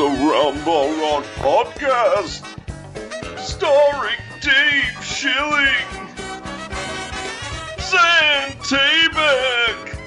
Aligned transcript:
The 0.00 0.06
Roundball 0.06 0.88
Rock 1.02 1.24
Podcast, 1.44 2.40
starring 3.38 4.16
Dave 4.40 5.04
Schilling, 5.04 5.90
Zan 7.78 8.52
Tabak, 8.64 9.98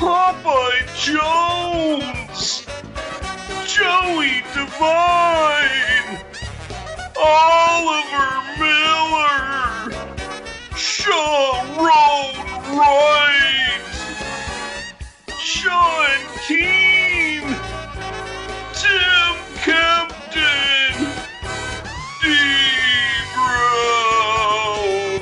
Popeye 0.00 0.82
Jones, 0.98 2.66
Joey 3.64 4.42
Devine, 4.52 6.18
Oliver 7.16 8.34
Miller, 8.58 9.92
Shawn 10.74 11.64
Road 11.78 12.34
Wright, 12.74 13.84
Sean 15.38 16.18
Keane, 16.48 16.84
Captain, 19.64 20.92
Dee 22.20 23.24
Brown, 23.32 25.20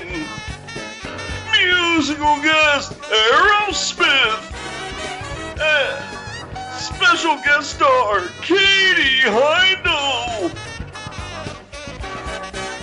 musical 1.53 2.37
guest 2.43 2.91
Aerosmith, 3.03 4.45
and 5.61 6.03
special 6.77 7.37
guest 7.45 7.71
star 7.77 8.23
Katie 8.41 9.23
Heindel. 9.31 10.51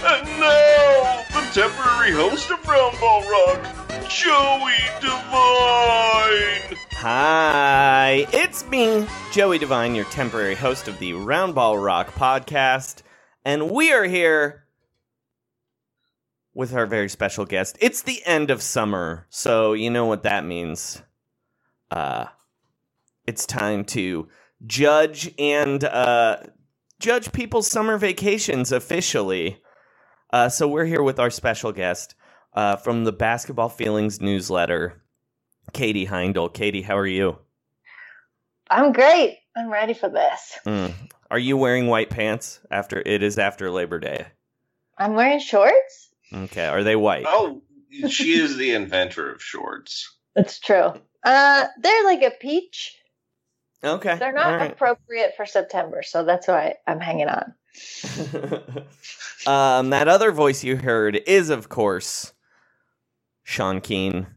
And 0.05 0.25
now, 0.39 1.25
the 1.33 1.43
temporary 1.51 2.13
host 2.13 2.49
of 2.51 2.59
Roundball 2.59 3.27
Rock, 3.29 3.78
Joey 3.89 4.75
Devine. 5.01 6.77
Hi, 6.91 8.27
it's 8.31 8.63
me, 8.67 9.07
Joey 9.31 9.57
Devine, 9.57 9.95
your 9.95 10.05
temporary 10.05 10.53
host 10.53 10.87
of 10.87 10.99
the 10.99 11.13
Roundball 11.13 11.83
Rock 11.83 12.11
podcast, 12.13 13.01
and 13.43 13.71
we 13.71 13.91
are 13.91 14.03
here 14.03 14.65
with 16.53 16.73
our 16.75 16.85
very 16.85 17.09
special 17.09 17.45
guest. 17.45 17.79
It's 17.81 18.03
the 18.03 18.21
end 18.27 18.51
of 18.51 18.61
summer, 18.61 19.25
so 19.29 19.73
you 19.73 19.89
know 19.89 20.05
what 20.05 20.21
that 20.21 20.45
means. 20.45 21.01
Uh 21.89 22.27
it's 23.25 23.47
time 23.47 23.85
to 23.85 24.27
judge 24.67 25.33
and 25.39 25.83
uh 25.83 26.37
judge 26.99 27.31
people's 27.31 27.67
summer 27.67 27.97
vacations 27.97 28.71
officially. 28.71 29.63
Uh 30.31 30.47
so 30.47 30.67
we're 30.67 30.85
here 30.85 31.01
with 31.01 31.19
our 31.19 31.31
special 31.31 31.71
guest 31.71 32.13
uh 32.59 32.75
from 32.75 33.05
the 33.05 33.13
Basketball 33.13 33.69
Feelings 33.69 34.19
newsletter. 34.19 35.01
Katie 35.71 36.07
Heindel. 36.07 36.53
Katie, 36.53 36.81
how 36.81 36.97
are 36.97 37.07
you? 37.07 37.37
I'm 38.69 38.91
great. 38.91 39.37
I'm 39.55 39.71
ready 39.71 39.93
for 39.93 40.09
this. 40.09 40.59
Mm. 40.65 40.93
Are 41.31 41.39
you 41.39 41.55
wearing 41.55 41.87
white 41.87 42.09
pants 42.09 42.59
after 42.69 43.01
it 43.05 43.23
is 43.23 43.37
after 43.37 43.71
Labor 43.71 43.99
Day? 43.99 44.25
I'm 44.97 45.13
wearing 45.13 45.39
shorts. 45.39 46.09
Okay, 46.33 46.67
are 46.67 46.83
they 46.83 46.97
white? 46.97 47.25
Oh, 47.27 47.61
she 48.09 48.33
is 48.33 48.57
the 48.57 48.71
inventor 48.71 49.31
of 49.31 49.41
shorts. 49.41 50.13
That's 50.35 50.59
true. 50.59 50.93
Uh, 51.23 51.67
they're 51.79 52.03
like 52.03 52.23
a 52.23 52.31
peach. 52.31 52.97
Okay. 53.83 54.17
They're 54.17 54.33
not 54.33 54.47
all 54.47 54.57
right. 54.57 54.71
appropriate 54.71 55.33
for 55.37 55.45
September, 55.45 56.03
so 56.03 56.25
that's 56.25 56.47
why 56.47 56.75
I'm 56.85 56.99
hanging 56.99 57.29
on. 57.29 57.53
um, 59.47 59.91
that 59.91 60.09
other 60.09 60.33
voice 60.33 60.63
you 60.63 60.75
heard 60.75 61.21
is, 61.25 61.49
of 61.49 61.69
course, 61.69 62.33
Sean 63.49 63.81
Keane, 63.81 64.27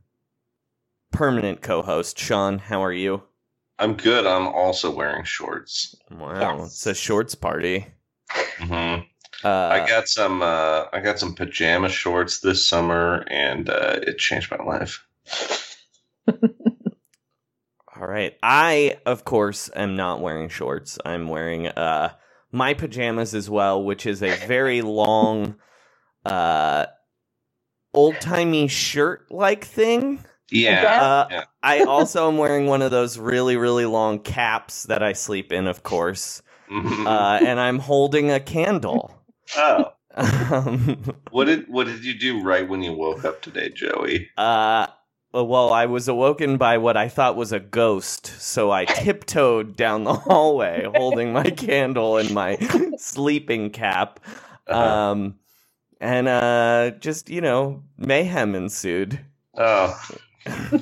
permanent 1.11 1.61
co-host. 1.61 2.19
Sean, 2.19 2.59
how 2.59 2.83
are 2.83 2.95
you? 2.95 3.23
I'm 3.79 3.93
good. 3.93 4.27
I'm 4.27 4.49
also 4.49 4.91
wearing 4.91 5.25
shorts. 5.25 5.95
Wow, 6.11 6.65
it's 6.65 6.87
a 6.87 6.95
shorts 6.95 7.35
party. 7.35 7.89
hmm 8.59 9.01
Uh, 9.45 9.69
I 9.69 9.87
got 9.87 10.09
some. 10.09 10.41
Uh, 10.41 10.85
I 10.95 11.01
got 11.01 11.19
some 11.19 11.35
pajama 11.35 11.91
shorts 11.91 12.41
this 12.41 12.67
summer, 12.67 13.27
and 13.29 13.69
uh, 13.69 13.99
it 14.01 14.17
changed 14.17 14.51
my 14.51 14.65
life. 14.65 15.07
All 16.27 18.07
right. 18.09 18.35
I, 18.43 18.97
of 19.05 19.27
course, 19.27 19.69
am 19.77 19.95
not 19.95 20.23
wearing 20.23 20.49
shorts. 20.49 20.99
I'm 21.05 21.29
wearing 21.29 21.67
uh 21.67 22.15
my 22.51 22.73
pajamas 22.73 23.35
as 23.35 23.51
well, 23.51 23.85
which 23.85 24.07
is 24.07 24.23
a 24.23 24.35
very 24.47 24.81
long 24.81 25.57
uh 26.25 26.87
old 27.95 28.21
timey 28.21 28.69
shirt 28.69 29.31
like 29.31 29.65
thing. 29.65 30.25
Yeah. 30.51 30.83
Uh, 31.03 31.29
yeah. 31.31 31.45
I 31.63 31.83
also 31.85 32.29
am 32.29 32.37
wearing 32.39 32.67
one 32.67 32.83
of 32.83 32.91
those 32.91 33.19
really, 33.19 33.57
really 33.57 33.87
long 33.87 34.19
caps 34.19 34.85
that 34.85 35.03
I 35.03 35.13
sleep 35.15 35.53
in, 35.53 35.67
of 35.67 35.83
course. 35.83 36.43
Mhm. 36.71 37.07
Uh, 37.07 37.45
and 37.45 37.59
I'm 37.61 37.79
holding 37.79 38.31
a 38.31 38.41
candle. 38.41 39.15
oh, 39.57 39.93
Um, 40.15 41.03
what 41.31 41.47
did 41.47 41.65
what 41.69 41.87
did 41.87 42.05
you 42.05 42.13
do 42.19 42.43
right 42.43 42.69
when 42.69 42.83
you 42.83 42.93
woke 42.93 43.25
up 43.25 43.41
today, 43.41 43.71
Joey? 43.71 44.29
uh, 44.37 44.87
well, 45.33 45.73
I 45.73 45.87
was 45.87 46.07
awoken 46.09 46.59
by 46.59 46.77
what 46.77 46.99
I 46.99 47.09
thought 47.09 47.37
was 47.37 47.53
a 47.53 47.61
ghost, 47.61 48.27
so 48.39 48.71
I 48.71 48.85
tiptoed 48.85 49.75
down 49.77 50.05
the 50.05 50.13
hallway 50.13 50.87
holding 50.95 51.33
my 51.33 51.45
candle 51.49 52.19
and 52.19 52.31
my 52.33 52.57
sleeping 52.99 53.71
cap. 53.71 54.21
Uh-huh. 54.67 55.11
Um, 55.13 55.35
and 56.03 56.29
uh, 56.29 56.91
just, 57.01 57.31
you 57.31 57.41
know, 57.41 57.83
mayhem 57.97 58.55
ensued. 58.55 59.21
Oh, 59.57 59.99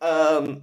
Um, 0.00 0.62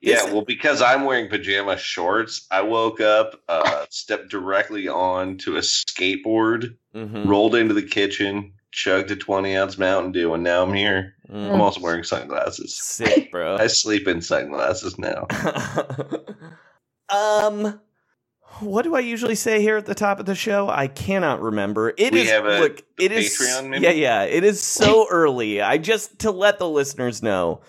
yeah. 0.00 0.24
Well, 0.32 0.44
because 0.44 0.80
I'm 0.82 1.04
wearing 1.04 1.28
pajama 1.28 1.76
shorts, 1.76 2.46
I 2.50 2.62
woke 2.62 3.00
up, 3.00 3.40
uh, 3.48 3.86
stepped 3.90 4.30
directly 4.30 4.86
on 4.86 5.38
to 5.38 5.56
a 5.56 5.60
skateboard, 5.60 6.76
mhm. 6.94 7.26
rolled 7.26 7.54
into 7.56 7.74
the 7.74 7.82
kitchen, 7.82 8.52
chugged 8.70 9.10
a 9.10 9.16
20 9.16 9.56
ounce 9.56 9.78
Mountain 9.78 10.12
Dew, 10.12 10.34
and 10.34 10.44
now 10.44 10.62
I'm 10.62 10.74
here. 10.74 11.14
Mm. 11.30 11.54
I'm 11.54 11.60
also 11.60 11.80
wearing 11.80 12.04
sunglasses. 12.04 12.78
Sick, 12.78 13.30
bro. 13.30 13.56
I 13.56 13.66
sleep 13.66 14.06
in 14.06 14.20
sunglasses 14.20 14.98
now. 14.98 15.26
um, 17.08 17.80
what 18.60 18.82
do 18.82 18.94
I 18.94 19.00
usually 19.00 19.34
say 19.34 19.60
here 19.60 19.76
at 19.76 19.86
the 19.86 19.94
top 19.94 20.20
of 20.20 20.26
the 20.26 20.34
show? 20.34 20.68
I 20.68 20.86
cannot 20.88 21.40
remember. 21.40 21.92
It 21.96 22.12
We 22.12 22.22
is 22.22 22.30
a 22.30 22.40
look. 22.40 22.82
It 22.98 23.12
is 23.12 23.36
Patreon, 23.36 23.68
maybe? 23.70 23.84
yeah, 23.84 23.90
yeah. 23.90 24.22
It 24.24 24.44
is 24.44 24.62
so 24.62 25.06
early. 25.10 25.60
I 25.60 25.78
just 25.78 26.20
to 26.20 26.30
let 26.30 26.58
the 26.58 26.68
listeners 26.68 27.22
know, 27.22 27.60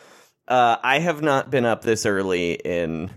uh, 0.47 0.77
I 0.83 0.99
have 0.99 1.21
not 1.21 1.49
been 1.49 1.65
up 1.65 1.81
this 1.81 2.05
early 2.05 2.53
in 2.53 3.11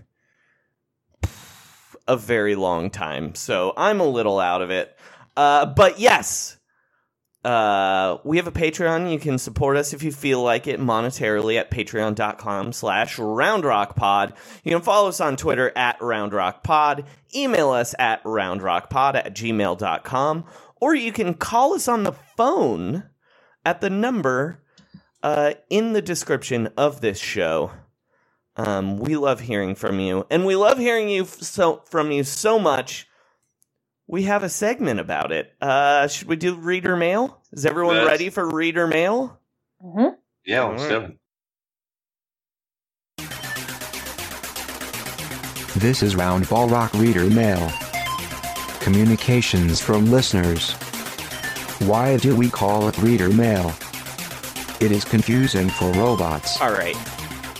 a 2.07 2.17
very 2.17 2.55
long 2.55 2.89
time, 2.89 3.35
so 3.35 3.73
I'm 3.77 3.99
a 3.99 4.07
little 4.07 4.39
out 4.39 4.61
of 4.61 4.71
it. 4.71 4.97
Uh, 5.37 5.65
but 5.67 5.99
yes, 5.99 6.57
uh, 7.45 8.17
we 8.23 8.37
have 8.37 8.47
a 8.47 8.51
Patreon. 8.51 9.11
You 9.11 9.19
can 9.19 9.37
support 9.37 9.77
us 9.77 9.93
if 9.93 10.03
you 10.03 10.11
feel 10.11 10.41
like 10.41 10.67
it 10.67 10.79
monetarily 10.79 11.57
at 11.59 11.71
patreon.com 11.71 12.73
slash 12.73 13.17
roundrockpod. 13.17 14.35
You 14.63 14.71
can 14.71 14.81
follow 14.81 15.09
us 15.09 15.21
on 15.21 15.37
Twitter 15.37 15.71
at 15.75 15.99
roundrockpod, 15.99 17.05
email 17.35 17.69
us 17.71 17.93
at 17.99 18.23
roundrockpod 18.23 19.15
at 19.15 19.33
gmail.com, 19.35 20.45
or 20.81 20.95
you 20.95 21.11
can 21.11 21.33
call 21.33 21.73
us 21.73 21.87
on 21.87 22.03
the 22.03 22.13
phone 22.37 23.03
at 23.65 23.81
the 23.81 23.89
number 23.89 24.63
uh, 25.23 25.53
in 25.69 25.93
the 25.93 26.01
description 26.01 26.69
of 26.77 27.01
this 27.01 27.19
show. 27.19 27.71
Um, 28.55 28.97
we 28.97 29.15
love 29.15 29.39
hearing 29.41 29.75
from 29.75 29.99
you, 29.99 30.25
and 30.29 30.45
we 30.45 30.55
love 30.55 30.77
hearing 30.77 31.09
you 31.09 31.23
f- 31.23 31.29
so 31.41 31.81
from 31.85 32.11
you 32.11 32.23
so 32.23 32.59
much. 32.59 33.07
We 34.07 34.23
have 34.23 34.43
a 34.43 34.49
segment 34.49 34.99
about 34.99 35.31
it. 35.31 35.51
Uh, 35.61 36.07
should 36.07 36.27
we 36.27 36.35
do 36.35 36.55
reader 36.55 36.95
mail? 36.97 37.41
Is 37.53 37.65
everyone 37.65 37.97
Yes. 37.97 38.07
ready 38.07 38.29
for 38.29 38.49
reader 38.49 38.87
mail? 38.87 39.39
Mm-hmm. 39.83 40.15
Yeah, 40.45 40.63
let's 40.63 40.87
do 40.87 40.99
it. 41.01 41.18
This 45.79 46.03
is 46.03 46.15
Roundball 46.15 46.69
Rock 46.69 46.93
Reader 46.95 47.29
Mail. 47.29 47.71
Communications 48.81 49.79
from 49.79 50.11
listeners. 50.11 50.73
Why 51.87 52.17
do 52.17 52.35
we 52.35 52.49
call 52.49 52.89
it 52.89 52.97
Reader 52.97 53.29
Mail? 53.29 53.73
It 54.81 54.91
is 54.91 55.05
confusing 55.05 55.69
for 55.69 55.89
robots. 55.93 56.59
All 56.59 56.73
right. 56.73 56.97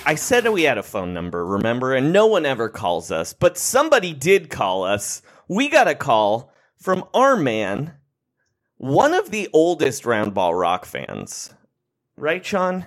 I 0.06 0.16
said 0.16 0.46
we 0.50 0.64
had 0.64 0.78
a 0.78 0.84
phone 0.84 1.14
number, 1.14 1.46
remember? 1.46 1.94
And 1.94 2.12
no 2.12 2.28
one 2.28 2.46
ever 2.46 2.68
calls 2.68 3.10
us, 3.10 3.32
but 3.32 3.58
somebody 3.58 4.12
did 4.12 4.50
call 4.50 4.84
us. 4.84 5.22
We 5.48 5.70
got 5.70 5.88
a 5.88 5.96
call 5.96 6.52
from 6.76 7.06
our 7.14 7.38
man, 7.38 7.94
one 8.76 9.14
of 9.14 9.32
the 9.32 9.48
oldest 9.54 10.04
Roundball 10.04 10.60
Rock 10.60 10.84
fans. 10.84 11.54
Right, 12.18 12.46
Sean? 12.46 12.86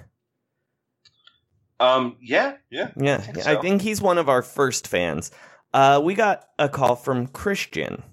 Um, 1.83 2.17
yeah, 2.21 2.55
yeah. 2.71 2.91
Yeah, 2.97 3.19
think 3.19 3.47
I 3.47 3.61
think 3.61 3.83
he's 3.83 4.01
one 4.01 4.19
of 4.19 4.29
our 4.29 4.43
first 4.43 4.87
fans. 4.87 5.33
Uh, 5.75 6.01
we 6.05 6.15
got 6.15 6.49
a 6.57 6.69
call 6.69 6.95
from 6.95 7.27
Christian. 7.27 8.05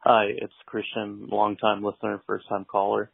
Hi, 0.00 0.24
it's 0.36 0.52
Christian, 0.66 1.28
longtime 1.30 1.84
listener, 1.84 2.20
first 2.26 2.48
time 2.48 2.64
caller. 2.64 3.12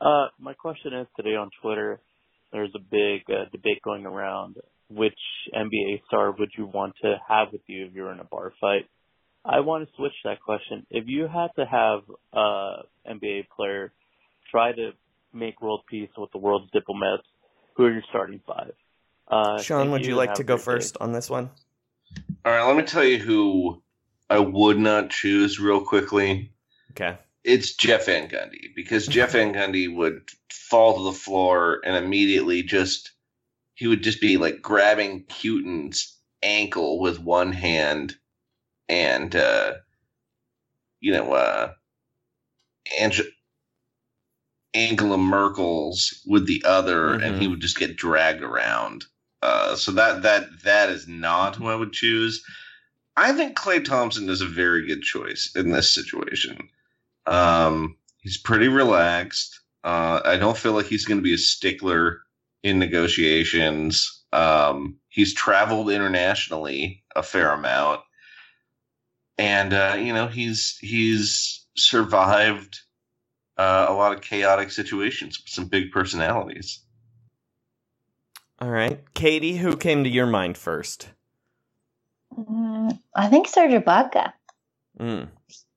Uh, 0.00 0.26
my 0.38 0.52
question 0.52 0.94
is 0.94 1.08
today 1.16 1.34
on 1.34 1.50
Twitter, 1.60 2.00
there's 2.52 2.70
a 2.76 2.78
big 2.78 3.22
uh, 3.28 3.48
debate 3.50 3.82
going 3.82 4.06
around. 4.06 4.56
Which 4.88 5.18
NBA 5.52 6.02
star 6.06 6.30
would 6.30 6.50
you 6.56 6.66
want 6.66 6.94
to 7.02 7.16
have 7.28 7.48
with 7.50 7.62
you 7.66 7.86
if 7.86 7.92
you're 7.92 8.12
in 8.12 8.20
a 8.20 8.24
bar 8.24 8.52
fight? 8.60 8.86
I 9.44 9.60
want 9.60 9.88
to 9.88 9.96
switch 9.96 10.12
that 10.24 10.40
question. 10.40 10.86
If 10.90 11.06
you 11.08 11.26
had 11.26 11.48
to 11.56 11.66
have 11.68 12.00
a 12.32 12.82
NBA 13.10 13.48
player 13.56 13.90
try 14.52 14.70
to 14.70 14.90
make 15.32 15.60
world 15.60 15.82
peace 15.90 16.10
with 16.16 16.30
the 16.30 16.38
world's 16.38 16.70
diplomats, 16.70 17.24
who 17.76 17.84
are 17.84 17.92
your 17.92 18.02
starting 18.08 18.40
five? 18.46 18.72
Uh, 19.28 19.60
Sean, 19.60 19.90
would 19.90 20.06
you 20.06 20.12
and 20.12 20.18
like 20.18 20.34
to 20.34 20.44
go 20.44 20.54
great 20.54 20.60
day. 20.60 20.64
first 20.64 20.96
on 21.00 21.12
this 21.12 21.28
one? 21.28 21.50
All 22.44 22.52
right, 22.52 22.66
let 22.66 22.76
me 22.76 22.82
tell 22.82 23.04
you 23.04 23.18
who 23.18 23.82
I 24.30 24.38
would 24.38 24.78
not 24.78 25.10
choose 25.10 25.60
real 25.60 25.80
quickly. 25.80 26.52
Okay. 26.92 27.18
It's 27.44 27.74
Jeff 27.74 28.06
Van 28.06 28.28
Gundy 28.28 28.74
because 28.74 29.06
Jeff 29.06 29.32
Van 29.32 29.52
Gundy 29.52 29.94
would 29.94 30.22
fall 30.50 30.96
to 30.96 31.04
the 31.04 31.12
floor 31.12 31.80
and 31.84 31.96
immediately 31.96 32.62
just 32.62 33.12
he 33.74 33.86
would 33.86 34.02
just 34.02 34.20
be 34.20 34.36
like 34.36 34.62
grabbing 34.62 35.24
Putin's 35.24 36.16
ankle 36.42 36.98
with 36.98 37.20
one 37.20 37.52
hand 37.52 38.16
and 38.88 39.34
uh 39.34 39.74
you 41.00 41.12
know 41.12 41.32
uh 41.32 41.72
Ange- 42.98 43.22
Angela 44.76 45.18
Merkel's 45.18 46.22
with 46.26 46.46
the 46.46 46.62
other 46.64 47.14
and 47.14 47.40
he 47.40 47.48
would 47.48 47.60
just 47.60 47.78
get 47.78 47.96
dragged 47.96 48.42
around. 48.42 49.04
Uh 49.42 49.74
so 49.76 49.92
that 49.92 50.22
that 50.22 50.62
that 50.64 50.90
is 50.90 51.08
not 51.08 51.56
who 51.56 51.66
I 51.66 51.74
would 51.74 51.92
choose. 51.92 52.44
I 53.16 53.32
think 53.32 53.56
Klay 53.56 53.82
Thompson 53.82 54.28
is 54.28 54.42
a 54.42 54.46
very 54.46 54.86
good 54.86 55.02
choice 55.02 55.50
in 55.56 55.70
this 55.70 55.94
situation. 55.94 56.68
Um, 57.26 57.96
he's 58.20 58.36
pretty 58.36 58.68
relaxed. 58.68 59.60
Uh, 59.82 60.20
I 60.24 60.36
don't 60.36 60.56
feel 60.56 60.72
like 60.72 60.86
he's 60.86 61.06
going 61.06 61.18
to 61.18 61.24
be 61.24 61.34
a 61.34 61.38
stickler 61.38 62.20
in 62.62 62.78
negotiations. 62.78 64.24
Um, 64.32 64.98
he's 65.08 65.32
traveled 65.32 65.90
internationally 65.90 67.04
a 67.14 67.22
fair 67.22 67.52
amount, 67.52 68.00
and 69.38 69.72
uh, 69.72 69.96
you 69.98 70.12
know 70.12 70.26
he's 70.26 70.76
he's 70.80 71.64
survived 71.76 72.80
uh, 73.56 73.86
a 73.88 73.92
lot 73.94 74.12
of 74.12 74.20
chaotic 74.20 74.70
situations 74.70 75.42
some 75.46 75.66
big 75.66 75.90
personalities. 75.92 76.80
All 78.60 78.70
right. 78.70 79.00
Katie, 79.14 79.56
who 79.56 79.76
came 79.76 80.04
to 80.04 80.10
your 80.10 80.26
mind 80.26 80.56
first? 80.56 81.10
Mm, 82.38 82.98
I 83.14 83.28
think 83.28 83.48
Serge 83.48 83.72
Ibaka. 83.72 84.32
Mm. 84.98 85.28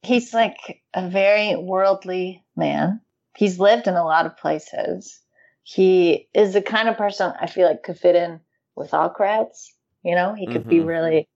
He's 0.02 0.34
like 0.34 0.82
a 0.94 1.10
very 1.10 1.56
worldly 1.56 2.44
man. 2.56 3.02
He's 3.36 3.60
lived 3.60 3.88
in 3.88 3.96
a 3.96 4.06
lot 4.06 4.26
of 4.26 4.38
places. 4.38 5.20
He 5.64 6.28
is 6.34 6.54
the 6.54 6.62
kind 6.62 6.90
of 6.90 6.98
person 6.98 7.34
I 7.40 7.48
feel 7.48 7.68
like 7.68 7.84
could 7.84 7.98
fit 7.98 8.16
in 8.16 8.40
with 8.76 8.94
all 8.94 9.10
crowds. 9.10 9.74
You 10.04 10.16
know, 10.16 10.34
he 10.34 10.48
could 10.48 10.68
be 10.68 10.80
Mhm. 10.80 10.88
really 10.88 11.30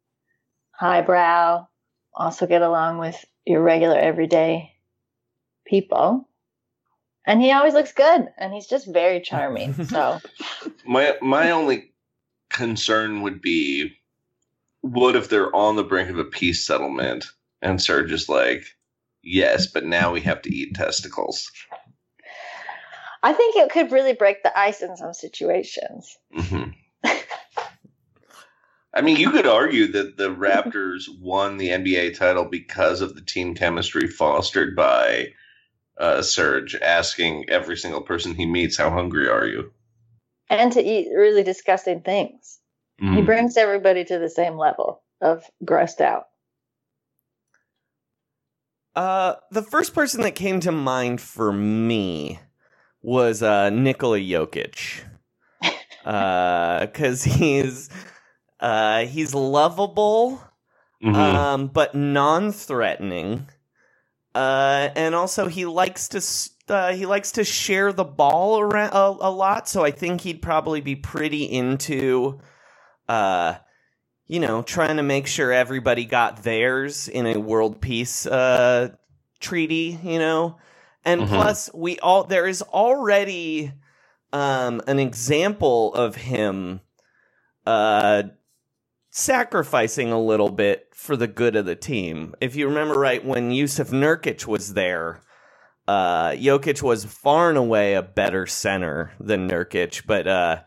highbrow, 0.71 1.67
also 2.13 2.47
get 2.47 2.61
along 2.61 2.97
with 2.97 3.23
your 3.45 3.61
regular 3.61 3.97
everyday 3.97 4.73
people. 5.65 6.27
And 7.25 7.41
he 7.41 7.51
always 7.51 7.73
looks 7.73 7.93
good 7.93 8.27
and 8.37 8.53
he's 8.53 8.67
just 8.67 8.91
very 8.91 9.21
charming. 9.21 9.73
So 9.85 10.19
My 10.85 11.15
my 11.21 11.51
only 11.51 11.93
concern 12.49 13.21
would 13.21 13.41
be, 13.41 13.93
what 14.81 15.15
if 15.15 15.29
they're 15.29 15.55
on 15.55 15.75
the 15.75 15.83
brink 15.83 16.09
of 16.09 16.17
a 16.19 16.25
peace 16.25 16.65
settlement 16.65 17.25
and 17.61 17.81
Serge 17.81 18.11
is 18.11 18.29
like, 18.29 18.65
yes, 19.21 19.67
but 19.67 19.85
now 19.85 20.11
we 20.11 20.21
have 20.21 20.41
to 20.43 20.53
eat 20.53 20.75
testicles. 20.75 21.49
I 23.23 23.31
think 23.31 23.55
it 23.55 23.71
could 23.71 23.91
really 23.93 24.13
break 24.13 24.43
the 24.43 24.57
ice 24.57 24.81
in 24.81 24.97
some 24.97 25.13
situations. 25.13 26.17
hmm 26.33 26.71
I 28.95 29.01
mean, 29.01 29.17
you 29.17 29.31
could 29.31 29.47
argue 29.47 29.91
that 29.93 30.17
the 30.17 30.29
Raptors 30.29 31.05
won 31.19 31.57
the 31.57 31.69
NBA 31.69 32.15
title 32.15 32.45
because 32.45 33.01
of 33.01 33.15
the 33.15 33.21
team 33.21 33.55
chemistry 33.55 34.07
fostered 34.07 34.75
by 34.75 35.29
uh, 35.99 36.21
Serge 36.23 36.75
asking 36.75 37.49
every 37.49 37.77
single 37.77 38.01
person 38.01 38.35
he 38.35 38.45
meets, 38.47 38.77
"How 38.77 38.91
hungry 38.91 39.29
are 39.29 39.45
you?" 39.47 39.73
And 40.49 40.73
to 40.73 40.81
eat 40.83 41.09
really 41.15 41.43
disgusting 41.43 42.01
things. 42.01 42.59
He 43.11 43.21
Mhm. 43.21 43.23
brings 43.23 43.57
everybody 43.57 44.05
to 44.05 44.19
the 44.19 44.29
same 44.29 44.57
level 44.57 45.03
of 45.21 45.45
grossed 45.65 46.01
out. 46.01 46.27
Uh, 48.95 49.35
the 49.51 49.63
first 49.63 49.95
person 49.95 50.21
that 50.23 50.35
came 50.35 50.61
to 50.61 50.71
mind 50.73 51.21
for 51.21 51.53
me 51.53 52.39
was 53.01 53.43
uh, 53.43 53.69
Nikola 53.71 54.19
Jokic, 54.19 55.03
because 56.03 57.23
he's 57.23 57.89
uh, 58.59 59.05
he's 59.05 59.33
lovable, 59.35 60.41
Mhm. 61.03 61.47
um, 61.47 61.67
but 61.67 61.95
non-threatening, 61.95 63.47
uh, 64.35 64.89
and 64.95 65.15
also 65.15 65.47
he 65.47 65.65
likes 65.65 66.07
to 66.09 66.73
uh, 66.73 66.93
he 66.93 67.05
likes 67.05 67.33
to 67.33 67.43
share 67.43 67.93
the 67.93 68.03
ball 68.05 68.59
around 68.59 68.93
a, 68.93 69.27
a 69.27 69.31
lot. 69.31 69.67
So 69.67 69.83
I 69.83 69.91
think 69.91 70.21
he'd 70.21 70.41
probably 70.41 70.81
be 70.81 70.95
pretty 70.95 71.43
into, 71.43 72.39
uh, 73.09 73.55
you 74.27 74.39
know, 74.39 74.61
trying 74.61 74.97
to 74.97 75.03
make 75.03 75.27
sure 75.27 75.51
everybody 75.51 76.05
got 76.05 76.43
theirs 76.43 77.07
in 77.07 77.25
a 77.27 77.39
world 77.39 77.81
peace 77.81 78.25
uh, 78.25 78.89
treaty. 79.39 79.99
You 80.03 80.19
know, 80.19 80.57
and 81.05 81.21
Mhm. 81.21 81.27
plus 81.27 81.69
we 81.73 81.99
all 81.99 82.23
there 82.23 82.47
is 82.47 82.61
already 82.61 83.73
um, 84.31 84.81
an 84.87 84.99
example 84.99 85.93
of 85.93 86.15
him 86.15 86.81
uh, 87.65 88.23
sacrificing 89.13 90.11
a 90.11 90.19
little 90.19 90.49
bit 90.49 90.87
for 90.91 91.15
the 91.15 91.27
good 91.27 91.55
of 91.55 91.65
the 91.65 91.75
team. 91.75 92.33
If 92.41 92.55
you 92.55 92.67
remember 92.67 92.95
right, 92.99 93.23
when 93.23 93.51
Jusuf 93.51 93.91
Nurkic 93.91 94.45
was 94.47 94.73
there, 94.73 95.21
Uh, 95.87 96.31
Jokic 96.31 96.81
was 96.81 97.03
far 97.03 97.49
and 97.49 97.57
away 97.57 97.93
a 97.93 98.01
better 98.01 98.47
center 98.47 99.11
than 99.19 99.49
Nurkic, 99.49 100.03
but 100.07 100.25
uh, 100.27 100.61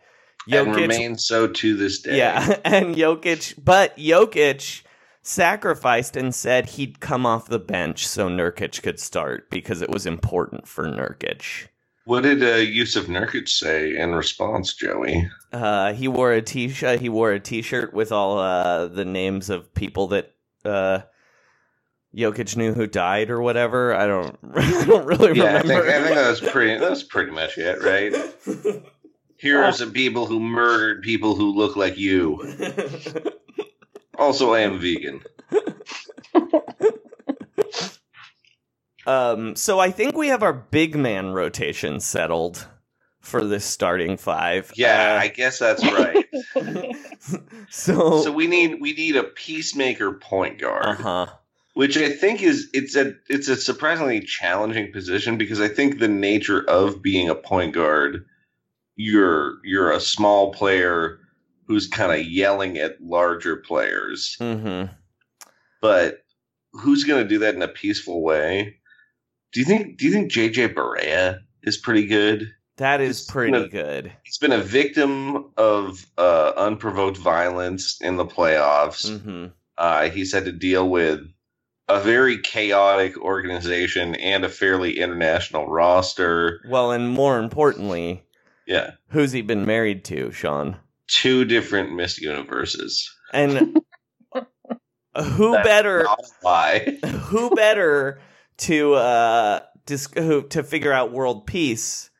and 0.50 0.68
Jokic 0.68 0.76
remains 0.76 1.26
so 1.26 1.48
to 1.48 1.74
this 1.74 2.02
day. 2.02 2.18
yeah, 2.18 2.56
and 2.64 2.94
Jokic, 2.94 3.54
but 3.64 3.96
Jokic 3.96 4.82
sacrificed 5.22 6.16
and 6.16 6.34
said 6.34 6.66
he'd 6.68 7.00
come 7.00 7.24
off 7.24 7.48
the 7.48 7.58
bench 7.58 8.06
so 8.06 8.28
Nurkic 8.28 8.82
could 8.82 9.00
start 9.00 9.48
because 9.50 9.80
it 9.80 9.88
was 9.90 10.04
important 10.04 10.68
for 10.68 10.84
Nurkic. 10.84 11.68
What 12.04 12.22
did 12.22 12.42
uh, 12.42 12.58
Jusuf 12.58 13.06
Nurkic 13.06 13.48
say 13.48 13.96
in 13.96 14.14
response, 14.14 14.74
Joey? 14.74 15.28
Uh, 15.62 15.92
he 15.94 16.08
wore 16.08 16.32
a 16.32 16.42
t-shirt. 16.42 17.00
He 17.00 17.08
wore 17.08 17.32
a 17.32 17.40
t-shirt 17.40 17.94
with 17.94 18.12
all 18.12 18.38
uh, 18.38 18.86
the 18.88 19.04
names 19.04 19.50
of 19.50 19.74
people 19.74 20.08
that 20.08 20.34
uh, 20.64 21.00
Jokic 22.16 22.56
knew 22.56 22.74
who 22.74 22.86
died 22.86 23.30
or 23.30 23.40
whatever. 23.42 23.94
I 23.94 24.06
don't. 24.06 24.38
I 24.56 24.84
don't 24.84 25.06
really 25.06 25.32
Yeah, 25.32 25.44
I 25.56 25.60
remember. 25.60 25.84
think, 25.84 25.84
I 25.86 26.02
think 26.04 26.14
that 26.16 26.30
was 26.30 26.40
pretty. 26.40 26.78
That 26.78 26.90
was 26.90 27.04
pretty 27.04 27.32
much 27.32 27.58
it, 27.58 27.82
right? 27.82 28.14
Heroes 29.38 29.80
of 29.80 29.92
people 29.92 30.26
who 30.26 30.40
murdered 30.40 31.02
people 31.02 31.34
who 31.36 31.54
look 31.54 31.76
like 31.76 31.98
you. 31.98 32.42
Also, 34.18 34.52
I 34.54 34.60
am 34.60 34.78
vegan. 34.80 35.22
Um, 39.06 39.54
so 39.56 39.78
I 39.78 39.90
think 39.92 40.16
we 40.16 40.28
have 40.28 40.42
our 40.42 40.52
big 40.52 40.96
man 40.96 41.32
rotation 41.32 42.00
settled 42.00 42.66
for 43.26 43.44
this 43.44 43.64
starting 43.64 44.16
five. 44.16 44.72
Yeah, 44.76 45.14
Uh, 45.18 45.22
I 45.22 45.28
guess 45.28 45.58
that's 45.58 45.82
right. 46.00 46.24
so 47.70 48.22
so 48.22 48.32
we 48.32 48.46
need 48.46 48.80
we 48.80 48.92
need 48.92 49.16
a 49.16 49.24
peacemaker 49.24 50.12
point 50.12 50.58
guard. 50.58 50.84
uh 50.86 50.94
huh. 50.94 51.26
which 51.74 51.96
I 51.96 52.10
think 52.10 52.42
is 52.42 52.68
it's 52.72 52.96
a 52.96 53.14
it's 53.28 53.48
a 53.48 53.56
surprisingly 53.56 54.20
challenging 54.20 54.92
position 54.92 55.36
because 55.36 55.60
I 55.60 55.68
think 55.68 55.98
the 55.98 56.08
nature 56.08 56.62
of 56.68 57.02
being 57.02 57.28
a 57.28 57.34
point 57.34 57.74
guard, 57.74 58.24
you're 58.96 59.56
you're 59.64 59.90
a 59.90 60.00
small 60.00 60.52
player 60.52 61.18
who's 61.66 61.88
kind 61.88 62.12
of 62.12 62.24
yelling 62.24 62.78
at 62.78 63.00
larger 63.02 63.56
players, 63.56 64.36
Mm-hmm. 64.40 64.92
but 65.80 66.22
who's 66.72 67.04
going 67.04 67.22
to 67.22 67.28
do 67.28 67.38
that 67.40 67.54
in 67.54 67.62
a 67.62 67.68
peaceful 67.68 68.22
way? 68.22 68.76
Do 69.52 69.60
you 69.60 69.66
think 69.66 69.98
do 69.98 70.06
you 70.06 70.12
think 70.12 70.30
JJ 70.30 70.74
Barea 70.74 71.40
is 71.62 71.76
pretty 71.76 72.06
good? 72.06 72.52
That 72.78 73.00
is 73.00 73.20
Just 73.20 73.30
pretty 73.30 73.52
gonna- 73.52 73.68
good. 73.68 74.12
He's 74.24 74.38
been 74.38 74.52
a 74.52 74.60
victim 74.60 75.50
of 75.56 76.04
uh, 76.18 76.52
unprovoked 76.56 77.16
violence 77.16 77.98
in 78.00 78.16
the 78.16 78.26
playoffs. 78.26 79.10
Mm-hmm. 79.10 79.46
Uh, 79.78 80.10
he's 80.10 80.32
had 80.32 80.44
to 80.44 80.52
deal 80.52 80.88
with 80.88 81.20
a 81.88 82.00
very 82.00 82.38
chaotic 82.38 83.16
organization 83.18 84.14
and 84.16 84.44
a 84.44 84.48
fairly 84.48 84.98
international 84.98 85.68
roster. 85.68 86.60
Well, 86.68 86.90
and 86.90 87.08
more 87.10 87.38
importantly, 87.38 88.24
Yeah, 88.66 88.92
who's 89.08 89.32
he 89.32 89.40
been 89.42 89.64
married 89.64 90.04
to, 90.06 90.30
Sean? 90.32 90.76
two 91.08 91.44
different 91.44 91.94
Miss 91.94 92.20
Universes. 92.20 93.08
And 93.32 93.78
who 94.34 95.52
That's 95.52 95.64
better? 95.66 96.06
A 96.44 96.90
who 97.06 97.50
better 97.50 98.20
to 98.58 98.94
uh 98.94 99.60
dis- 99.86 100.08
who, 100.14 100.42
to 100.48 100.62
figure 100.62 100.92
out 100.92 101.12
world 101.12 101.46
peace 101.46 102.10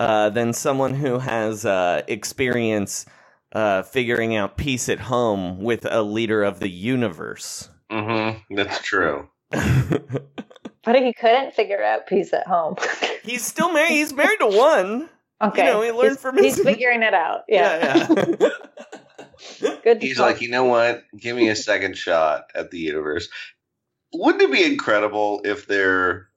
uh 0.00 0.30
than 0.30 0.52
someone 0.52 0.94
who 0.94 1.18
has 1.18 1.64
uh 1.64 2.02
experience 2.08 3.06
uh 3.52 3.82
figuring 3.82 4.34
out 4.34 4.56
peace 4.56 4.88
at 4.88 5.00
home 5.00 5.60
with 5.60 5.86
a 5.90 6.02
leader 6.02 6.42
of 6.42 6.60
the 6.60 6.70
universe 6.70 7.68
Mm-hmm. 7.92 8.54
That's 8.54 8.80
true. 8.80 9.28
But 10.84 10.96
he 10.96 11.14
couldn't 11.14 11.54
figure 11.54 11.82
out 11.82 12.06
peace 12.06 12.32
at 12.32 12.46
home. 12.46 12.76
he's 13.22 13.44
still 13.44 13.72
married 13.72 13.90
he's 13.90 14.12
married 14.12 14.38
to 14.40 14.46
one 14.46 15.08
okay. 15.42 15.66
you 15.66 15.72
know 15.72 15.82
he 15.82 15.90
learned 15.90 16.10
he's, 16.10 16.20
from 16.20 16.36
his 16.36 16.56
He's 16.56 16.64
figuring 16.64 17.02
it 17.02 17.14
out. 17.14 17.44
Yeah. 17.48 18.06
yeah, 18.10 18.48
yeah. 19.60 19.76
Good. 19.82 20.02
He's 20.02 20.18
talk. 20.18 20.26
like, 20.26 20.40
you 20.42 20.50
know 20.50 20.64
what? 20.64 21.04
Give 21.18 21.36
me 21.36 21.48
a 21.48 21.56
second 21.56 21.96
shot 21.96 22.50
at 22.54 22.70
the 22.70 22.78
universe. 22.78 23.28
Wouldn't 24.12 24.42
it 24.42 24.52
be 24.52 24.64
incredible 24.64 25.40
if 25.44 25.66
there 25.66 26.28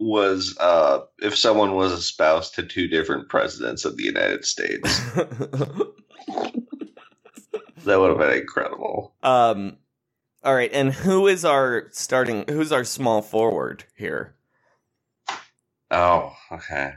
was 0.00 0.56
uh 0.58 1.00
if 1.20 1.36
someone 1.36 1.74
was 1.74 1.92
a 1.92 2.00
spouse 2.02 2.50
to 2.52 2.62
two 2.62 2.86
different 2.88 3.28
presidents 3.28 3.84
of 3.84 3.96
the 3.96 4.04
United 4.04 4.44
States? 4.44 5.00
that 7.84 7.98
would 7.98 8.10
have 8.10 8.18
been 8.18 8.38
incredible. 8.38 9.14
um 9.22 9.76
all 10.44 10.54
right 10.54 10.70
and 10.72 10.92
who 10.92 11.26
is 11.26 11.44
our 11.44 11.88
starting 11.90 12.44
who's 12.48 12.70
our 12.70 12.84
small 12.84 13.22
forward 13.22 13.84
here 13.96 14.34
Oh, 15.90 16.34
okay. 16.52 16.94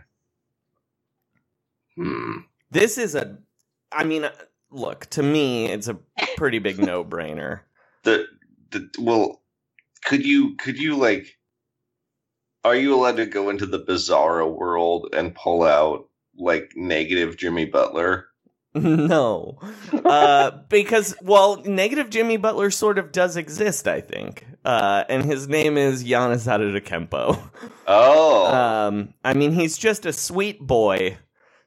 Hmm. 1.96 2.40
This 2.72 2.98
is 2.98 3.16
a, 3.16 3.38
I 3.92 4.04
mean, 4.04 4.26
uh, 4.26 4.32
look, 4.70 5.06
to 5.12 5.24
me, 5.24 5.68
it's 5.68 5.88
a 5.88 5.98
pretty 6.36 6.60
big 6.60 6.80
no 6.80 7.04
brainer. 7.04 7.62
The 8.04 8.26
the 8.72 8.90
well, 9.00 9.42
could 10.06 10.26
you 10.26 10.56
could 10.56 10.78
you 10.78 10.96
like? 10.98 11.38
Are 12.64 12.76
you 12.76 12.94
allowed 12.96 13.18
to 13.18 13.26
go 13.26 13.50
into 13.50 13.66
the 13.66 13.80
bizarro 13.80 14.52
world 14.56 15.10
and 15.14 15.34
pull 15.36 15.64
out 15.64 16.08
like 16.38 16.72
negative 16.76 17.38
Jimmy 17.38 17.66
Butler? 17.66 18.28
no. 18.74 19.60
Uh, 20.06 20.52
because, 20.70 21.16
well, 21.22 21.62
negative 21.66 22.10
Jimmy 22.10 22.38
Butler 22.38 22.72
sort 22.72 22.98
of 22.98 23.12
does 23.12 23.36
exist, 23.36 23.88
I 23.88 24.00
think. 24.00 24.46
Uh, 24.64 25.04
and 25.10 25.26
his 25.26 25.48
name 25.48 25.78
is 25.78 26.04
Giannis 26.04 26.48
Antetokounmpo. 26.48 27.40
Oh, 27.88 28.46
Um, 28.48 29.14
I 29.26 29.34
mean, 29.34 29.52
he's 29.52 29.78
just 29.78 30.06
a 30.06 30.14
sweet 30.14 30.62
boy. 30.62 31.18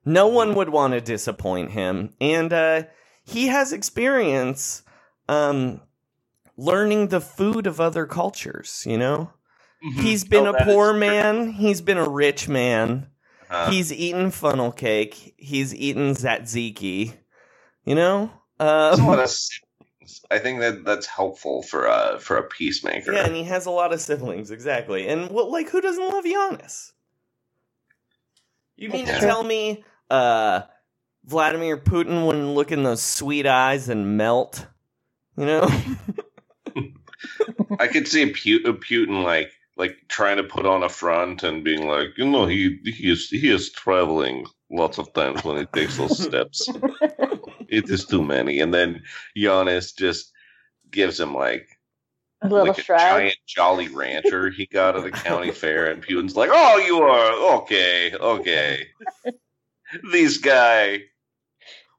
No 0.07 0.29
one 0.29 0.55
would 0.55 0.71
want 0.71 0.95
to 0.95 1.01
disappoint 1.03 1.73
him, 1.73 2.15
and 2.21 2.51
uh, 2.53 2.85
he 3.25 3.49
has 3.49 3.73
experience 3.75 4.83
um, 5.29 5.83
learning 6.57 7.09
the 7.09 7.21
food 7.21 7.67
of 7.67 7.81
other 7.81 8.07
cultures. 8.07 8.85
You 8.87 8.97
know, 8.97 9.31
he's 10.01 10.25
been 10.25 10.47
Oh, 10.47 10.53
a 10.55 10.65
poor 10.65 10.93
man. 10.93 11.53
He's 11.53 11.81
been 11.81 11.99
a 11.99 12.09
rich 12.09 12.49
man. 12.49 13.09
Uh, 13.51 13.71
He's 13.71 13.93
eaten 13.93 14.31
funnel 14.31 14.73
cake. 14.73 15.35
He's 15.37 15.75
eaten 15.75 16.15
tzatziki. 16.15 17.15
You 17.85 17.95
know, 17.95 18.31
um, 18.59 19.01
a 19.01 19.07
lot 19.07 19.19
of 19.21 19.29
siblings. 19.29 20.23
I 20.31 20.39
think 20.39 20.61
that 20.61 20.85
that's 20.85 21.07
helpful 21.07 21.63
for 21.63 21.85
a 21.87 22.19
for 22.19 22.37
a 22.39 22.43
peacemaker. 22.43 23.13
yeah, 23.13 23.27
and 23.27 23.37
he 23.37 23.45
has 23.45 23.67
a 23.67 23.71
lot 23.71 23.93
of 23.93 24.01
siblings. 24.01 24.51
Exactly, 24.51 25.07
and 25.07 25.31
well, 25.31 25.53
like 25.53 25.69
who 25.69 25.81
doesn't 25.83 26.09
love 26.09 26.25
Giannis? 26.25 26.93
You 28.77 28.89
mean 28.89 29.07
to 29.07 29.21
tell 29.21 29.45
me 29.45 29.85
uh, 30.11 30.63
Vladimir 31.27 31.77
Putin 31.77 32.27
wouldn't 32.27 32.55
look 32.55 32.73
in 32.73 32.83
those 32.83 33.03
sweet 33.03 33.47
eyes 33.47 33.89
and 33.89 34.17
melt? 34.17 34.67
You 35.37 35.47
know? 35.47 35.71
I 37.79 37.87
could 37.89 38.09
see 38.09 38.33
Putin 38.33 39.23
like 39.23 39.53
like 39.77 39.97
trying 40.09 40.37
to 40.37 40.45
put 40.45 40.67
on 40.67 40.83
a 40.83 40.89
front 40.89 41.43
and 41.43 41.65
being 41.65 41.87
like, 41.87 42.17
you 42.17 42.29
know, 42.29 42.47
he 42.47 42.79
he 42.85 43.11
is 43.11 43.29
he 43.29 43.51
is 43.51 43.71
traveling 43.73 44.47
lots 44.71 44.99
of 44.99 45.13
times 45.13 45.45
when 45.45 45.57
he 45.59 45.67
takes 45.67 45.97
those 45.97 46.23
steps. 46.23 46.69
it 47.69 47.89
is 47.91 48.05
too 48.05 48.23
many, 48.23 48.61
and 48.61 48.73
then 48.73 49.03
Giannis 49.37 49.97
just 49.97 50.33
gives 50.91 51.19
him 51.19 51.35
like 51.35 51.69
a 52.43 52.49
little 52.49 52.69
like 52.69 52.79
a 52.79 52.83
giant 52.83 53.37
Jolly 53.47 53.89
Rancher 53.89 54.51
he 54.51 54.67
got 54.67 54.97
at 54.97 55.03
the 55.03 55.11
county 55.11 55.51
fair, 55.51 55.91
and 55.91 56.05
Putin's 56.05 56.37
like, 56.37 56.51
"Oh, 56.53 56.77
you 56.79 56.99
are 56.99 57.57
okay, 57.63 58.15
okay." 58.15 58.87
this 60.13 60.39
guy, 60.39 61.03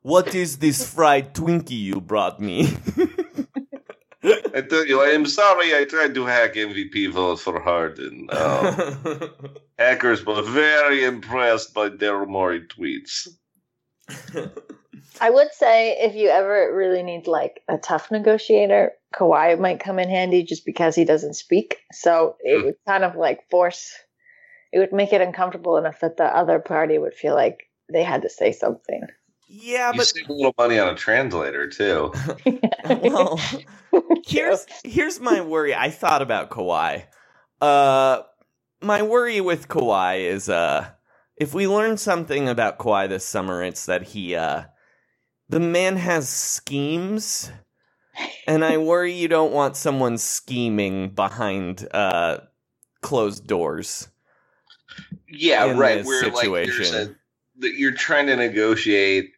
what 0.02 0.34
is 0.36 0.60
this 0.60 0.88
fried 0.88 1.34
Twinkie 1.34 1.72
you 1.72 2.00
brought 2.00 2.40
me? 2.40 2.70
I 4.56 4.62
tell 4.62 4.86
you, 4.86 5.02
I 5.02 5.10
am 5.10 5.26
sorry. 5.26 5.76
I 5.76 5.84
tried 5.84 6.16
to 6.16 6.26
hack 6.26 6.54
MVP 6.54 7.12
votes 7.12 7.42
for 7.42 7.60
Harden. 7.60 8.30
Um, 8.36 9.30
hackers 9.78 10.26
were 10.26 10.42
very 10.42 11.04
impressed 11.04 11.74
by 11.74 11.90
Daryl 11.90 12.28
Morey 12.28 12.62
tweets. 12.62 13.28
I 15.20 15.30
would 15.30 15.54
say 15.54 15.98
if 16.00 16.16
you 16.16 16.30
ever 16.30 16.74
really 16.76 17.04
need 17.04 17.28
like 17.28 17.62
a 17.68 17.78
tough 17.78 18.12
negotiator, 18.12 18.94
Kawhi 19.14 19.60
might 19.60 19.80
come 19.80 20.00
in 20.00 20.10
handy 20.10 20.44
just 20.44 20.66
because 20.66 20.96
he 20.96 21.06
doesn't 21.06 21.34
speak. 21.36 21.78
So 21.92 22.36
it 22.42 22.64
would 22.64 22.76
kind 22.88 23.04
of 23.04 23.16
like 23.16 23.50
force, 23.50 23.94
it 24.72 24.80
would 24.80 24.94
make 24.94 25.12
it 25.14 25.22
uncomfortable 25.22 25.78
enough 25.78 26.00
that 26.02 26.18
the 26.18 26.26
other 26.26 26.60
party 26.60 26.98
would 26.98 27.14
feel 27.14 27.36
like 27.36 27.70
they 27.92 28.04
had 28.04 28.22
to 28.24 28.30
say 28.30 28.52
something. 28.52 29.04
yeah, 29.48 29.92
You 29.92 29.98
but 29.98 30.08
save 30.08 30.30
a 30.30 30.34
little 30.34 30.56
money 30.58 30.80
on 30.80 30.90
a 30.90 30.96
translator 30.96 31.68
too. 31.70 32.14
well, 32.86 33.40
here's 34.26 34.66
here's 34.84 35.20
my 35.20 35.42
worry. 35.42 35.74
I 35.74 35.90
thought 35.90 36.22
about 36.22 36.50
Kawhi. 36.50 37.06
Uh, 37.62 38.24
my 38.82 39.02
worry 39.02 39.42
with 39.42 39.68
Kawhi 39.68 40.22
is 40.22 40.50
uh, 40.50 40.90
if 41.38 41.54
we 41.54 41.68
learn 41.68 41.98
something 41.98 42.50
about 42.50 42.78
Kawhi 42.80 43.08
this 43.10 43.26
summer, 43.26 43.64
it's 43.64 43.86
that 43.86 44.04
he 44.04 44.36
uh, 44.36 44.64
the 45.48 45.60
man 45.60 45.98
has 45.98 46.28
schemes, 46.28 47.52
and 48.48 48.66
I 48.66 48.78
worry 48.78 49.14
you 49.14 49.28
don't 49.28 49.54
want 49.54 49.78
someone 49.78 50.18
scheming 50.18 51.10
behind 51.10 51.88
uh 51.92 52.40
closed 53.02 53.48
doors. 53.48 54.10
Yeah, 55.30 55.72
right. 55.72 56.06
Where 56.06 56.30
like 56.30 56.50
there's 56.52 56.90
situation. 56.90 57.16
a, 57.62 57.68
you're 57.68 57.92
trying 57.92 58.28
to 58.28 58.36
negotiate 58.36 59.35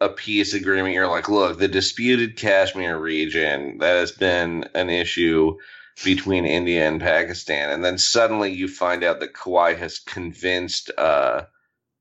a 0.00 0.08
peace 0.08 0.54
agreement. 0.54 0.94
You're 0.94 1.08
like, 1.08 1.28
look, 1.28 1.58
the 1.58 1.68
disputed 1.68 2.36
Kashmir 2.36 2.98
region 2.98 3.78
that 3.78 3.96
has 3.96 4.12
been 4.12 4.68
an 4.74 4.90
issue 4.90 5.56
between 6.04 6.44
India 6.44 6.86
and 6.88 7.00
Pakistan, 7.00 7.70
and 7.70 7.84
then 7.84 7.98
suddenly 7.98 8.52
you 8.52 8.66
find 8.68 9.04
out 9.04 9.20
that 9.20 9.34
Kawhi 9.34 9.76
has 9.78 10.00
convinced 10.00 10.90
uh, 10.98 11.42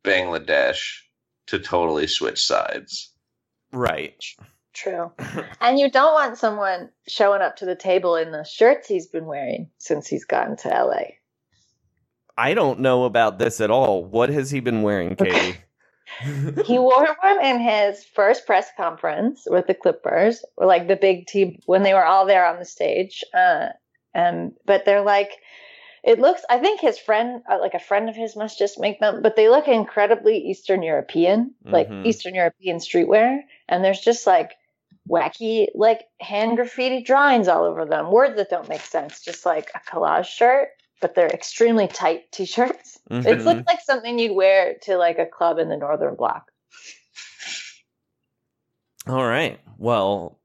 Bangladesh 0.04 1.02
to 1.48 1.60
totally 1.60 2.08
switch 2.08 2.44
sides. 2.44 3.12
Right. 3.72 4.24
True. 4.74 5.12
and 5.62 5.80
you 5.80 5.90
don't 5.90 6.14
want 6.14 6.38
someone 6.38 6.90
showing 7.08 7.42
up 7.42 7.58
to 7.58 7.66
the 7.66 7.76
table 7.76 8.16
in 8.16 8.32
the 8.32 8.44
shirts 8.44 8.88
he's 8.88 9.08
been 9.08 9.26
wearing 9.26 9.70
since 9.78 10.08
he's 10.08 10.26
gotten 10.26 10.58
to 10.58 10.70
LA. 10.70 11.04
I 12.36 12.56
don't 12.56 12.80
know 12.80 13.04
about 13.04 13.38
this 13.38 13.62
at 13.62 13.70
all. 13.70 14.04
What 14.04 14.30
has 14.30 14.50
he 14.50 14.60
been 14.60 14.82
wearing, 14.82 15.16
Katie? 15.16 15.58
He 16.66 16.80
wore 16.80 17.16
one 17.22 17.46
in 17.46 17.60
his 17.60 18.04
first 18.04 18.46
press 18.46 18.70
conference 18.78 19.44
with 19.48 19.68
the 19.68 19.74
Clippers, 19.74 20.44
or 20.58 20.66
like 20.66 20.88
the 20.88 20.96
big 20.96 21.28
team 21.28 21.60
when 21.66 21.84
they 21.84 21.94
were 21.94 22.06
all 22.06 22.26
there 22.26 22.46
on 22.46 22.60
the 22.60 22.66
stage. 22.66 23.24
Uh, 23.34 23.70
and 24.14 24.54
but 24.66 24.86
they're 24.86 25.02
like, 25.02 25.32
it 26.04 26.20
looks. 26.20 26.42
I 26.50 26.60
think 26.60 26.82
his 26.82 27.00
friend, 27.00 27.42
uh, 27.50 27.60
like 27.60 27.74
a 27.74 27.80
friend 27.80 28.10
of 28.10 28.16
his, 28.16 28.36
must 28.36 28.60
just 28.60 28.80
make 28.80 29.00
them. 29.00 29.22
But 29.22 29.36
they 29.36 29.50
look 29.50 29.68
incredibly 29.68 30.38
Eastern 30.38 30.84
European, 30.84 31.56
like 31.66 31.90
Mhm. 31.90 32.06
Eastern 32.06 32.36
European 32.36 32.78
streetwear. 32.78 33.40
And 33.70 33.84
there's 33.84 34.02
just 34.02 34.28
like 34.28 34.56
wacky, 35.10 35.68
like 35.76 36.06
hand 36.20 36.58
graffiti 36.58 37.02
drawings 37.04 37.48
all 37.48 37.64
over 37.64 37.86
them, 37.86 38.12
words 38.12 38.36
that 38.36 38.50
don't 38.50 38.70
make 38.70 38.82
sense, 38.82 39.22
just 39.22 39.46
like 39.46 39.72
a 39.76 39.80
collage 39.80 40.26
shirt. 40.26 40.70
But 41.04 41.16
they're 41.16 41.28
extremely 41.28 41.90
tight 41.90 42.32
t-shirts. 42.32 42.98
It 43.12 43.24
Mhm. 43.26 43.44
looks 43.44 43.68
like 43.68 43.82
something 43.82 44.18
you'd 44.18 44.34
wear 44.36 44.76
to 44.84 44.96
like 44.96 45.20
a 45.20 45.26
club 45.26 45.60
in 45.60 45.68
the 45.68 45.76
Northern 45.76 46.16
block. 46.16 46.50
All 49.08 49.26
right. 49.26 49.60
Well, 49.78 50.40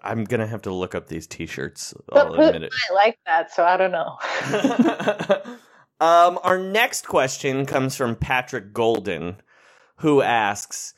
I'm 0.00 0.22
gonna 0.22 0.46
have 0.46 0.62
to 0.62 0.72
look 0.72 0.94
up 0.94 1.08
these 1.08 1.26
T-shirts. 1.26 1.92
But 2.06 2.18
I'll 2.18 2.32
Putin 2.34 2.46
admit 2.54 2.62
it. 2.62 2.72
might 2.88 2.94
like 2.94 3.18
that, 3.26 3.52
so 3.52 3.64
I 3.64 3.76
don't 3.76 3.90
know. 3.92 4.16
Um, 6.02 6.38
our 6.44 6.56
next 6.56 7.06
question 7.06 7.66
comes 7.66 7.94
from 7.94 8.16
Patrick 8.16 8.72
Golden, 8.72 9.42
who 9.96 10.22
asks: 10.22 10.94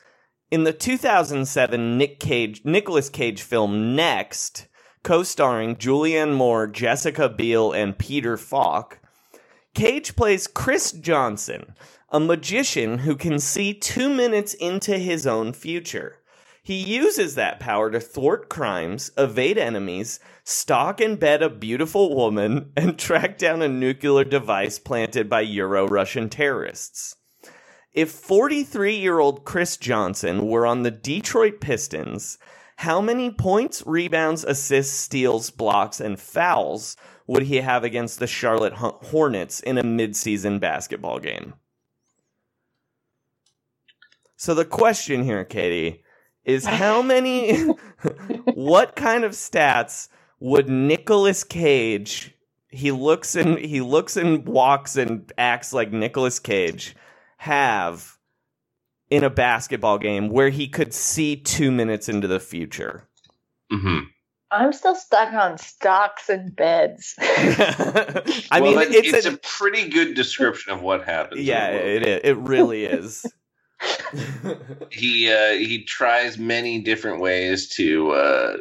In 0.52 0.62
the 0.62 0.72
2007 0.72 1.98
Nick 1.98 2.20
Cage, 2.20 2.60
Nicolas 2.64 3.08
Cage 3.10 3.42
film 3.42 3.96
Next, 3.96 4.68
co-starring 5.02 5.76
Julianne 5.76 6.34
Moore, 6.34 6.66
Jessica 6.66 7.28
Biel, 7.28 7.72
and 7.72 7.98
Peter 7.98 8.36
Falk, 8.36 9.00
Cage 9.74 10.14
plays 10.16 10.46
Chris 10.46 10.92
Johnson, 10.92 11.74
a 12.10 12.20
magician 12.20 12.98
who 12.98 13.16
can 13.16 13.38
see 13.38 13.72
two 13.72 14.10
minutes 14.10 14.52
into 14.54 14.98
his 14.98 15.26
own 15.26 15.54
future. 15.54 16.18
He 16.62 16.76
uses 16.76 17.34
that 17.34 17.58
power 17.58 17.90
to 17.90 17.98
thwart 17.98 18.48
crimes, 18.48 19.10
evade 19.16 19.58
enemies, 19.58 20.20
stalk 20.44 21.00
and 21.00 21.18
bed 21.18 21.42
a 21.42 21.50
beautiful 21.50 22.14
woman, 22.14 22.70
and 22.76 22.98
track 22.98 23.38
down 23.38 23.62
a 23.62 23.68
nuclear 23.68 24.24
device 24.24 24.78
planted 24.78 25.28
by 25.28 25.40
Euro 25.40 25.88
Russian 25.88 26.28
terrorists. 26.28 27.16
If 27.92 28.10
43 28.10 28.94
year 28.94 29.18
old 29.18 29.44
Chris 29.44 29.76
Johnson 29.76 30.46
were 30.46 30.66
on 30.66 30.82
the 30.82 30.90
Detroit 30.90 31.60
Pistons, 31.60 32.38
how 32.82 33.00
many 33.00 33.30
points, 33.30 33.84
rebounds, 33.86 34.42
assists, 34.42 34.98
steals, 34.98 35.50
blocks, 35.50 36.00
and 36.00 36.18
fouls 36.18 36.96
would 37.28 37.44
he 37.44 37.58
have 37.58 37.84
against 37.84 38.18
the 38.18 38.26
Charlotte 38.26 38.72
Hornets 38.74 39.60
in 39.60 39.78
a 39.78 39.84
midseason 39.84 40.58
basketball 40.58 41.20
game? 41.20 41.54
So 44.36 44.52
the 44.52 44.64
question 44.64 45.22
here, 45.22 45.44
Katie, 45.44 46.02
is 46.44 46.64
how 46.82 47.02
many 47.02 47.54
what 48.54 48.96
kind 48.96 49.22
of 49.22 49.32
stats 49.32 50.08
would 50.40 50.68
Nicolas 50.68 51.44
Cage 51.44 52.34
he 52.68 52.90
looks 52.90 53.36
and 53.36 53.58
he 53.58 53.80
looks 53.80 54.16
and 54.16 54.44
walks 54.44 54.96
and 54.96 55.32
acts 55.38 55.72
like 55.72 55.92
Nicolas 55.92 56.40
Cage 56.40 56.96
have 57.36 58.18
in 59.12 59.24
a 59.24 59.30
basketball 59.30 59.98
game 59.98 60.30
where 60.30 60.48
he 60.48 60.66
could 60.66 60.94
see 60.94 61.36
2 61.36 61.70
minutes 61.70 62.08
into 62.08 62.26
the 62.26 62.40
future? 62.40 63.06
Mm-hmm. 63.70 64.04
I'm 64.50 64.72
still 64.72 64.94
stuck 64.94 65.32
on 65.34 65.58
stocks 65.58 66.30
and 66.30 66.54
beds. 66.56 67.14
I 67.18 68.60
well, 68.60 68.76
mean, 68.76 68.78
it's, 68.92 69.12
it's 69.12 69.26
a, 69.26 69.34
a, 69.34 69.36
pretty 69.36 69.88
good 69.88 70.14
description 70.14 70.72
of 70.72 70.82
what 70.82 71.04
happens. 71.04 71.42
yeah, 71.42 71.68
it 71.68 72.02
is. 72.02 72.20
It 72.24 72.36
really 72.38 72.84
is. 72.86 73.26
he 74.90 75.30
uh, 75.30 75.52
he 75.52 75.84
tries 75.84 76.38
many 76.38 76.80
different 76.80 77.20
ways 77.20 77.68
to 77.70 78.12
uh, 78.12 78.56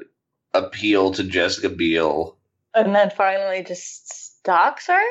appeal 0.53 1.11
to 1.11 1.23
Jessica 1.23 1.69
Biel. 1.69 2.37
and 2.73 2.93
then 2.93 3.09
finally 3.09 3.63
just 3.63 4.37
stalks 4.39 4.87
her? 4.87 5.03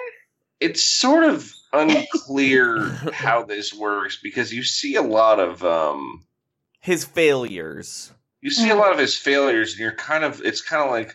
It's 0.60 0.82
sort 0.82 1.24
of 1.24 1.52
unclear 1.72 2.80
how 3.12 3.42
this 3.44 3.72
works 3.72 4.18
because 4.22 4.52
you 4.52 4.62
see 4.62 4.96
a 4.96 5.02
lot 5.02 5.38
of 5.40 5.64
um, 5.64 6.24
His 6.80 7.04
failures. 7.04 8.12
you 8.40 8.50
see 8.50 8.70
a 8.70 8.76
lot 8.76 8.92
of 8.92 8.98
his 8.98 9.16
failures, 9.16 9.72
and 9.72 9.80
you're 9.80 9.94
kind 9.94 10.24
of 10.24 10.40
it's 10.42 10.60
kind 10.60 10.82
of 10.82 10.90
like, 10.90 11.14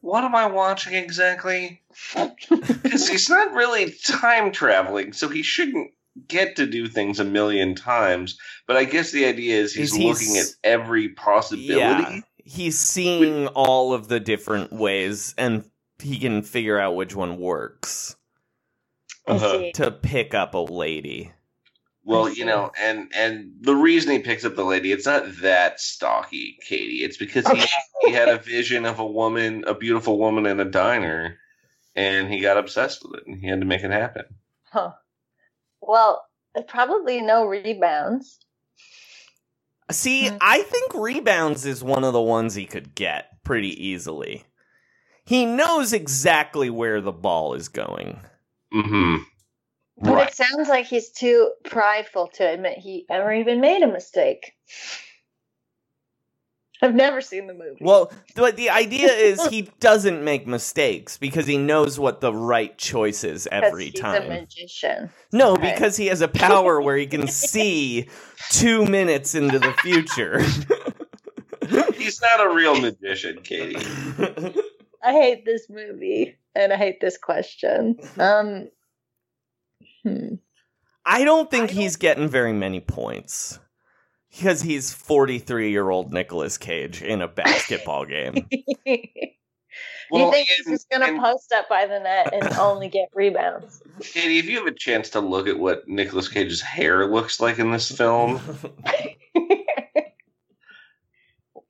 what 0.00 0.24
am 0.24 0.34
I 0.34 0.46
watching 0.46 0.94
exactly? 0.94 1.82
Because 2.48 3.08
he's 3.08 3.28
not 3.28 3.52
really 3.52 3.92
time 4.06 4.52
traveling, 4.52 5.12
so 5.12 5.28
he 5.28 5.42
shouldn't 5.42 5.90
get 6.28 6.56
to 6.56 6.66
do 6.66 6.86
things 6.86 7.18
a 7.20 7.24
million 7.24 7.74
times. 7.74 8.38
But 8.66 8.76
I 8.76 8.84
guess 8.84 9.10
the 9.10 9.24
idea 9.26 9.60
is 9.60 9.72
he's, 9.74 9.94
he's- 9.94 10.20
looking 10.20 10.36
at 10.38 10.46
every 10.62 11.08
possibility. 11.10 11.78
Yeah, 11.78 12.20
he's 12.44 12.78
seeing 12.78 13.48
all 13.48 13.92
of 13.92 14.08
the 14.08 14.20
different 14.20 14.72
ways, 14.72 15.34
and 15.36 15.64
he 16.00 16.18
can 16.18 16.42
figure 16.42 16.78
out 16.78 16.94
which 16.96 17.14
one 17.16 17.38
works 17.38 18.15
Uh-huh. 19.26 19.70
to 19.74 19.90
pick 19.90 20.34
up 20.34 20.54
a 20.54 20.58
lady. 20.58 21.32
Well, 22.04 22.32
you 22.32 22.44
know, 22.44 22.70
and 22.80 23.10
and 23.16 23.54
the 23.60 23.74
reason 23.74 24.12
he 24.12 24.20
picks 24.20 24.44
up 24.44 24.54
the 24.54 24.64
lady, 24.64 24.92
it's 24.92 25.06
not 25.06 25.24
that 25.42 25.80
stocky, 25.80 26.56
Katie. 26.64 27.02
It's 27.02 27.16
because 27.16 27.48
he 27.48 27.64
he 28.02 28.12
had 28.12 28.28
a 28.28 28.38
vision 28.38 28.86
of 28.86 29.00
a 29.00 29.06
woman, 29.06 29.64
a 29.66 29.74
beautiful 29.74 30.16
woman 30.16 30.46
in 30.46 30.60
a 30.60 30.64
diner, 30.64 31.38
and 31.96 32.32
he 32.32 32.38
got 32.38 32.58
obsessed 32.58 33.02
with 33.02 33.20
it, 33.20 33.26
and 33.26 33.40
he 33.40 33.48
had 33.48 33.58
to 33.58 33.66
make 33.66 33.82
it 33.82 33.90
happen. 33.90 34.24
Huh. 34.70 34.92
Well, 35.80 36.24
probably 36.68 37.20
no 37.20 37.44
rebounds. 37.44 38.38
See, 39.90 40.30
I 40.40 40.62
think 40.62 40.94
rebounds 40.94 41.66
is 41.66 41.82
one 41.82 42.04
of 42.04 42.12
the 42.12 42.22
ones 42.22 42.54
he 42.54 42.66
could 42.66 42.94
get 42.94 43.42
pretty 43.44 43.84
easily. 43.84 44.44
He 45.24 45.44
knows 45.44 45.92
exactly 45.92 46.70
where 46.70 47.00
the 47.00 47.12
ball 47.12 47.54
is 47.54 47.68
going. 47.68 48.20
Mm-hmm. 48.74 49.16
But 49.98 50.28
it 50.28 50.34
sounds 50.34 50.68
like 50.68 50.86
he's 50.86 51.10
too 51.10 51.52
prideful 51.64 52.28
to 52.34 52.48
admit 52.48 52.78
he 52.78 53.06
ever 53.10 53.32
even 53.32 53.60
made 53.60 53.82
a 53.82 53.86
mistake. 53.92 54.52
I've 56.82 56.94
never 56.94 57.20
seen 57.22 57.46
the 57.46 57.54
movie. 57.54 57.78
Well, 57.80 58.12
but 58.36 58.56
the 58.56 58.70
idea 58.70 59.08
is 59.08 59.44
he 59.46 59.62
doesn't 59.80 60.24
make 60.24 60.46
mistakes 60.46 61.18
because 61.18 61.46
he 61.46 61.58
knows 61.58 61.98
what 61.98 62.20
the 62.20 62.32
right 62.34 62.76
choice 62.78 63.24
is 63.24 63.48
every 63.50 63.86
he's 63.86 64.00
time. 64.00 64.22
a 64.24 64.28
magician. 64.28 65.10
No, 65.32 65.56
Right. 65.56 65.74
because 65.74 65.96
he 65.96 66.06
has 66.08 66.20
a 66.20 66.28
power 66.28 66.80
where 66.80 66.96
he 66.96 67.06
can 67.06 67.28
see 67.28 68.08
two 68.50 68.86
minutes 68.86 69.34
into 69.34 69.58
the 69.58 69.72
future. 69.74 70.42
He's 71.94 72.20
not 72.20 72.46
a 72.46 72.54
real 72.54 72.80
magician, 72.80 73.40
Katie. 73.42 73.76
I 75.02 75.12
hate 75.12 75.44
this 75.44 75.68
movie 75.70 76.36
and 76.56 76.72
I 76.72 76.76
hate 76.76 77.00
this 77.00 77.18
question. 77.18 77.96
Um, 78.18 78.68
hmm. 80.02 80.34
I 81.04 81.24
don't 81.24 81.50
think 81.50 81.70
he's 81.70 81.96
getting 81.96 82.28
very 82.28 82.52
many 82.52 82.80
points 82.80 83.60
because 84.30 84.62
he's 84.62 84.92
43 84.92 85.70
year 85.70 85.88
old 85.90 86.12
Nicolas 86.12 86.58
Cage 86.58 87.02
in 87.02 87.22
a 87.22 87.28
basketball 87.28 88.04
game. 88.06 88.48
Well, 90.10 90.26
you 90.26 90.32
think 90.32 90.48
he's 90.48 90.66
and- 90.66 90.74
just 90.74 90.88
gonna 90.90 91.20
post 91.20 91.52
up 91.52 91.68
by 91.68 91.86
the 91.86 91.98
net 91.98 92.32
and 92.32 92.56
only 92.58 92.88
get 92.88 93.08
rebounds? 93.14 93.82
Katie, 94.00 94.38
if 94.38 94.46
you 94.46 94.58
have 94.58 94.66
a 94.66 94.72
chance 94.74 95.10
to 95.10 95.20
look 95.20 95.48
at 95.48 95.58
what 95.58 95.86
Nicolas 95.88 96.28
Cage's 96.28 96.60
hair 96.60 97.06
looks 97.06 97.40
like 97.40 97.58
in 97.58 97.72
this 97.72 97.90
film, 97.90 98.40
you 99.34 99.55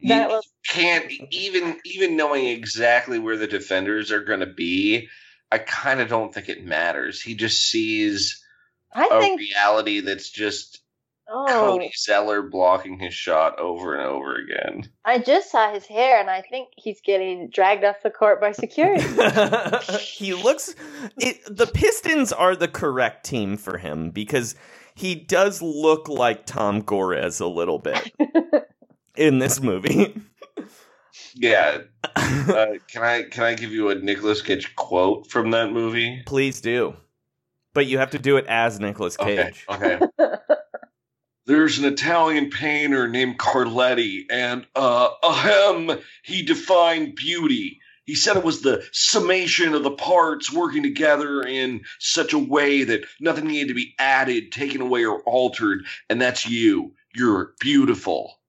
That 0.09 0.29
was 0.29 0.47
can't 0.69 1.11
even 1.31 1.79
even 1.85 2.17
knowing 2.17 2.47
exactly 2.47 3.19
where 3.19 3.37
the 3.37 3.47
defenders 3.47 4.11
are 4.13 4.25
going 4.25 4.41
to 4.41 4.47
be. 4.47 5.09
I 5.51 5.59
kind 5.59 6.01
of 6.01 6.09
don't 6.09 6.35
think 6.35 6.49
it 6.49 6.65
matters. 6.65 7.23
He 7.23 7.35
just 7.35 7.63
sees 7.71 8.43
I 8.93 9.09
a 9.11 9.21
think 9.21 9.41
reality 9.41 10.01
that's 10.01 10.31
just 10.31 10.81
Oh, 11.29 11.47
Cody 11.49 11.93
Zeller 11.97 12.43
blocking 12.43 13.01
his 13.01 13.13
shot 13.13 13.59
over 13.59 13.95
and 13.97 14.07
over 14.07 14.37
again. 14.37 14.89
I 15.05 15.19
just 15.19 15.51
saw 15.51 15.73
his 15.73 15.85
hair, 15.85 16.21
and 16.21 16.31
I 16.31 16.41
think 16.43 16.69
he's 16.77 17.01
getting 17.01 17.51
dragged 17.51 17.83
off 17.83 17.97
the 18.05 18.11
court 18.11 18.41
by 18.41 18.53
security. 18.53 19.03
he 20.01 20.35
looks 20.35 20.77
it, 21.19 21.41
the 21.49 21.67
Pistons 21.67 22.33
are 22.33 22.55
the 22.55 22.69
correct 22.69 23.27
team 23.27 23.57
for 23.57 23.79
him 23.79 24.11
because 24.11 24.55
he 24.95 25.17
does 25.17 25.61
look 25.61 26.09
like 26.09 26.47
Tom 26.47 26.81
Gores 26.81 27.41
a 27.41 27.49
little 27.49 27.81
bit 27.81 28.13
in 29.17 29.39
this 29.39 29.61
movie. 29.61 30.15
Yeah. 31.39 31.83
uh, 32.17 32.67
can 32.89 33.03
I 33.03 33.25
can 33.25 33.45
I 33.45 33.55
give 33.55 33.71
you 33.71 33.91
a 33.91 33.95
Nicolas 33.95 34.41
Cage 34.41 34.75
quote 34.75 35.31
from 35.31 35.51
that 35.51 35.71
movie? 35.71 36.23
Please 36.25 36.61
do. 36.61 36.97
But 37.75 37.87
you 37.87 37.99
have 37.99 38.11
to 38.13 38.19
do 38.19 38.39
it 38.39 38.47
as 38.47 38.81
Nicolas 38.81 39.17
Cage. 39.19 39.67
Okay. 39.69 40.01
There's 41.47 41.79
an 41.79 41.85
Italian 41.85 42.51
painter 42.51 43.07
named 43.07 43.39
Carletti, 43.39 44.25
and 44.31 44.67
uh, 44.75 45.11
ahem, 45.23 45.99
he 46.25 46.43
defined 46.43 47.15
beauty. 47.15 47.81
He 48.05 48.15
said 48.15 48.37
it 48.37 48.45
was 48.45 48.63
the 48.63 48.85
summation 48.93 49.75
of 49.75 49.83
the 49.83 49.91
parts 49.91 50.53
working 50.53 50.83
together 50.83 51.43
in 51.43 51.83
such 51.99 52.33
a 52.33 52.39
way 52.39 52.85
that 52.85 53.05
nothing 53.21 53.47
needed 53.47 53.69
to 53.69 53.75
be 53.75 53.95
added, 53.99 54.53
taken 54.53 54.81
away, 54.81 55.05
or 55.05 55.21
altered. 55.23 55.85
And 56.09 56.21
that's 56.21 56.47
you. 56.47 56.95
You're 57.15 57.53
beautiful. 57.61 58.41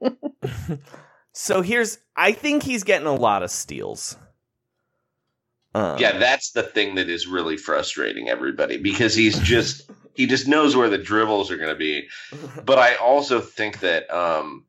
So 1.38 1.62
here's 1.62 1.98
I 2.16 2.32
think 2.32 2.64
he's 2.64 2.82
getting 2.82 3.06
a 3.06 3.14
lot 3.14 3.44
of 3.44 3.50
steals. 3.52 4.16
Um, 5.72 5.96
yeah, 6.00 6.18
that's 6.18 6.50
the 6.50 6.64
thing 6.64 6.96
that 6.96 7.08
is 7.08 7.28
really 7.28 7.56
frustrating 7.56 8.28
everybody 8.28 8.76
because 8.76 9.14
he's 9.14 9.38
just 9.38 9.88
he 10.14 10.26
just 10.26 10.48
knows 10.48 10.74
where 10.74 10.88
the 10.88 10.98
dribbles 10.98 11.52
are 11.52 11.56
going 11.56 11.68
to 11.68 11.76
be. 11.76 12.08
But 12.64 12.80
I 12.80 12.96
also 12.96 13.40
think 13.40 13.78
that 13.80 14.12
um 14.12 14.64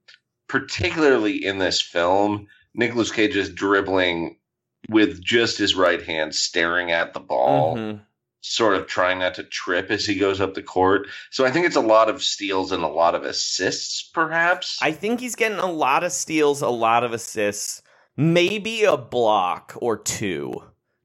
particularly 0.48 1.44
in 1.44 1.58
this 1.58 1.82
film, 1.82 2.46
Nicolas 2.76 3.12
Cage 3.12 3.36
is 3.36 3.50
dribbling 3.50 4.38
with 4.90 5.24
just 5.24 5.58
his 5.58 5.74
right 5.74 6.04
hand 6.04 6.36
staring 6.36 6.92
at 6.92 7.14
the 7.14 7.20
ball, 7.20 7.78
mhm. 7.78 8.02
Sort 8.42 8.76
of 8.76 8.88
trying 8.88 9.20
not 9.20 9.36
to 9.36 9.44
trip 9.44 9.92
as 9.92 10.06
he 10.06 10.16
goes 10.16 10.40
up 10.40 10.54
the 10.54 10.64
court. 10.64 11.08
So 11.30 11.46
I 11.46 11.52
think 11.52 11.66
it's 11.66 11.76
a 11.76 11.82
lot 11.82 12.10
of 12.10 12.24
steals 12.24 12.72
and 12.72 12.84
a 12.84 12.88
lot 12.88 13.16
of 13.16 13.24
assists 13.24 14.04
perhaps. 14.04 14.80
I 14.82 14.92
think 14.92 15.20
he's 15.20 15.36
getting 15.36 15.60
a 15.60 15.72
lot 15.72 16.04
of 16.04 16.12
steals, 16.12 16.62
a 16.62 16.70
lot 16.70 17.04
of 17.04 17.12
assists, 17.12 17.82
maybe 18.16 18.84
a 18.84 18.98
block 18.98 19.74
or 19.78 19.98
two, 19.98 20.54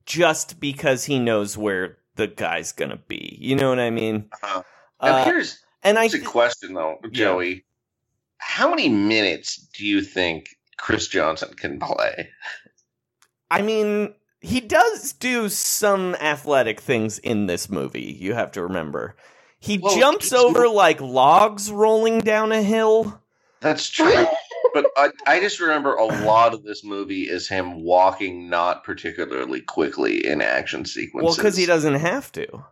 just 0.07 0.61
because 0.61 1.05
he 1.05 1.19
knows 1.19 1.59
where 1.59 1.99
the 2.17 2.29
guy's 2.29 2.73
gonna 2.73 3.01
be. 3.09 3.37
You 3.41 3.57
know 3.57 3.69
what 3.69 3.81
I 3.81 3.91
mean? 3.91 4.29
Uh-huh. 4.43 4.63
Now, 5.03 5.17
Uh, 5.17 5.25
here's 5.25 5.59
and 5.83 5.99
I 5.99 6.03
here's 6.03 6.15
a 6.15 6.21
question 6.21 6.75
though, 6.75 6.99
Joey. 7.11 7.65
How 8.39 8.69
many 8.69 8.89
minutes 8.89 9.57
do 9.77 9.87
you 9.87 10.03
think 10.03 10.51
Chris 10.77 11.09
Johnson 11.09 11.55
can 11.55 11.81
play? 11.81 12.29
I 13.51 13.63
mean, 13.63 14.15
he 14.45 14.61
does 14.61 15.13
do 15.13 15.49
some 15.49 16.15
athletic 16.17 16.81
things 16.81 17.19
in 17.19 17.47
this 17.47 17.69
movie. 17.71 18.17
You 18.21 18.35
have 18.35 18.53
to 18.53 18.63
remember. 18.63 19.17
He 19.59 19.79
Well, 19.79 19.97
jumps 19.99 20.27
it's- 20.33 20.45
over 20.45 20.69
like 20.69 21.01
logs 21.01 21.71
rolling 21.73 22.21
down 22.21 22.53
a 22.53 22.63
hill. 22.63 23.21
That's 23.61 23.89
true. 23.89 24.27
but 24.75 24.87
I, 24.97 25.09
I 25.27 25.41
just 25.41 25.59
remember 25.59 25.95
a 25.95 26.05
lot 26.05 26.53
of 26.53 26.63
this 26.65 26.85
movie 26.85 27.23
is 27.23 27.49
him 27.49 27.83
walking 27.83 28.51
not 28.51 28.85
particularly 28.85 29.63
quickly 29.63 30.27
in 30.27 30.43
action 30.43 30.85
sequences. 30.85 31.25
Well, 31.25 31.35
because 31.37 31.57
he 31.57 31.65
doesn't 31.65 31.95
have 31.95 32.31
to. 32.33 32.65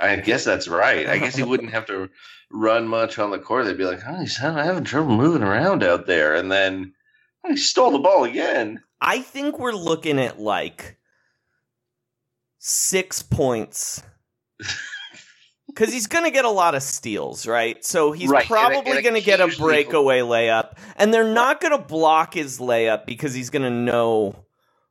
I 0.00 0.16
guess 0.16 0.44
that's 0.44 0.66
right. 0.66 1.06
I 1.06 1.18
guess 1.18 1.36
he 1.36 1.42
wouldn't 1.42 1.72
have 1.72 1.86
to 1.86 2.08
run 2.50 2.88
much 2.88 3.18
on 3.18 3.30
the 3.30 3.38
court. 3.38 3.66
They'd 3.66 3.76
be 3.76 3.84
like, 3.84 4.00
"Oh, 4.08 4.18
he's 4.18 4.38
having 4.38 4.82
trouble 4.82 5.14
moving 5.14 5.42
around 5.42 5.84
out 5.84 6.06
there," 6.06 6.34
and 6.34 6.50
then 6.50 6.94
oh, 7.44 7.50
he 7.50 7.56
stole 7.58 7.90
the 7.92 7.98
ball 7.98 8.24
again. 8.24 8.82
I 9.02 9.20
think 9.20 9.58
we're 9.58 9.72
looking 9.72 10.18
at 10.18 10.40
like 10.40 10.96
six 12.60 13.22
points. 13.22 14.02
Because 15.66 15.92
he's 15.92 16.08
going 16.08 16.24
to 16.24 16.32
get 16.32 16.44
a 16.44 16.50
lot 16.50 16.74
of 16.74 16.82
steals, 16.82 17.46
right? 17.46 17.82
So 17.84 18.10
he's 18.10 18.28
Right, 18.28 18.44
probably 18.44 19.02
going 19.02 19.14
to 19.14 19.20
get 19.20 19.40
a 19.40 19.46
breakaway 19.56 20.18
layup. 20.18 20.76
And 20.96 21.14
they're 21.14 21.32
not 21.32 21.60
going 21.60 21.70
to 21.70 21.78
block 21.82 22.34
his 22.34 22.58
layup 22.58 23.06
because 23.06 23.34
he's 23.34 23.50
going 23.50 23.62
to 23.62 23.70
know 23.70 24.34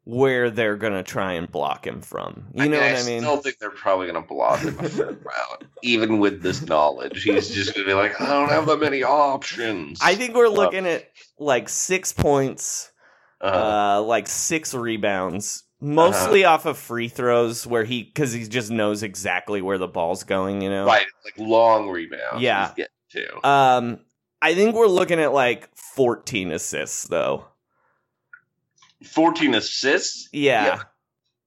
where 0.05 0.49
they're 0.49 0.77
going 0.77 0.93
to 0.93 1.03
try 1.03 1.33
and 1.33 1.51
block 1.51 1.85
him 1.85 1.99
from. 2.01 2.45
You 2.53 2.69
know 2.69 2.79
I 2.79 2.93
what 2.93 3.01
I 3.01 3.05
mean? 3.05 3.17
I 3.17 3.27
still 3.27 3.37
think 3.37 3.57
they're 3.59 3.69
probably 3.71 4.09
going 4.09 4.23
to 4.23 4.27
block 4.27 4.61
him 4.61 4.79
a 4.79 4.87
amount, 5.09 5.65
even 5.83 6.19
with 6.19 6.41
this 6.41 6.61
knowledge. 6.65 7.23
He's 7.23 7.49
just 7.49 7.75
going 7.75 7.85
to 7.85 7.91
be 7.91 7.93
like, 7.93 8.19
"I 8.21 8.27
don't 8.27 8.49
have 8.49 8.65
that 8.67 8.79
many 8.79 9.03
options." 9.03 9.99
I 10.01 10.15
think 10.15 10.33
we're 10.33 10.47
looking 10.47 10.87
at 10.87 11.09
like 11.37 11.67
six 11.67 12.13
points, 12.13 12.89
Uh-huh. 13.41 13.99
uh, 13.99 14.01
like 14.01 14.27
six 14.27 14.73
rebounds, 14.73 15.63
mostly 15.81 16.45
off 16.45 16.65
of 16.65 16.77
free 16.77 17.07
throws 17.07 17.65
where 17.65 17.83
he 17.83 18.03
because 18.03 18.33
he 18.33 18.47
just 18.47 18.71
knows 18.71 19.03
exactly 19.03 19.61
where 19.61 19.77
the 19.77 19.87
ball's 19.87 20.23
going. 20.23 20.61
You 20.61 20.69
know, 20.69 20.85
right, 20.85 21.05
like 21.25 21.37
long 21.37 21.89
rebounds. 21.89 22.41
Yeah. 22.41 22.73
getting 22.75 22.91
to. 23.11 23.47
Um, 23.47 23.99
I 24.41 24.55
think 24.55 24.75
we're 24.75 24.87
looking 24.87 25.19
at 25.19 25.33
like 25.33 25.69
14 25.75 26.51
assists 26.51 27.07
though. 27.07 27.45
14 29.05 29.55
assists. 29.55 30.29
Yeah. 30.33 30.83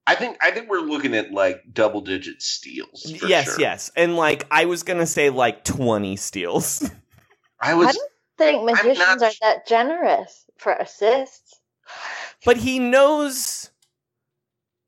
I 0.06 0.14
think 0.16 0.36
I 0.42 0.50
think 0.50 0.68
we're 0.68 0.80
looking 0.80 1.14
at 1.14 1.30
like 1.32 1.62
double 1.72 2.00
digit 2.00 2.42
steals. 2.42 3.02
for 3.18 3.26
yes, 3.26 3.44
sure. 3.44 3.60
yes. 3.60 3.92
And 3.94 4.16
like 4.16 4.46
I 4.50 4.64
was 4.64 4.82
gonna 4.82 5.06
say 5.06 5.30
like 5.30 5.64
20 5.64 6.16
steals. 6.16 6.82
I 7.60 7.70
I 7.70 7.74
was 7.74 7.94
don't 7.94 8.10
think 8.38 8.64
magicians 8.64 8.98
not- 8.98 9.22
are 9.22 9.32
that 9.42 9.66
generous 9.68 10.44
for 10.58 10.72
assists. 10.72 11.60
but 12.44 12.56
he 12.56 12.78
knows 12.80 13.70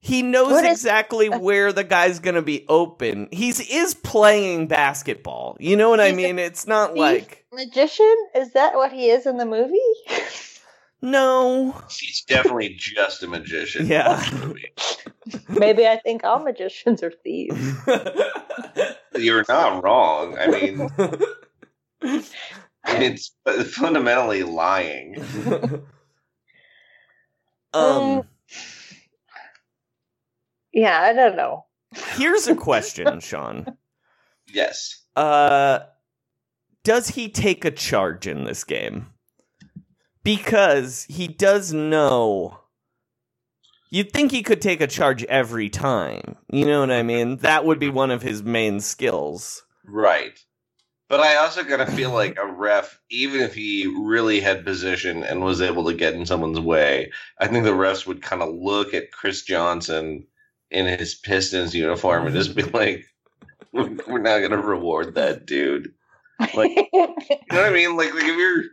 he 0.04 0.20
knows 0.20 0.52
What 0.52 0.64
is- 0.66 0.72
exactly 0.72 1.30
where 1.30 1.72
the 1.72 1.82
guy's 1.82 2.18
gonna 2.18 2.42
be 2.42 2.66
open. 2.68 3.26
He's 3.32 3.58
is 3.70 3.94
playing 3.94 4.66
basketball. 4.68 5.56
You 5.58 5.76
know 5.76 5.88
what 5.88 5.98
I 5.98 6.08
He's 6.08 6.12
a 6.14 6.16
mean? 6.16 6.38
It's 6.38 6.66
not 6.66 6.90
thief? 6.90 6.98
like 6.98 7.46
Magician? 7.52 8.14
Is 8.34 8.52
that 8.52 8.74
what 8.74 8.92
he 8.92 9.08
is 9.08 9.24
in 9.24 9.38
the 9.38 9.46
movie? 9.46 9.78
no. 11.00 11.74
he's 11.90 12.22
definitely 12.28 12.74
just 12.78 13.22
a 13.22 13.26
magician. 13.28 13.86
Yeah. 13.86 14.22
Maybe 15.48 15.86
I 15.86 15.96
think 15.96 16.22
all 16.22 16.40
magicians 16.40 17.02
are 17.02 17.10
thieves. 17.10 17.58
You're 19.16 19.44
not 19.48 19.82
wrong. 19.82 20.36
I 20.38 20.46
mean, 20.48 22.28
it's 22.88 23.32
fundamentally 23.72 24.42
lying. 24.42 25.16
um 27.72 28.24
Yeah, 30.74 31.00
I 31.00 31.12
don't 31.14 31.36
know. 31.36 31.64
here's 32.16 32.46
a 32.48 32.54
question, 32.68 33.20
Sean. 33.20 33.76
Yes. 34.52 35.02
Uh, 35.16 35.78
does 36.82 37.08
he 37.08 37.28
take 37.30 37.64
a 37.64 37.70
charge 37.70 38.26
in 38.26 38.44
this 38.44 38.64
game? 38.64 39.06
Because 40.22 41.04
he 41.08 41.28
does 41.28 41.72
know. 41.72 42.58
You'd 43.90 44.12
think 44.12 44.32
he 44.32 44.42
could 44.42 44.60
take 44.60 44.80
a 44.80 44.86
charge 44.88 45.22
every 45.24 45.68
time. 45.70 46.36
You 46.50 46.64
know 46.66 46.80
what 46.80 46.90
I 46.90 47.02
mean? 47.02 47.36
That 47.38 47.64
would 47.64 47.78
be 47.78 47.90
one 47.90 48.10
of 48.10 48.22
his 48.22 48.42
main 48.42 48.80
skills. 48.80 49.62
Right. 49.84 50.38
But 51.08 51.20
I 51.20 51.36
also 51.36 51.62
gotta 51.62 51.86
feel 51.86 52.10
like 52.10 52.36
a 52.38 52.46
ref, 52.50 52.98
even 53.10 53.42
if 53.42 53.54
he 53.54 53.86
really 53.86 54.40
had 54.40 54.64
position 54.64 55.22
and 55.22 55.44
was 55.44 55.60
able 55.60 55.84
to 55.84 55.94
get 55.94 56.14
in 56.14 56.26
someone's 56.26 56.58
way, 56.58 57.12
I 57.38 57.46
think 57.46 57.64
the 57.64 57.70
refs 57.70 58.06
would 58.06 58.22
kind 58.22 58.42
of 58.42 58.52
look 58.54 58.94
at 58.94 59.12
Chris 59.12 59.42
Johnson 59.42 60.26
in 60.74 60.86
his 60.98 61.14
Pistons 61.14 61.74
uniform 61.74 62.26
and 62.26 62.34
just 62.34 62.54
be 62.54 62.62
like, 62.74 63.06
"We're 63.72 63.96
we're 64.06 64.18
not 64.18 64.40
gonna 64.40 64.60
reward 64.60 65.14
that 65.14 65.46
dude." 65.46 65.92
Like, 66.54 66.70
you 66.76 66.88
know 66.92 67.14
what 67.48 67.64
I 67.64 67.70
mean? 67.70 67.96
Like, 67.96 68.12
like 68.12 68.24
if 68.24 68.36
you're, 68.36 68.64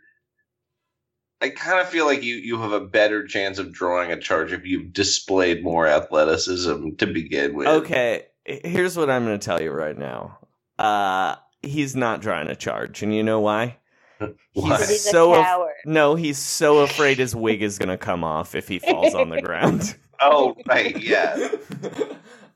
I 1.42 1.50
kind 1.50 1.80
of 1.80 1.88
feel 1.88 2.06
like 2.06 2.24
you 2.24 2.36
you 2.36 2.60
have 2.60 2.72
a 2.72 2.82
better 2.82 3.26
chance 3.26 3.60
of 3.60 3.72
drawing 3.72 4.12
a 4.12 4.20
charge 4.20 4.52
if 4.52 4.66
you've 4.66 4.92
displayed 4.92 5.64
more 5.64 5.88
athleticism 5.88 6.96
to 6.98 7.08
begin 7.08 7.54
with. 7.54 7.68
Okay, 7.68 8.26
here's 8.46 8.98
what 8.98 9.10
I'm 9.10 9.26
going 9.26 9.40
to 9.40 9.46
tell 9.46 9.62
you 9.62 9.72
right 9.72 9.98
now. 9.98 10.40
Uh, 10.80 11.36
he's 11.62 11.96
not 11.96 12.22
drawing 12.22 12.48
a 12.48 12.56
charge, 12.56 13.04
and 13.04 13.14
you 13.16 13.24
know 13.24 13.40
why? 13.40 13.78
Why? 14.54 14.78
He's 14.78 15.02
so 15.02 15.34
af- 15.34 15.68
no, 15.84 16.14
he's 16.14 16.38
so 16.38 16.82
afraid 16.82 17.18
his 17.18 17.36
wig 17.36 17.64
is 17.64 17.80
going 17.80 17.90
to 17.90 17.98
come 17.98 18.24
off 18.24 18.54
if 18.54 18.68
he 18.68 18.78
falls 18.78 19.16
on 19.16 19.30
the 19.30 19.42
ground. 19.42 19.96
Oh, 20.22 20.56
right, 20.68 21.00
yeah. 21.02 21.50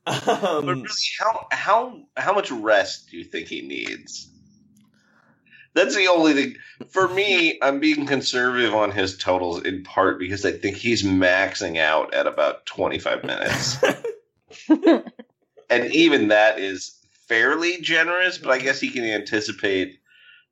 But 0.05 0.43
um, 0.43 0.67
really, 0.67 0.87
how 1.19 1.47
how 1.51 2.01
how 2.15 2.33
much 2.33 2.51
rest 2.51 3.09
do 3.09 3.17
you 3.17 3.23
think 3.23 3.47
he 3.47 3.61
needs? 3.61 4.29
That's 5.73 5.95
the 5.95 6.07
only 6.07 6.33
thing. 6.33 6.55
For 6.89 7.07
me, 7.07 7.57
I'm 7.61 7.79
being 7.79 8.05
conservative 8.05 8.73
on 8.73 8.91
his 8.91 9.17
totals 9.17 9.63
in 9.63 9.83
part 9.83 10.19
because 10.19 10.45
I 10.45 10.51
think 10.51 10.77
he's 10.77 11.03
maxing 11.03 11.77
out 11.77 12.13
at 12.13 12.27
about 12.27 12.65
25 12.67 13.23
minutes. 13.25 13.77
and 15.69 15.91
even 15.91 16.29
that 16.29 16.59
is 16.59 16.97
fairly 17.27 17.81
generous, 17.81 18.37
but 18.37 18.51
I 18.51 18.59
guess 18.59 18.79
he 18.79 18.89
can 18.89 19.03
anticipate 19.03 19.99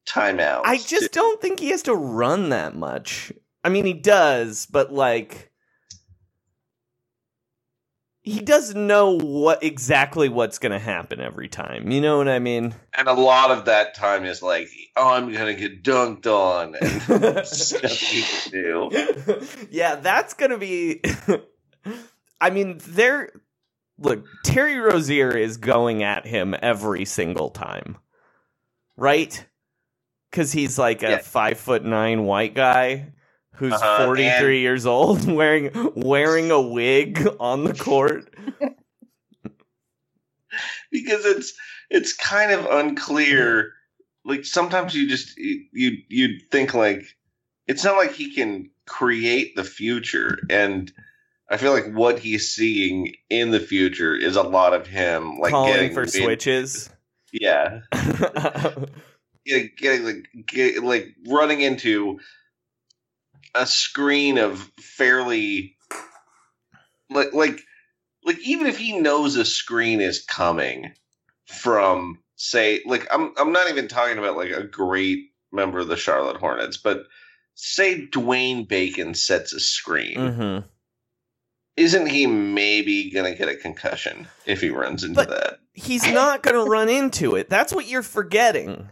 timeouts. 0.06 0.64
I 0.66 0.78
just 0.78 1.14
don't 1.14 1.42
think 1.42 1.60
he 1.60 1.70
has 1.70 1.84
to 1.84 1.96
run 1.96 2.50
that 2.50 2.76
much. 2.76 3.32
I 3.64 3.70
mean, 3.70 3.86
he 3.86 3.94
does, 3.94 4.66
but 4.66 4.92
like 4.92 5.53
he 8.24 8.42
doesn't 8.42 8.88
know 8.88 9.18
what 9.20 9.64
exactly 9.64 10.30
what's 10.30 10.60
going 10.60 10.72
to 10.74 10.80
happen 10.80 11.22
every 11.22 11.50
time. 11.50 11.92
You 11.92 12.02
know 12.02 12.18
what 12.18 12.30
I 12.30 12.40
mean? 12.40 12.76
And 12.98 13.08
a 13.08 13.14
lot 13.14 13.52
of 13.52 13.66
that 13.66 13.96
time 13.96 14.26
is 14.26 14.42
like, 14.44 14.70
oh, 14.98 15.14
I'm 15.14 15.32
gonna 15.34 15.56
get 15.56 15.84
dunked 15.84 16.28
on, 16.28 16.76
and 16.82 17.02
can 18.10 18.52
do. 18.52 18.92
yeah, 19.72 19.96
that's 19.96 20.34
going 20.36 20.52
to 20.52 20.58
be 20.60 21.02
I 22.42 22.50
mean, 22.52 22.80
there 22.88 23.32
look, 24.00 24.26
Terry 24.44 24.78
Rozier 24.80 25.32
is 25.38 25.58
going 25.58 26.04
at 26.04 26.26
him 26.28 26.56
every 26.62 27.06
single 27.06 27.50
time. 27.52 27.98
Right? 28.98 29.46
Cuz 30.32 30.52
he's 30.52 30.80
like 30.80 31.04
a 31.04 31.12
Yeah. 31.12 31.18
5 31.20 31.60
foot 31.60 31.86
9 31.86 32.26
white 32.26 32.56
guy 32.56 33.14
who's 33.54 33.74
Uh-huh, 33.74 34.06
43 34.06 34.28
and- 34.30 34.62
years 34.62 34.86
old 34.86 35.32
wearing 35.32 35.72
wearing 35.96 36.52
a 36.52 36.62
wig 36.62 37.28
on 37.40 37.64
the 37.64 37.74
court. 37.74 38.34
because 40.92 41.26
it's 41.26 41.54
it's 41.90 42.14
kind 42.14 42.52
of 42.52 42.66
unclear. 42.66 43.74
Like 44.26 44.46
sometimes 44.46 44.96
you 44.96 45.08
just 45.10 45.38
you 45.38 45.98
you 46.08 46.40
think 46.52 46.74
like 46.74 47.04
it's 47.68 47.84
not 47.84 47.98
like 47.98 48.14
he 48.14 48.34
can 48.34 48.70
create 48.86 49.56
the 49.56 49.64
future, 49.64 50.38
and 50.50 50.92
I 51.50 51.58
feel 51.58 51.74
like 51.74 51.92
what 51.94 52.20
he's 52.20 52.50
seeing 52.52 53.16
in 53.30 53.52
the 53.52 53.60
future 53.60 54.16
is 54.16 54.36
a 54.36 54.44
lot 54.44 54.74
of 54.74 54.88
him 54.88 55.40
like 55.40 55.52
calling 55.52 55.74
getting 55.74 55.94
for 55.94 56.04
in- 56.04 56.08
switches. 56.10 56.90
Yeah, 57.34 57.80
getting, 59.46 59.72
getting 59.78 60.06
like 60.06 60.28
get, 60.46 60.84
like 60.84 61.08
running 61.28 61.62
into 61.62 62.20
a 63.56 63.66
screen 63.66 64.38
of 64.38 64.60
fairly 64.80 65.76
like 67.10 67.34
like 67.34 67.60
like 68.26 68.40
even 68.40 68.68
if 68.68 68.78
he 68.78 69.00
knows 69.00 69.36
a 69.36 69.46
screen 69.46 70.02
is 70.02 70.24
coming 70.26 70.94
from 71.46 72.20
say 72.36 72.82
like 72.86 73.08
I'm 73.14 73.34
I'm 73.38 73.52
not 73.52 73.70
even 73.70 73.88
talking 73.88 74.18
about 74.18 74.38
like 74.38 74.52
a 74.52 74.64
great 74.64 75.26
member 75.52 75.80
of 75.80 75.88
the 75.88 75.98
Charlotte 75.98 76.38
Hornets, 76.38 76.78
but 76.78 77.04
say 77.56 78.08
Dwayne 78.08 78.68
Bacon 78.68 79.14
sets 79.14 79.54
a 79.54 79.60
screen. 79.60 80.18
Mhm. 80.18 80.64
Isn't 81.76 82.08
he 82.08 82.26
maybe 82.28 83.12
gonna 83.12 83.36
get 83.36 83.50
a 83.50 83.56
concussion 83.56 84.28
if 84.46 84.62
he 84.62 84.70
runs 84.70 85.04
into 85.04 85.16
But- 85.16 85.30
that? 85.30 85.60
He's 85.76 86.06
not 86.06 86.44
going 86.44 86.54
to 86.64 86.70
run 86.70 86.88
into 86.88 87.36
it. 87.36 87.50
That's 87.50 87.74
what 87.74 87.88
you're 87.88 88.04
forgetting. 88.04 88.90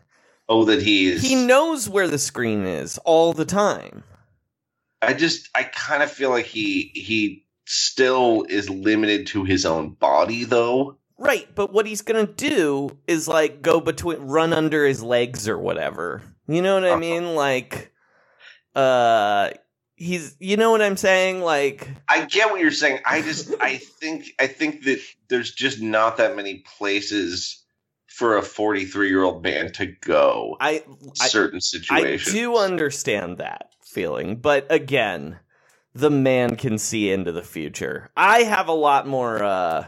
Oh, 0.49 0.65
that 0.65 0.81
he 0.81 1.11
is. 1.11 1.21
He 1.21 1.35
knows 1.35 1.87
where 1.87 2.07
the 2.07 2.17
screen 2.17 2.65
is 2.65 2.97
all 3.05 3.33
the 3.33 3.45
time. 3.45 4.03
I 5.01 5.13
just 5.13 5.49
I 5.55 5.63
kind 5.63 6.03
of 6.03 6.11
feel 6.11 6.29
like 6.29 6.45
he 6.45 6.91
he 6.93 7.45
still 7.65 8.45
is 8.49 8.69
limited 8.69 9.27
to 9.27 9.43
his 9.43 9.65
own 9.65 9.91
body 9.91 10.43
though. 10.43 10.97
Right, 11.17 11.47
but 11.53 11.71
what 11.71 11.85
he's 11.85 12.01
gonna 12.01 12.25
do 12.25 12.97
is 13.07 13.27
like 13.27 13.61
go 13.61 13.79
between, 13.79 14.19
run 14.19 14.53
under 14.53 14.85
his 14.85 15.03
legs 15.03 15.47
or 15.47 15.57
whatever. 15.57 16.21
You 16.47 16.61
know 16.61 16.73
what 16.75 16.85
I 16.85 16.95
mean? 16.97 17.35
Like, 17.35 17.91
uh, 18.75 19.51
he's, 19.95 20.35
you 20.39 20.57
know 20.57 20.71
what 20.71 20.81
I'm 20.81 20.97
saying? 20.97 21.41
Like, 21.41 21.87
I 22.09 22.25
get 22.25 22.49
what 22.51 22.59
you're 22.59 22.71
saying. 22.71 22.99
I 23.05 23.21
just 23.21 23.53
I 23.61 23.77
think 23.77 24.33
I 24.39 24.47
think 24.47 24.83
that 24.83 24.99
there's 25.29 25.53
just 25.53 25.79
not 25.81 26.17
that 26.17 26.35
many 26.35 26.63
places 26.77 27.63
for 28.07 28.37
a 28.37 28.41
43 28.41 29.07
year 29.07 29.23
old 29.23 29.43
man 29.43 29.71
to 29.73 29.85
go. 29.85 30.57
I, 30.59 30.83
I 31.21 31.27
certain 31.27 31.57
I 31.57 31.59
situations. 31.59 32.33
do 32.33 32.57
understand 32.57 33.37
that 33.37 33.69
feeling, 33.91 34.37
but 34.37 34.65
again, 34.69 35.39
the 35.93 36.09
man 36.09 36.55
can 36.55 36.77
see 36.77 37.11
into 37.11 37.31
the 37.31 37.43
future. 37.43 38.09
I 38.15 38.43
have 38.43 38.67
a 38.67 38.73
lot 38.73 39.07
more. 39.07 39.43
uh 39.43 39.85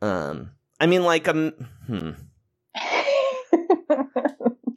Um, 0.00 0.52
I 0.78 0.86
mean, 0.86 1.04
like, 1.04 1.28
um, 1.28 1.52
hmm. 1.86 2.10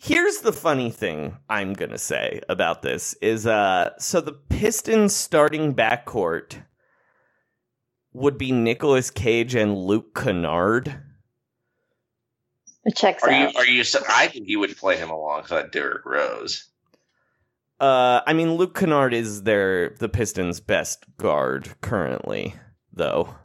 Here's 0.02 0.40
the 0.40 0.52
funny 0.52 0.92
thing 0.92 1.38
I'm 1.50 1.74
gonna 1.74 1.98
say 1.98 2.42
about 2.50 2.82
this 2.82 3.14
is 3.22 3.48
uh 3.48 3.92
so 4.00 4.20
the 4.20 4.34
Pistons 4.34 5.16
starting 5.16 5.74
backcourt 5.74 6.64
would 8.12 8.38
be 8.38 8.52
Nicolas 8.52 9.10
Cage 9.10 9.56
and 9.56 9.78
Luke 9.78 10.14
Kennard. 10.14 11.02
It 12.86 12.98
checks 12.98 13.24
Are 13.24 13.32
you 13.32 13.50
are 13.56 13.66
you? 13.66 13.84
I 14.10 14.28
think 14.28 14.50
you 14.50 14.60
would 14.60 14.76
play 14.76 14.98
him 14.98 15.10
alongside 15.10 15.72
Derrick 15.72 16.06
Rose. 16.06 16.68
Uh 17.84 18.22
I 18.26 18.32
mean 18.32 18.54
Luke 18.54 18.76
Kennard 18.76 19.14
is 19.14 19.44
their 19.44 19.90
the 20.00 20.08
Pistons 20.08 20.62
best 20.62 21.06
guard 21.18 21.70
currently, 21.82 22.56
though. 22.94 23.36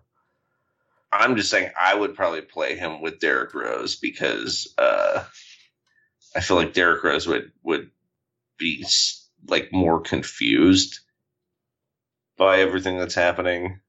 I'm 1.12 1.35
just 1.35 1.51
saying 1.51 1.72
I 1.77 1.96
would 1.96 2.14
probably 2.14 2.42
play 2.42 2.77
him 2.77 3.01
with 3.01 3.18
Derrick 3.18 3.53
Rose 3.53 3.96
because 3.96 4.72
uh, 4.79 5.24
I 6.37 6.40
feel 6.40 6.57
like 6.57 6.72
Derrick 6.72 7.03
Rose 7.03 7.27
would 7.27 7.51
would 7.64 7.90
be 8.59 8.87
like 9.48 9.72
more 9.72 10.01
confused 10.01 11.01
by 12.37 12.61
everything 12.61 12.96
that's 12.96 13.16
happening. 13.16 13.81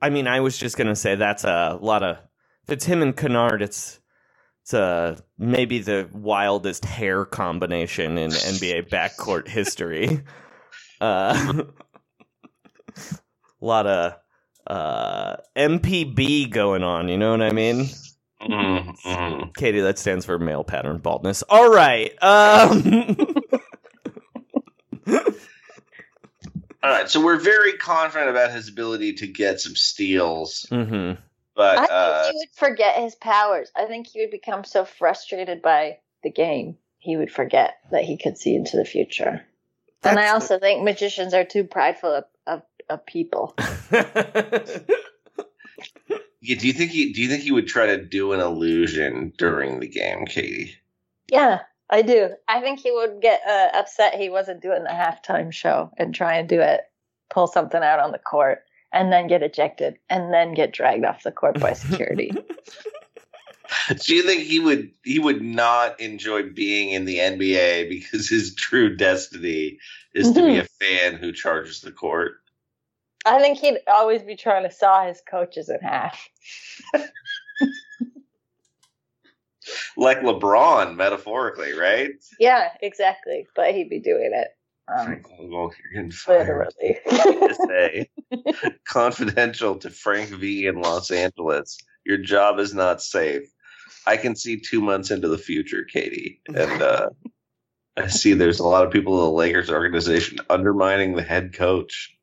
I 0.00 0.08
mean 0.08 0.26
I 0.26 0.40
was 0.40 0.56
just 0.56 0.78
gonna 0.78 0.96
say 0.96 1.14
that's 1.14 1.44
a 1.44 1.78
lot 1.78 2.02
of 2.02 2.16
if 2.62 2.70
it's 2.70 2.86
him 2.86 3.02
and 3.02 3.14
Kennard, 3.14 3.60
it's 3.60 4.00
it's 4.00 4.00
uh, 4.74 5.16
maybe 5.38 5.80
the 5.80 6.08
wildest 6.12 6.84
hair 6.84 7.24
combination 7.24 8.18
in 8.18 8.30
NBA 8.30 8.88
backcourt 8.90 9.48
history. 9.48 10.22
Uh, 11.00 11.62
a 12.92 13.16
lot 13.60 13.86
of 13.86 14.14
uh, 14.66 15.36
MPB 15.56 16.50
going 16.50 16.82
on. 16.82 17.08
You 17.08 17.16
know 17.16 17.30
what 17.30 17.40
I 17.40 17.52
mean? 17.52 17.86
Mm-hmm. 18.42 19.50
Katie, 19.56 19.80
that 19.80 19.98
stands 20.00 20.24
for 20.24 20.40
male 20.40 20.64
pattern 20.64 20.98
baldness. 20.98 21.42
All 21.42 21.70
right. 21.70 22.12
Um, 22.20 23.26
All 26.80 26.90
right, 26.90 27.10
so 27.10 27.22
we're 27.22 27.40
very 27.40 27.72
confident 27.72 28.30
about 28.30 28.52
his 28.52 28.68
ability 28.68 29.14
to 29.14 29.26
get 29.26 29.60
some 29.60 29.74
steals, 29.74 30.64
mhm. 30.70 31.18
But 31.58 31.76
I 31.76 31.84
uh, 31.86 32.22
think 32.22 32.32
he 32.32 32.38
would 32.38 32.54
forget 32.54 33.02
his 33.02 33.16
powers. 33.16 33.72
I 33.74 33.86
think 33.86 34.06
he 34.06 34.20
would 34.20 34.30
become 34.30 34.62
so 34.62 34.84
frustrated 34.84 35.60
by 35.60 35.98
the 36.22 36.30
game, 36.30 36.76
he 36.98 37.16
would 37.16 37.32
forget 37.32 37.78
that 37.90 38.04
he 38.04 38.16
could 38.16 38.38
see 38.38 38.54
into 38.54 38.76
the 38.76 38.84
future. 38.84 39.44
and 40.04 40.18
I 40.18 40.22
That's- 40.22 40.34
also 40.34 40.60
think 40.60 40.84
magicians 40.84 41.34
are 41.34 41.44
too 41.44 41.64
prideful 41.64 42.14
of, 42.14 42.24
of, 42.46 42.62
of 42.88 43.04
people. 43.06 43.56
yeah, 43.90 44.04
do 46.40 46.66
you 46.68 46.72
think 46.72 46.92
he 46.92 47.12
do 47.12 47.22
you 47.22 47.28
think 47.28 47.42
he 47.42 47.50
would 47.50 47.66
try 47.66 47.86
to 47.86 48.04
do 48.04 48.32
an 48.32 48.40
illusion 48.40 49.32
during 49.36 49.80
the 49.80 49.88
game, 49.88 50.26
Katie? 50.26 50.76
Yeah, 51.28 51.62
I 51.90 52.02
do. 52.02 52.30
I 52.46 52.60
think 52.60 52.78
he 52.78 52.92
would 52.92 53.20
get 53.20 53.40
uh, 53.44 53.70
upset 53.74 54.14
he 54.14 54.30
wasn't 54.30 54.62
doing 54.62 54.84
the 54.84 54.90
halftime 54.90 55.52
show 55.52 55.90
and 55.98 56.14
try 56.14 56.36
and 56.36 56.48
do 56.48 56.60
it, 56.60 56.82
pull 57.30 57.48
something 57.48 57.82
out 57.82 57.98
on 57.98 58.12
the 58.12 58.18
court, 58.18 58.62
and 58.92 59.12
then 59.12 59.26
get 59.26 59.42
ejected, 59.42 59.98
and 60.08 60.32
then 60.32 60.54
get 60.54 60.72
dragged 60.72 61.04
off 61.04 61.22
the 61.22 61.32
court 61.32 61.60
by 61.60 61.72
security. 61.72 62.32
Do 64.04 64.14
you 64.14 64.22
think 64.22 64.42
he 64.42 64.60
would 64.60 64.90
he 65.04 65.18
would 65.18 65.42
not 65.42 66.00
enjoy 66.00 66.48
being 66.50 66.90
in 66.90 67.04
the 67.04 67.18
NBA 67.18 67.90
because 67.90 68.28
his 68.28 68.54
true 68.54 68.96
destiny 68.96 69.78
is 70.14 70.32
to 70.32 70.42
be 70.42 70.56
a 70.56 70.62
mm-hmm. 70.62 71.10
fan 71.10 71.20
who 71.20 71.32
charges 71.32 71.82
the 71.82 71.92
court? 71.92 72.40
I 73.26 73.40
think 73.40 73.58
he'd 73.58 73.80
always 73.86 74.22
be 74.22 74.36
trying 74.36 74.62
to 74.62 74.70
saw 74.70 75.06
his 75.06 75.20
coaches 75.28 75.68
in 75.68 75.80
half. 75.80 76.28
Like 79.96 80.20
LeBron, 80.20 80.96
metaphorically, 80.96 81.72
right? 81.72 82.12
Yeah, 82.38 82.68
exactly. 82.80 83.46
But 83.54 83.74
he'd 83.74 83.90
be 83.90 84.00
doing 84.00 84.30
it. 84.32 84.48
Um, 84.96 85.22
Well, 85.38 85.72
you're 85.82 85.92
getting 85.94 86.10
fired. 86.10 86.72
literally. 86.78 87.54
Say, 87.68 88.10
confidential 88.86 89.76
to 89.76 89.90
Frank 89.90 90.30
V 90.30 90.66
in 90.66 90.80
Los 90.80 91.10
Angeles. 91.10 91.76
Your 92.04 92.18
job 92.18 92.58
is 92.58 92.74
not 92.74 93.02
safe. 93.02 93.42
I 94.06 94.16
can 94.16 94.34
see 94.36 94.58
two 94.60 94.80
months 94.80 95.10
into 95.10 95.28
the 95.28 95.38
future, 95.38 95.84
Katie, 95.84 96.40
and 96.48 96.82
uh, 96.82 97.10
I 97.96 98.06
see 98.06 98.32
there's 98.32 98.60
a 98.60 98.66
lot 98.66 98.86
of 98.86 98.92
people 98.92 99.14
in 99.18 99.24
the 99.24 99.30
Lakers 99.36 99.70
organization 99.70 100.38
undermining 100.48 101.14
the 101.16 101.22
head 101.22 101.52
coach. 101.52 102.14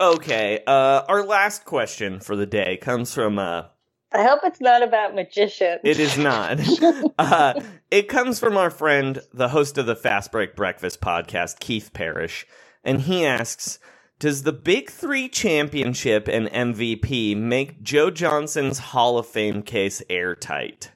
okay. 0.00 0.60
Uh, 0.66 1.02
our 1.08 1.24
last 1.24 1.64
question 1.64 2.18
for 2.20 2.34
the 2.34 2.46
day 2.46 2.76
comes 2.76 3.14
from 3.14 3.38
uh, 3.38 3.64
I 4.14 4.24
hope 4.24 4.40
it's 4.44 4.60
not 4.60 4.82
about 4.82 5.14
magicians. 5.14 5.80
It 5.84 5.98
is 5.98 6.18
not. 6.18 6.60
uh, 7.18 7.60
it 7.90 8.08
comes 8.08 8.38
from 8.38 8.56
our 8.56 8.70
friend, 8.70 9.20
the 9.32 9.48
host 9.48 9.78
of 9.78 9.86
the 9.86 9.96
Fast 9.96 10.32
Break 10.32 10.54
Breakfast 10.54 11.00
podcast, 11.00 11.60
Keith 11.60 11.92
Parrish. 11.92 12.46
And 12.84 13.02
he 13.02 13.24
asks 13.24 13.78
Does 14.18 14.42
the 14.42 14.52
Big 14.52 14.90
Three 14.90 15.28
championship 15.28 16.28
and 16.28 16.48
MVP 16.48 17.36
make 17.36 17.82
Joe 17.82 18.10
Johnson's 18.10 18.78
Hall 18.78 19.18
of 19.18 19.26
Fame 19.26 19.62
case 19.62 20.02
airtight? 20.10 20.92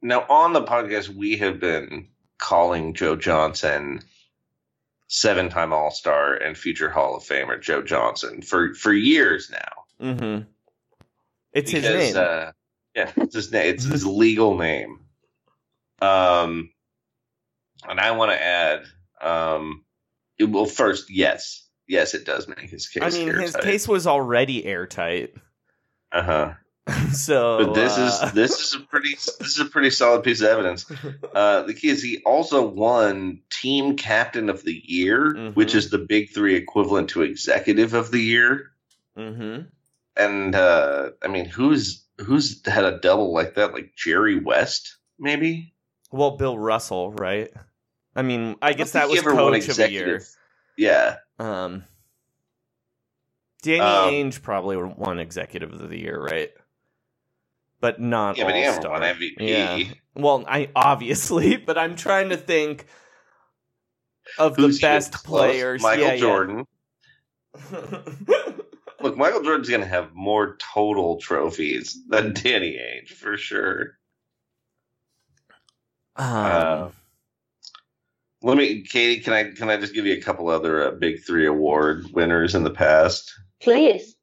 Now, 0.00 0.26
on 0.28 0.52
the 0.52 0.62
podcast, 0.62 1.08
we 1.08 1.36
have 1.38 1.60
been 1.60 2.08
calling 2.38 2.94
Joe 2.94 3.16
Johnson 3.16 4.00
seven 5.08 5.48
time 5.48 5.72
All 5.72 5.90
Star 5.90 6.34
and 6.34 6.56
future 6.56 6.90
Hall 6.90 7.16
of 7.16 7.22
Famer 7.22 7.60
Joe 7.60 7.82
Johnson 7.82 8.42
for, 8.42 8.74
for 8.74 8.92
years 8.92 9.50
now. 9.50 10.06
Mm-hmm. 10.06 10.53
It's 11.54 11.70
his 11.70 11.84
name. 11.84 12.16
Uh, 12.16 12.50
yeah, 12.94 13.10
it's 13.16 13.34
his 13.34 13.50
name. 13.52 13.74
It's 13.74 13.84
his 13.84 14.04
legal 14.04 14.56
name. 14.56 15.00
Um, 16.02 16.70
and 17.88 18.00
I 18.00 18.10
want 18.12 18.32
to 18.32 18.42
add, 18.42 18.84
um, 19.20 19.84
it, 20.38 20.44
well, 20.44 20.66
first, 20.66 21.10
yes, 21.10 21.66
yes, 21.86 22.14
it 22.14 22.26
does 22.26 22.48
make 22.48 22.60
his 22.70 22.88
case. 22.88 23.02
I 23.02 23.10
mean, 23.10 23.34
his 23.34 23.56
case 23.56 23.88
was 23.88 24.06
already 24.06 24.64
airtight. 24.64 25.34
Uh 26.12 26.22
huh. 26.22 26.54
So, 27.12 27.64
But 27.64 27.74
this 27.74 27.98
uh, 27.98 28.26
is 28.26 28.32
this 28.34 28.60
is 28.60 28.74
a 28.74 28.80
pretty 28.86 29.14
this 29.14 29.40
is 29.40 29.58
a 29.58 29.64
pretty 29.64 29.90
solid 29.90 30.22
piece 30.22 30.40
of 30.42 30.46
evidence. 30.46 30.86
Uh, 31.34 31.62
the 31.62 31.74
key 31.74 31.88
is 31.88 32.00
he 32.00 32.22
also 32.24 32.64
won 32.64 33.40
team 33.50 33.96
captain 33.96 34.48
of 34.48 34.62
the 34.62 34.80
year, 34.84 35.34
Mhm. 35.34 35.56
which 35.56 35.74
is 35.74 35.90
the 35.90 35.98
big 35.98 36.30
three 36.32 36.54
equivalent 36.54 37.08
to 37.10 37.22
executive 37.22 37.94
of 37.94 38.12
the 38.12 38.20
year. 38.20 38.70
hmm 39.16 39.62
And 40.16 40.54
uh, 40.54 41.10
I 41.22 41.28
mean, 41.28 41.44
who's 41.46 42.04
who's 42.18 42.64
had 42.66 42.84
a 42.84 42.98
double 42.98 43.32
like 43.32 43.54
that? 43.54 43.72
Like 43.72 43.92
Jerry 43.96 44.38
West, 44.38 44.96
maybe. 45.18 45.74
Well, 46.12 46.36
Bill 46.36 46.56
Russell, 46.58 47.12
right? 47.12 47.50
I 48.14 48.22
mean, 48.22 48.56
I 48.62 48.72
guess 48.74 48.92
don't 48.92 49.02
that 49.02 49.08
was 49.08 49.20
he 49.20 49.26
ever 49.26 49.34
won 49.34 49.52
coach 49.54 49.68
of 49.68 49.76
the 49.76 49.90
year. 49.90 50.22
Yeah, 50.76 51.16
Um, 51.38 51.84
Danny 53.62 53.80
Um, 53.80 54.10
Ainge 54.10 54.42
probably 54.42 54.76
won 54.76 55.18
executive 55.18 55.72
of 55.72 55.88
the 55.88 55.98
year, 55.98 56.20
right? 56.20 56.50
But 57.80 58.00
not 58.00 58.36
Yeah, 58.36 58.44
but 58.44 58.54
he 58.54 58.60
never 58.62 58.76
all-star. 58.76 58.92
won 58.92 59.02
MVP. 59.02 59.34
Yeah. 59.40 59.78
Well, 60.14 60.44
I 60.48 60.70
obviously, 60.76 61.56
but 61.66 61.76
I'm 61.78 61.96
trying 61.96 62.28
to 62.30 62.36
think 62.36 62.86
of 64.38 64.56
Who's 64.56 64.78
the 64.78 64.86
best 64.86 65.12
players. 65.24 65.82
Michael 65.82 66.04
Yeah, 66.04 66.14
yeah. 66.14 66.62
Jordan. 69.04 69.18
Look, 69.18 69.18
Michael 69.18 69.44
Jordan's 69.44 69.68
going 69.68 69.82
to 69.82 69.86
have 69.86 70.14
more 70.14 70.56
total 70.74 71.20
trophies 71.20 71.98
than 72.08 72.32
Danny 72.34 72.78
Ainge 72.78 73.08
for 73.08 73.36
sure. 73.36 73.98
um, 76.16 76.26
Uh, 76.26 76.88
Let 78.42 78.56
me, 78.56 78.82
Katie. 78.82 79.22
Can 79.22 79.32
I 79.32 79.50
can 79.52 79.70
I 79.70 79.76
just 79.76 79.94
give 79.94 80.06
you 80.06 80.14
a 80.14 80.20
couple 80.20 80.48
other 80.48 80.88
uh, 80.88 80.90
big 80.92 81.24
three 81.24 81.46
award 81.46 82.06
winners 82.12 82.54
in 82.54 82.64
the 82.64 82.70
past? 82.70 83.32
Please. 83.60 84.14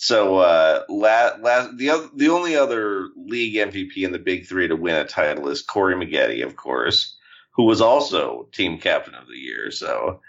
So, 0.00 0.36
uh, 0.36 0.84
last, 0.88 1.40
last 1.40 1.76
the 1.76 1.90
other, 1.90 2.08
the 2.14 2.28
only 2.28 2.54
other 2.54 3.08
league 3.16 3.54
MVP 3.54 3.96
in 3.96 4.12
the 4.12 4.20
big 4.20 4.46
three 4.46 4.68
to 4.68 4.76
win 4.76 4.94
a 4.94 5.04
title 5.04 5.48
is 5.48 5.62
Corey 5.62 5.96
Maggette, 5.96 6.46
of 6.46 6.54
course, 6.54 7.16
who 7.50 7.64
was 7.64 7.80
also 7.80 8.48
team 8.52 8.78
captain 8.78 9.14
of 9.16 9.26
the 9.26 9.36
year. 9.36 9.72
So, 9.72 10.20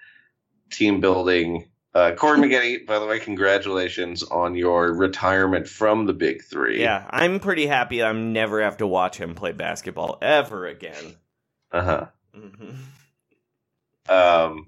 team 0.71 1.01
building. 1.01 1.69
Uh, 1.95 2.11
Corey 2.15 2.37
Maggette, 2.39 2.85
by 2.85 2.99
the 2.99 3.05
way, 3.07 3.19
congratulations 3.19 4.21
on 4.23 4.55
your 4.55 4.93
retirement 4.93 5.67
from 5.67 6.05
the 6.05 6.13
big 6.13 6.43
three. 6.43 6.79
yeah, 6.81 7.05
I'm 7.09 7.39
pretty 7.39 7.65
happy. 7.65 8.03
I'm 8.03 8.31
never 8.31 8.61
have 8.61 8.77
to 8.77 8.87
watch 8.87 9.17
him 9.17 9.33
play 9.33 9.53
basketball 9.53 10.19
ever 10.21 10.67
again. 10.67 11.15
Uh 11.71 11.81
huh. 11.81 12.05
hmm 12.35 12.75
Um, 14.07 14.67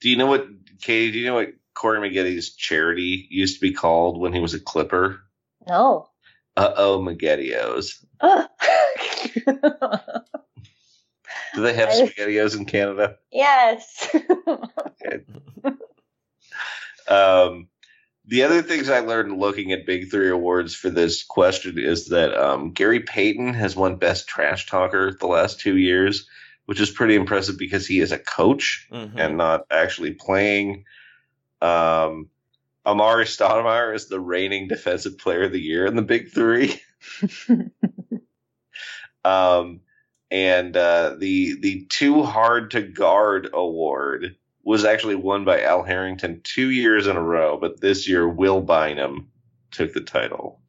do 0.00 0.08
you 0.08 0.16
know 0.16 0.26
what, 0.26 0.46
Katie? 0.80 1.12
Do 1.12 1.18
you 1.18 1.26
know 1.26 1.34
what 1.34 1.52
Corey 1.74 1.98
Maggette's 2.00 2.54
charity 2.54 3.26
used 3.30 3.56
to 3.56 3.60
be 3.60 3.72
called 3.72 4.18
when 4.18 4.32
he 4.32 4.40
was 4.40 4.54
a 4.54 4.60
Clipper? 4.60 5.20
No. 5.68 6.08
Uh 6.56 6.72
oh, 6.76 7.00
Maggettios. 7.00 8.02
Ugh. 8.20 8.48
Do 11.54 11.60
they 11.62 11.74
have 11.74 11.90
I- 11.90 11.92
spaghettios 12.06 12.56
in 12.56 12.64
Canada? 12.64 13.16
yes. 13.30 14.08
Um, 17.08 17.68
the 18.24 18.44
other 18.44 18.62
things 18.62 18.88
I 18.88 19.00
learned 19.00 19.38
looking 19.38 19.72
at 19.72 19.86
Big 19.86 20.10
Three 20.10 20.30
awards 20.30 20.74
for 20.74 20.90
this 20.90 21.24
question 21.24 21.78
is 21.78 22.06
that 22.08 22.34
um, 22.36 22.70
Gary 22.72 23.00
Payton 23.00 23.54
has 23.54 23.74
won 23.74 23.96
Best 23.96 24.28
Trash 24.28 24.66
Talker 24.66 25.12
the 25.12 25.26
last 25.26 25.58
two 25.60 25.76
years, 25.76 26.28
which 26.66 26.80
is 26.80 26.90
pretty 26.90 27.16
impressive 27.16 27.58
because 27.58 27.86
he 27.86 27.98
is 28.00 28.12
a 28.12 28.18
coach 28.18 28.86
Mhm. 28.92 29.14
and 29.16 29.36
not 29.36 29.66
actually 29.70 30.12
playing. 30.12 30.84
Um, 31.60 32.28
Amar'e 32.86 33.24
Stoudemire 33.26 33.94
is 33.94 34.08
the 34.08 34.20
reigning 34.20 34.68
Defensive 34.68 35.18
Player 35.18 35.44
of 35.44 35.52
the 35.52 35.60
Year 35.60 35.86
in 35.86 35.96
the 35.96 36.02
Big 36.02 36.30
Three. 36.32 36.80
um, 39.24 39.80
and 40.30 40.76
uh, 40.76 41.16
the 41.18 41.56
the 41.60 41.86
Too 41.88 42.22
Hard 42.22 42.70
to 42.72 42.82
Guard 42.82 43.50
award 43.52 44.36
was 44.64 44.84
actually 44.84 45.14
won 45.14 45.44
by 45.44 45.62
Al 45.62 45.82
Harrington 45.82 46.40
two 46.44 46.70
years 46.70 47.06
in 47.06 47.16
a 47.16 47.22
row, 47.22 47.58
but 47.58 47.80
this 47.80 48.08
year 48.08 48.28
Will 48.28 48.60
Bynum 48.60 49.28
took 49.70 49.92
the 49.92 50.00
title. 50.00 50.60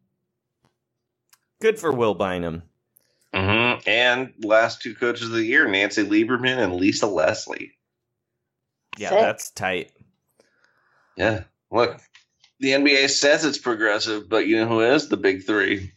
Good 1.62 1.80
for 1.80 1.92
Will 1.92 2.16
Bynum. 2.16 2.64
Mm-hmm. 3.34 3.88
And 3.88 4.34
last 4.44 4.82
two 4.82 4.94
coaches 4.94 5.28
of 5.28 5.34
the 5.34 5.46
year, 5.46 5.68
Nancy 5.68 6.04
Lieberman 6.04 6.58
and 6.58 6.76
Lisa 6.76 7.08
Leslie. 7.08 7.72
Yeah, 8.98 9.10
Sick. 9.10 9.20
that's 9.20 9.52
tight. 9.52 9.92
Yeah, 11.16 11.44
look, 11.72 12.00
the 12.60 12.72
NBA 12.72 13.10
says 13.10 13.46
it's 13.46 13.58
progressive, 13.58 14.30
but 14.30 14.48
you 14.48 14.58
know 14.58 14.68
who 14.68 14.82
is 14.82 15.10
the 15.10 15.18
big 15.18 15.46
three? 15.46 15.94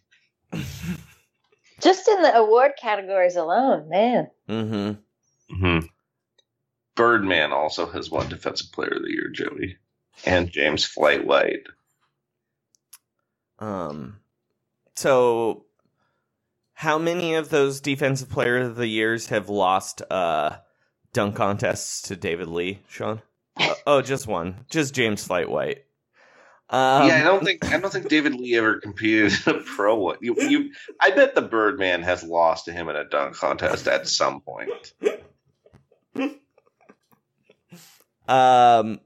Just 1.80 2.08
in 2.08 2.22
the 2.22 2.34
award 2.34 2.72
categories 2.80 3.36
alone, 3.36 3.88
man. 3.88 4.30
Mm-hmm. 4.48 5.54
Mm-hmm. 5.54 5.86
Birdman 6.96 7.52
also 7.52 7.86
has 7.90 8.10
won 8.10 8.28
Defensive 8.28 8.72
Player 8.72 8.94
of 8.96 9.02
the 9.02 9.12
Year, 9.12 9.30
Joey, 9.32 9.76
and 10.24 10.50
James 10.50 10.84
Flight 10.84 11.26
White. 11.26 11.66
Um, 13.58 14.18
so 14.96 15.66
how 16.74 16.98
many 16.98 17.34
of 17.34 17.48
those 17.48 17.80
defensive 17.80 18.28
player 18.28 18.58
of 18.58 18.76
the 18.76 18.86
years 18.86 19.28
have 19.28 19.48
lost 19.48 20.02
uh 20.10 20.56
dunk 21.12 21.34
contests 21.36 22.02
to 22.02 22.16
David 22.16 22.48
Lee, 22.48 22.80
Sean? 22.88 23.22
Uh, 23.56 23.74
oh, 23.86 24.02
just 24.02 24.26
one. 24.26 24.66
Just 24.68 24.94
James 24.94 25.24
Flight 25.24 25.48
White. 25.48 25.84
Um, 26.68 27.06
yeah, 27.08 27.20
I 27.20 27.22
don't 27.22 27.44
think 27.44 27.64
I 27.64 27.78
don't 27.78 27.92
think 27.92 28.08
David 28.08 28.34
Lee 28.34 28.56
ever 28.56 28.80
competed 28.80 29.32
in 29.46 29.54
a 29.54 29.60
pro 29.60 29.96
one. 29.96 30.18
You, 30.20 30.34
you, 30.36 30.72
I 31.00 31.12
bet 31.12 31.34
the 31.34 31.42
Birdman 31.42 32.02
has 32.02 32.24
lost 32.24 32.64
to 32.66 32.72
him 32.72 32.88
in 32.88 32.96
a 32.96 33.08
dunk 33.08 33.36
contest 33.36 33.86
at 33.86 34.08
some 34.08 34.40
point. 34.40 34.92
Um, 38.28 39.00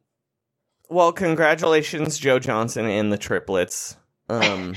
well, 0.88 1.12
congratulations, 1.12 2.18
Joe 2.18 2.38
Johnson 2.38 2.86
and 2.86 3.12
the 3.12 3.18
triplets, 3.18 3.96
um, 4.28 4.74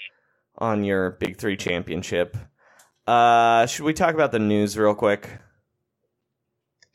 on 0.58 0.84
your 0.84 1.12
Big 1.12 1.36
Three 1.36 1.56
championship. 1.56 2.36
Uh, 3.06 3.66
should 3.66 3.84
we 3.84 3.94
talk 3.94 4.14
about 4.14 4.32
the 4.32 4.38
news 4.38 4.76
real 4.76 4.94
quick? 4.94 5.28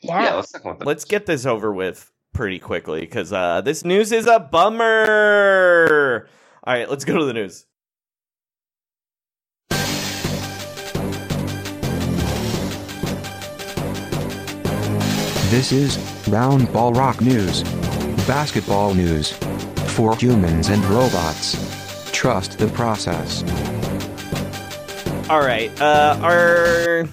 Yeah. 0.00 0.22
Yeah, 0.22 0.34
let's 0.36 0.52
talk 0.52 0.62
about 0.62 0.78
that. 0.78 0.86
Let's 0.86 1.04
get 1.04 1.26
this 1.26 1.44
over 1.46 1.72
with 1.72 2.10
pretty 2.32 2.58
quickly 2.58 3.00
because 3.00 3.32
uh, 3.32 3.60
this 3.62 3.84
news 3.84 4.12
is 4.12 4.26
a 4.26 4.38
bummer. 4.38 6.28
All 6.64 6.74
right, 6.74 6.88
let's 6.88 7.04
go 7.04 7.18
to 7.18 7.24
the 7.24 7.32
news. 7.32 7.66
This 15.50 15.70
is 15.72 16.13
Roundball 16.26 16.96
Rock 16.96 17.20
News. 17.20 17.62
Basketball 18.26 18.94
news. 18.94 19.32
For 19.94 20.16
humans 20.16 20.68
and 20.70 20.82
robots. 20.86 22.10
Trust 22.12 22.58
the 22.58 22.68
process. 22.68 23.42
All 25.28 25.40
right, 25.40 25.70
uh, 25.80 26.18
our 26.22 27.08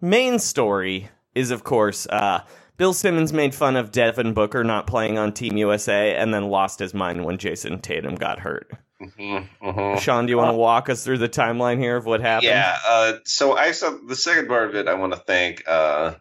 main 0.00 0.38
story 0.38 1.08
is, 1.34 1.50
of 1.50 1.64
course, 1.64 2.06
uh, 2.06 2.40
Bill 2.76 2.92
Simmons 2.92 3.32
made 3.32 3.54
fun 3.54 3.76
of 3.76 3.90
Devin 3.92 4.34
Booker 4.34 4.64
not 4.64 4.86
playing 4.86 5.18
on 5.18 5.32
Team 5.32 5.56
USA 5.56 6.14
and 6.14 6.32
then 6.32 6.48
lost 6.48 6.78
his 6.78 6.94
mind 6.94 7.24
when 7.24 7.38
Jayson 7.38 7.80
Tatum 7.80 8.14
got 8.16 8.38
hurt. 8.40 8.70
Mhm, 9.00 9.48
mhm. 9.62 9.98
Sean, 10.00 10.26
do 10.26 10.30
you 10.30 10.36
want 10.36 10.50
to 10.50 10.56
walk 10.56 10.88
us 10.88 11.04
through 11.04 11.18
the 11.18 11.28
timeline 11.28 11.78
here 11.78 11.96
of 11.96 12.06
what 12.06 12.20
happened? 12.20 12.48
Yeah. 12.50 12.76
Uh, 12.86 13.12
so 13.24 13.56
I 13.56 13.72
saw 13.72 13.96
the 14.06 14.16
second 14.16 14.48
part 14.48 14.68
of 14.68 14.74
it. 14.74 14.88
I 14.88 14.94
want 14.94 15.12
to 15.12 15.18
thank 15.18 15.62
uh, 15.66 16.14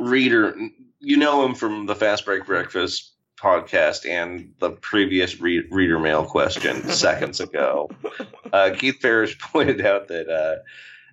Reader. 0.00 0.56
You 1.04 1.18
know 1.18 1.44
him 1.44 1.54
from 1.54 1.86
the 1.86 1.94
Fast 1.94 2.24
Break 2.24 2.46
Breakfast 2.46 3.12
podcast 3.38 4.08
and 4.08 4.54
the 4.58 4.70
previous 4.70 5.38
re- 5.38 5.66
Reader 5.70 5.98
Mail 5.98 6.24
question 6.24 6.82
seconds 6.88 7.40
ago. 7.40 7.90
Uh, 8.52 8.70
Keith 8.76 8.96
Parrish 9.02 9.38
pointed 9.52 9.84
out 9.84 10.08
that 10.08 10.28
uh, 10.28 10.62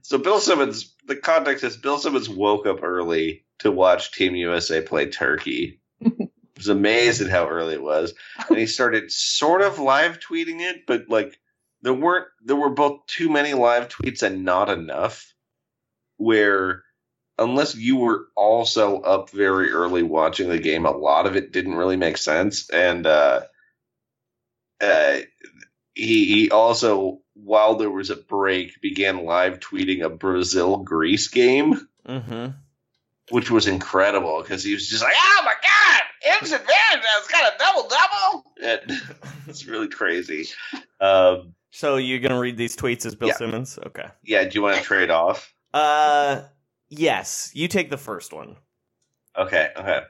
so 0.02 0.18
Bill 0.18 0.40
Simmons. 0.40 0.96
The 1.08 1.16
context 1.16 1.64
is 1.64 1.76
Bill 1.76 1.98
Simmons 1.98 2.30
woke 2.30 2.66
up 2.66 2.84
early 2.84 3.44
to 3.60 3.72
watch 3.72 4.14
Team 4.14 4.36
USA 4.36 4.82
play 4.82 5.08
Turkey 5.08 5.82
He 6.00 6.30
was 6.58 6.68
amazed 6.68 7.22
at 7.22 7.30
how 7.30 7.48
early 7.48 7.74
it 7.74 7.82
was, 7.82 8.14
and 8.48 8.58
he 8.58 8.68
started 8.68 9.12
sort 9.12 9.62
of 9.62 9.80
live 9.80 10.20
tweeting 10.20 10.62
it, 10.62 10.86
but 10.86 11.10
like 11.10 11.40
there 11.82 11.94
weren't 11.94 12.28
there 12.44 12.56
were 12.56 12.70
both 12.70 13.06
too 13.08 13.30
many 13.30 13.54
live 13.56 13.90
tweets 13.90 14.22
and 14.22 14.46
not 14.46 14.70
enough. 14.70 15.34
Where 16.18 16.84
unless 17.42 17.76
you 17.76 17.98
were 17.98 18.28
also 18.36 19.02
up 19.02 19.30
very 19.32 19.72
early 19.72 20.04
watching 20.04 20.48
the 20.50 20.60
game, 20.60 20.86
a 20.86 20.92
lot 20.92 21.26
of 21.26 21.36
it 21.36 21.52
didn't 21.52 21.76
really 21.76 21.98
make 21.98 22.18
sense, 22.18 22.70
and 22.70 23.06
uh, 23.06 23.42
uh, 24.80 25.18
he 25.94 26.26
he 26.26 26.52
also 26.52 27.20
while 27.34 27.76
there 27.76 27.90
was 27.92 28.10
a 28.10 28.16
break 28.16 28.82
began 28.82 29.26
live 29.26 29.60
tweeting 29.60 30.04
a 30.04 30.10
Brazil 30.10 30.78
Greece 30.78 31.28
game 31.28 31.88
Mm-hmm. 32.08 32.48
which 33.30 33.52
was 33.52 33.68
incredible 33.68 34.42
because 34.42 34.64
he 34.64 34.74
was 34.74 34.88
just 34.90 35.04
like, 35.04 35.14
"Oh 35.16 35.42
my 35.46 35.54
god, 35.62 36.02
advantage! 36.52 37.06
It's 37.20 37.28
got 37.28 37.54
a 37.54 37.58
double 37.60 37.90
double." 37.90 38.98
It's 39.48 39.66
really 39.68 39.88
crazy. 39.88 40.48
Um, 41.00 41.54
So 41.72 41.98
you're 41.98 42.20
gonna 42.20 42.40
read 42.40 42.58
these 42.58 42.76
tweets 42.76 43.06
as 43.06 43.16
Bill 43.16 43.30
Yeah. 43.30 43.36
Simmons? 43.36 43.78
Okay. 43.86 44.06
yeah, 44.24 44.44
do 44.44 44.50
you 44.56 44.62
want 44.64 44.78
to 44.78 44.84
trade 44.84 45.10
off? 45.12 45.54
Uh, 45.74 46.42
yes. 46.92 47.50
You 47.56 47.68
take 47.68 47.90
the 47.90 47.98
first 47.98 48.32
one. 48.32 48.58
Okay, 49.36 49.70
okay. 49.76 50.02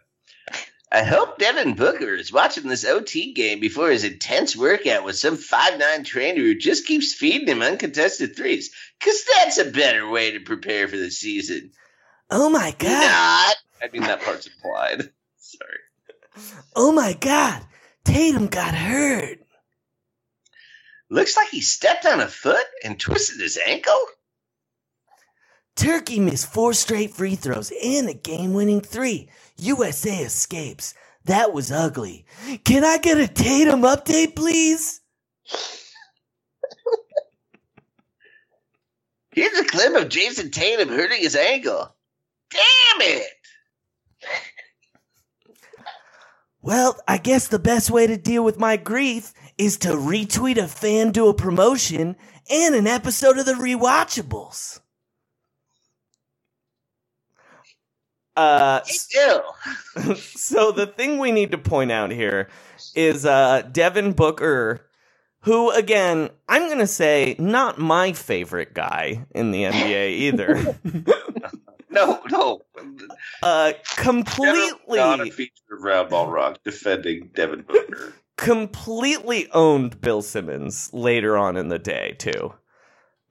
I 0.91 1.03
hope 1.03 1.37
Devin 1.37 1.75
Booker 1.75 2.15
is 2.15 2.33
watching 2.33 2.67
this 2.67 2.83
OT 2.83 3.31
game 3.33 3.61
before 3.61 3.89
his 3.89 4.03
intense 4.03 4.57
workout 4.57 5.05
with 5.05 5.15
some 5.15 5.37
5'9 5.37 6.03
trainer 6.03 6.41
who 6.41 6.55
just 6.55 6.85
keeps 6.85 7.13
feeding 7.13 7.47
him 7.47 7.61
uncontested 7.61 8.35
threes, 8.35 8.71
because 8.99 9.23
that's 9.23 9.57
a 9.57 9.71
better 9.71 10.09
way 10.09 10.31
to 10.31 10.41
prepare 10.41 10.89
for 10.89 10.97
the 10.97 11.09
season. 11.09 11.71
Oh 12.29 12.49
my 12.49 12.75
god! 12.77 12.89
Not. 12.89 13.55
I 13.81 13.89
mean, 13.93 14.01
that 14.01 14.21
part's 14.21 14.47
implied. 14.47 15.09
Sorry. 15.37 16.59
Oh 16.75 16.91
my 16.91 17.13
god! 17.13 17.61
Tatum 18.03 18.47
got 18.47 18.75
hurt. 18.75 19.39
Looks 21.09 21.37
like 21.37 21.49
he 21.49 21.61
stepped 21.61 22.05
on 22.05 22.19
a 22.19 22.27
foot 22.27 22.65
and 22.83 22.99
twisted 22.99 23.39
his 23.39 23.57
ankle. 23.65 23.99
Turkey 25.75 26.19
missed 26.19 26.51
four 26.51 26.73
straight 26.73 27.11
free 27.11 27.35
throws 27.35 27.71
and 27.83 28.09
a 28.09 28.13
game-winning 28.13 28.81
three. 28.81 29.29
USA 29.57 30.17
escapes. 30.19 30.93
That 31.25 31.53
was 31.53 31.71
ugly. 31.71 32.25
Can 32.63 32.83
I 32.83 32.97
get 32.97 33.19
a 33.19 33.27
Tatum 33.27 33.81
update, 33.81 34.35
please? 34.35 35.01
Here's 39.33 39.57
a 39.57 39.65
clip 39.65 39.95
of 39.95 40.09
Jayson 40.09 40.51
Tatum 40.51 40.89
hurting 40.89 41.21
his 41.21 41.35
ankle. 41.35 41.95
Damn 42.49 43.01
it! 43.01 43.27
Well, 46.61 46.99
I 47.07 47.17
guess 47.17 47.47
the 47.47 47.57
best 47.57 47.89
way 47.89 48.05
to 48.07 48.17
deal 48.17 48.43
with 48.43 48.59
my 48.59 48.77
grief 48.77 49.33
is 49.57 49.77
to 49.77 49.89
retweet 49.89 50.57
a 50.57 50.67
FanDuel 50.67 51.37
promotion 51.37 52.15
and 52.51 52.75
an 52.75 52.85
episode 52.87 53.39
of 53.39 53.45
the 53.45 53.53
Rewatchables. 53.53 54.79
Uh, 58.41 58.81
Ew. 59.15 60.15
so 60.15 60.71
the 60.71 60.87
thing 60.87 61.19
we 61.19 61.31
need 61.31 61.51
to 61.51 61.57
point 61.59 61.91
out 61.91 62.11
here 62.11 62.49
is 62.95 63.25
uh, 63.25 63.63
Devin 63.71 64.13
Booker, 64.13 64.87
who 65.41 65.71
again 65.71 66.29
I'm 66.49 66.69
gonna 66.69 66.87
say 66.87 67.35
not 67.39 67.77
my 67.79 68.13
favorite 68.13 68.73
guy 68.73 69.25
in 69.35 69.51
the 69.51 69.63
NBA 69.63 70.09
either. 70.11 70.77
No, 71.89 72.21
no. 72.31 72.61
uh, 73.43 73.73
Not 73.75 73.75
a 73.75 73.81
completely, 74.03 75.29
feature 75.31 75.51
of 75.73 75.81
Roundball 75.81 76.31
Rock 76.31 76.59
defending 76.63 77.31
Devin 77.35 77.63
Booker. 77.63 78.13
completely 78.37 79.49
owned 79.51 80.01
Bill 80.01 80.21
Simmons 80.21 80.89
later 80.93 81.37
on 81.37 81.57
in 81.57 81.69
the 81.69 81.79
day 81.79 82.15
too. 82.17 82.53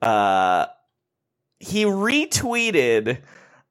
Uh, 0.01 0.67
he 1.59 1.85
retweeted 1.85 3.21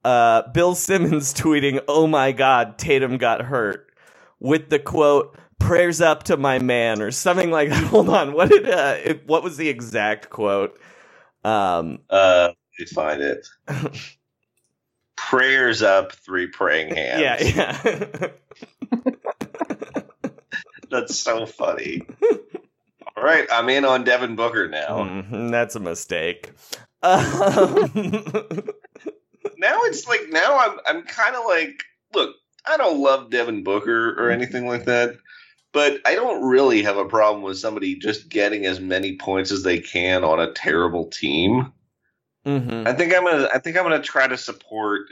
uh, 0.04 0.42
Bill 0.52 0.74
Simmons 0.74 1.32
tweeting, 1.34 1.80
"Oh 1.88 2.06
my 2.06 2.32
God, 2.32 2.78
Tatum 2.78 3.18
got 3.18 3.42
hurt," 3.42 3.90
with 4.38 4.70
the 4.70 4.78
quote. 4.78 5.36
Prayers 5.58 6.00
up 6.00 6.22
to 6.24 6.36
my 6.38 6.58
man, 6.58 7.02
or 7.02 7.10
something 7.10 7.50
like 7.50 7.68
that. 7.68 7.84
Hold 7.88 8.08
on, 8.08 8.32
what 8.32 8.48
did 8.48 8.68
uh, 8.68 8.96
it, 9.04 9.26
what 9.28 9.42
was 9.42 9.56
the 9.58 9.68
exact 9.68 10.30
quote? 10.30 10.78
Um, 11.44 12.00
Uh, 12.08 12.48
let 12.52 12.56
me 12.78 12.86
find 12.86 13.20
it. 13.20 13.46
Prayers 15.16 15.82
up, 15.82 16.12
three 16.12 16.46
praying 16.46 16.94
hands. 16.94 17.54
yeah, 17.54 17.78
yeah. 17.84 18.28
That's 20.90 21.18
so 21.20 21.46
funny. 21.46 22.02
All 23.16 23.22
right, 23.22 23.46
I'm 23.52 23.68
in 23.68 23.84
on 23.84 24.02
Devin 24.02 24.34
Booker 24.34 24.66
now. 24.68 25.04
Mhm, 25.04 25.50
that's 25.50 25.76
a 25.76 25.80
mistake. 25.80 26.52
Um, 27.02 28.70
Now 29.60 29.80
it's 29.82 30.08
like 30.08 30.28
now 30.30 30.58
I'm 30.58 30.78
I'm 30.86 31.02
kind 31.02 31.36
of 31.36 31.44
like, 31.46 31.84
look, 32.14 32.34
I 32.66 32.78
don't 32.78 33.00
love 33.00 33.30
Devin 33.30 33.62
Booker 33.62 34.14
or 34.18 34.30
anything 34.30 34.66
like 34.66 34.86
that, 34.86 35.16
but 35.72 36.00
I 36.06 36.14
don't 36.14 36.48
really 36.48 36.82
have 36.82 36.96
a 36.96 37.04
problem 37.04 37.42
with 37.42 37.58
somebody 37.58 37.96
just 37.96 38.30
getting 38.30 38.64
as 38.64 38.80
many 38.80 39.16
points 39.18 39.52
as 39.52 39.62
they 39.62 39.78
can 39.78 40.24
on 40.24 40.40
a 40.40 40.52
terrible 40.52 41.08
team. 41.08 41.72
mhm. 42.46 42.86
I 42.86 42.94
think 42.94 43.14
I'm 43.14 43.24
gonna 43.24 43.48
I 43.52 43.58
think 43.58 43.76
I'm 43.76 43.82
gonna 43.84 44.00
try 44.00 44.26
to 44.26 44.38
support 44.38 45.08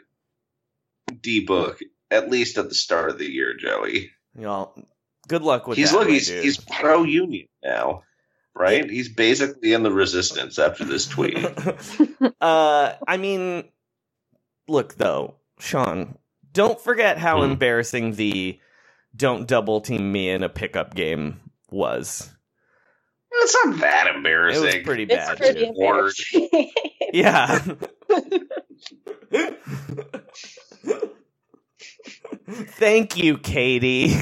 D 1.20 1.44
Book 1.44 1.80
at 2.10 2.30
least 2.30 2.56
at 2.56 2.70
the 2.70 2.74
start 2.74 3.10
of 3.10 3.18
the 3.18 3.30
year, 3.30 3.54
Joey. 3.54 4.12
Well, 4.34 4.74
good 5.28 5.42
luck 5.42 5.66
with 5.66 5.76
he's 5.76 5.92
that. 5.92 5.98
look 5.98 6.08
he's 6.08 6.28
dude. 6.28 6.42
he's 6.42 6.56
pro 6.56 7.02
union 7.02 7.48
now, 7.62 8.04
right? 8.54 8.88
He's 8.88 9.10
basically 9.10 9.74
in 9.74 9.82
the 9.82 9.92
resistance 9.92 10.58
after 10.58 10.84
this 10.84 11.06
tweet. 11.06 11.36
uh, 12.40 12.94
I 13.06 13.16
mean, 13.18 13.64
look 14.68 14.94
though, 14.94 15.34
Sean, 15.58 16.16
don't 16.52 16.80
forget 16.80 17.18
how 17.18 17.38
Hmm. 17.38 17.52
embarrassing 17.52 18.12
the 18.14 18.58
"don't 19.16 19.46
double 19.46 19.80
team 19.80 20.12
me" 20.12 20.30
in 20.30 20.42
a 20.42 20.48
pickup 20.48 20.94
game 20.94 21.40
was. 21.70 22.30
It's 23.30 23.56
not 23.64 23.78
that 23.80 24.06
embarrassing. 24.14 24.62
It 24.64 24.74
was 24.76 24.84
pretty 24.84 25.04
bad. 25.04 25.32
It's 25.32 25.40
bad. 25.40 25.54
pretty 25.54 25.66
embarrassing. 25.66 26.48
Yeah. 27.12 27.58
Thank 32.50 33.16
you, 33.16 33.38
Katie. 33.38 34.14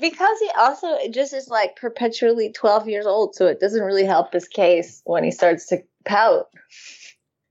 because 0.00 0.38
he 0.40 0.50
also 0.58 0.88
just 1.10 1.32
is 1.32 1.48
like 1.48 1.76
perpetually 1.76 2.52
12 2.52 2.88
years 2.88 3.06
old, 3.06 3.34
so 3.34 3.46
it 3.46 3.60
doesn't 3.60 3.82
really 3.82 4.04
help 4.04 4.32
his 4.32 4.48
case 4.48 5.00
when 5.04 5.24
he 5.24 5.30
starts 5.30 5.66
to 5.66 5.82
pout. 6.04 6.48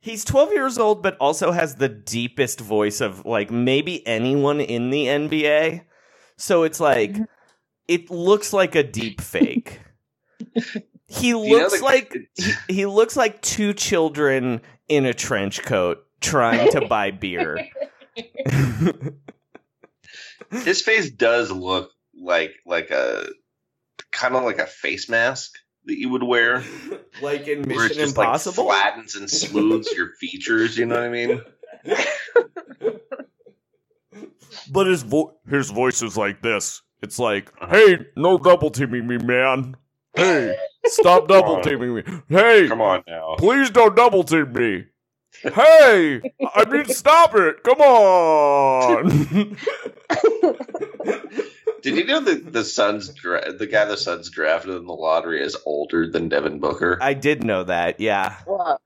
He's 0.03 0.25
12 0.25 0.51
years 0.51 0.77
old, 0.77 1.01
but 1.01 1.15
also 1.17 1.53
has 1.53 1.75
the 1.75 1.87
deepest 1.87 2.59
voice 2.59 2.99
of 2.99 3.25
like 3.25 3.49
maybe 3.49 4.05
anyone 4.05 4.59
in 4.59 4.89
the 4.89 5.05
NBA. 5.05 5.85
So 6.35 6.63
it's 6.63 6.81
like, 6.81 7.13
mm-hmm. 7.13 7.23
it 7.87 8.09
looks 8.11 8.51
like 8.51 8.75
a 8.75 8.83
deep 8.83 9.21
fake. 9.21 9.79
He 11.05 11.27
You 11.27 11.33
know 11.35 11.41
looks 11.41 11.81
like 11.81 12.17
he, 12.35 12.53
he 12.67 12.85
looks 12.87 13.15
like 13.15 13.39
two 13.41 13.73
children 13.73 14.61
in 14.87 15.05
a 15.05 15.13
trench 15.13 15.61
coat 15.61 15.99
trying 16.21 16.71
to 16.71 16.87
buy 16.87 17.11
beer. 17.11 17.67
His 20.49 20.81
face 20.81 21.11
does 21.11 21.51
look 21.51 21.91
like 22.19 22.53
like 22.65 22.89
a 22.89 23.27
kind 24.11 24.35
of 24.35 24.43
like 24.43 24.57
a 24.57 24.65
face 24.65 25.07
mask 25.07 25.51
that 25.85 25.97
you 25.99 26.09
would 26.09 26.23
wear, 26.23 26.63
like 27.21 27.47
in 27.47 27.63
where 27.63 27.85
it's 27.85 27.95
Mission 27.95 28.03
just 28.05 28.17
Impossible. 28.17 28.65
like 28.67 28.77
flattens 28.81 29.15
and 29.15 29.29
smooths 29.29 29.91
your 29.93 30.09
features. 30.19 30.77
You 30.77 30.85
know 30.85 30.95
what 30.95 31.03
I 31.05 31.09
mean? 31.09 31.41
But 34.71 34.87
his 34.87 35.03
vo- 35.03 35.35
his 35.49 35.69
voice 35.71 36.01
is 36.01 36.15
like 36.15 36.41
this. 36.41 36.81
It's 37.01 37.19
like, 37.19 37.51
hey, 37.69 37.97
no 38.15 38.37
double 38.37 38.69
teaming 38.69 39.05
me, 39.07 39.17
man. 39.17 39.75
Hey, 40.15 40.55
stop 40.85 41.27
double 41.27 41.59
teaming 41.61 41.95
me. 41.95 42.03
Hey, 42.29 42.67
Come 42.67 42.79
on 42.81 43.03
now. 43.07 43.35
please 43.37 43.69
don't 43.71 43.95
double 43.95 44.23
team 44.23 44.53
me. 44.53 44.85
Hey, 45.41 46.21
I 46.55 46.65
mean, 46.65 46.85
stop 46.85 47.35
it. 47.35 47.61
Come 47.63 47.81
on. 47.81 49.57
Did 51.83 51.97
you 51.97 52.05
know 52.05 52.21
the 52.21 52.35
the 52.35 52.63
Suns 52.63 53.09
dra- 53.09 53.53
the 53.53 53.67
guy 53.67 53.85
the 53.85 53.97
Suns 53.97 54.29
drafted 54.29 54.71
in 54.75 54.85
the 54.85 54.93
lottery 54.93 55.43
is 55.43 55.57
older 55.65 56.09
than 56.09 56.29
Devin 56.29 56.59
Booker? 56.59 56.97
I 57.01 57.13
did 57.13 57.43
know 57.43 57.65
that. 57.65 57.99
Yeah. 57.99 58.37
Well, 58.47 58.79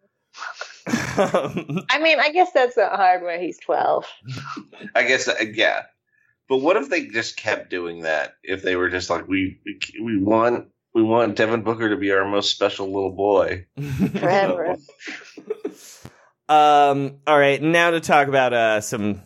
I 0.87 1.99
mean, 2.01 2.19
I 2.19 2.31
guess 2.31 2.51
that's 2.53 2.77
not 2.77 2.95
hard 2.95 3.23
when 3.23 3.39
he's 3.41 3.59
12. 3.59 4.05
I 4.95 5.03
guess 5.03 5.27
uh, 5.27 5.35
yeah. 5.53 5.83
But 6.49 6.57
what 6.57 6.77
if 6.77 6.89
they 6.89 7.07
just 7.07 7.37
kept 7.37 7.69
doing 7.69 8.01
that? 8.01 8.33
If 8.43 8.63
they 8.63 8.75
were 8.75 8.89
just 8.89 9.09
like 9.09 9.27
we 9.27 9.59
we, 9.65 9.79
we 10.03 10.17
want 10.21 10.69
we 10.95 11.03
want 11.03 11.35
Devin 11.35 11.63
Booker 11.63 11.89
to 11.89 11.97
be 11.97 12.11
our 12.11 12.25
most 12.25 12.51
special 12.51 12.87
little 12.87 13.15
boy. 13.15 13.67
Forever. 14.19 14.75
Um. 16.49 17.17
All 17.27 17.37
right. 17.37 17.61
Now 17.61 17.91
to 17.91 17.99
talk 17.99 18.27
about 18.27 18.53
uh 18.53 18.81
some 18.81 19.21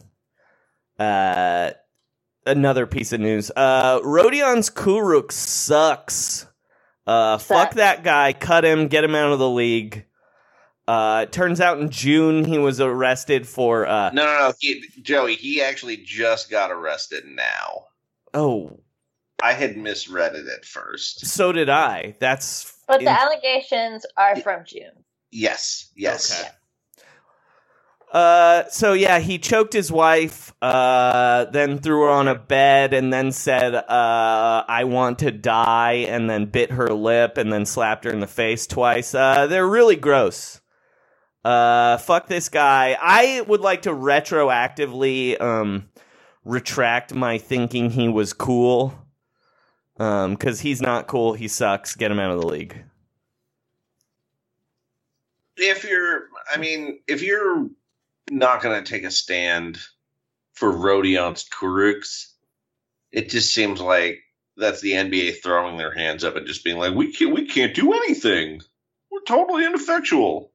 uh 1.00 1.72
another 2.46 2.86
piece 2.88 3.14
of 3.14 3.20
news. 3.20 3.52
Uh, 3.56 4.00
Rodions 4.04 4.72
Kurucs 4.72 5.34
sucks. 5.34 6.48
Uh, 7.08 7.38
fuck 7.38 7.74
that 7.76 8.04
guy. 8.04 8.34
Cut 8.34 8.64
him. 8.64 8.88
Get 8.88 9.04
him 9.04 9.16
out 9.16 9.32
of 9.32 9.39
the 9.39 9.50
league. 9.50 10.06
Uh, 10.88 11.22
it 11.28 11.32
turns 11.32 11.62
out 11.62 11.80
in 11.80 11.89
June 11.89 12.44
he 12.44 12.58
was 12.58 12.82
arrested 12.82 13.48
for. 13.48 13.86
Uh, 13.88 14.12
No, 14.12 14.26
no, 14.26 14.39
no. 14.39 14.54
He, 14.60 14.84
Joey, 15.02 15.36
he 15.36 15.62
actually 15.62 15.98
just 15.98 16.50
got 16.50 16.72
arrested 16.72 17.24
now. 17.26 17.86
oh, 18.34 18.80
I 19.44 19.54
had 19.54 19.76
misread 19.76 20.36
it 20.36 20.48
at 20.48 20.66
first. 20.66 21.26
so 21.26 21.52
did 21.52 21.70
I. 21.70 22.16
That's. 22.20 22.76
But 22.88 23.00
in- 23.00 23.06
the 23.06 23.12
allegations 23.12 24.06
are 24.18 24.36
from 24.36 24.64
June. 24.66 24.92
Yes, 25.32 25.89
yes. 25.96 26.39
Okay. 26.39 26.50
Uh, 28.12 28.68
so 28.70 28.91
yeah, 28.91 29.20
he 29.20 29.39
choked 29.39 29.72
his 29.72 29.89
wife, 29.89 30.53
uh, 30.62 31.45
then 31.45 31.80
threw 31.80 32.01
her 32.01 32.09
on 32.09 32.28
a 32.28 32.36
bed, 32.36 32.93
and 32.93 33.12
then 33.12 33.32
said, 33.32 33.74
uh, 33.74 34.66
"I 34.68 34.84
want 34.84 35.20
to 35.20 35.32
die," 35.32 36.05
and 36.09 36.30
then 36.30 36.45
bit 36.45 36.72
her 36.72 36.89
lip, 36.89 37.38
and 37.38 37.53
then 37.53 37.66
slapped 37.66 38.03
her 38.03 38.12
in 38.12 38.20
the 38.20 38.28
face 38.28 38.68
twice. 38.68 39.16
Uh, 39.16 39.47
they're 39.47 39.68
really 39.68 39.95
gross. 39.95 40.59
Uh, 41.45 41.97
fuck 41.97 42.28
this 42.28 42.49
guy. 42.49 42.97
I 43.01 43.41
would 43.47 43.62
like 43.62 43.84
to 43.84 43.91
retroactively, 43.91 45.39
um, 45.41 45.89
retract 46.43 47.14
my 47.14 47.38
thinking 47.38 47.91
he 47.91 48.09
was 48.09 48.34
cool. 48.34 48.93
Um, 49.99 50.36
cause 50.36 50.62
he's 50.62 50.82
not 50.82 51.07
cool. 51.07 51.34
He 51.34 51.47
sucks. 51.47 51.95
Get 51.95 52.12
him 52.12 52.20
out 52.20 52.32
of 52.32 52.41
the 52.41 52.47
league. 52.47 52.84
If 55.57 55.84
you're, 55.84 56.24
I 56.53 56.57
mean, 56.57 56.99
if 57.07 57.22
you're 57.22 57.70
not 58.30 58.62
going 58.62 58.84
to 58.84 58.90
take 58.90 59.04
a 59.04 59.12
stand 59.12 59.80
for 60.54 60.72
Rodions 60.72 61.48
Kurucs, 61.50 62.28
it 63.12 63.30
just 63.30 63.54
seems 63.54 63.82
like 63.82 64.20
that's 64.58 64.82
the 64.82 64.94
NBA 64.94 65.42
throwing 65.42 65.78
their 65.78 65.94
hands 65.94 66.24
up 66.24 66.36
and 66.36 66.46
just 66.48 66.64
being 66.64 66.78
like, 66.78 66.94
"We 66.94 67.12
can't, 67.14 67.34
we 67.34 67.46
can't 67.48 67.74
do 67.74 67.94
anything. 67.94 68.62
We're 69.10 69.22
totally 69.22 69.66
ineffectual." 69.66 70.52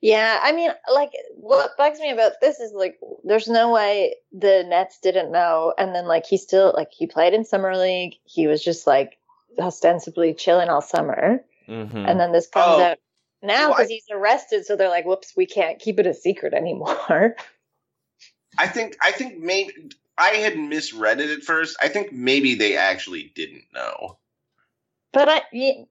Yeah, 0.00 0.38
I 0.42 0.52
mean, 0.52 0.70
like, 0.92 1.12
what 1.36 1.76
bugs 1.78 1.98
me 1.98 2.10
about 2.10 2.32
this 2.40 2.60
is 2.60 2.72
like, 2.74 2.98
there's 3.22 3.48
no 3.48 3.70
way 3.72 4.14
the 4.32 4.62
Nets 4.66 4.98
didn't 5.02 5.32
know, 5.32 5.72
and 5.78 5.94
then 5.94 6.06
like 6.06 6.26
he 6.26 6.36
still 6.36 6.72
like 6.76 6.90
he 6.92 7.06
played 7.06 7.32
in 7.32 7.44
summer 7.44 7.76
league. 7.76 8.14
He 8.24 8.46
was 8.46 8.62
just 8.62 8.86
like 8.86 9.18
ostensibly 9.58 10.34
chilling 10.34 10.68
all 10.68 10.82
summer, 10.82 11.40
Mm-hmm. 11.68 11.96
and 11.96 12.20
then 12.20 12.32
this 12.32 12.46
comes 12.48 12.78
Oh. 12.78 12.82
out 12.82 12.98
now 13.44 13.68
Well, 13.68 13.76
because 13.76 13.90
he's 13.90 14.06
arrested. 14.10 14.66
So 14.66 14.76
they're 14.76 14.88
like, 14.88 15.04
"Whoops, 15.04 15.34
we 15.36 15.46
can't 15.46 15.78
keep 15.78 16.00
it 16.00 16.06
a 16.06 16.14
secret 16.14 16.54
anymore." 16.54 17.36
I 18.58 18.68
think, 18.68 18.96
I 19.02 19.10
think 19.10 19.38
maybe 19.38 19.72
I 20.16 20.30
had 20.30 20.56
misread 20.56 21.20
it 21.20 21.30
at 21.30 21.42
first. 21.42 21.76
I 21.82 21.88
think 21.88 22.12
maybe 22.12 22.54
they 22.54 22.76
actually 22.76 23.32
didn't 23.34 23.64
know. 23.74 24.18
But 25.12 25.28
I 25.28 25.42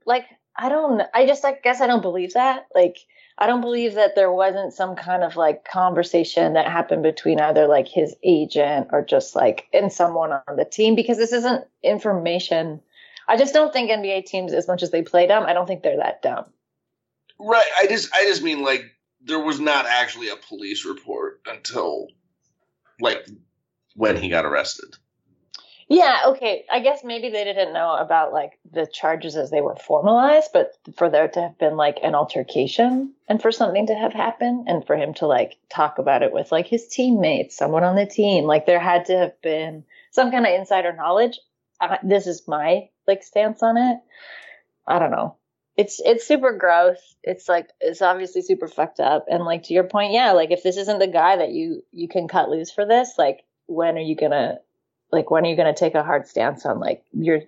like 0.05 0.25
I 0.55 0.69
don't 0.69 1.01
I 1.13 1.25
just 1.25 1.45
I 1.45 1.53
guess 1.63 1.81
I 1.81 1.87
don't 1.87 2.01
believe 2.01 2.33
that. 2.33 2.67
Like 2.75 2.97
I 3.37 3.47
don't 3.47 3.61
believe 3.61 3.95
that 3.95 4.15
there 4.15 4.31
wasn't 4.31 4.73
some 4.73 4.95
kind 4.95 5.23
of 5.23 5.35
like 5.35 5.65
conversation 5.65 6.53
that 6.53 6.67
happened 6.67 7.03
between 7.03 7.39
either 7.39 7.67
like 7.67 7.87
his 7.87 8.15
agent 8.23 8.89
or 8.91 9.03
just 9.03 9.35
like 9.35 9.67
in 9.73 9.89
someone 9.89 10.31
on 10.31 10.55
the 10.55 10.65
team 10.65 10.95
because 10.95 11.17
this 11.17 11.33
isn't 11.33 11.65
information. 11.81 12.81
I 13.27 13.37
just 13.37 13.53
don't 13.53 13.73
think 13.73 13.89
NBA 13.89 14.25
teams 14.25 14.53
as 14.53 14.67
much 14.67 14.83
as 14.83 14.91
they 14.91 15.01
play 15.01 15.27
dumb, 15.27 15.45
I 15.45 15.53
don't 15.53 15.65
think 15.65 15.81
they're 15.81 15.97
that 15.97 16.21
dumb. 16.21 16.45
Right. 17.39 17.67
I 17.79 17.87
just 17.87 18.13
I 18.13 18.25
just 18.25 18.43
mean 18.43 18.63
like 18.63 18.85
there 19.21 19.39
was 19.39 19.59
not 19.59 19.85
actually 19.85 20.29
a 20.29 20.35
police 20.35 20.85
report 20.85 21.41
until 21.45 22.07
like 22.99 23.25
when 23.95 24.17
he 24.17 24.29
got 24.29 24.45
arrested. 24.45 24.95
Yeah, 25.89 26.21
okay. 26.27 26.65
I 26.71 26.79
guess 26.79 27.03
maybe 27.03 27.29
they 27.29 27.43
didn't 27.43 27.73
know 27.73 27.93
about 27.95 28.33
like 28.33 28.57
the 28.71 28.87
charges 28.87 29.35
as 29.35 29.51
they 29.51 29.61
were 29.61 29.75
formalized, 29.75 30.49
but 30.53 30.71
for 30.95 31.09
there 31.09 31.27
to 31.27 31.41
have 31.41 31.57
been 31.57 31.75
like 31.75 31.99
an 32.01 32.15
altercation 32.15 33.13
and 33.27 33.41
for 33.41 33.51
something 33.51 33.87
to 33.87 33.95
have 33.95 34.13
happened 34.13 34.67
and 34.67 34.85
for 34.87 34.95
him 34.95 35.13
to 35.15 35.27
like 35.27 35.57
talk 35.69 35.97
about 35.99 36.23
it 36.23 36.31
with 36.31 36.51
like 36.51 36.67
his 36.67 36.87
teammates, 36.87 37.57
someone 37.57 37.83
on 37.83 37.95
the 37.95 38.05
team, 38.05 38.45
like 38.45 38.65
there 38.65 38.79
had 38.79 39.05
to 39.05 39.17
have 39.17 39.39
been 39.41 39.83
some 40.11 40.31
kind 40.31 40.45
of 40.45 40.53
insider 40.53 40.93
knowledge. 40.93 41.37
This 42.01 42.27
is 42.27 42.47
my 42.47 42.89
like 43.05 43.21
stance 43.21 43.61
on 43.61 43.77
it. 43.77 43.99
I 44.87 44.99
don't 44.99 45.11
know. 45.11 45.37
It's 45.75 45.99
it's 46.03 46.27
super 46.27 46.55
gross. 46.57 46.99
It's 47.23 47.49
like 47.49 47.69
it's 47.81 48.01
obviously 48.01 48.41
super 48.41 48.67
fucked 48.67 48.99
up. 48.99 49.25
And 49.29 49.43
like 49.43 49.63
to 49.63 49.73
your 49.73 49.85
point, 49.85 50.13
yeah, 50.13 50.33
like 50.33 50.51
if 50.51 50.63
this 50.63 50.77
isn't 50.77 50.99
the 50.99 51.07
guy 51.07 51.37
that 51.37 51.51
you 51.51 51.83
you 51.91 52.07
can 52.07 52.27
cut 52.27 52.49
loose 52.49 52.71
for 52.71 52.85
this, 52.85 53.13
like 53.17 53.43
when 53.65 53.97
are 53.97 54.01
you 54.01 54.15
gonna 54.15 54.59
like 55.13 55.31
when 55.31 55.45
are 55.45 55.49
you 55.49 55.55
going 55.55 55.73
to 55.73 55.79
take 55.79 55.95
a 55.95 56.03
hard 56.03 56.27
stance 56.27 56.65
on 56.65 56.79
like 56.79 57.05
your 57.13 57.41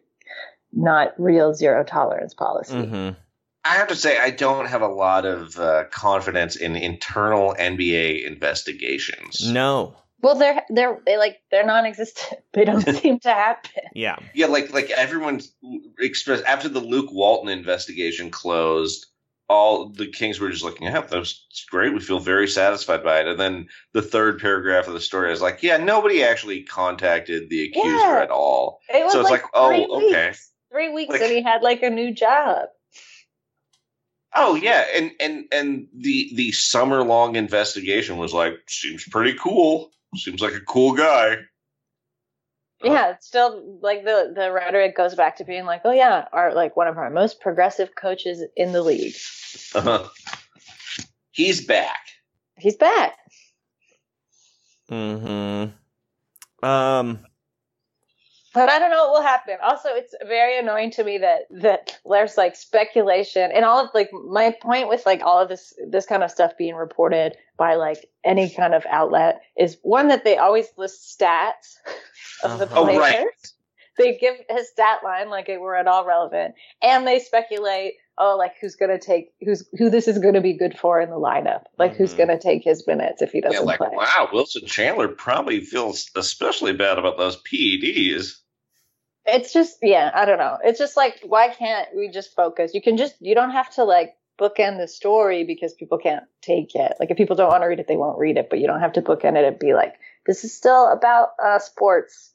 not 0.71 1.13
real 1.17 1.53
zero 1.53 1.83
tolerance 1.83 2.33
policy 2.33 2.73
Mm-hmm. 2.73 3.19
I 3.67 3.77
have 3.77 3.87
to 3.87 3.95
say 3.95 4.19
I 4.19 4.29
don't 4.29 4.67
have 4.67 4.83
a 4.83 4.87
lot 4.87 5.25
of 5.25 5.57
uh, 5.57 5.85
confidence 5.89 6.55
in 6.55 6.75
internal 6.75 7.55
NBA 7.57 8.23
investigations. 8.23 9.51
No. 9.51 9.95
Well 10.21 10.35
they're 10.35 10.63
they're 10.69 10.99
they 11.05 11.17
like 11.17 11.41
they're 11.51 11.65
non-existent 11.65 12.41
they 12.53 12.65
don't 12.65 12.81
seem 13.01 13.19
to 13.19 13.29
happen 13.29 13.71
Yeah. 13.93 14.17
Yeah, 14.33 14.47
like 14.47 14.73
like 14.73 14.89
everyone's 14.89 15.53
expressed 15.99 16.43
after 16.45 16.69
the 16.69 16.79
Luke 16.79 17.11
Walton 17.11 17.49
investigation 17.49 18.31
closed, 18.31 19.05
all 19.47 19.89
the 19.89 20.07
Kings 20.07 20.39
were 20.39 20.49
just 20.49 20.63
looking, 20.63 20.87
yeah, 20.87 21.01
that 21.01 21.11
was 21.19 21.45
great. 21.69 21.93
We 21.93 21.99
feel 21.99 22.19
very 22.19 22.47
satisfied 22.47 23.03
by 23.03 23.19
it. 23.19 23.27
And 23.27 23.39
then 23.39 23.67
the 23.93 24.01
third 24.01 24.39
paragraph 24.39 24.87
of 24.87 24.93
the 24.93 24.99
story 24.99 25.31
is 25.31 25.41
like, 25.41 25.61
yeah, 25.61 25.77
nobody 25.77 26.23
actually 26.23 26.63
contacted 26.63 27.49
the 27.49 27.65
accuser 27.65 27.87
Yeah. 27.89 28.21
at 28.23 28.31
all. 28.31 28.79
it 28.89 29.03
was 29.03 29.13
So 29.13 29.19
it's 29.21 29.29
like, 29.29 29.43
like, 29.43 29.51
oh, 29.53 29.69
three 29.69 29.85
okay. 30.09 30.27
weeks, 30.29 30.51
three 30.71 30.89
weeks 30.93 31.11
Like- 31.11 31.21
and 31.21 31.31
he 31.31 31.43
had 31.43 31.61
like 31.61 31.83
a 31.83 31.89
new 31.91 32.11
job 32.13 32.69
Oh 34.37 34.55
yeah, 34.55 34.83
and 34.93 35.11
and 35.21 35.45
and 35.53 35.87
the 35.95 36.29
the 36.35 36.51
summer 36.51 37.03
long 37.03 37.37
investigation 37.37 38.17
was 38.17 38.33
like 38.33 38.55
seems 38.67 39.05
pretty 39.07 39.37
cool. 39.41 39.91
Seems 40.17 40.41
like 40.41 40.53
a 40.53 40.61
cool 40.61 40.93
guy. 40.93 41.37
yeah 42.83 43.11
it's 43.11 43.25
still 43.27 43.79
like 43.81 44.03
the 44.03 44.33
the 44.35 44.51
rhetoric 44.51 44.95
goes 44.95 45.15
back 45.15 45.37
to 45.37 45.43
being 45.45 45.65
like 45.65 45.81
oh 45.85 45.91
yeah 45.93 46.25
our 46.33 46.53
like 46.53 46.75
one 46.75 46.87
of 46.87 46.97
our 46.97 47.09
most 47.09 47.39
progressive 47.39 47.95
coaches 47.95 48.43
in 48.55 48.71
the 48.73 48.81
league 48.83 49.15
Uh-huh. 49.73 50.07
He's 51.31 51.65
back. 51.65 51.99
he's 52.57 52.75
back 52.75 53.17
Mm-hmm. 54.91 56.65
Um. 56.65 57.19
But 58.55 58.69
I 58.69 58.79
don't 58.79 58.89
know 58.89 59.03
what 59.09 59.13
will 59.15 59.21
happen. 59.21 59.57
Also, 59.61 59.89
it's 59.91 60.15
very 60.25 60.57
annoying 60.57 60.89
to 60.91 61.03
me 61.03 61.17
that 61.19 61.41
that 61.61 61.99
there's 62.09 62.37
like 62.37 62.55
speculation 62.55 63.51
and 63.53 63.65
all 63.65 63.83
of 63.83 63.89
like 63.93 64.09
my 64.13 64.55
point 64.61 64.87
with 64.87 65.05
like 65.05 65.21
all 65.21 65.39
of 65.41 65.49
this 65.49 65.73
this 65.89 66.05
kind 66.05 66.23
of 66.23 66.31
stuff 66.31 66.53
being 66.57 66.75
reported 66.75 67.35
by 67.57 67.75
like 67.75 68.05
any 68.23 68.49
kind 68.49 68.73
of 68.73 68.85
outlet 68.89 69.41
is 69.57 69.77
one 69.83 70.07
that 70.07 70.23
they 70.23 70.37
always 70.37 70.67
list 70.77 71.19
stats 71.19 71.75
of 72.43 72.57
the 72.59 72.67
Oh, 72.71 72.85
players. 72.85 72.99
right. 72.99 73.27
They 73.97 74.17
give 74.17 74.35
his 74.49 74.69
stat 74.69 74.99
line 75.03 75.29
like 75.29 75.47
it 75.47 75.61
were 75.61 75.75
at 75.75 75.87
all 75.87 76.05
relevant, 76.05 76.55
and 76.81 77.05
they 77.05 77.19
speculate. 77.19 77.93
Oh, 78.17 78.37
like 78.37 78.53
who's 78.61 78.75
gonna 78.75 78.97
take 78.99 79.33
who's 79.41 79.67
who 79.77 79.89
this 79.89 80.07
is 80.07 80.19
gonna 80.19 80.39
be 80.39 80.53
good 80.53 80.77
for 80.77 81.01
in 81.01 81.09
the 81.09 81.17
lineup? 81.17 81.63
Like 81.77 81.95
who's 81.97 82.13
Mhm. 82.13 82.17
gonna 82.19 82.39
take 82.39 82.63
his 82.63 82.87
minutes 82.87 83.21
if 83.21 83.31
he 83.33 83.41
doesn't 83.41 83.61
Yeah, 83.61 83.65
like 83.65 83.77
play? 83.79 83.89
wow, 83.91 84.29
Wilson 84.31 84.65
Chandler 84.65 85.09
probably 85.09 85.59
feels 85.59 86.09
especially 86.15 86.71
bad 86.71 86.97
about 86.97 87.17
those 87.17 87.41
PEDs. 87.43 88.37
It's 89.27 89.53
just 89.53 89.77
yeah 89.81 90.11
i 90.13 90.25
don't 90.25 90.39
know 90.39 90.57
it's 90.63 90.79
just 90.79 90.97
like 90.97 91.19
why 91.25 91.49
can't 91.49 91.89
we 91.95 92.09
just 92.09 92.35
focus 92.35 92.73
you 92.73 92.81
can 92.81 92.97
just 92.97 93.15
you 93.19 93.35
don't 93.35 93.51
have 93.51 93.73
to 93.73 93.83
like 93.83 94.15
bookend 94.39 94.77
the 94.79 94.87
story 94.87 95.43
because 95.45 95.73
people 95.73 95.97
can't 95.97 96.25
take 96.41 96.75
it 96.75 96.93
like 96.99 97.09
if 97.11 97.17
people 97.17 97.35
don't 97.35 97.49
want 97.49 97.63
to 97.63 97.67
read 97.67 97.79
it 97.79 97.87
they 97.87 97.95
won't 97.95 98.19
read 98.19 98.37
it 98.37 98.49
but 98.49 98.59
you 98.59 98.67
don't 98.67 98.81
have 98.81 98.93
to 98.93 99.01
bookend 99.01 99.37
it 99.37 99.45
and 99.45 99.59
be 99.59 99.73
like 99.73 99.95
this 100.27 100.43
is 100.43 100.53
still 100.53 100.91
about 100.91 101.29
uh 101.43 101.59
sports 101.59 102.33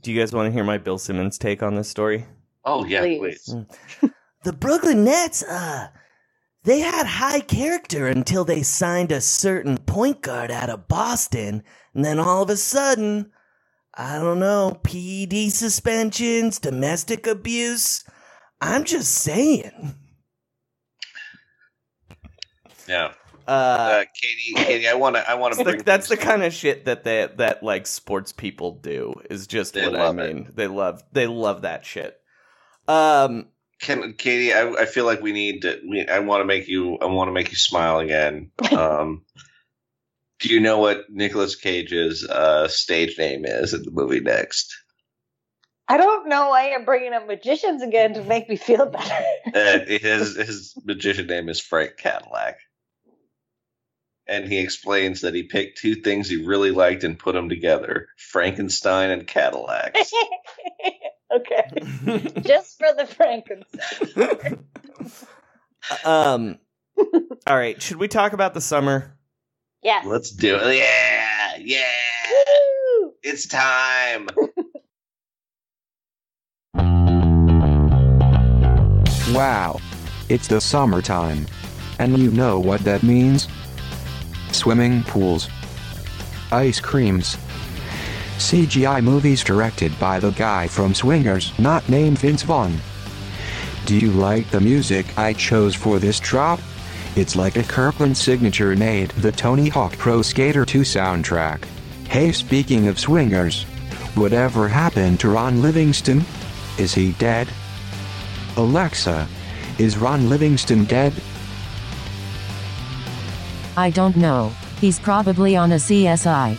Do 0.00 0.12
you 0.12 0.18
guys 0.18 0.32
want 0.32 0.46
to 0.46 0.52
hear 0.52 0.64
my 0.64 0.78
Bill 0.78 0.98
Simmons 0.98 1.38
take 1.38 1.62
on 1.62 1.74
this 1.74 1.88
story? 1.88 2.26
Oh 2.64 2.84
yeah, 2.84 3.00
Please. 3.00 3.54
please. 4.00 4.10
The 4.44 4.52
Brooklyn 4.52 5.04
Nets, 5.04 5.42
uh, 5.42 5.88
they 6.64 6.80
had 6.80 7.06
high 7.06 7.40
character 7.40 8.06
until 8.06 8.44
they 8.44 8.62
signed 8.62 9.10
a 9.10 9.20
certain 9.20 9.78
point 9.78 10.22
guard 10.22 10.50
out 10.50 10.70
of 10.70 10.86
Boston, 10.88 11.62
and 11.94 12.04
then 12.04 12.18
all 12.20 12.42
of 12.42 12.50
a 12.50 12.56
sudden, 12.56 13.32
I 13.98 14.18
don't 14.18 14.40
know, 14.40 14.80
PED 14.84 15.52
suspensions, 15.52 16.60
domestic 16.60 17.26
abuse. 17.28 18.04
I'm 18.60 18.84
just 18.84 19.12
saying. 19.12 19.96
Yeah. 22.88 23.12
Uh, 23.46 23.78
Uh, 23.86 24.04
Katie, 24.20 24.54
Katie, 24.64 24.88
I 24.88 24.94
want 24.94 25.16
to, 25.16 25.30
I 25.30 25.34
want 25.34 25.54
to 25.54 25.58
That's 25.58 25.64
bring. 25.64 25.78
the, 25.78 25.84
that's 25.84 26.08
the 26.08 26.16
kind 26.18 26.44
of 26.44 26.52
shit 26.54 26.86
that 26.86 27.04
they 27.04 27.28
that 27.38 27.62
like 27.62 27.86
sports 27.86 28.32
people 28.32 28.72
do 28.72 29.14
is 29.30 29.46
just 29.46 29.74
They 29.74 29.82
what 29.82 29.96
I 30.00 30.12
it. 30.12 30.12
mean. 30.12 30.52
They 30.54 30.68
love 30.68 31.02
they 31.12 31.26
love 31.28 31.62
that 31.62 31.86
shit. 31.86 32.18
Um 32.88 33.48
Can 33.80 34.14
Katie? 34.14 34.54
I, 34.54 34.70
I 34.72 34.86
feel 34.86 35.04
like 35.06 35.20
we 35.22 35.32
need 35.32 35.62
to. 35.62 35.80
We, 35.88 36.06
I 36.08 36.20
want 36.20 36.40
to 36.40 36.46
make 36.46 36.68
you. 36.68 36.98
I 36.98 37.06
want 37.06 37.28
to 37.28 37.32
make 37.32 37.50
you 37.50 37.58
smile 37.58 38.00
again. 38.00 38.52
Um, 38.72 39.24
Do 40.40 40.48
you 40.52 40.60
know 40.60 40.78
what 40.78 41.10
Nicolas 41.10 41.56
Cage's 41.56 42.24
uh, 42.24 42.68
stage 42.68 43.18
name 43.18 43.44
is 43.44 43.74
in 43.74 43.82
the 43.82 43.90
movie 43.90 44.20
next? 44.20 44.72
I 45.88 45.96
don't 45.96 46.28
know 46.28 46.50
why 46.50 46.70
you're 46.70 46.84
bringing 46.84 47.14
up 47.14 47.26
magicians 47.26 47.82
again 47.82 48.14
to 48.14 48.22
make 48.22 48.48
me 48.48 48.56
feel 48.56 48.86
better. 48.86 49.24
Uh, 49.46 49.78
his 49.86 50.36
his 50.36 50.74
magician 50.84 51.26
name 51.26 51.48
is 51.48 51.60
Frank 51.60 51.96
Cadillac, 51.96 52.58
and 54.26 54.46
he 54.46 54.58
explains 54.58 55.22
that 55.22 55.34
he 55.34 55.44
picked 55.44 55.78
two 55.78 55.96
things 55.96 56.28
he 56.28 56.44
really 56.44 56.70
liked 56.70 57.04
and 57.04 57.18
put 57.18 57.34
them 57.34 57.48
together: 57.48 58.08
Frankenstein 58.16 59.10
and 59.10 59.26
Cadillacs. 59.26 60.12
okay. 61.34 61.70
Just 62.42 62.78
for 62.78 62.92
the 62.96 63.06
Frankenstein. 63.06 64.64
Um. 66.04 66.58
all 67.46 67.56
right. 67.56 67.80
Should 67.80 67.96
we 67.96 68.08
talk 68.08 68.34
about 68.34 68.52
the 68.52 68.60
summer? 68.60 69.17
Yes. 69.82 70.04
Let's 70.06 70.30
do 70.30 70.56
it. 70.56 70.76
Yeah, 70.76 71.56
yeah. 71.58 73.10
It's 73.22 73.46
time. 73.46 74.28
Wow. 79.32 79.78
It's 80.30 80.48
the 80.48 80.60
summertime. 80.60 81.46
And 81.98 82.18
you 82.18 82.30
know 82.30 82.58
what 82.58 82.80
that 82.80 83.02
means? 83.02 83.46
Swimming 84.52 85.02
pools, 85.02 85.48
ice 86.50 86.80
creams, 86.80 87.36
CGI 88.38 89.02
movies 89.02 89.44
directed 89.44 89.96
by 90.00 90.18
the 90.18 90.30
guy 90.30 90.66
from 90.66 90.94
Swingers 90.94 91.52
not 91.58 91.86
named 91.88 92.18
Vince 92.18 92.42
Vaughn. 92.42 92.78
Do 93.84 93.96
you 93.98 94.10
like 94.12 94.48
the 94.50 94.60
music 94.60 95.06
I 95.18 95.34
chose 95.34 95.74
for 95.74 95.98
this 95.98 96.18
drop? 96.20 96.60
It's 97.18 97.34
like 97.34 97.56
a 97.56 97.64
Kirkland 97.64 98.16
signature 98.16 98.76
made 98.76 99.10
the 99.10 99.32
Tony 99.32 99.68
Hawk 99.68 99.98
Pro 99.98 100.22
Skater 100.22 100.64
2 100.64 100.82
soundtrack. 100.82 101.64
Hey, 102.06 102.30
speaking 102.30 102.86
of 102.86 102.96
swingers, 102.96 103.64
whatever 104.14 104.68
happened 104.68 105.18
to 105.18 105.30
Ron 105.30 105.60
Livingston? 105.60 106.24
Is 106.78 106.94
he 106.94 107.10
dead? 107.14 107.48
Alexa, 108.56 109.26
is 109.78 109.98
Ron 109.98 110.28
Livingston 110.28 110.84
dead? 110.84 111.12
I 113.76 113.90
don't 113.90 114.16
know. 114.16 114.52
He's 114.80 115.00
probably 115.00 115.56
on 115.56 115.72
a 115.72 115.74
CSI. 115.74 116.56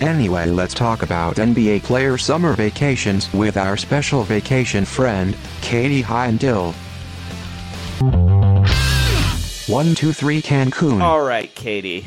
Anyway, 0.00 0.46
let's 0.46 0.74
talk 0.74 1.02
about 1.02 1.36
NBA 1.36 1.84
player 1.84 2.18
summer 2.18 2.54
vacations 2.54 3.32
with 3.32 3.56
our 3.56 3.76
special 3.76 4.24
vacation 4.24 4.84
friend, 4.84 5.36
Katie 5.60 6.02
Heindl. 6.02 6.74
123 9.68 10.42
Cancun. 10.42 11.00
All 11.02 11.22
right, 11.22 11.52
Katie. 11.54 12.06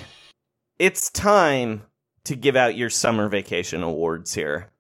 It's 0.78 1.10
time 1.10 1.84
to 2.24 2.36
give 2.36 2.56
out 2.56 2.78
your 2.78 2.90
summer 2.90 3.28
vacation 3.28 3.84
awards 3.84 4.34
here. 4.34 4.72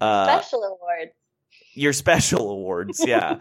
Uh, 0.00 0.24
Special 0.24 0.64
awards. 0.64 1.12
your 1.74 1.92
special 1.92 2.50
awards, 2.50 3.04
yeah. 3.06 3.36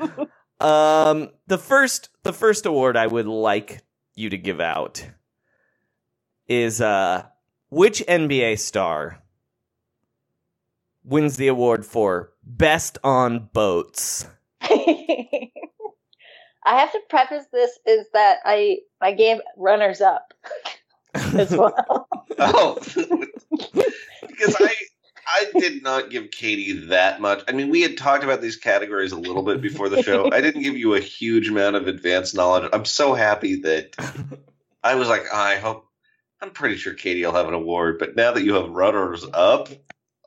um, 0.59 1.29
the 1.47 1.57
first, 1.57 2.09
the 2.21 2.33
first 2.33 2.67
award 2.67 2.95
I 2.95 3.07
would 3.07 3.25
like 3.25 3.81
you 4.15 4.29
to 4.29 4.37
give 4.37 4.61
out 4.61 5.03
is 6.47 6.81
uh, 6.81 7.23
which 7.69 8.03
NBA 8.07 8.59
star 8.59 9.23
wins 11.03 11.37
the 11.37 11.47
award 11.47 11.83
for 11.85 12.31
best 12.43 12.99
on 13.03 13.49
boats? 13.53 14.27
I 16.65 16.79
have 16.79 16.91
to 16.91 16.99
preface 17.09 17.45
this 17.51 17.77
is 17.85 18.07
that 18.13 18.39
I 18.45 18.79
I 19.01 19.13
gave 19.13 19.39
runners 19.57 20.01
up 20.01 20.33
as 21.13 21.51
well. 21.51 22.07
Oh, 22.39 22.79
because 24.27 24.55
I 24.59 24.75
I 25.27 25.45
did 25.59 25.83
not 25.83 26.09
give 26.09 26.31
Katie 26.31 26.87
that 26.87 27.21
much. 27.21 27.43
I 27.47 27.53
mean, 27.53 27.69
we 27.69 27.81
had 27.81 27.97
talked 27.97 28.23
about 28.23 28.41
these 28.41 28.57
categories 28.57 29.11
a 29.11 29.17
little 29.17 29.43
bit 29.43 29.61
before 29.61 29.89
the 29.89 30.03
show. 30.03 30.29
I 30.31 30.41
didn't 30.41 30.63
give 30.63 30.77
you 30.77 30.95
a 30.95 30.99
huge 30.99 31.49
amount 31.49 31.75
of 31.75 31.87
advanced 31.87 32.35
knowledge. 32.35 32.69
I'm 32.73 32.85
so 32.85 33.13
happy 33.13 33.61
that 33.61 33.95
I 34.83 34.95
was 34.95 35.07
like, 35.07 35.23
I 35.33 35.55
hope. 35.57 35.87
I'm 36.41 36.51
pretty 36.51 36.75
sure 36.75 36.93
Katie 36.93 37.25
will 37.25 37.33
have 37.33 37.47
an 37.47 37.53
award, 37.53 37.99
but 37.99 38.17
now 38.17 38.33
that 38.33 38.43
you 38.43 38.55
have 38.55 38.69
runners 38.69 39.25
up, 39.33 39.69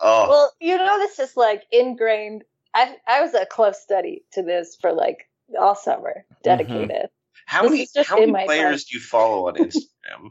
oh, 0.01 0.29
Well, 0.31 0.53
you 0.61 0.79
know 0.79 0.99
this 0.99 1.19
is 1.19 1.37
like 1.37 1.65
ingrained. 1.71 2.43
I 2.75 2.97
I 3.07 3.21
was 3.21 3.35
a 3.35 3.45
close 3.45 3.81
study 3.83 4.25
to 4.33 4.43
this 4.43 4.77
for 4.81 4.93
like 4.93 5.29
all 5.59 5.75
summer, 5.75 6.25
dedicated. 6.43 7.09
how 7.47 7.63
this 7.69 7.95
many 7.95 8.07
how 8.07 8.19
many 8.19 8.47
players 8.47 8.85
do 8.85 8.97
you 8.99 9.03
follow 9.03 9.49
on 9.49 9.55
Instagram? 9.57 10.31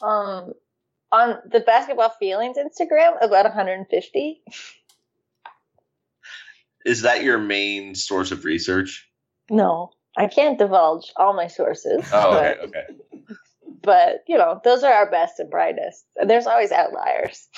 Um, 0.00 0.52
on 1.12 1.38
the 1.50 1.60
basketball 1.60 2.10
feelings 2.10 2.56
Instagram, 2.56 3.22
about 3.22 3.44
150. 3.44 4.42
Is 6.86 7.02
that 7.02 7.22
your 7.22 7.38
main 7.38 7.94
source 7.94 8.32
of 8.32 8.44
research? 8.44 9.08
No, 9.50 9.90
I 10.16 10.28
can't 10.28 10.58
divulge 10.58 11.12
all 11.16 11.34
my 11.34 11.48
sources. 11.48 12.08
Oh, 12.12 12.32
but, 12.32 12.60
okay, 12.60 12.78
okay. 12.78 13.34
but 13.82 14.24
you 14.26 14.38
know, 14.38 14.60
those 14.64 14.82
are 14.82 14.92
our 14.92 15.10
best 15.10 15.38
and 15.40 15.50
brightest. 15.50 16.04
And 16.16 16.28
there's 16.28 16.46
always 16.46 16.72
outliers. 16.72 17.48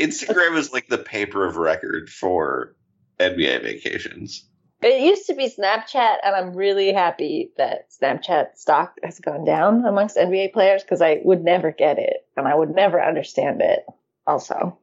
Instagram 0.00 0.56
is 0.56 0.72
like 0.72 0.88
the 0.88 0.98
paper 0.98 1.46
of 1.46 1.56
record 1.56 2.08
for 2.08 2.74
NBA 3.20 3.62
vacations. 3.62 4.48
It 4.82 5.00
used 5.00 5.26
to 5.26 5.34
be 5.34 5.48
Snapchat, 5.48 6.16
and 6.24 6.34
I'm 6.34 6.54
really 6.54 6.92
happy 6.92 7.52
that 7.56 7.90
Snapchat 7.90 8.56
stock 8.56 8.98
has 9.04 9.20
gone 9.20 9.44
down 9.44 9.86
amongst 9.86 10.16
NBA 10.16 10.52
players 10.52 10.82
because 10.82 11.00
I 11.00 11.20
would 11.22 11.44
never 11.44 11.70
get 11.70 12.00
it 12.00 12.26
and 12.36 12.48
I 12.48 12.54
would 12.54 12.74
never 12.74 13.00
understand 13.02 13.62
it. 13.62 13.86
Also, 14.26 14.78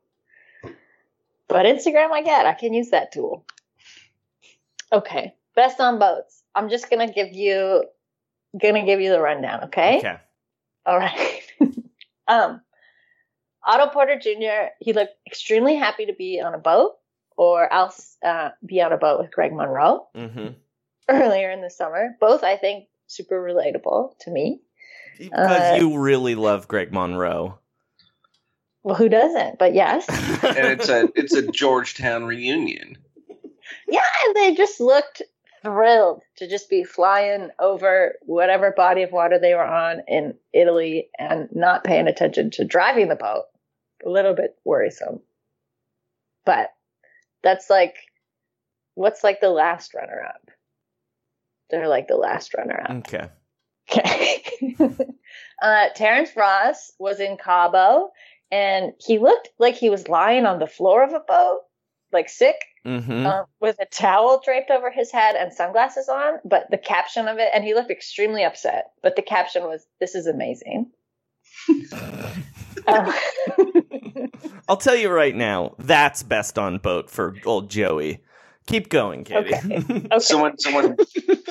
but 1.50 1.66
Instagram, 1.66 2.12
I 2.12 2.22
get. 2.22 2.46
I 2.46 2.54
can 2.54 2.74
use 2.74 2.92
that 2.92 3.12
tool. 3.12 3.46
Okay, 4.94 5.36
best 5.56 5.80
on 5.82 6.00
boats. 6.00 6.44
I'm 6.56 6.70
just 6.70 6.90
gonna 6.90 7.12
give 7.12 7.34
you, 7.34 7.84
gonna 8.60 8.86
give 8.86 9.02
you 9.02 9.10
the 9.10 9.20
rundown. 9.20 9.66
Okay. 9.66 9.98
Okay. 9.98 10.18
All 10.86 10.98
right. 10.98 11.42
um, 12.28 12.62
Otto 13.66 13.88
Porter 13.92 14.18
Jr. 14.18 14.72
He 14.80 14.94
looked 14.94 15.16
extremely 15.28 15.76
happy 15.76 16.06
to 16.06 16.14
be 16.14 16.40
on 16.40 16.54
a 16.54 16.58
boat, 16.58 16.99
or 17.40 17.72
else 17.72 18.18
uh, 18.22 18.50
be 18.66 18.82
on 18.82 18.92
a 18.92 18.98
boat 18.98 19.18
with 19.22 19.32
Greg 19.32 19.54
Monroe 19.54 20.06
Mm-hmm. 20.14 20.48
earlier 21.10 21.50
in 21.52 21.62
the 21.62 21.70
summer. 21.70 22.18
Both, 22.20 22.44
I 22.44 22.58
think, 22.58 22.90
super 23.08 23.42
relatable 23.42 24.20
to 24.20 24.30
me. 24.32 24.60
Because 25.18 25.72
Uh, 25.72 25.78
you 25.80 25.98
really 26.00 26.36
love 26.36 26.68
Greg 26.68 26.92
Monroe. 26.92 27.58
Well, 28.84 28.96
who 28.96 29.08
doesn't? 29.08 29.58
But 29.58 29.74
yes, 29.74 30.06
and 30.44 30.68
it's 30.68 30.90
a 30.90 31.10
it's 31.16 31.34
a 31.34 31.48
Georgetown 31.50 32.26
reunion. 32.26 32.98
yeah, 33.90 34.04
and 34.26 34.36
they 34.36 34.54
just 34.56 34.82
looked 34.82 35.22
thrilled 35.62 36.22
to 36.38 36.48
just 36.48 36.70
be 36.70 36.84
flying 36.84 37.50
over 37.60 38.16
whatever 38.22 38.72
body 38.76 39.04
of 39.04 39.12
water 39.14 39.40
they 39.40 39.54
were 39.54 39.66
on 39.66 40.02
in 40.10 40.34
Italy 40.54 41.10
and 41.18 41.48
not 41.54 41.84
paying 41.86 42.08
attention 42.08 42.52
to 42.52 42.66
driving 42.66 43.08
the 43.08 43.16
boat. 43.16 43.44
A 44.06 44.10
little 44.10 44.34
bit 44.34 44.56
worrisome, 44.66 45.20
but 46.46 46.72
that's 47.44 47.70
like 47.70 47.96
what's 48.96 49.24
like 49.24 49.42
the 49.42 49.50
last 49.50 49.94
runner 49.94 50.24
up. 50.28 50.50
They're 51.70 51.88
like 51.88 52.08
the 52.08 52.16
last 52.18 52.54
runner 52.54 52.82
up. 52.84 52.90
Okay. 53.08 53.30
Okay. 53.92 54.76
uh, 55.62 55.86
Terrence 55.96 56.32
Ross 56.36 56.92
was 57.00 57.20
in 57.20 57.38
Cabo 57.38 58.12
and 58.52 58.94
he 59.00 59.20
looked 59.20 59.50
like 59.60 59.76
he 59.76 59.90
was 59.90 60.08
lying 60.08 60.46
on 60.46 60.60
the 60.60 60.68
floor 60.68 61.04
of 61.04 61.14
a 61.14 61.20
boat, 61.20 61.62
like 62.12 62.30
sick, 62.30 62.56
Mm-hmm. 62.88 63.26
um, 63.26 63.46
with 63.60 63.76
a 63.82 63.86
towel 63.86 64.42
draped 64.44 64.72
over 64.72 64.90
his 64.90 65.12
head 65.12 65.36
and 65.36 65.52
sunglasses 65.52 66.08
on. 66.08 66.40
But 66.46 66.72
the 66.72 66.78
caption 66.78 67.28
of 67.28 67.38
it, 67.38 67.50
and 67.54 67.64
he 67.64 67.74
looked 67.74 67.92
extremely 67.92 68.46
upset, 68.46 68.92
but 69.04 69.18
the 69.18 69.22
caption 69.22 69.64
was, 69.64 69.86
This 70.00 70.16
is 70.16 70.28
amazing. 70.28 70.90
I'll 74.70 74.78
tell 74.78 74.96
you 74.96 75.10
right 75.10 75.36
now, 75.36 75.76
that's 75.80 76.24
best 76.24 76.58
on 76.60 76.78
boat 76.78 77.10
for 77.10 77.36
old 77.46 77.70
Joey. 77.70 78.24
Keep 78.68 78.90
going, 78.90 79.24
Katie. 79.24 79.56
okay. 79.56 80.08
Someone 80.20 80.58
someone 80.60 80.96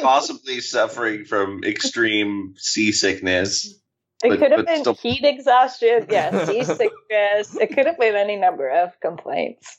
possibly 0.00 0.60
suffering 0.60 1.24
from 1.24 1.64
extreme 1.64 2.54
seasickness. 2.56 3.74
It 4.22 4.30
But- 4.30 4.38
could 4.38 4.52
have 4.52 4.66
been 4.66 4.80
still- 4.80 4.94
heat 4.94 5.24
exhaustion, 5.24 6.06
yeah, 6.10 6.44
seasickness. 6.44 7.56
It 7.56 7.68
could 7.74 7.86
have 7.86 7.98
been 7.98 8.14
any 8.16 8.36
number 8.36 8.68
of 8.70 8.98
complaints. 9.00 9.78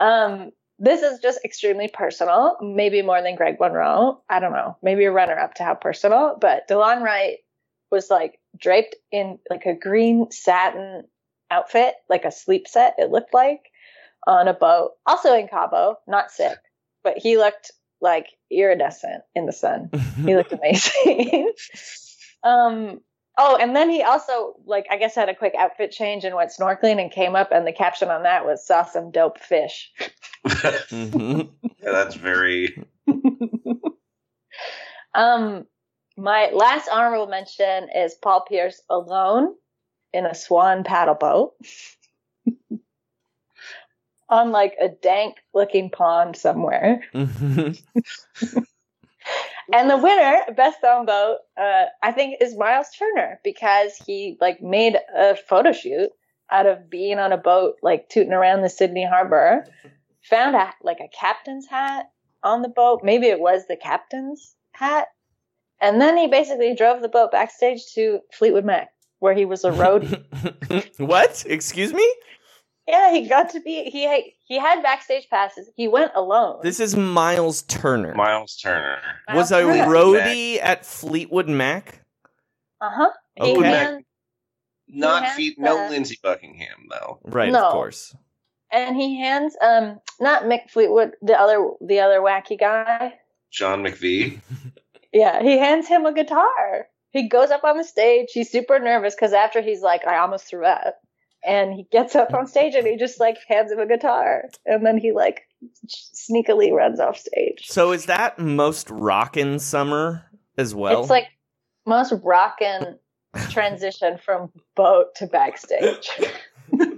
um, 0.00 0.50
this 0.78 1.02
is 1.02 1.20
just 1.20 1.40
extremely 1.44 1.88
personal, 1.88 2.56
maybe 2.60 3.00
more 3.02 3.22
than 3.22 3.34
Greg 3.34 3.58
Monroe. 3.58 4.20
I 4.28 4.40
don't 4.40 4.52
know, 4.52 4.76
maybe 4.82 5.04
a 5.04 5.10
runner 5.12 5.38
up 5.38 5.54
to 5.54 5.64
how 5.64 5.74
personal. 5.74 6.36
But 6.40 6.68
DeLon 6.68 7.00
Wright 7.02 7.38
was 7.90 8.10
like 8.10 8.38
draped 8.58 8.96
in 9.10 9.38
like 9.50 9.66
a 9.66 9.74
green 9.74 10.30
satin 10.30 11.04
outfit, 11.50 11.94
like 12.08 12.24
a 12.24 12.32
sleep 12.32 12.68
set. 12.68 12.94
It 12.98 13.10
looked 13.10 13.34
like 13.34 13.60
on 14.26 14.48
a 14.48 14.54
boat, 14.54 14.92
also 15.06 15.34
in 15.34 15.48
Cabo, 15.48 15.96
not 16.06 16.30
sick, 16.30 16.58
but 17.04 17.18
he 17.18 17.36
looked 17.36 17.70
like 18.00 18.26
iridescent 18.50 19.22
in 19.34 19.46
the 19.46 19.52
sun. 19.52 19.90
He 20.24 20.36
looked 20.36 20.52
amazing. 20.60 21.52
Um. 22.42 23.00
Oh, 23.38 23.58
and 23.60 23.76
then 23.76 23.90
he 23.90 24.02
also 24.02 24.54
like 24.64 24.86
I 24.90 24.96
guess 24.96 25.14
had 25.14 25.28
a 25.28 25.34
quick 25.34 25.54
outfit 25.58 25.92
change 25.92 26.24
and 26.24 26.34
went 26.34 26.52
snorkeling 26.58 27.00
and 27.00 27.12
came 27.12 27.36
up, 27.36 27.52
and 27.52 27.66
the 27.66 27.72
caption 27.72 28.08
on 28.08 28.22
that 28.22 28.46
was 28.46 28.66
"saw 28.66 28.84
some 28.84 29.10
dope 29.10 29.38
fish." 29.38 29.92
Mhm. 30.46 31.50
Yeah, 31.82 31.92
that's 31.92 32.14
very. 32.14 32.84
Um, 35.16 35.66
my 36.16 36.50
last 36.52 36.88
honorable 36.90 37.26
mention 37.26 37.88
is 37.94 38.14
Paul 38.14 38.44
Pierce 38.48 38.82
alone 38.88 39.54
in 40.12 40.26
a 40.26 40.34
swan 40.34 40.84
paddle 40.84 41.14
boat 41.14 41.54
on 44.28 44.50
like 44.50 44.74
a 44.80 44.88
dank 44.88 45.36
looking 45.54 45.90
pond 45.90 46.36
somewhere. 46.36 47.02
And 49.72 49.90
the 49.90 49.96
winner, 49.96 50.42
best 50.56 50.82
on 50.84 51.06
boat, 51.06 51.38
uh, 51.56 51.86
I 52.02 52.12
think 52.12 52.40
is 52.40 52.56
Miles 52.56 52.88
Turner 52.96 53.40
because 53.42 53.96
he 54.06 54.38
like 54.40 54.62
made 54.62 54.96
a 55.16 55.34
photo 55.34 55.72
shoot 55.72 56.10
out 56.50 56.66
of 56.66 56.88
being 56.88 57.18
on 57.18 57.32
a 57.32 57.36
boat, 57.36 57.76
like 57.82 58.08
tooting 58.08 58.32
around 58.32 58.62
the 58.62 58.68
Sydney 58.68 59.04
Harbor. 59.04 59.66
Found 60.30 60.56
a 60.56 60.72
like 60.82 61.00
a 61.00 61.08
captain's 61.08 61.66
hat 61.66 62.10
on 62.42 62.62
the 62.62 62.68
boat. 62.68 63.00
Maybe 63.02 63.26
it 63.26 63.40
was 63.40 63.66
the 63.66 63.76
captain's 63.76 64.54
hat. 64.72 65.08
And 65.80 66.00
then 66.00 66.16
he 66.16 66.26
basically 66.26 66.74
drove 66.74 67.02
the 67.02 67.08
boat 67.08 67.30
backstage 67.32 67.80
to 67.94 68.20
Fleetwood 68.32 68.64
Mac, 68.64 68.88
where 69.18 69.34
he 69.34 69.44
was 69.44 69.64
a 69.64 69.70
roadie. 69.70 70.22
what? 70.98 71.44
Excuse 71.48 71.92
me? 71.92 72.14
yeah, 72.88 73.10
he 73.12 73.28
got 73.28 73.50
to 73.50 73.60
be 73.60 73.90
he 73.90 74.34
he 74.46 74.58
had 74.58 74.80
backstage 74.82 75.28
passes. 75.28 75.68
He 75.76 75.88
went 75.88 76.12
alone. 76.14 76.60
This 76.62 76.78
is 76.80 76.94
Miles 76.96 77.62
Turner. 77.62 78.14
Miles 78.14 78.56
Turner. 78.56 78.98
was 79.34 79.50
a 79.50 79.62
Miles 79.64 79.76
Turner. 79.78 79.90
roadie 79.90 80.60
at 80.62 80.86
Fleetwood 80.86 81.48
Mac. 81.48 82.00
Uh 82.80 82.90
huh. 82.90 83.10
He 83.34 83.56
Okay. 83.56 83.66
hand- 83.68 84.04
Not 84.88 85.24
has 85.24 85.36
feet. 85.36 85.58
No 85.58 85.74
Lindsey 85.90 86.18
Buckingham 86.22 86.86
though. 86.88 87.18
Right, 87.24 87.50
No. 87.52 87.66
of 87.66 87.72
course. 87.72 88.14
and 88.70 88.94
he 88.96 89.18
hands 89.20 89.56
um 89.60 89.98
not 90.20 90.44
Mick 90.44 90.70
Fleetwood, 90.70 91.12
the 91.22 91.38
other 91.38 91.68
the 91.80 91.98
other 92.00 92.20
wacky 92.20 92.58
guy. 92.58 93.14
John 93.50 93.82
McVie. 93.82 94.40
Yeah, 95.16 95.42
he 95.42 95.58
hands 95.58 95.88
him 95.88 96.04
a 96.04 96.12
guitar. 96.12 96.88
He 97.10 97.28
goes 97.28 97.50
up 97.50 97.64
on 97.64 97.78
the 97.78 97.84
stage. 97.84 98.28
He's 98.32 98.50
super 98.50 98.78
nervous 98.78 99.14
because 99.14 99.32
after 99.32 99.62
he's 99.62 99.80
like, 99.80 100.06
I 100.06 100.18
almost 100.18 100.46
threw 100.46 100.66
up. 100.66 100.96
And 101.44 101.72
he 101.72 101.86
gets 101.90 102.14
up 102.14 102.34
on 102.34 102.46
stage 102.46 102.74
and 102.74 102.86
he 102.86 102.96
just 102.96 103.18
like 103.18 103.38
hands 103.48 103.72
him 103.72 103.78
a 103.78 103.86
guitar. 103.86 104.44
And 104.66 104.84
then 104.84 104.98
he 104.98 105.12
like 105.12 105.42
sneakily 105.88 106.70
runs 106.70 107.00
off 107.00 107.16
stage. 107.16 107.66
So 107.66 107.92
is 107.92 108.06
that 108.06 108.38
most 108.38 108.90
rockin' 108.90 109.58
summer 109.58 110.26
as 110.58 110.74
well? 110.74 111.00
it's 111.00 111.10
like 111.10 111.28
most 111.86 112.12
rockin' 112.22 112.98
transition 113.48 114.18
from 114.18 114.52
boat 114.74 115.14
to 115.16 115.26
backstage. 115.26 116.10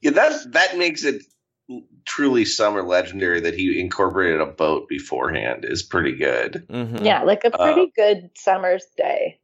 Yeah, 0.00 0.12
that 0.12 0.52
that 0.52 0.78
makes 0.78 1.04
it 1.04 1.22
truly 2.04 2.44
summer 2.44 2.82
legendary 2.82 3.40
that 3.40 3.54
he 3.54 3.78
incorporated 3.80 4.40
a 4.40 4.46
boat 4.46 4.88
beforehand 4.88 5.64
is 5.66 5.82
pretty 5.82 6.16
good. 6.16 6.66
Mhm. 6.68 7.04
yeah, 7.04 7.22
like 7.22 7.44
a 7.44 7.54
Uh, 7.54 7.62
pretty 7.64 7.92
good 7.94 8.30
summer's 8.34 8.86
day. 8.96 9.40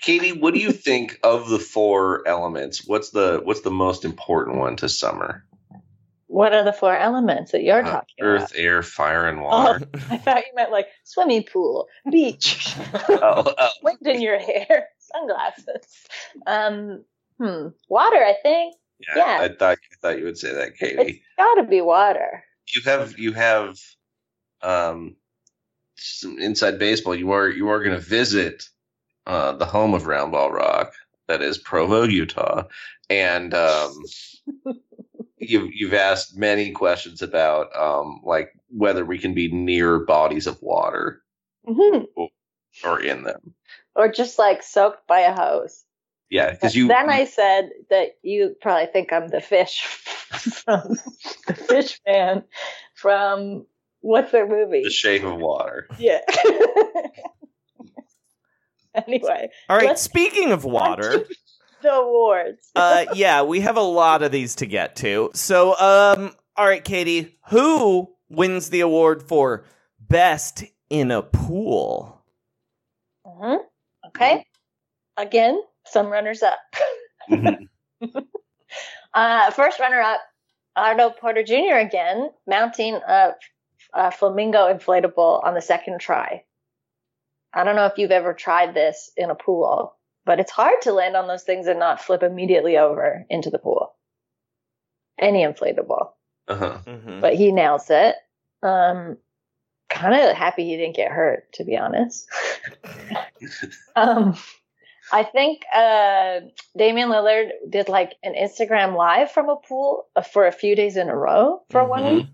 Katie, 0.00 0.32
what 0.32 0.54
do 0.54 0.60
you 0.60 0.72
think 0.88 1.18
of 1.22 1.48
the 1.48 1.58
four 1.60 2.26
elements? 2.26 2.86
What's 2.86 3.10
the 3.10 3.40
what's 3.44 3.60
the 3.60 3.70
most 3.70 4.04
important 4.04 4.58
one 4.58 4.76
to 4.76 4.88
summer? 4.88 5.44
What 6.26 6.54
are 6.54 6.64
the 6.64 6.72
four 6.72 6.96
elements 6.96 7.52
that 7.52 7.62
you're 7.62 7.84
Uh, 7.84 7.90
talking 7.90 8.16
earth, 8.22 8.52
about? 8.52 8.58
air, 8.58 8.82
fire, 8.82 9.28
and 9.28 9.38
Oh, 9.38 9.42
water. 9.42 9.86
I 10.10 10.16
thought 10.16 10.38
you 10.38 10.54
meant 10.54 10.72
like 10.72 10.88
swimming 11.04 11.44
pool, 11.44 11.88
beach, 12.10 12.74
Oh, 13.08 13.44
oh. 13.58 13.70
wind 13.82 13.98
in 14.06 14.20
your 14.22 14.38
hair, 14.38 14.88
sunglasses. 14.98 15.86
Um, 16.46 17.04
hmm, 17.38 17.68
water. 17.88 18.16
I 18.16 18.34
think 18.42 18.74
yeah, 19.08 19.16
yeah. 19.16 19.38
I 19.40 19.48
thought 19.48 19.78
I 19.78 19.96
thought 20.00 20.18
you 20.18 20.24
would 20.24 20.38
say 20.38 20.52
that, 20.52 20.76
Katie. 20.76 20.96
it's 20.98 21.18
got 21.36 21.54
to 21.54 21.64
be 21.64 21.80
water. 21.80 22.44
you 22.74 22.82
have 22.82 23.18
you 23.18 23.32
have 23.32 23.78
um 24.62 25.16
some 25.96 26.38
inside 26.38 26.78
baseball. 26.78 27.14
You 27.14 27.32
are 27.32 27.48
you 27.48 27.68
are 27.68 27.82
going 27.82 27.96
to 27.96 28.02
visit 28.02 28.64
uh, 29.26 29.52
the 29.52 29.66
home 29.66 29.94
of 29.94 30.04
Roundball 30.04 30.50
Rock, 30.50 30.92
that 31.28 31.42
is 31.42 31.58
Provo, 31.58 32.02
Utah, 32.02 32.64
and 33.08 33.54
um, 33.54 34.02
you've 35.36 35.72
you've 35.72 35.94
asked 35.94 36.36
many 36.36 36.72
questions 36.72 37.22
about 37.22 37.74
um 37.76 38.20
like 38.24 38.52
whether 38.68 39.04
we 39.04 39.18
can 39.18 39.34
be 39.34 39.52
near 39.52 40.00
bodies 40.00 40.46
of 40.46 40.60
water 40.62 41.22
hmm 41.66 42.04
or 42.84 43.00
in 43.00 43.22
them. 43.22 43.54
Or 43.94 44.10
just 44.10 44.38
like 44.38 44.62
soaked 44.62 45.06
by 45.06 45.20
a 45.20 45.34
hose. 45.34 45.84
Yeah, 46.32 46.52
because 46.52 46.74
you 46.74 46.88
then 46.88 47.10
I 47.10 47.26
said 47.26 47.68
that 47.90 48.16
you 48.22 48.56
probably 48.62 48.86
think 48.86 49.12
I'm 49.12 49.28
the 49.28 49.42
fish 49.42 49.82
from 49.84 50.96
the 51.46 51.52
fish 51.52 52.00
man 52.06 52.44
from 52.94 53.66
what's 54.00 54.32
their 54.32 54.48
movie? 54.48 54.82
the 54.82 54.88
shape 54.88 55.24
of 55.24 55.38
water. 55.38 55.88
Yeah. 55.98 56.20
anyway, 58.94 59.50
All 59.68 59.76
right, 59.76 59.98
speaking 59.98 60.52
of 60.52 60.64
water, 60.64 61.26
the 61.82 61.92
awards. 61.92 62.70
uh, 62.74 63.04
yeah, 63.12 63.42
we 63.42 63.60
have 63.60 63.76
a 63.76 63.82
lot 63.82 64.22
of 64.22 64.32
these 64.32 64.54
to 64.54 64.66
get 64.66 64.96
to. 64.96 65.32
So, 65.34 65.78
um, 65.78 66.32
all 66.56 66.66
right, 66.66 66.82
Katie, 66.82 67.36
who 67.50 68.10
wins 68.30 68.70
the 68.70 68.80
award 68.80 69.22
for 69.22 69.66
best 70.00 70.64
in 70.88 71.10
a 71.10 71.20
pool? 71.20 72.24
Mhm. 73.26 73.58
Okay. 74.06 74.46
Again, 75.18 75.60
some 75.86 76.08
runners 76.08 76.42
up. 76.42 76.58
uh, 79.14 79.50
first 79.50 79.80
runner 79.80 80.00
up, 80.00 80.20
Otto 80.76 81.10
Porter 81.10 81.42
Jr. 81.42 81.76
again, 81.76 82.30
mounting 82.46 82.94
a, 82.94 83.32
a 83.92 84.10
flamingo 84.10 84.72
inflatable 84.72 85.44
on 85.44 85.54
the 85.54 85.60
second 85.60 86.00
try. 86.00 86.44
I 87.54 87.64
don't 87.64 87.76
know 87.76 87.86
if 87.86 87.98
you've 87.98 88.10
ever 88.10 88.32
tried 88.32 88.74
this 88.74 89.10
in 89.16 89.30
a 89.30 89.34
pool, 89.34 89.94
but 90.24 90.40
it's 90.40 90.50
hard 90.50 90.80
to 90.82 90.92
land 90.92 91.16
on 91.16 91.28
those 91.28 91.42
things 91.42 91.66
and 91.66 91.78
not 91.78 92.00
flip 92.00 92.22
immediately 92.22 92.78
over 92.78 93.26
into 93.28 93.50
the 93.50 93.58
pool. 93.58 93.94
Any 95.18 95.44
inflatable. 95.44 96.12
Uh-huh. 96.48 96.78
Mhm. 96.86 97.20
But 97.20 97.34
he 97.34 97.52
nails 97.52 97.90
it. 97.90 98.16
Um, 98.62 99.18
kind 99.90 100.14
of 100.14 100.34
happy 100.34 100.64
he 100.64 100.76
didn't 100.76 100.96
get 100.96 101.12
hurt, 101.12 101.52
to 101.54 101.64
be 101.64 101.76
honest. 101.76 102.26
um, 103.96 104.36
I 105.12 105.24
think 105.24 105.62
uh, 105.74 106.40
Damian 106.76 107.10
Lillard 107.10 107.50
did 107.68 107.88
like 107.88 108.14
an 108.22 108.34
Instagram 108.34 108.96
live 108.96 109.30
from 109.30 109.48
a 109.50 109.56
pool 109.56 110.06
uh, 110.16 110.22
for 110.22 110.46
a 110.46 110.52
few 110.52 110.74
days 110.74 110.96
in 110.96 111.08
a 111.08 111.16
row 111.16 111.62
for 111.70 111.86
one 111.86 112.02
Mhm. 112.02 112.14
week. 112.16 112.26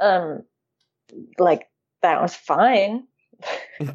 Um, 0.00 0.42
like 1.38 1.68
that 2.02 2.22
was 2.22 2.34
fine. 2.34 3.06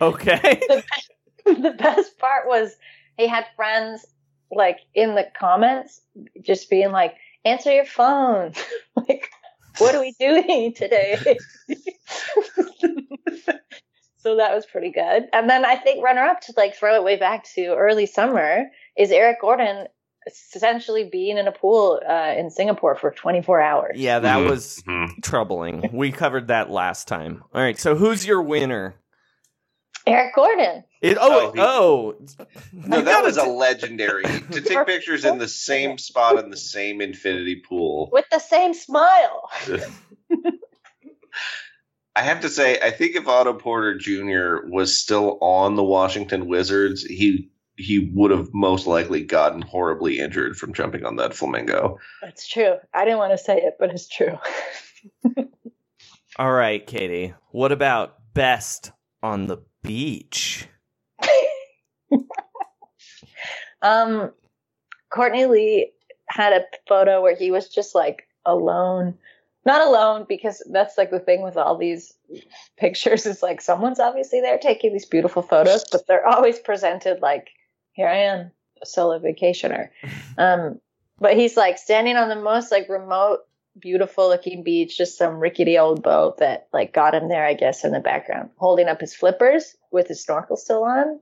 Okay. 0.00 0.60
the 1.46 1.74
best 1.76 2.18
part 2.18 2.46
was 2.46 2.76
he 3.18 3.26
had 3.26 3.44
friends 3.56 4.06
like 4.50 4.78
in 4.94 5.14
the 5.14 5.26
comments 5.38 6.00
just 6.42 6.70
being 6.70 6.90
like, 6.92 7.14
answer 7.44 7.72
your 7.72 7.84
phone. 7.86 8.52
like, 8.96 9.28
what 9.78 9.94
are 9.94 10.00
we 10.00 10.14
doing 10.18 10.72
today? 10.74 11.36
So 14.24 14.36
that 14.36 14.54
was 14.54 14.64
pretty 14.64 14.90
good. 14.90 15.28
And 15.34 15.50
then 15.50 15.66
I 15.66 15.76
think 15.76 16.02
runner 16.02 16.22
up 16.22 16.40
to 16.42 16.54
like 16.56 16.74
throw 16.74 16.94
it 16.96 17.04
way 17.04 17.16
back 17.16 17.44
to 17.56 17.74
early 17.74 18.06
summer 18.06 18.64
is 18.96 19.10
Eric 19.10 19.42
Gordon 19.42 19.86
essentially 20.26 21.04
being 21.12 21.36
in 21.36 21.46
a 21.46 21.52
pool 21.52 22.00
uh, 22.08 22.32
in 22.38 22.48
Singapore 22.48 22.96
for 22.96 23.10
24 23.10 23.60
hours. 23.60 23.96
Yeah, 23.96 24.20
that 24.20 24.38
Mhm. 24.38 24.48
was 24.48 24.82
Mhm. 24.88 25.22
troubling. 25.22 25.90
We 25.92 26.10
covered 26.10 26.48
that 26.48 26.70
last 26.70 27.06
time. 27.06 27.44
All 27.54 27.60
right, 27.60 27.78
so 27.78 27.94
who's 27.94 28.26
your 28.26 28.40
winner? 28.40 28.94
Eric 30.06 30.34
Gordon. 30.34 30.84
It, 31.02 31.18
oh, 31.20 31.48
Oh, 31.48 31.52
he- 31.52 31.60
oh, 31.60 32.46
No, 32.72 33.02
that 33.02 33.22
was 33.22 33.36
a 33.36 33.44
t- 33.44 33.50
legendary 33.50 34.24
to 34.24 34.60
take 34.62 34.86
pictures 34.86 35.26
in 35.26 35.36
the 35.36 35.48
same 35.48 35.98
spot 35.98 36.38
in 36.42 36.48
the 36.48 36.56
same 36.56 37.02
infinity 37.02 37.56
pool. 37.68 38.08
With 38.10 38.24
the 38.30 38.38
same 38.38 38.72
smile. 38.72 39.50
I 42.16 42.22
have 42.22 42.40
to 42.40 42.48
say, 42.48 42.78
I 42.80 42.90
think 42.90 43.16
if 43.16 43.26
Otto 43.26 43.54
Porter 43.54 43.96
Jr. 43.96 44.66
was 44.68 44.96
still 44.96 45.38
on 45.40 45.74
the 45.74 45.84
Washington 45.84 46.46
Wizards, 46.46 47.02
he 47.02 47.50
he 47.76 48.10
would 48.14 48.30
have 48.30 48.54
most 48.54 48.86
likely 48.86 49.24
gotten 49.24 49.60
horribly 49.60 50.20
injured 50.20 50.56
from 50.56 50.72
jumping 50.72 51.04
on 51.04 51.16
that 51.16 51.34
flamingo. 51.34 51.98
That's 52.22 52.46
true. 52.46 52.76
I 52.94 53.04
didn't 53.04 53.18
want 53.18 53.32
to 53.32 53.38
say 53.38 53.56
it, 53.56 53.76
but 53.80 53.90
it's 53.90 54.08
true. 54.08 54.38
all 56.38 56.52
right, 56.52 56.86
Katie. 56.86 57.34
What 57.50 57.72
about 57.72 58.32
best 58.32 58.92
on 59.24 59.48
the 59.48 59.58
beach? 59.82 60.68
Um, 63.84 64.32
Courtney 65.10 65.44
Lee 65.44 65.92
had 66.30 66.54
a 66.54 66.64
photo 66.88 67.20
where 67.20 67.36
he 67.36 67.50
was 67.50 67.68
just 67.68 67.94
like 67.94 68.26
alone 68.46 69.14
Not 69.64 69.80
alone, 69.80 70.26
because 70.28 70.62
that's 70.70 70.98
like 70.98 71.10
the 71.10 71.20
thing 71.20 71.42
with 71.42 71.56
all 71.56 71.76
these 71.76 72.12
pictures 72.76 73.24
is 73.24 73.42
like 73.42 73.60
someone's 73.60 74.00
obviously 74.00 74.40
there 74.40 74.58
taking 74.58 74.92
these 74.92 75.06
beautiful 75.06 75.42
photos, 75.42 75.84
but 75.90 76.06
they're 76.06 76.26
always 76.26 76.58
presented 76.58 77.22
like, 77.22 77.48
here 77.92 78.08
I 78.08 78.16
am, 78.16 78.50
a 78.82 78.86
solo 78.86 79.18
vacationer. 79.18 79.88
Um, 80.36 80.80
but 81.20 81.36
he's 81.36 81.56
like 81.56 81.78
standing 81.78 82.16
on 82.16 82.28
the 82.28 82.34
most 82.34 82.72
like 82.72 82.88
remote, 82.88 83.40
beautiful 83.78 84.28
looking 84.28 84.64
beach, 84.64 84.98
just 84.98 85.16
some 85.16 85.38
rickety 85.38 85.78
old 85.78 86.02
boat 86.02 86.38
that 86.38 86.66
like 86.72 86.92
got 86.92 87.14
him 87.14 87.28
there, 87.28 87.46
I 87.46 87.54
guess, 87.54 87.84
in 87.84 87.92
the 87.92 88.00
background, 88.00 88.50
holding 88.56 88.88
up 88.88 89.00
his 89.00 89.14
flippers 89.14 89.76
with 89.92 90.08
his 90.08 90.22
snorkel 90.22 90.56
still 90.56 90.82
on. 90.82 91.20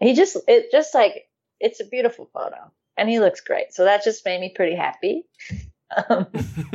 He 0.00 0.14
just, 0.14 0.38
it 0.48 0.70
just 0.72 0.94
like, 0.94 1.28
it's 1.60 1.80
a 1.80 1.84
beautiful 1.84 2.28
photo 2.32 2.70
and 2.96 3.08
he 3.08 3.20
looks 3.20 3.40
great. 3.40 3.74
So 3.74 3.84
that 3.84 4.04
just 4.04 4.24
made 4.24 4.40
me 4.40 4.52
pretty 4.54 4.76
happy. 4.76 5.24
Um, 6.08 6.26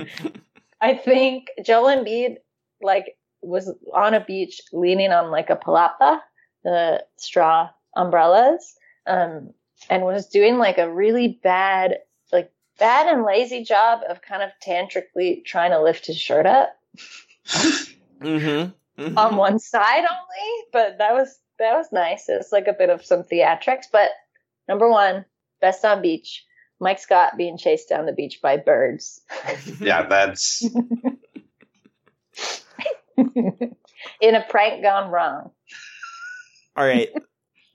I 0.82 0.94
think 0.96 1.48
Joel 1.64 1.96
Embiid 1.96 2.38
like 2.82 3.18
was 3.42 3.74
on 3.94 4.14
a 4.14 4.24
beach 4.24 4.62
leaning 4.74 5.12
on 5.12 5.32
like 5.32 5.50
a 5.50 5.56
palapa, 5.56 6.20
the 6.64 7.04
straw 7.18 7.70
umbrellas, 7.96 8.76
um, 9.08 9.54
and 9.90 10.04
was 10.04 10.28
doing 10.28 10.58
like 10.58 10.78
a 10.78 10.92
really 10.92 11.40
bad, 11.44 12.00
like 12.32 12.52
bad 12.78 13.08
and 13.08 13.24
lazy 13.24 13.64
job 13.64 14.02
of 14.10 14.22
kind 14.22 14.44
of 14.44 14.52
tantrically 14.62 15.42
trying 15.46 15.72
to 15.72 15.82
lift 15.82 16.06
his 16.06 16.18
shirt 16.18 16.46
up 16.46 16.76
Mm-hmm. 18.22 19.18
on 19.18 19.36
one 19.38 19.60
side 19.60 20.00
only. 20.00 20.66
But 20.72 20.98
that 20.98 21.14
was 21.14 21.40
that 21.58 21.76
was 21.76 21.88
nice. 21.92 22.30
It's 22.30 22.52
like 22.52 22.68
a 22.68 22.74
bit 22.74 22.90
of 22.90 23.06
some 23.06 23.24
theatrics. 23.24 23.86
But 23.92 24.10
number 24.68 24.90
one, 24.90 25.26
best 25.62 25.84
on 25.86 26.02
beach. 26.02 26.46
Mike 26.80 27.00
Scott 27.00 27.38
being 27.38 27.58
chased 27.58 27.90
down 27.90 28.06
the 28.06 28.14
beach 28.14 28.40
by 28.42 28.58
birds. 28.58 29.22
Yeah, 29.80 30.08
that's 30.08 30.64
in 34.22 34.36
a 34.36 34.46
prank 34.50 34.82
gone 34.84 35.12
wrong. 35.12 35.52
All 36.76 36.86
right. 36.86 37.10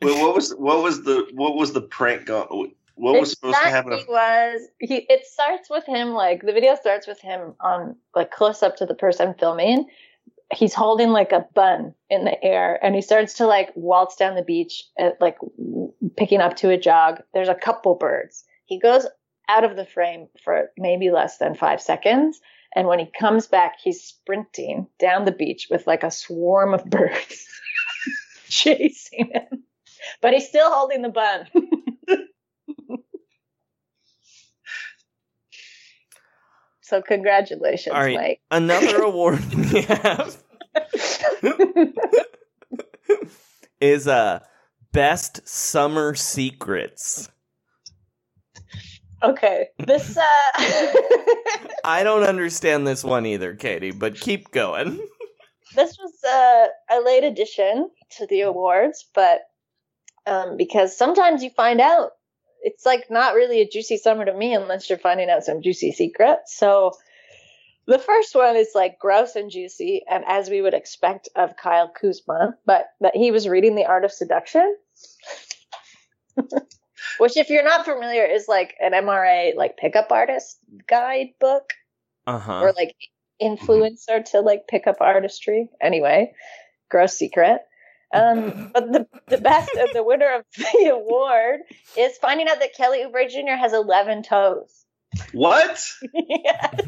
Wait, 0.02 0.20
what 0.20 0.34
was 0.34 0.52
what 0.54 0.82
was 0.82 1.04
the 1.04 1.26
what 1.32 1.56
was 1.56 1.72
the 1.72 1.80
prank? 1.80 2.26
gone? 2.26 2.72
what 2.96 3.20
was 3.20 3.30
supposed 3.30 3.56
to 3.56 3.68
happen? 3.68 3.98
He 3.98 4.04
was 4.08 4.60
he. 4.78 5.06
It 5.08 5.26
starts 5.26 5.68
with 5.70 5.84
him 5.86 6.10
like 6.10 6.42
the 6.42 6.52
video 6.52 6.74
starts 6.76 7.06
with 7.06 7.20
him 7.20 7.54
on 7.60 7.96
like 8.14 8.30
close 8.30 8.62
up 8.62 8.76
to 8.76 8.86
the 8.86 8.94
person 8.94 9.34
filming. 9.38 9.86
He's 10.52 10.74
holding 10.74 11.10
like 11.10 11.32
a 11.32 11.46
bun 11.54 11.94
in 12.10 12.24
the 12.24 12.42
air, 12.44 12.78
and 12.84 12.94
he 12.94 13.00
starts 13.00 13.34
to 13.34 13.46
like 13.46 13.70
waltz 13.74 14.16
down 14.16 14.36
the 14.36 14.42
beach, 14.42 14.84
at, 14.98 15.20
like 15.20 15.38
picking 16.16 16.40
up 16.40 16.56
to 16.56 16.70
a 16.70 16.78
jog. 16.78 17.22
There's 17.32 17.48
a 17.48 17.54
couple 17.54 17.94
birds. 17.94 18.44
He 18.66 18.78
goes 18.78 19.06
out 19.48 19.64
of 19.64 19.76
the 19.76 19.84
frame 19.84 20.28
for 20.42 20.70
maybe 20.76 21.10
less 21.10 21.38
than 21.38 21.54
five 21.54 21.80
seconds, 21.80 22.40
and 22.74 22.88
when 22.88 22.98
he 22.98 23.10
comes 23.18 23.46
back, 23.46 23.74
he's 23.82 24.02
sprinting 24.02 24.88
down 24.98 25.24
the 25.24 25.32
beach 25.32 25.68
with 25.70 25.86
like 25.86 26.02
a 26.02 26.10
swarm 26.10 26.74
of 26.74 26.84
birds 26.84 27.46
chasing 28.48 29.30
him. 29.32 29.64
But 30.20 30.32
he's 30.34 30.48
still 30.48 30.70
holding 30.70 31.02
the 31.02 31.08
bun. 31.08 31.46
So 36.84 37.00
congratulations, 37.00 37.94
All 37.94 38.02
right. 38.02 38.14
Mike. 38.14 38.40
Another 38.50 38.98
award 39.02 39.42
we 39.54 39.80
have 39.82 40.36
is 43.80 44.06
uh 44.06 44.40
best 44.92 45.48
summer 45.48 46.14
secrets. 46.14 47.30
Okay, 49.24 49.68
this 49.78 50.16
uh, 50.16 50.22
I 51.84 52.02
don't 52.02 52.24
understand 52.24 52.86
this 52.86 53.02
one 53.02 53.24
either, 53.24 53.54
Katie, 53.54 53.90
but 53.90 54.16
keep 54.16 54.50
going. 54.50 55.00
this 55.74 55.96
was 55.98 56.12
uh, 56.24 56.96
a 56.96 57.00
late 57.00 57.24
addition 57.24 57.90
to 58.18 58.26
the 58.26 58.42
awards, 58.42 59.06
but 59.14 59.40
um, 60.26 60.56
because 60.56 60.96
sometimes 60.96 61.42
you 61.42 61.50
find 61.50 61.80
out 61.80 62.10
it's 62.62 62.84
like 62.84 63.10
not 63.10 63.34
really 63.34 63.60
a 63.60 63.68
juicy 63.68 63.96
summer 63.96 64.24
to 64.24 64.34
me 64.34 64.54
unless 64.54 64.88
you're 64.88 64.98
finding 64.98 65.30
out 65.30 65.44
some 65.44 65.62
juicy 65.62 65.92
secrets. 65.92 66.56
So 66.56 66.92
the 67.86 67.98
first 67.98 68.34
one 68.34 68.56
is 68.56 68.70
like 68.74 68.98
gross 68.98 69.36
and 69.36 69.50
juicy, 69.50 70.02
and 70.08 70.24
as 70.26 70.48
we 70.48 70.62
would 70.62 70.74
expect 70.74 71.28
of 71.36 71.56
Kyle 71.56 71.90
Kuzma, 71.90 72.56
but 72.66 72.86
that 73.00 73.16
he 73.16 73.30
was 73.30 73.48
reading 73.48 73.74
The 73.74 73.86
Art 73.86 74.04
of 74.04 74.12
Seduction. 74.12 74.76
Which, 77.18 77.36
if 77.36 77.50
you're 77.50 77.64
not 77.64 77.84
familiar, 77.84 78.24
is 78.24 78.46
like 78.48 78.74
an 78.80 78.92
MRA 78.92 79.54
like 79.56 79.76
pickup 79.76 80.10
artist 80.10 80.58
guidebook 80.88 81.70
Uh-huh. 82.26 82.60
or 82.60 82.72
like 82.72 82.94
influencer 83.42 84.24
to 84.32 84.40
like 84.40 84.66
pick 84.68 84.86
up 84.86 84.96
artistry. 85.00 85.68
Anyway, 85.80 86.32
gross 86.90 87.14
secret. 87.14 87.60
Um, 88.12 88.70
but 88.74 88.92
the 88.92 89.06
the 89.28 89.38
best 89.38 89.70
uh, 89.76 89.86
the 89.92 90.04
winner 90.04 90.34
of 90.36 90.44
the 90.56 90.90
award 90.94 91.60
is 91.96 92.16
finding 92.18 92.48
out 92.48 92.60
that 92.60 92.74
Kelly 92.76 93.04
Oubre 93.04 93.28
Jr. 93.28 93.56
has 93.56 93.72
eleven 93.72 94.22
toes. 94.22 94.84
What? 95.32 95.82
yes. 96.12 96.80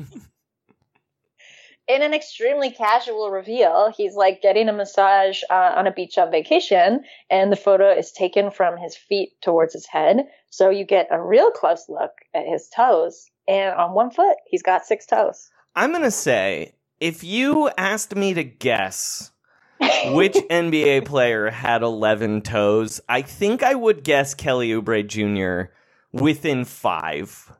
In 1.88 2.02
an 2.02 2.14
extremely 2.14 2.70
casual 2.70 3.30
reveal, 3.30 3.92
he's 3.96 4.16
like 4.16 4.42
getting 4.42 4.68
a 4.68 4.72
massage 4.72 5.42
uh, 5.48 5.74
on 5.76 5.86
a 5.86 5.92
beach 5.92 6.18
on 6.18 6.32
vacation, 6.32 7.04
and 7.30 7.52
the 7.52 7.56
photo 7.56 7.90
is 7.90 8.10
taken 8.10 8.50
from 8.50 8.76
his 8.76 8.96
feet 8.96 9.40
towards 9.40 9.72
his 9.72 9.86
head. 9.86 10.26
So 10.50 10.68
you 10.68 10.84
get 10.84 11.06
a 11.12 11.22
real 11.22 11.52
close 11.52 11.88
look 11.88 12.10
at 12.34 12.44
his 12.44 12.68
toes. 12.68 13.30
And 13.46 13.72
on 13.74 13.94
one 13.94 14.10
foot, 14.10 14.36
he's 14.46 14.62
got 14.62 14.84
six 14.84 15.06
toes. 15.06 15.48
I'm 15.76 15.90
going 15.90 16.02
to 16.02 16.10
say 16.10 16.72
if 16.98 17.22
you 17.22 17.70
asked 17.78 18.16
me 18.16 18.34
to 18.34 18.42
guess 18.42 19.30
which 20.06 20.34
NBA 20.34 21.04
player 21.04 21.50
had 21.50 21.82
11 21.82 22.42
toes, 22.42 23.00
I 23.08 23.22
think 23.22 23.62
I 23.62 23.74
would 23.74 24.02
guess 24.02 24.34
Kelly 24.34 24.70
Oubre 24.70 25.06
Jr. 25.06 25.72
within 26.12 26.64
5. 26.64 27.52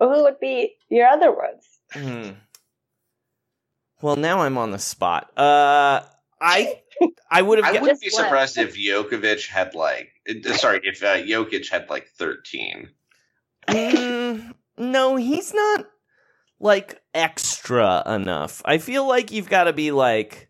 Well, 0.00 0.14
who 0.14 0.22
would 0.24 0.40
be 0.40 0.76
your 0.88 1.06
other 1.06 1.30
ones? 1.30 1.78
Hmm. 1.92 2.30
Well, 4.02 4.16
now 4.16 4.40
I'm 4.40 4.56
on 4.56 4.70
the 4.70 4.78
spot. 4.78 5.30
Uh 5.38 6.02
I 6.40 6.80
I 7.30 7.42
would 7.42 7.58
have 7.58 7.76
I 7.76 7.80
wouldn't 7.80 8.00
be 8.00 8.08
surprised 8.08 8.56
if 8.56 8.74
Jokovic 8.76 9.46
had 9.46 9.74
like, 9.74 10.10
uh, 10.28 10.54
sorry, 10.54 10.80
if 10.82 11.02
uh, 11.02 11.16
Jokic 11.18 11.68
had 11.68 11.90
like 11.90 12.08
thirteen. 12.08 12.88
Mm, 13.68 14.54
no, 14.78 15.16
he's 15.16 15.52
not 15.52 15.86
like 16.58 17.00
extra 17.14 18.02
enough. 18.06 18.62
I 18.64 18.78
feel 18.78 19.06
like 19.06 19.30
you've 19.30 19.50
got 19.50 19.64
to 19.64 19.72
be 19.72 19.92
like, 19.92 20.48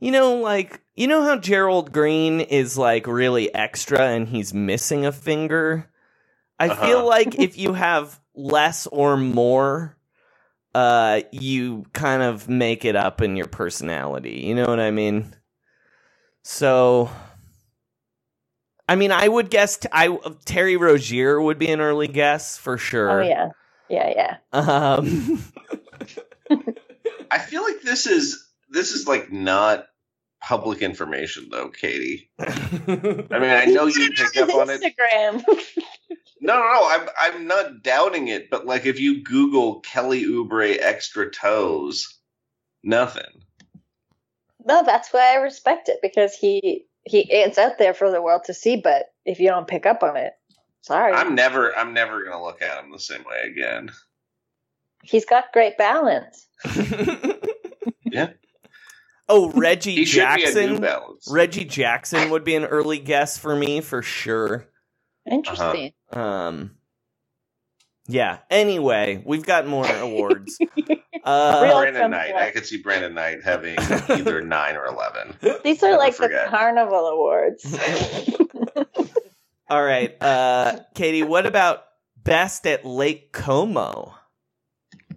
you 0.00 0.10
know, 0.10 0.34
like 0.38 0.80
you 0.96 1.06
know 1.06 1.22
how 1.22 1.38
Gerald 1.38 1.92
Green 1.92 2.40
is 2.40 2.76
like 2.76 3.06
really 3.06 3.54
extra 3.54 4.00
and 4.00 4.26
he's 4.28 4.52
missing 4.52 5.06
a 5.06 5.12
finger. 5.12 5.88
I 6.58 6.68
Uh-huh. 6.68 6.86
feel 6.86 7.06
like 7.06 7.36
if 7.36 7.56
you 7.58 7.74
have 7.74 8.20
less 8.34 8.86
or 8.86 9.16
more, 9.16 9.96
uh, 10.74 11.22
you 11.32 11.84
kind 11.92 12.22
of 12.22 12.48
make 12.48 12.84
it 12.84 12.96
up 12.96 13.20
in 13.22 13.36
your 13.36 13.46
personality. 13.46 14.42
You 14.44 14.54
know 14.54 14.66
what 14.66 14.80
I 14.80 14.90
mean? 14.90 15.34
So. 16.42 17.10
I 18.86 18.96
mean, 18.96 19.12
I 19.12 19.26
would 19.26 19.48
guess 19.48 19.78
t- 19.78 19.88
I 19.92 20.18
Terry 20.44 20.76
Rozier 20.76 21.40
would 21.40 21.58
be 21.58 21.70
an 21.70 21.80
early 21.80 22.06
guess 22.06 22.58
for 22.58 22.76
sure. 22.76 23.22
Oh 23.22 23.24
yeah, 23.24 23.48
yeah, 23.88 24.12
yeah. 24.14 24.36
Um, 24.52 25.42
I 27.30 27.38
feel 27.38 27.62
like 27.62 27.80
this 27.80 28.06
is 28.06 28.46
this 28.68 28.92
is 28.92 29.06
like 29.08 29.32
not 29.32 29.86
public 30.44 30.82
information 30.82 31.48
though, 31.50 31.70
Katie. 31.70 32.30
I 32.38 32.46
mean, 32.46 33.50
I 33.50 33.64
know 33.64 33.86
you 33.86 34.10
picked 34.12 34.36
up 34.36 34.54
on 34.54 34.70
it. 34.70 34.80
Instagram. 34.82 35.42
No, 36.40 36.58
no, 36.58 36.60
no. 36.60 36.86
I'm 36.90 37.08
I'm 37.18 37.46
not 37.46 37.82
doubting 37.82 38.28
it, 38.28 38.50
but 38.50 38.66
like 38.66 38.84
if 38.84 39.00
you 39.00 39.22
Google 39.22 39.80
Kelly 39.80 40.24
Oubre 40.24 40.76
extra 40.78 41.30
toes, 41.30 42.18
nothing. 42.82 43.44
no, 44.66 44.82
that's 44.84 45.10
why 45.10 45.32
I 45.32 45.36
respect 45.36 45.88
it 45.88 46.00
because 46.02 46.34
he 46.34 46.84
he 47.04 47.20
it's 47.32 47.56
out 47.56 47.78
there 47.78 47.94
for 47.94 48.10
the 48.10 48.20
world 48.20 48.42
to 48.46 48.52
see. 48.52 48.76
But 48.76 49.06
if 49.24 49.40
you 49.40 49.48
don't 49.48 49.66
pick 49.66 49.86
up 49.86 50.02
on 50.02 50.18
it, 50.18 50.34
sorry. 50.82 51.14
I'm 51.14 51.34
never 51.34 51.74
I'm 51.78 51.94
never 51.94 52.22
gonna 52.22 52.42
look 52.42 52.60
at 52.60 52.84
him 52.84 52.92
the 52.92 52.98
same 52.98 53.24
way 53.24 53.48
again. 53.50 53.90
He's 55.02 55.24
got 55.24 55.52
great 55.52 55.78
balance. 55.78 56.46
Yeah. 59.28 59.34
oh, 59.34 59.50
Reggie 59.52 59.94
He 59.96 60.04
should 60.04 60.34
be 60.36 60.44
a 60.44 60.66
New 60.66 60.78
Jackson. 60.78 61.16
Reggie 61.30 61.64
Jackson 61.64 62.30
would 62.30 62.44
be 62.44 62.54
an 62.56 62.64
early 62.64 62.98
guess 62.98 63.38
for 63.38 63.54
me 63.56 63.80
for 63.80 64.02
sure. 64.02 64.66
Interesting. 65.30 65.92
Um, 66.12 66.72
yeah. 68.06 68.38
Anyway, 68.50 69.22
we've 69.24 69.46
got 69.46 69.66
more 69.66 69.86
awards. 69.86 70.58
Uh, 71.24 71.60
Real 71.62 71.80
Brandon 71.80 72.00
Trump 72.00 72.10
Knight. 72.12 72.34
I 72.34 72.50
could 72.50 72.66
see 72.66 72.82
Brandon 72.82 73.14
Knight 73.14 73.42
having 73.42 73.78
either 74.10 74.42
nine 74.42 74.76
or 74.76 74.84
eleven. 74.84 75.34
These 75.64 75.82
are 75.82 75.86
Never 75.92 75.98
like 75.98 76.12
forget. 76.12 76.44
the 76.44 76.50
carnival 76.50 77.06
awards. 77.06 77.78
all 79.70 79.82
right, 79.82 80.22
uh, 80.22 80.80
Katie. 80.94 81.22
What 81.22 81.46
about 81.46 81.84
best 82.22 82.66
at 82.66 82.84
Lake 82.84 83.32
Como? 83.32 84.14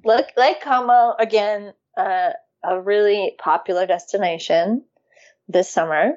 Look, 0.05 0.28
Lake 0.38 0.62
Como 0.62 1.14
again, 1.20 1.74
uh, 1.97 2.30
a 2.64 2.80
really 2.80 3.36
popular 3.38 3.86
destination 3.86 4.84
this 5.47 5.70
summer. 5.70 6.14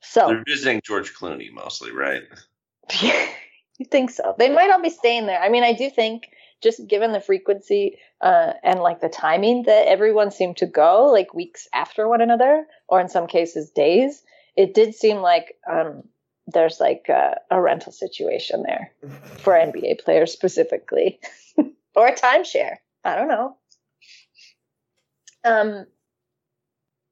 So 0.00 0.28
They're 0.28 0.44
visiting 0.46 0.80
George 0.84 1.14
Clooney 1.14 1.52
mostly, 1.52 1.92
right? 1.92 2.22
you 3.02 3.86
think 3.90 4.10
so? 4.10 4.34
They 4.38 4.50
might 4.50 4.70
all 4.70 4.82
be 4.82 4.90
staying 4.90 5.26
there. 5.26 5.40
I 5.40 5.48
mean, 5.48 5.62
I 5.62 5.72
do 5.72 5.90
think 5.90 6.30
just 6.62 6.86
given 6.86 7.12
the 7.12 7.20
frequency 7.20 7.98
uh, 8.20 8.52
and 8.62 8.80
like 8.80 9.00
the 9.00 9.08
timing 9.08 9.64
that 9.64 9.86
everyone 9.88 10.30
seemed 10.30 10.58
to 10.58 10.66
go, 10.66 11.06
like 11.06 11.34
weeks 11.34 11.68
after 11.72 12.08
one 12.08 12.20
another, 12.20 12.66
or 12.88 13.00
in 13.00 13.08
some 13.08 13.26
cases 13.26 13.70
days, 13.70 14.22
it 14.56 14.74
did 14.74 14.94
seem 14.94 15.18
like 15.18 15.56
um, 15.70 16.02
there's 16.46 16.80
like 16.80 17.06
a, 17.08 17.40
a 17.50 17.60
rental 17.60 17.92
situation 17.92 18.62
there 18.62 18.92
for 19.38 19.54
NBA 19.54 20.00
players 20.04 20.32
specifically, 20.32 21.20
or 21.94 22.08
a 22.08 22.14
timeshare. 22.14 22.76
I 23.04 23.16
don't 23.16 23.28
know. 23.28 23.56
Um, 25.44 25.86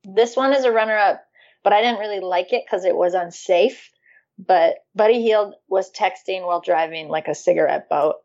this 0.05 0.37
one 0.37 0.55
is 0.55 0.65
a 0.65 0.73
runner-up, 0.73 1.25
but 1.65 1.73
I 1.73 1.83
didn't 1.83 2.01
really 2.01 2.21
like 2.21 2.53
it 2.53 2.65
because 2.67 2.85
it 2.85 2.97
was 2.97 3.15
unsafe. 3.15 3.91
But 4.39 4.77
Buddy 4.95 5.21
Hield 5.23 5.55
was 5.69 5.91
texting 5.91 6.47
while 6.47 6.61
driving 6.61 7.09
like 7.09 7.27
a 7.27 7.35
cigarette 7.35 7.89
boat, 7.89 8.17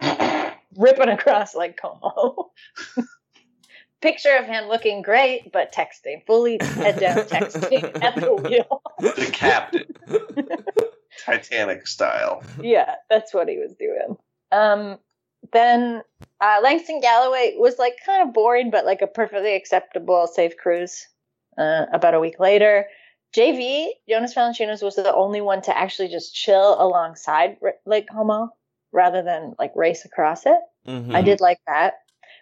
ripping 0.76 1.08
across 1.08 1.54
like 1.54 1.76
Como. 1.76 2.50
Picture 4.00 4.36
of 4.36 4.46
him 4.46 4.68
looking 4.68 5.02
great, 5.02 5.52
but 5.52 5.72
texting, 5.72 6.24
fully 6.26 6.58
head 6.60 7.00
down 7.00 7.16
texting 7.26 8.02
at 8.02 8.14
the 8.16 8.34
wheel. 8.34 8.82
The 9.00 9.30
captain, 9.32 9.86
Titanic 11.24 11.86
style. 11.86 12.42
yeah, 12.60 12.94
that's 13.10 13.34
what 13.34 13.48
he 13.48 13.58
was 13.58 13.74
doing. 13.74 14.16
Um, 14.52 14.98
then 15.52 16.02
uh, 16.40 16.60
Langston 16.62 17.00
Galloway 17.00 17.54
was 17.56 17.78
like 17.78 17.96
kind 18.04 18.26
of 18.26 18.34
boring, 18.34 18.70
but 18.70 18.84
like 18.84 19.02
a 19.02 19.06
perfectly 19.06 19.54
acceptable 19.54 20.26
safe 20.26 20.56
cruise. 20.56 21.06
Uh, 21.56 21.86
about 21.92 22.14
a 22.14 22.20
week 22.20 22.38
later, 22.38 22.86
JV 23.36 23.88
Jonas 24.08 24.34
Valanciunas 24.34 24.82
was 24.82 24.94
the 24.94 25.12
only 25.14 25.40
one 25.40 25.60
to 25.62 25.76
actually 25.76 26.08
just 26.08 26.34
chill 26.34 26.80
alongside 26.80 27.56
R- 27.62 27.74
Lake 27.84 28.08
Como 28.08 28.50
rather 28.92 29.22
than 29.22 29.54
like 29.58 29.72
race 29.74 30.04
across 30.04 30.46
it. 30.46 30.58
Mhm. 30.86 31.14
I 31.14 31.22
did 31.22 31.40
like 31.40 31.58
that. 31.66 31.94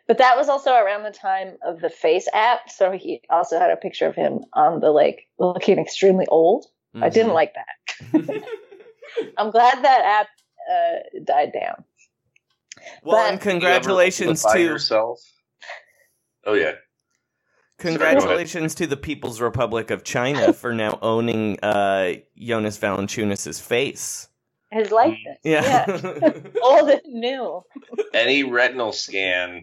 But 0.06 0.18
that 0.18 0.36
was 0.36 0.48
also 0.48 0.72
around 0.74 1.02
the 1.02 1.10
time 1.10 1.56
of 1.64 1.80
the 1.80 1.88
Face 1.90 2.28
app, 2.32 2.70
so 2.70 2.92
he 2.92 3.22
also 3.30 3.58
had 3.58 3.70
a 3.70 3.76
picture 3.76 4.06
of 4.06 4.14
him 4.14 4.44
on 4.52 4.80
the 4.80 4.92
lake 4.92 5.26
looking 5.38 5.78
extremely 5.78 6.26
old. 6.28 6.66
I 6.94 7.08
didn't 7.08 7.32
Mhm. 7.32 7.34
like 7.34 7.54
that. 7.54 8.12
I'm 9.38 9.50
glad 9.50 9.82
that 9.82 10.00
app 10.04 10.28
uh, 10.70 11.20
died 11.24 11.52
down. 11.52 11.84
Well, 13.02 13.16
But- 13.24 13.32
and 13.32 13.40
congratulations 13.40 14.44
to 14.44 14.60
yourself. 14.60 15.20
Oh 16.44 16.54
yeah. 16.54 16.72
congratulations 17.78 18.74
to 18.76 18.86
the 18.86 18.96
People's 18.96 19.40
Republic 19.40 19.90
of 19.90 20.04
China 20.04 20.52
for 20.54 20.72
now 20.72 20.98
owning 21.02 21.58
uh, 21.60 22.14
Jonas 22.38 22.78
Valanciunas' 22.78 23.60
face. 23.60 24.28
His 24.72 24.90
likeness. 24.90 25.38
Yeah. 25.44 25.86
Old 26.62 26.90
and 26.90 27.00
new. 27.06 27.62
Any 28.14 28.42
retinal 28.44 28.92
scan, 28.92 29.62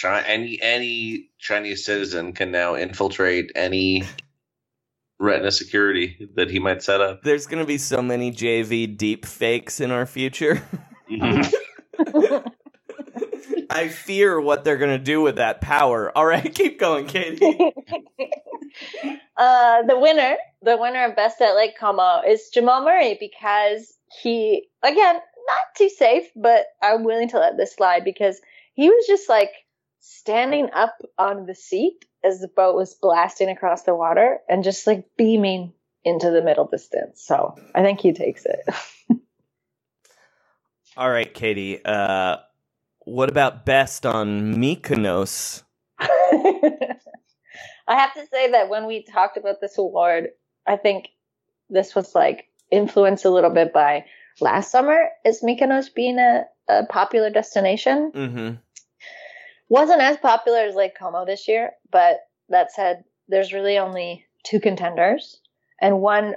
Chi- 0.00 0.22
any 0.26 0.58
any 0.62 1.30
Chinese 1.38 1.84
citizen 1.84 2.32
can 2.34 2.50
now 2.50 2.74
infiltrate 2.76 3.50
any 3.56 4.04
retina 5.18 5.50
security 5.50 6.28
that 6.36 6.50
he 6.50 6.58
might 6.58 6.82
set 6.82 7.00
up. 7.00 7.22
There's 7.22 7.46
going 7.46 7.62
to 7.62 7.66
be 7.66 7.78
so 7.78 8.02
many 8.02 8.30
JV 8.30 8.96
deep 8.96 9.26
fakes 9.26 9.80
in 9.80 9.90
our 9.90 10.06
future. 10.06 10.62
I 13.70 13.88
fear 13.88 14.40
what 14.40 14.64
they're 14.64 14.76
going 14.76 14.96
to 14.96 15.02
do 15.02 15.20
with 15.20 15.36
that 15.36 15.60
power. 15.60 16.10
All 16.16 16.26
right, 16.26 16.54
keep 16.54 16.78
going, 16.78 17.06
Katie. 17.06 17.42
Uh, 19.36 19.82
the 19.82 19.98
winner, 19.98 20.36
the 20.62 20.76
winner 20.76 21.04
of 21.04 21.14
Best 21.14 21.40
at 21.40 21.54
Lake 21.54 21.78
Como 21.78 22.22
is 22.26 22.50
Jamal 22.52 22.84
Murray 22.84 23.16
because 23.20 23.94
he, 24.20 24.68
again, 24.82 25.14
not 25.14 25.62
too 25.76 25.88
safe, 25.88 26.24
but 26.34 26.66
I'm 26.82 27.04
willing 27.04 27.28
to 27.28 27.38
let 27.38 27.56
this 27.56 27.74
slide 27.74 28.04
because 28.04 28.40
he 28.74 28.88
was 28.88 29.06
just 29.06 29.28
like 29.28 29.52
standing 30.00 30.70
up 30.72 30.96
on 31.18 31.46
the 31.46 31.54
seat 31.54 32.04
as 32.24 32.40
the 32.40 32.48
boat 32.48 32.74
was 32.74 32.94
blasting 32.94 33.48
across 33.48 33.84
the 33.84 33.94
water 33.94 34.38
and 34.48 34.64
just 34.64 34.88
like 34.88 35.04
beaming 35.16 35.72
into 36.04 36.30
the 36.30 36.42
middle 36.42 36.66
distance. 36.66 37.22
So 37.24 37.54
I 37.74 37.82
think 37.82 38.00
he 38.00 38.12
takes 38.12 38.44
it. 38.44 38.60
All 40.96 41.10
right, 41.10 41.32
Katie. 41.32 41.80
Uh, 41.84 42.38
what 43.08 43.28
about 43.28 43.64
best 43.64 44.04
on 44.04 44.54
Mykonos? 44.56 45.62
I 45.98 46.96
have 47.88 48.12
to 48.14 48.26
say 48.30 48.50
that 48.50 48.68
when 48.68 48.86
we 48.86 49.02
talked 49.02 49.36
about 49.36 49.60
this 49.60 49.78
award, 49.78 50.28
I 50.66 50.76
think 50.76 51.08
this 51.70 51.94
was 51.94 52.14
like 52.14 52.44
influenced 52.70 53.24
a 53.24 53.30
little 53.30 53.50
bit 53.50 53.72
by 53.72 54.04
last 54.40 54.70
summer 54.70 55.08
is 55.24 55.42
Mykonos 55.42 55.92
being 55.94 56.18
a, 56.18 56.44
a 56.68 56.84
popular 56.86 57.30
destination. 57.30 58.12
Mm-hmm. 58.14 58.54
Wasn't 59.70 60.00
as 60.00 60.16
popular 60.18 60.60
as 60.60 60.74
Lake 60.74 60.96
Como 60.98 61.24
this 61.24 61.48
year, 61.48 61.72
but 61.90 62.20
that 62.48 62.72
said, 62.72 63.04
there's 63.28 63.52
really 63.52 63.78
only 63.78 64.26
two 64.44 64.60
contenders, 64.60 65.40
and 65.80 66.00
one 66.00 66.34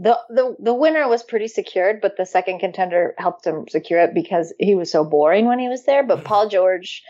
the 0.00 0.16
the 0.30 0.56
the 0.60 0.74
winner 0.74 1.08
was 1.08 1.22
pretty 1.24 1.48
secured, 1.48 2.00
but 2.00 2.16
the 2.16 2.24
second 2.24 2.60
contender 2.60 3.14
helped 3.18 3.44
him 3.46 3.66
secure 3.68 4.00
it 4.00 4.14
because 4.14 4.54
he 4.58 4.74
was 4.76 4.90
so 4.92 5.04
boring 5.04 5.46
when 5.46 5.58
he 5.58 5.68
was 5.68 5.84
there. 5.84 6.04
But 6.06 6.24
Paul 6.24 6.48
George 6.48 7.02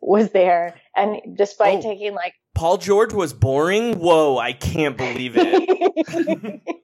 was 0.00 0.30
there, 0.30 0.76
and 0.94 1.16
despite 1.36 1.78
Oh. 1.78 1.82
taking 1.82 2.14
like 2.14 2.34
Paul 2.54 2.78
George 2.78 3.12
was 3.12 3.32
boring? 3.32 3.98
Whoa, 3.98 4.38
I 4.38 4.52
can't 4.52 4.96
believe 4.96 5.34
it. 5.36 6.62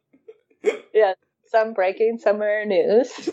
yeah, 0.94 1.14
some 1.46 1.72
breaking 1.74 2.18
summer 2.18 2.64
news. 2.64 3.10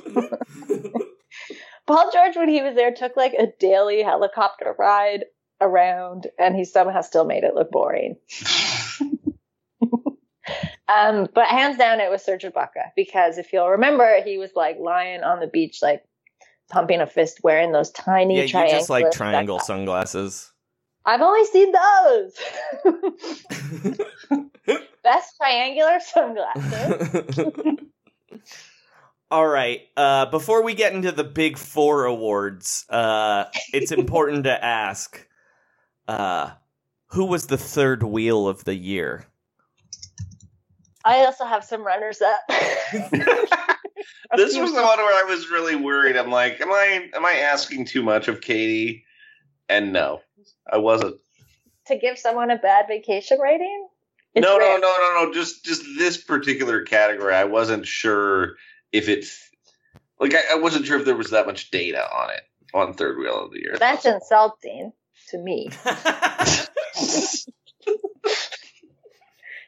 Paul 1.87 2.11
George, 2.13 2.35
when 2.35 2.49
he 2.49 2.61
was 2.61 2.75
there, 2.75 2.93
took 2.93 3.17
like 3.17 3.33
a 3.33 3.47
daily 3.59 4.03
helicopter 4.03 4.75
ride 4.77 5.25
around, 5.59 6.27
and 6.37 6.55
he 6.55 6.63
somehow 6.63 7.01
still 7.01 7.25
made 7.25 7.43
it 7.43 7.55
look 7.55 7.71
boring. 7.71 8.17
Um, 10.89 11.27
but 11.33 11.47
hands 11.47 11.77
down, 11.77 11.99
it 11.99 12.09
was 12.09 12.23
Serge 12.23 12.43
Ibaka 12.43 12.91
because 12.95 13.37
if 13.37 13.53
you'll 13.53 13.69
remember, 13.69 14.21
he 14.23 14.37
was 14.37 14.51
like 14.55 14.77
lying 14.79 15.23
on 15.23 15.39
the 15.39 15.47
beach, 15.47 15.79
like 15.81 16.03
pumping 16.69 17.01
a 17.01 17.07
fist, 17.07 17.39
wearing 17.43 17.71
those 17.71 17.91
tiny 17.91 18.37
yeah, 18.37 18.43
you 18.43 18.69
just 18.69 18.89
like 18.89 19.11
triangular 19.11 19.59
triangle 19.59 19.59
sunglasses. 19.59 20.33
sunglasses. 20.35 20.53
I've 21.05 21.21
only 21.21 21.45
seen 21.45 21.71
those. 21.71 22.37
Best 25.03 25.37
triangular 25.37 25.99
sunglasses. 25.99 27.37
All 29.31 29.47
right. 29.47 29.81
Uh, 29.95 30.25
before 30.25 30.63
we 30.63 30.73
get 30.73 30.93
into 30.93 31.11
the 31.11 31.23
big 31.23 31.57
four 31.57 32.05
awards, 32.05 32.85
uh, 32.89 33.45
it's 33.73 33.91
important 33.91 34.45
to 34.45 34.63
ask 34.63 35.27
uh, 36.07 36.51
who 37.07 37.25
was 37.25 37.47
the 37.47 37.57
third 37.57 38.03
wheel 38.03 38.47
of 38.47 38.63
the 38.65 38.75
year? 38.75 39.25
I 41.09 41.25
also 41.25 41.45
have 41.45 41.63
some 41.63 41.83
runners 41.83 42.21
up. 42.21 42.39
This 44.35 44.55
was 44.57 44.71
the 44.73 44.81
one 44.83 44.97
where 44.99 45.25
I 45.25 45.27
was 45.27 45.49
really 45.49 45.75
worried. 45.75 46.15
I'm 46.15 46.29
like, 46.29 46.61
am 46.61 46.71
I 46.71 47.09
am 47.15 47.25
I 47.25 47.31
asking 47.33 47.85
too 47.85 48.03
much 48.03 48.27
of 48.27 48.41
Katie? 48.41 49.05
And 49.67 49.91
no, 49.91 50.21
I 50.71 50.77
wasn't. 50.77 51.15
to 51.87 51.97
give 51.97 52.19
someone 52.19 52.51
a 52.51 52.57
bad 52.57 52.85
vacation 52.87 53.39
rating. 53.39 53.87
It's 54.35 54.45
no, 54.45 54.59
rare. 54.59 54.79
no, 54.79 54.87
no, 54.87 54.97
no, 54.99 55.25
no. 55.25 55.33
Just 55.33 55.65
just 55.65 55.83
this 55.97 56.17
particular 56.17 56.83
category. 56.83 57.33
I 57.33 57.45
wasn't 57.45 57.87
sure 57.87 58.55
if 58.91 59.09
it 59.09 59.25
like 60.19 60.35
I, 60.35 60.41
I 60.51 60.55
wasn't 60.55 60.85
sure 60.85 60.99
if 60.99 61.05
there 61.05 61.15
was 61.15 61.31
that 61.31 61.47
much 61.47 61.71
data 61.71 62.05
on 62.13 62.29
it 62.29 62.43
on 62.73 62.93
third 62.93 63.17
wheel 63.17 63.45
of 63.45 63.51
the 63.51 63.61
year. 63.61 63.77
That's 63.79 64.05
insulting 64.05 64.93
to 65.29 65.37
me 65.39 65.71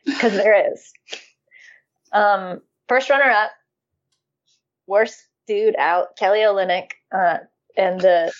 because 0.05 0.33
there 0.33 0.71
is. 0.71 0.93
Um, 2.11 2.61
first 2.87 3.09
runner 3.09 3.29
up, 3.29 3.51
worst 4.87 5.23
dude 5.47 5.75
out, 5.77 6.17
Kelly 6.17 6.39
Olynyk, 6.39 6.91
uh, 7.11 7.37
and 7.77 7.99
the 7.99 8.33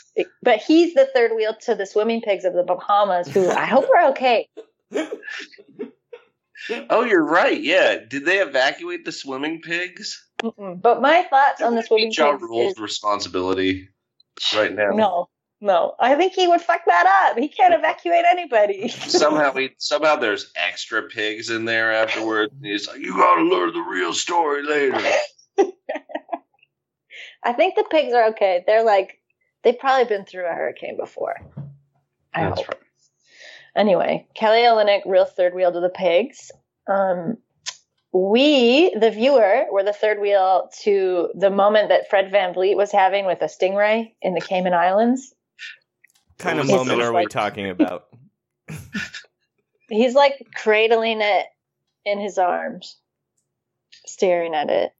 but 0.43 0.59
he's 0.59 0.93
the 0.93 1.07
third 1.13 1.31
wheel 1.35 1.55
to 1.61 1.75
the 1.75 1.85
swimming 1.85 2.21
pigs 2.21 2.45
of 2.45 2.53
the 2.53 2.63
Bahamas, 2.63 3.27
who 3.27 3.49
I 3.49 3.65
hope 3.65 3.85
are 3.89 4.09
okay. 4.09 4.47
Oh, 6.89 7.03
you're 7.03 7.25
right. 7.25 7.61
Yeah. 7.61 7.97
Did 8.07 8.25
they 8.25 8.39
evacuate 8.39 9.05
the 9.05 9.11
swimming 9.11 9.61
pigs? 9.61 10.23
Mm-mm. 10.41 10.81
But 10.81 11.01
my 11.01 11.23
thoughts 11.23 11.61
on 11.61 11.75
the 11.75 11.83
swimming 11.83 12.11
Ja 12.15 12.33
pigs 12.33 12.43
Rule's 12.43 12.73
is 12.73 12.79
responsibility 12.79 13.89
right 14.55 14.73
now. 14.73 14.91
no, 14.91 15.29
no. 15.61 15.95
I 15.99 16.15
think 16.15 16.33
he 16.33 16.47
would 16.47 16.61
fuck 16.61 16.81
that 16.85 17.29
up. 17.29 17.37
He 17.37 17.47
can't 17.47 17.73
evacuate 17.73 18.25
anybody. 18.29 18.87
Somehow 19.07 19.53
we 19.53 19.75
somehow 19.77 20.17
there's 20.17 20.51
extra 20.55 21.03
pigs 21.03 21.49
in 21.49 21.65
there 21.65 21.93
afterwards. 21.93 22.51
And 22.53 22.65
he's 22.65 22.87
like, 22.87 22.99
you 22.99 23.13
gotta 23.13 23.43
learn 23.43 23.73
the 23.73 23.79
real 23.79 24.13
story 24.13 24.63
later. 24.63 24.99
I 27.43 27.53
think 27.53 27.75
the 27.75 27.85
pigs 27.89 28.13
are 28.13 28.29
okay. 28.29 28.63
They're 28.67 28.83
like 28.83 29.21
They've 29.63 29.77
probably 29.77 30.05
been 30.05 30.25
through 30.25 30.45
a 30.45 30.53
hurricane 30.53 30.97
before. 30.97 31.35
I 32.33 32.49
That's 32.49 32.61
hope. 32.61 32.75
Anyway, 33.75 34.27
Kelly 34.35 34.59
Olynyk, 34.59 35.03
real 35.05 35.25
third 35.25 35.53
wheel 35.53 35.71
to 35.71 35.79
the 35.79 35.89
pigs. 35.89 36.51
Um, 36.87 37.37
we, 38.11 38.93
the 38.99 39.11
viewer, 39.11 39.65
were 39.71 39.83
the 39.83 39.93
third 39.93 40.19
wheel 40.19 40.69
to 40.81 41.29
the 41.35 41.49
moment 41.49 41.89
that 41.89 42.09
Fred 42.09 42.31
VanVleet 42.31 42.75
was 42.75 42.91
having 42.91 43.25
with 43.25 43.41
a 43.41 43.45
stingray 43.45 44.13
in 44.21 44.33
the 44.33 44.41
Cayman 44.41 44.73
Islands. 44.73 45.33
Kind 46.41 46.59
of 46.59 46.67
moment 46.67 46.89
just 46.99 47.01
are 47.01 47.13
we 47.13 47.25
talking 47.27 47.69
about? 47.69 48.05
He's 49.89 50.13
like 50.15 50.35
cradling 50.55 51.21
it 51.21 51.45
in 52.05 52.19
his 52.19 52.37
arms, 52.37 52.97
staring 54.05 54.53
at 54.55 54.69
it. 54.69 54.91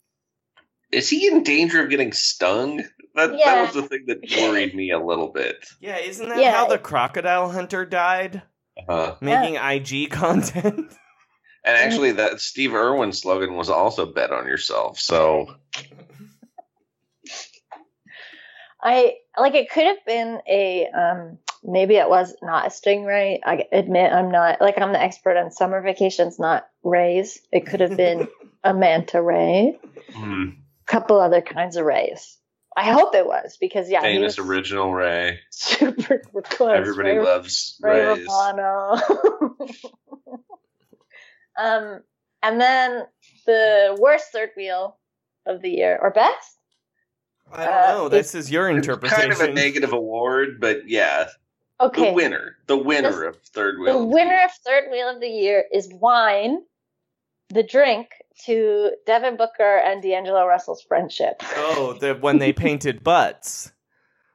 Is 0.92 1.10
he 1.10 1.28
in 1.28 1.44
danger 1.44 1.82
of 1.84 1.90
getting 1.90 2.12
stung? 2.12 2.84
That 3.16 3.38
Yeah. 3.38 3.46
that 3.56 3.62
was 3.62 3.74
the 3.74 3.84
thing 3.88 4.06
that 4.08 4.20
worried 4.42 4.76
me 4.76 4.92
a 4.92 5.00
little 5.00 5.30
bit. 5.30 5.66
Yeah, 5.80 5.98
isn't 5.98 6.28
that 6.28 6.38
Yeah. 6.40 6.52
how 6.52 6.68
the 6.68 6.78
crocodile 6.78 7.50
hunter 7.50 7.86
died? 7.86 8.42
Uh, 8.88 9.16
Making 9.22 9.56
IG 9.56 10.10
content. 10.12 10.78
and 11.64 11.78
actually, 11.78 12.14
that 12.14 12.42
Steve 12.42 12.74
Irwin 12.74 13.14
slogan 13.14 13.56
was 13.56 13.70
also 13.70 14.06
"Bet 14.06 14.32
on 14.32 14.46
yourself." 14.48 15.00
So 15.00 15.56
I 18.82 19.16
like 19.38 19.56
it 19.56 19.70
could 19.70 19.86
have 19.86 20.06
been 20.06 20.40
a 20.48 20.88
um 20.88 21.38
maybe 21.64 21.96
it 21.96 22.10
was 22.10 22.36
not 22.42 22.68
a 22.68 22.70
stingray. 22.70 23.40
I 23.44 23.66
admit 23.72 24.12
I'm 24.12 24.32
not 24.32 24.62
like 24.62 24.80
I'm 24.80 24.92
the 24.92 25.02
expert 25.02 25.38
on 25.38 25.52
summer 25.52 25.82
vacations, 25.82 26.40
not 26.40 26.68
rays. 26.84 27.40
It 27.52 27.66
could 27.66 27.80
have 27.80 27.96
been 27.96 28.28
a 28.64 28.74
manta 28.74 29.22
ray, 29.22 29.80
hmm, 30.14 30.50
couple 30.86 31.20
other 31.20 31.42
kinds 31.42 31.78
of 31.78 31.86
rays. 31.86 32.38
I 32.76 32.92
hope 32.92 33.16
it 33.16 33.26
was 33.26 33.58
because 33.60 33.90
yeah, 33.90 34.02
he 34.02 34.16
famous 34.16 34.38
was 34.38 34.48
original 34.48 34.94
Ray. 34.94 35.40
super 35.50 36.22
close. 36.44 36.78
Everybody 36.78 37.18
Ray- 37.18 37.24
loves 37.24 37.78
Ray 37.82 38.06
Rays. 38.06 38.28
Romano. 38.28 38.98
um, 41.60 42.02
and 42.42 42.62
then 42.62 43.04
the 43.46 43.98
worst 44.00 44.32
third 44.32 44.52
wheel 44.56 44.98
of 45.46 45.62
the 45.62 45.70
year 45.70 46.00
or 46.02 46.12
best. 46.12 46.58
I 47.54 47.66
don't 47.66 47.74
Uh, 47.74 47.88
know. 47.94 48.10
This 48.10 48.36
is 48.36 48.52
your 48.52 48.70
interpretation. 48.70 49.20
Kind 49.30 49.34
of 49.34 49.42
a 49.42 49.52
negative 49.54 49.94
award, 49.94 50.60
but 50.60 50.88
yeah, 50.88 51.28
Okay, 51.80 52.10
the 52.10 52.14
winner, 52.14 52.58
the 52.68 52.78
winner 52.78 53.24
of 53.24 53.38
third 53.38 53.80
wheel. 53.80 53.94
The 53.94 54.06
wheel. 54.06 54.10
winner 54.14 54.40
of 54.46 54.52
third 54.66 54.92
wheel 54.92 55.10
of 55.10 55.20
the 55.20 55.28
year 55.30 55.66
is 55.74 55.90
wine, 55.94 56.60
the 57.50 57.64
drink 57.64 58.10
to 58.46 58.92
Devin 59.08 59.36
Booker 59.36 59.78
and 59.78 60.02
D'Angelo 60.02 60.46
Russell's 60.46 60.82
friendship. 60.84 61.42
Oh, 61.56 61.98
the 62.00 62.14
when 62.16 62.38
they 62.40 62.54
painted 62.68 63.04
butts. 63.04 63.72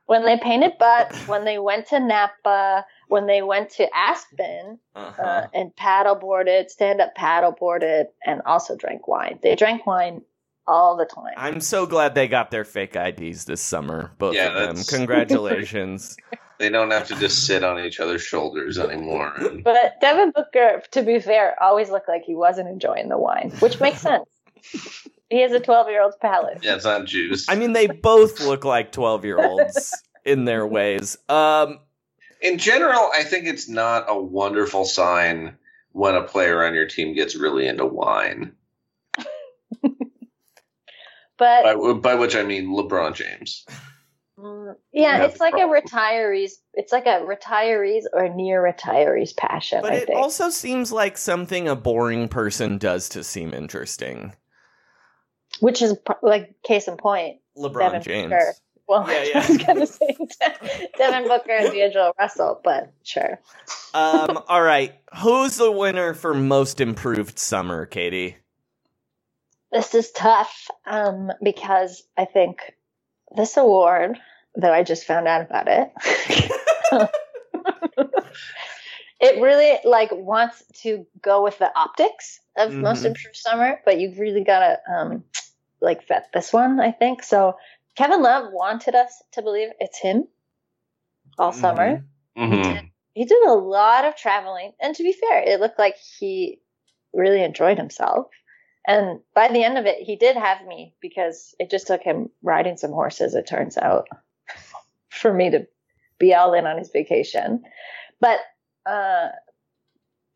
When 0.06 0.24
they 0.24 0.38
painted 0.38 0.78
butts, 0.78 1.26
when 1.26 1.44
they 1.44 1.58
went 1.58 1.86
to 1.88 1.98
Napa, 1.98 2.84
when 3.08 3.26
they 3.26 3.42
went 3.42 3.70
to 3.70 3.88
Aspen 3.96 4.78
Uh-huh. 4.94 5.20
uh, 5.22 5.46
and 5.52 5.74
paddleboarded, 5.74 6.68
stand 6.70 7.00
up 7.00 7.14
paddleboarded, 7.16 8.06
and 8.24 8.40
also 8.46 8.76
drank 8.76 9.08
wine. 9.08 9.40
They 9.42 9.56
drank 9.56 9.84
wine 9.86 10.22
all 10.68 10.96
the 10.96 11.04
time. 11.04 11.34
I'm 11.36 11.60
so 11.60 11.86
glad 11.86 12.14
they 12.14 12.28
got 12.28 12.50
their 12.50 12.64
fake 12.64 12.96
IDs 12.96 13.44
this 13.44 13.60
summer, 13.60 14.12
both 14.18 14.34
Yeah, 14.34 14.48
of 14.48 14.76
them. 14.76 14.84
Congratulations. 14.84 16.16
They 16.58 16.70
don't 16.70 16.90
have 16.90 17.06
to 17.08 17.16
just 17.16 17.46
sit 17.46 17.62
on 17.62 17.78
each 17.84 18.00
other's 18.00 18.22
shoulders 18.22 18.78
anymore. 18.78 19.34
But 19.62 20.00
Devin 20.00 20.32
Booker, 20.34 20.82
to 20.92 21.02
be 21.02 21.20
fair, 21.20 21.54
always 21.62 21.90
looked 21.90 22.08
like 22.08 22.22
he 22.24 22.34
wasn't 22.34 22.68
enjoying 22.70 23.10
the 23.10 23.18
wine, 23.18 23.50
which 23.58 23.78
makes 23.78 24.00
sense. 24.00 24.24
he 25.30 25.42
has 25.42 25.52
a 25.52 25.60
12 25.60 25.88
year 25.90 26.02
old's 26.02 26.16
palate. 26.16 26.60
yeah, 26.62 26.76
it's 26.76 26.86
not 26.86 27.04
juice. 27.04 27.46
I 27.50 27.56
mean, 27.56 27.74
they 27.74 27.88
both 27.88 28.40
look 28.40 28.64
like 28.64 28.90
12 28.90 29.26
year 29.26 29.38
olds 29.38 29.92
in 30.24 30.46
their 30.46 30.66
ways. 30.66 31.18
Um, 31.28 31.78
in 32.40 32.56
general, 32.56 33.10
I 33.12 33.22
think 33.24 33.44
it's 33.46 33.68
not 33.68 34.06
a 34.08 34.18
wonderful 34.18 34.86
sign 34.86 35.58
when 35.92 36.14
a 36.14 36.22
player 36.22 36.64
on 36.64 36.72
your 36.72 36.86
team 36.86 37.14
gets 37.14 37.36
really 37.36 37.66
into 37.66 37.84
wine. 37.84 38.52
But 41.38 41.64
By, 41.64 41.92
by 41.92 42.14
which 42.14 42.34
I 42.34 42.42
mean 42.42 42.68
LeBron 42.68 43.14
James. 43.14 43.64
Mm, 44.38 44.74
yeah, 44.92 45.18
Yeah, 45.18 45.24
it's 45.24 45.40
like 45.40 45.54
a 45.54 45.58
retirees. 45.66 46.52
It's 46.74 46.92
like 46.92 47.06
a 47.06 47.20
retirees 47.26 48.04
or 48.12 48.28
near 48.28 48.62
retirees 48.62 49.34
passion. 49.36 49.80
but 49.82 49.92
I 49.92 49.96
it 49.96 50.06
think. 50.08 50.18
also 50.18 50.50
seems 50.50 50.92
like 50.92 51.16
something 51.18 51.68
a 51.68 51.76
boring 51.76 52.28
person 52.28 52.78
does 52.78 53.08
to 53.10 53.24
seem 53.24 53.54
interesting. 53.54 54.34
Which 55.60 55.80
is 55.80 55.96
like 56.22 56.54
case 56.64 56.86
in 56.88 56.96
point. 56.96 57.38
LeBron 57.56 57.80
Devin 57.92 58.02
James. 58.02 58.30
Booker. 58.30 58.52
Well, 58.88 59.10
Yeah, 59.10 59.22
yeah. 59.24 59.30
I 59.42 59.48
was 59.48 59.58
gonna 59.58 59.86
say 59.86 60.16
Devin 60.98 61.28
Booker 61.28 61.52
and 61.52 61.72
D'Angelo 61.72 62.12
Russell, 62.18 62.60
but 62.62 62.92
sure. 63.04 63.40
Um, 63.94 64.38
all 64.48 64.62
right. 64.62 64.94
Who's 65.22 65.56
the 65.56 65.72
winner 65.72 66.12
for 66.14 66.34
most 66.34 66.80
improved 66.80 67.38
summer, 67.38 67.86
Katie? 67.86 68.36
This 69.72 69.94
is 69.94 70.10
tough 70.12 70.68
um, 70.86 71.32
because 71.42 72.02
I 72.16 72.24
think 72.24 72.60
this 73.34 73.56
award, 73.56 74.18
though 74.56 74.72
I 74.72 74.82
just 74.84 75.04
found 75.06 75.26
out 75.26 75.42
about 75.42 75.66
it, 75.68 75.92
it 79.20 79.42
really 79.42 79.78
like 79.84 80.10
wants 80.12 80.62
to 80.82 81.06
go 81.20 81.42
with 81.42 81.58
the 81.58 81.70
optics 81.76 82.40
of 82.56 82.72
most 82.74 83.02
Mhm. 83.02 83.06
improved 83.06 83.36
summer, 83.36 83.80
but 83.84 83.98
you've 83.98 84.18
really 84.18 84.44
got 84.44 84.60
to 84.60 84.78
um, 84.92 85.24
like 85.80 86.06
vet 86.06 86.28
this 86.32 86.52
one. 86.52 86.80
I 86.80 86.92
think 86.92 87.22
so. 87.22 87.56
Kevin 87.96 88.22
Love 88.22 88.52
wanted 88.52 88.94
us 88.94 89.22
to 89.32 89.42
believe 89.42 89.70
it's 89.80 89.98
him 89.98 90.28
all 91.38 91.52
summer. 91.52 92.04
Mm-hmm. 92.36 92.86
He 93.14 93.24
did 93.24 93.42
a 93.46 93.52
lot 93.54 94.04
of 94.04 94.14
traveling, 94.16 94.72
and 94.80 94.94
to 94.94 95.02
be 95.02 95.12
fair, 95.12 95.42
it 95.42 95.58
looked 95.60 95.78
like 95.78 95.96
he 95.96 96.60
really 97.14 97.42
enjoyed 97.42 97.78
himself. 97.78 98.28
And 98.86 99.20
by 99.34 99.48
the 99.48 99.64
end 99.64 99.78
of 99.78 99.86
it, 99.86 100.02
he 100.02 100.16
did 100.16 100.36
have 100.36 100.64
me 100.64 100.94
because 101.00 101.54
it 101.58 101.70
just 101.70 101.88
took 101.88 102.02
him 102.02 102.30
riding 102.42 102.76
some 102.76 102.92
horses, 102.92 103.34
it 103.34 103.46
turns 103.46 103.76
out, 103.76 104.06
for 105.08 105.32
me 105.32 105.50
to 105.50 105.66
be 106.18 106.34
all 106.34 106.54
in 106.54 106.66
on 106.66 106.78
his 106.78 106.90
vacation. 106.90 107.64
But 108.20 108.38
uh, 108.86 109.28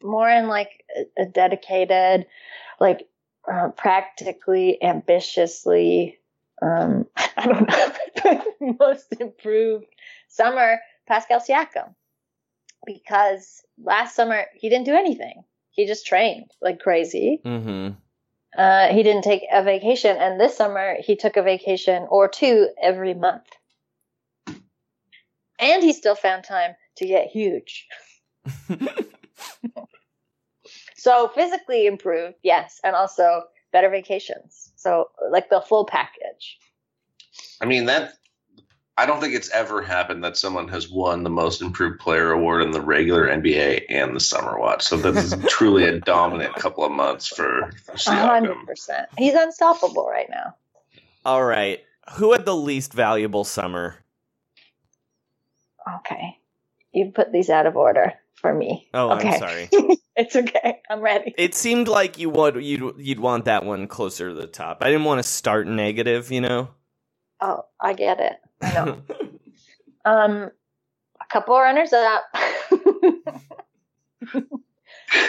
more 0.03 0.29
in 0.29 0.49
like 0.49 0.85
a, 1.17 1.27
dedicated, 1.27 2.27
like 2.81 3.09
uh, 3.51 3.69
practically, 3.69 4.83
ambitiously, 4.83 6.19
um, 6.61 7.07
I 7.17 7.47
don't 7.47 7.69
know, 7.69 8.77
most 8.81 9.13
improved 9.21 9.87
summer, 10.29 10.81
Pascal 11.07 11.41
Siakam. 11.41 11.95
Because 12.87 13.63
last 13.81 14.17
summer, 14.17 14.47
he 14.55 14.71
didn't 14.71 14.87
do 14.87 14.95
anything. 14.95 15.45
He 15.71 15.87
just 15.87 16.07
trained 16.07 16.51
like 16.61 16.81
crazy. 16.81 17.41
Mm-hmm. 17.45 17.95
Uh, 18.57 18.89
he 18.89 19.03
didn't 19.03 19.23
take 19.23 19.45
a 19.53 19.63
vacation, 19.63 20.17
and 20.17 20.41
this 20.41 20.57
summer 20.57 20.97
he 21.01 21.17
took 21.17 21.37
a 21.37 21.43
vacation 21.43 22.07
or 22.11 22.29
two 22.29 22.69
every 22.83 23.15
month. 23.15 23.47
And 25.59 25.83
he 25.83 25.93
still 25.93 26.15
found 26.15 26.45
time 26.45 26.75
to 26.97 27.07
get 27.07 27.29
huge. 27.29 27.87
so 30.97 31.29
physically 31.29 31.87
improved, 31.87 32.37
yes, 32.43 32.81
and 32.83 32.97
also 32.97 33.43
better 33.73 33.91
vacations. 33.91 34.73
So 34.77 35.11
like 35.31 35.51
the 35.51 35.61
full 35.61 35.85
package. 35.85 36.59
I 37.61 37.67
mean 37.67 37.85
that. 37.87 38.15
I 39.01 39.07
don't 39.07 39.19
think 39.19 39.33
it's 39.35 39.49
ever 39.53 39.81
happened 39.81 40.23
that 40.25 40.37
someone 40.37 40.69
has 40.69 40.91
won 40.91 41.23
the 41.23 41.31
most 41.31 41.63
improved 41.63 42.01
player 42.01 42.33
award 42.33 42.61
in 42.61 42.73
the 42.73 42.83
regular 42.83 43.29
NBA 43.29 43.87
and 43.89 44.15
the 44.15 44.21
summer 44.21 44.59
watch. 44.59 44.83
So 44.83 44.99
this 44.99 45.33
is 45.33 45.35
truly 45.49 45.85
a 45.85 46.01
dominant 46.01 46.55
couple 46.57 46.85
of 46.85 46.93
months 46.93 47.27
for, 47.27 47.73
for 47.87 47.93
A 47.93 47.97
Siakam. 47.97 48.29
hundred 48.29 48.67
percent. 48.67 49.09
He's 49.17 49.33
unstoppable 49.33 50.07
right 50.07 50.29
now. 50.29 50.55
All 51.25 51.43
right. 51.43 51.81
Who 52.17 52.33
had 52.33 52.45
the 52.45 52.55
least 52.55 52.93
valuable 52.93 53.45
summer? 53.45 53.97
Okay. 56.01 56.37
You 56.93 57.11
put 57.15 57.33
these 57.33 57.49
out 57.49 57.65
of 57.65 57.77
order 57.79 58.13
for 58.35 58.53
me. 58.53 58.87
Oh, 58.93 59.13
okay. 59.13 59.31
I'm 59.31 59.39
sorry. 59.39 59.69
it's 60.15 60.37
okay. 60.37 60.83
I'm 60.91 61.01
ready. 61.01 61.35
It 61.39 61.55
seemed 61.55 61.89
like 61.89 62.19
you 62.19 62.29
would 62.29 62.63
you'd 62.63 62.97
you'd 62.99 63.21
want 63.21 63.47
that 63.47 63.65
one 63.65 63.87
closer 63.87 64.29
to 64.29 64.35
the 64.35 64.47
top. 64.47 64.83
I 64.83 64.91
didn't 64.91 65.05
want 65.05 65.21
to 65.21 65.23
start 65.23 65.67
negative, 65.67 66.31
you 66.31 66.43
know. 66.43 66.69
Oh, 67.41 67.65
I 67.81 67.95
get 67.95 68.21
it. 68.21 68.37
I 68.61 68.73
know. 68.73 69.03
um, 70.05 70.51
a 71.21 71.27
couple 71.31 71.55
of 71.55 71.63
runners 71.63 71.93
up. 71.93 72.25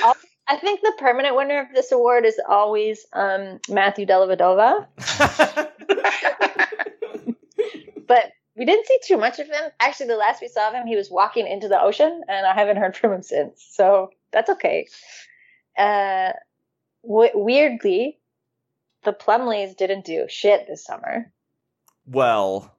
I'll- 0.03 0.15
think 0.61 0.79
the 0.81 0.93
permanent 0.97 1.35
winner 1.35 1.59
of 1.59 1.67
this 1.73 1.91
award 1.91 2.23
is 2.25 2.39
always 2.47 3.05
um, 3.13 3.59
Matthew 3.67 4.05
Dellavedova. 4.05 4.87
but 8.07 8.31
we 8.55 8.65
didn't 8.65 8.85
see 8.85 8.99
too 9.03 9.17
much 9.17 9.39
of 9.39 9.47
him. 9.47 9.71
Actually, 9.79 10.07
the 10.07 10.15
last 10.15 10.41
we 10.41 10.47
saw 10.47 10.69
of 10.69 10.75
him, 10.75 10.87
he 10.87 10.95
was 10.95 11.11
walking 11.11 11.47
into 11.47 11.67
the 11.67 11.81
ocean, 11.81 12.21
and 12.29 12.45
I 12.45 12.53
haven't 12.53 12.77
heard 12.77 12.95
from 12.95 13.11
him 13.13 13.23
since. 13.23 13.65
So 13.71 14.11
that's 14.31 14.49
okay. 14.51 14.87
Uh, 15.77 16.31
w- 17.03 17.31
weirdly, 17.33 18.19
the 19.03 19.13
Plumlees 19.13 19.75
didn't 19.75 20.05
do 20.05 20.25
shit 20.29 20.67
this 20.67 20.85
summer. 20.85 21.31
Well, 22.05 22.75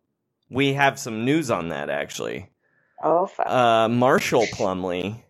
We 0.51 0.74
have 0.74 0.99
some 0.99 1.24
news 1.24 1.51
on 1.51 1.69
that 1.69 1.89
actually. 1.90 2.49
Oh, 3.03 3.27
fuck. 3.27 3.47
Uh, 3.47 3.89
Marshall 3.89 4.47
Plumlee 4.55 5.23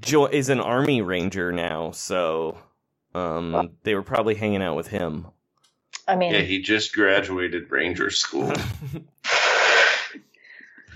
jo- 0.00 0.26
is 0.26 0.48
an 0.48 0.60
army 0.60 1.02
ranger 1.02 1.52
now, 1.52 1.90
so 1.90 2.56
um, 3.14 3.70
they 3.82 3.94
were 3.94 4.02
probably 4.02 4.34
hanging 4.34 4.62
out 4.62 4.76
with 4.76 4.88
him. 4.88 5.26
I 6.08 6.16
mean, 6.16 6.32
Yeah, 6.32 6.40
he 6.40 6.62
just 6.62 6.94
graduated 6.94 7.70
Ranger 7.70 8.10
School. 8.10 8.52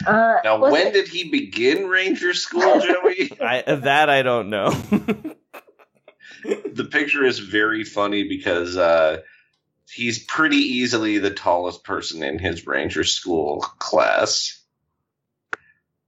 uh, 0.06 0.36
Now, 0.44 0.60
when 0.60 0.88
it- 0.88 0.92
did 0.92 1.08
he 1.08 1.30
begin 1.30 1.86
Ranger 1.88 2.34
School, 2.34 2.80
Joey? 2.80 3.32
I, 3.40 3.62
that 3.66 4.08
I 4.10 4.22
don't 4.22 4.48
know. 4.50 4.70
the 6.44 6.88
picture 6.90 7.24
is 7.24 7.38
very 7.40 7.84
funny 7.84 8.28
because 8.28 8.76
uh, 8.76 9.18
he's 9.90 10.24
pretty 10.24 10.56
easily 10.56 11.18
the 11.18 11.30
tallest 11.30 11.84
person 11.84 12.22
in 12.22 12.38
his 12.38 12.66
Ranger 12.66 13.04
School 13.04 13.60
class. 13.78 14.60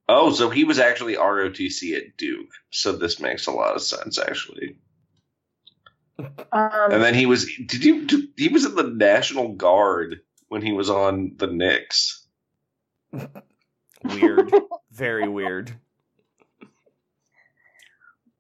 Oh, 0.09 0.32
so 0.32 0.51
he 0.51 0.65
was 0.65 0.78
actually 0.78 1.15
ROTC 1.16 1.97
at 1.97 2.16
Duke. 2.16 2.51
So 2.70 2.93
this 2.93 3.20
makes 3.20 3.47
a 3.47 3.53
lot 3.53 3.74
of 3.74 3.82
sense, 3.82 4.19
actually. 4.19 4.78
um, 6.19 6.31
And 6.53 7.03
then 7.03 7.15
he 7.15 7.27
was 7.27 7.44
did 7.66 7.85
you 7.85 8.07
did, 8.07 8.28
he 8.36 8.48
was 8.48 8.65
in 8.65 8.74
the 8.77 8.85
National 8.85 9.53
Guard 9.55 10.20
when 10.48 10.62
he 10.62 10.73
was 10.73 10.89
on 10.90 11.32
the 11.36 11.48
Knicks. 11.48 12.27
weird, 14.05 14.53
very 14.93 15.28
weird. 15.28 15.73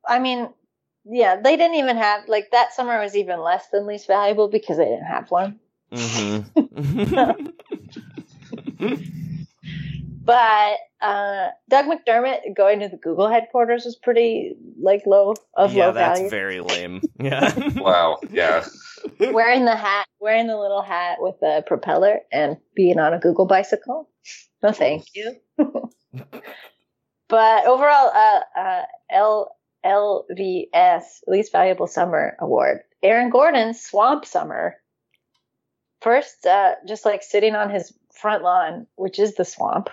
I 0.08 0.20
mean, 0.20 0.48
yeah, 1.08 1.40
they 1.40 1.56
didn't 1.56 1.76
even 1.76 1.96
have 1.96 2.28
like 2.28 2.50
that 2.52 2.74
summer 2.74 3.00
was 3.00 3.16
even 3.16 3.40
less 3.40 3.68
than 3.72 3.86
least 3.86 4.06
valuable 4.06 4.48
because 4.48 4.76
they 4.76 4.84
didn't 4.84 5.04
have 5.06 5.30
one. 5.30 5.58
hmm 5.92 6.40
But 10.26 10.78
uh, 11.00 11.50
Doug 11.68 11.84
McDermott 11.86 12.56
going 12.56 12.80
to 12.80 12.88
the 12.88 12.96
Google 12.96 13.28
headquarters 13.28 13.84
was 13.84 13.94
pretty 13.94 14.56
like 14.82 15.02
low 15.06 15.34
of 15.54 15.72
yeah, 15.72 15.86
low 15.86 15.92
that's 15.92 16.18
value. 16.18 16.30
very 16.30 16.60
lame. 16.60 17.00
Yeah. 17.20 17.54
Wow, 17.76 18.18
yeah. 18.30 18.64
wearing 19.20 19.64
the 19.64 19.76
hat, 19.76 20.06
wearing 20.20 20.48
the 20.48 20.58
little 20.58 20.82
hat 20.82 21.18
with 21.20 21.36
the 21.40 21.62
propeller, 21.66 22.20
and 22.32 22.56
being 22.74 22.98
on 22.98 23.14
a 23.14 23.20
Google 23.20 23.46
bicycle. 23.46 24.10
No, 24.62 24.72
thank 24.72 25.04
you. 25.14 25.36
but 27.28 27.66
overall, 27.66 28.10
uh, 28.12 28.40
uh, 28.58 28.82
L 29.10 29.55
LVS 29.86 31.02
least 31.26 31.52
valuable 31.52 31.86
summer 31.86 32.36
award. 32.40 32.80
Aaron 33.02 33.30
Gordon's 33.30 33.80
Swamp 33.80 34.24
Summer. 34.26 34.76
First, 36.02 36.46
uh, 36.46 36.74
just 36.86 37.04
like 37.04 37.22
sitting 37.22 37.54
on 37.54 37.70
his 37.70 37.92
front 38.12 38.42
lawn, 38.42 38.86
which 38.96 39.18
is 39.18 39.34
the 39.34 39.44
swamp. 39.44 39.88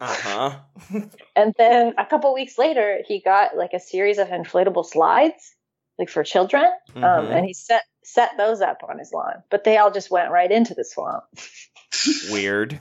Uh 0.00 0.14
huh. 0.14 0.58
And 1.34 1.54
then 1.56 1.94
a 1.96 2.04
couple 2.04 2.34
weeks 2.34 2.58
later, 2.58 2.98
he 3.06 3.20
got 3.22 3.56
like 3.56 3.72
a 3.72 3.80
series 3.80 4.18
of 4.18 4.28
inflatable 4.28 4.84
slides, 4.84 5.54
like 5.98 6.10
for 6.10 6.22
children, 6.24 6.64
um, 6.96 7.02
Mhm. 7.02 7.34
and 7.36 7.46
he 7.46 7.54
set 7.54 7.82
set 8.04 8.36
those 8.36 8.60
up 8.60 8.82
on 8.86 8.98
his 8.98 9.12
lawn. 9.12 9.42
But 9.50 9.64
they 9.64 9.78
all 9.78 9.90
just 9.90 10.10
went 10.10 10.30
right 10.30 10.50
into 10.50 10.74
the 10.74 10.84
swamp. 10.84 11.24
Weird. 12.30 12.78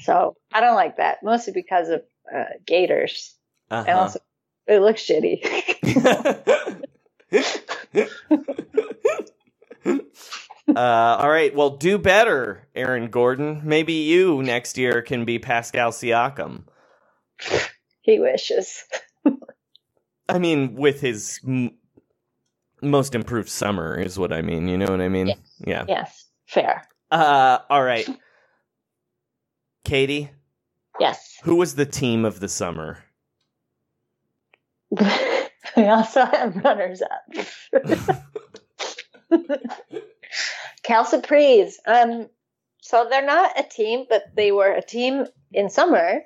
So 0.00 0.36
I 0.52 0.60
don't 0.60 0.74
like 0.74 0.98
that, 0.98 1.22
mostly 1.22 1.52
because 1.54 1.88
of 1.88 2.02
uh, 2.34 2.44
gators, 2.66 3.34
and 3.70 3.88
Uh-huh. 3.88 3.98
also 3.98 4.20
it 4.66 4.80
looks 4.80 5.02
shitty. 5.02 5.42
Uh, 10.66 11.18
all 11.20 11.28
right. 11.30 11.54
Well, 11.54 11.76
do 11.76 11.98
better, 11.98 12.66
Aaron 12.74 13.08
Gordon. 13.10 13.60
Maybe 13.64 13.92
you 13.92 14.42
next 14.42 14.78
year 14.78 15.02
can 15.02 15.24
be 15.26 15.38
Pascal 15.38 15.90
Siakam. 15.92 16.64
he 18.00 18.18
wishes. 18.18 18.82
I 20.28 20.38
mean, 20.38 20.74
with 20.74 21.00
his 21.02 21.38
m- 21.46 21.76
most 22.80 23.14
improved 23.14 23.50
summer 23.50 23.94
is 24.00 24.18
what 24.18 24.32
I 24.32 24.40
mean. 24.42 24.68
You 24.68 24.78
know 24.78 24.86
what 24.86 25.02
I 25.02 25.08
mean? 25.08 25.34
Yeah. 25.66 25.84
Yes, 25.86 26.24
fair. 26.46 26.88
Uh, 27.10 27.58
all 27.68 27.82
right. 27.84 28.08
Katie, 29.84 30.30
Yes. 30.98 31.36
who 31.44 31.56
was 31.56 31.74
the 31.74 31.86
team 31.86 32.24
of 32.24 32.40
the 32.40 32.48
summer? 32.48 33.04
we 35.76 35.84
also 35.86 36.24
have 36.24 36.56
runners 36.56 37.02
up. 37.02 38.22
Cal 40.82 41.04
Surprise. 41.04 41.78
Um, 41.86 42.28
so 42.80 43.06
they're 43.08 43.24
not 43.24 43.58
a 43.58 43.62
team, 43.62 44.04
but 44.08 44.24
they 44.36 44.52
were 44.52 44.70
a 44.72 44.82
team 44.82 45.26
in 45.52 45.70
summer. 45.70 46.20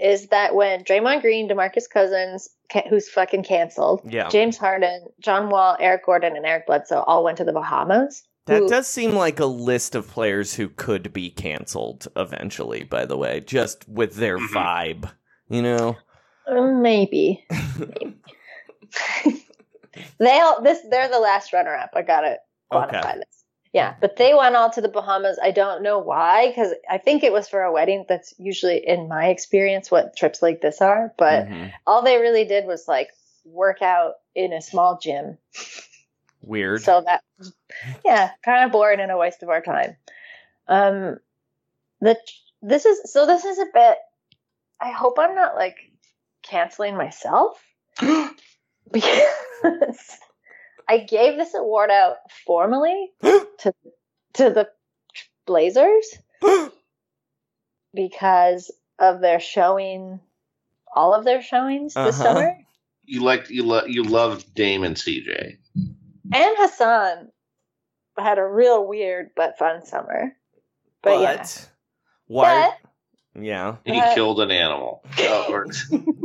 Is 0.00 0.28
that 0.28 0.54
when 0.56 0.82
Draymond 0.82 1.20
Green, 1.20 1.48
Demarcus 1.48 1.88
Cousins, 1.88 2.48
who's 2.88 3.08
fucking 3.08 3.44
canceled, 3.44 4.00
Yeah. 4.04 4.28
James 4.28 4.56
Harden, 4.56 5.06
John 5.20 5.50
Wall, 5.50 5.76
Eric 5.78 6.06
Gordon, 6.06 6.36
and 6.36 6.44
Eric 6.44 6.66
Bledsoe 6.66 7.02
all 7.06 7.22
went 7.22 7.36
to 7.38 7.44
the 7.44 7.52
Bahamas. 7.52 8.24
That 8.46 8.62
who- 8.62 8.68
does 8.68 8.88
seem 8.88 9.12
like 9.14 9.38
a 9.38 9.46
list 9.46 9.94
of 9.94 10.08
players 10.08 10.54
who 10.54 10.68
could 10.68 11.12
be 11.12 11.30
canceled 11.30 12.08
eventually, 12.16 12.82
by 12.82 13.04
the 13.06 13.16
way, 13.16 13.40
just 13.40 13.88
with 13.88 14.16
their 14.16 14.36
vibe, 14.38 15.10
you 15.48 15.62
know? 15.62 15.96
Uh, 16.46 16.62
Maybe. 16.72 17.44
Maybe. 17.78 18.16
they 20.18 20.40
all 20.40 20.62
this 20.62 20.78
they're 20.90 21.08
the 21.08 21.18
last 21.18 21.52
runner 21.52 21.74
up. 21.74 21.90
I 21.94 22.02
gotta 22.02 22.38
quantify 22.72 23.04
Okay. 23.10 23.18
this. 23.18 23.44
Yeah, 23.72 23.94
but 24.00 24.14
they 24.16 24.34
went 24.34 24.54
all 24.54 24.70
to 24.70 24.80
the 24.80 24.88
Bahamas. 24.88 25.36
I 25.42 25.50
don't 25.50 25.82
know 25.82 25.98
why, 25.98 26.46
because 26.46 26.72
I 26.88 26.98
think 26.98 27.24
it 27.24 27.32
was 27.32 27.48
for 27.48 27.60
a 27.60 27.72
wedding. 27.72 28.04
That's 28.08 28.32
usually, 28.38 28.86
in 28.86 29.08
my 29.08 29.26
experience, 29.30 29.90
what 29.90 30.16
trips 30.16 30.40
like 30.40 30.60
this 30.60 30.80
are. 30.80 31.12
But 31.18 31.48
Mhm. 31.48 31.72
all 31.84 32.02
they 32.02 32.18
really 32.18 32.44
did 32.44 32.66
was 32.66 32.86
like 32.86 33.10
work 33.44 33.82
out 33.82 34.14
in 34.36 34.52
a 34.52 34.62
small 34.62 34.98
gym. 34.98 35.38
Weird. 36.40 36.82
So 36.82 37.00
that, 37.00 37.24
yeah, 38.04 38.30
kind 38.44 38.64
of 38.64 38.70
boring 38.70 39.00
and 39.00 39.10
a 39.10 39.16
waste 39.16 39.42
of 39.42 39.48
our 39.48 39.60
time. 39.60 39.96
Um, 40.68 41.18
the 42.00 42.16
this 42.62 42.84
is 42.86 43.12
so 43.12 43.26
this 43.26 43.44
is 43.44 43.58
a 43.58 43.66
bit. 43.74 43.98
I 44.80 44.92
hope 44.92 45.18
I'm 45.18 45.34
not 45.34 45.56
like 45.56 45.90
canceling 46.48 46.96
myself 46.96 47.62
because 48.92 49.28
I 50.88 50.98
gave 50.98 51.36
this 51.36 51.54
award 51.54 51.90
out 51.90 52.16
formally 52.46 53.10
to 53.22 53.74
to 54.34 54.50
the 54.50 54.68
Blazers 55.46 56.06
because 57.94 58.70
of 58.98 59.20
their 59.20 59.40
showing, 59.40 60.20
all 60.94 61.14
of 61.14 61.24
their 61.24 61.42
showings 61.42 61.94
this 61.94 62.18
Uh-huh. 62.20 62.34
summer. 62.34 62.56
You 63.06 63.22
like 63.22 63.50
you 63.50 63.62
love 63.64 63.88
you 63.88 64.02
love 64.04 64.44
Dame 64.54 64.82
and 64.84 64.96
CJ. 64.96 65.58
And 65.76 66.56
Hassan 66.56 67.28
had 68.18 68.38
a 68.38 68.44
real 68.46 68.86
weird 68.86 69.30
but 69.36 69.58
fun 69.58 69.84
summer. 69.84 70.32
But, 71.02 71.20
yeah. 71.20 71.36
But 71.36 71.68
why? 72.26 72.70
But 73.34 73.42
Yeah. 73.42 73.76
He 73.84 74.00
Uh, 74.00 74.14
killed 74.14 74.40
an 74.40 74.50
animal. 74.50 75.04
Oh, 75.18 75.46
or- 75.52 75.66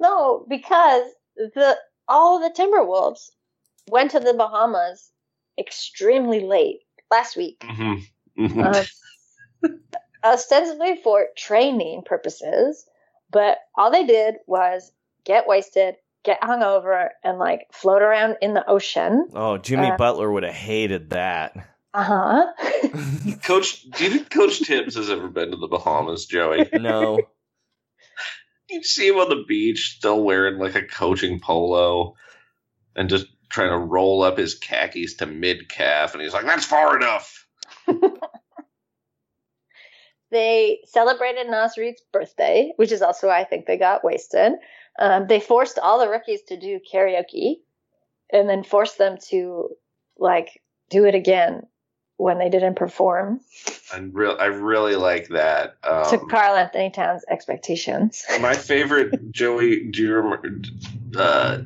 no, 0.00 0.44
because 0.48 1.04
the 1.36 1.76
all 2.08 2.40
the 2.40 2.50
Timberwolves 2.50 3.30
went 3.90 4.12
to 4.12 4.20
the 4.20 4.34
Bahamas 4.34 5.10
extremely 5.58 6.40
late 6.40 6.80
last 7.10 7.36
week, 7.36 7.60
Mhm. 7.60 8.02
uh, 8.38 8.84
ostensibly 10.24 10.96
for 11.02 11.28
training 11.36 12.02
purposes. 12.04 12.86
But 13.30 13.58
all 13.74 13.90
they 13.90 14.06
did 14.06 14.36
was 14.46 14.92
get 15.24 15.46
wasted, 15.48 15.96
get 16.24 16.40
hungover, 16.40 17.10
and 17.24 17.38
like 17.38 17.66
float 17.72 18.02
around 18.02 18.36
in 18.40 18.54
the 18.54 18.68
ocean. 18.68 19.28
Oh, 19.34 19.58
Jimmy 19.58 19.90
Uh, 19.90 19.96
Butler 19.96 20.30
would 20.30 20.44
have 20.44 20.54
hated 20.54 21.10
that. 21.10 21.56
Uh 21.92 22.02
huh. 22.02 22.52
Coach, 23.42 23.82
do 23.90 24.04
you 24.04 24.10
think 24.10 24.30
Coach 24.30 24.58
Thibs 24.60 24.94
has 24.96 25.10
ever 25.10 25.28
been 25.28 25.50
to 25.50 25.56
the 25.56 25.66
Bahamas, 25.68 26.26
Joey? 26.26 26.68
No. 26.72 27.28
You 28.68 28.82
see 28.82 29.08
him 29.08 29.16
on 29.16 29.28
the 29.28 29.44
beach, 29.46 29.96
still 29.96 30.22
wearing 30.22 30.58
like 30.58 30.74
a 30.74 30.82
coaching 30.82 31.40
polo, 31.40 32.14
and 32.94 33.08
just 33.08 33.26
trying 33.48 33.70
to 33.70 33.78
roll 33.78 34.22
up 34.22 34.38
his 34.38 34.54
khakis 34.54 35.16
to 35.16 35.26
mid 35.26 35.68
calf, 35.68 36.14
and 36.14 36.22
he's 36.22 36.32
like, 36.32 36.46
"That's 36.46 36.66
far 36.66 36.96
enough." 36.96 37.46
they 40.30 40.80
celebrated 40.84 41.48
Naz 41.48 41.76
Reid's 41.78 42.02
birthday, 42.12 42.72
which 42.76 42.92
is 42.92 43.02
also 43.02 43.28
I 43.28 43.44
think 43.44 43.66
they 43.66 43.78
got 43.78 44.04
wasted. 44.04 44.52
Um, 44.98 45.26
they 45.26 45.40
forced 45.40 45.78
all 45.78 45.98
the 45.98 46.08
rookies 46.08 46.42
to 46.48 46.58
do 46.58 46.80
karaoke, 46.92 47.56
and 48.32 48.48
then 48.48 48.64
forced 48.64 48.98
them 48.98 49.18
to 49.28 49.70
like 50.18 50.60
do 50.90 51.04
it 51.04 51.14
again 51.14 51.62
when 52.18 52.38
they 52.38 52.48
didn't 52.48 52.74
perform 52.76 53.40
I 53.92 53.98
real, 53.98 54.36
I 54.40 54.46
really 54.46 54.96
like 54.96 55.28
that. 55.28 55.80
to 55.82 56.18
Um, 56.20 56.28
Karl-Anthony 56.28 56.90
Towns' 56.90 57.24
expectations. 57.28 58.24
my 58.40 58.54
favorite, 58.54 59.30
Joey. 59.32 59.84
Do 59.90 60.02
you 60.02 60.14
remember? 60.14 60.60
Uh, 61.16 61.58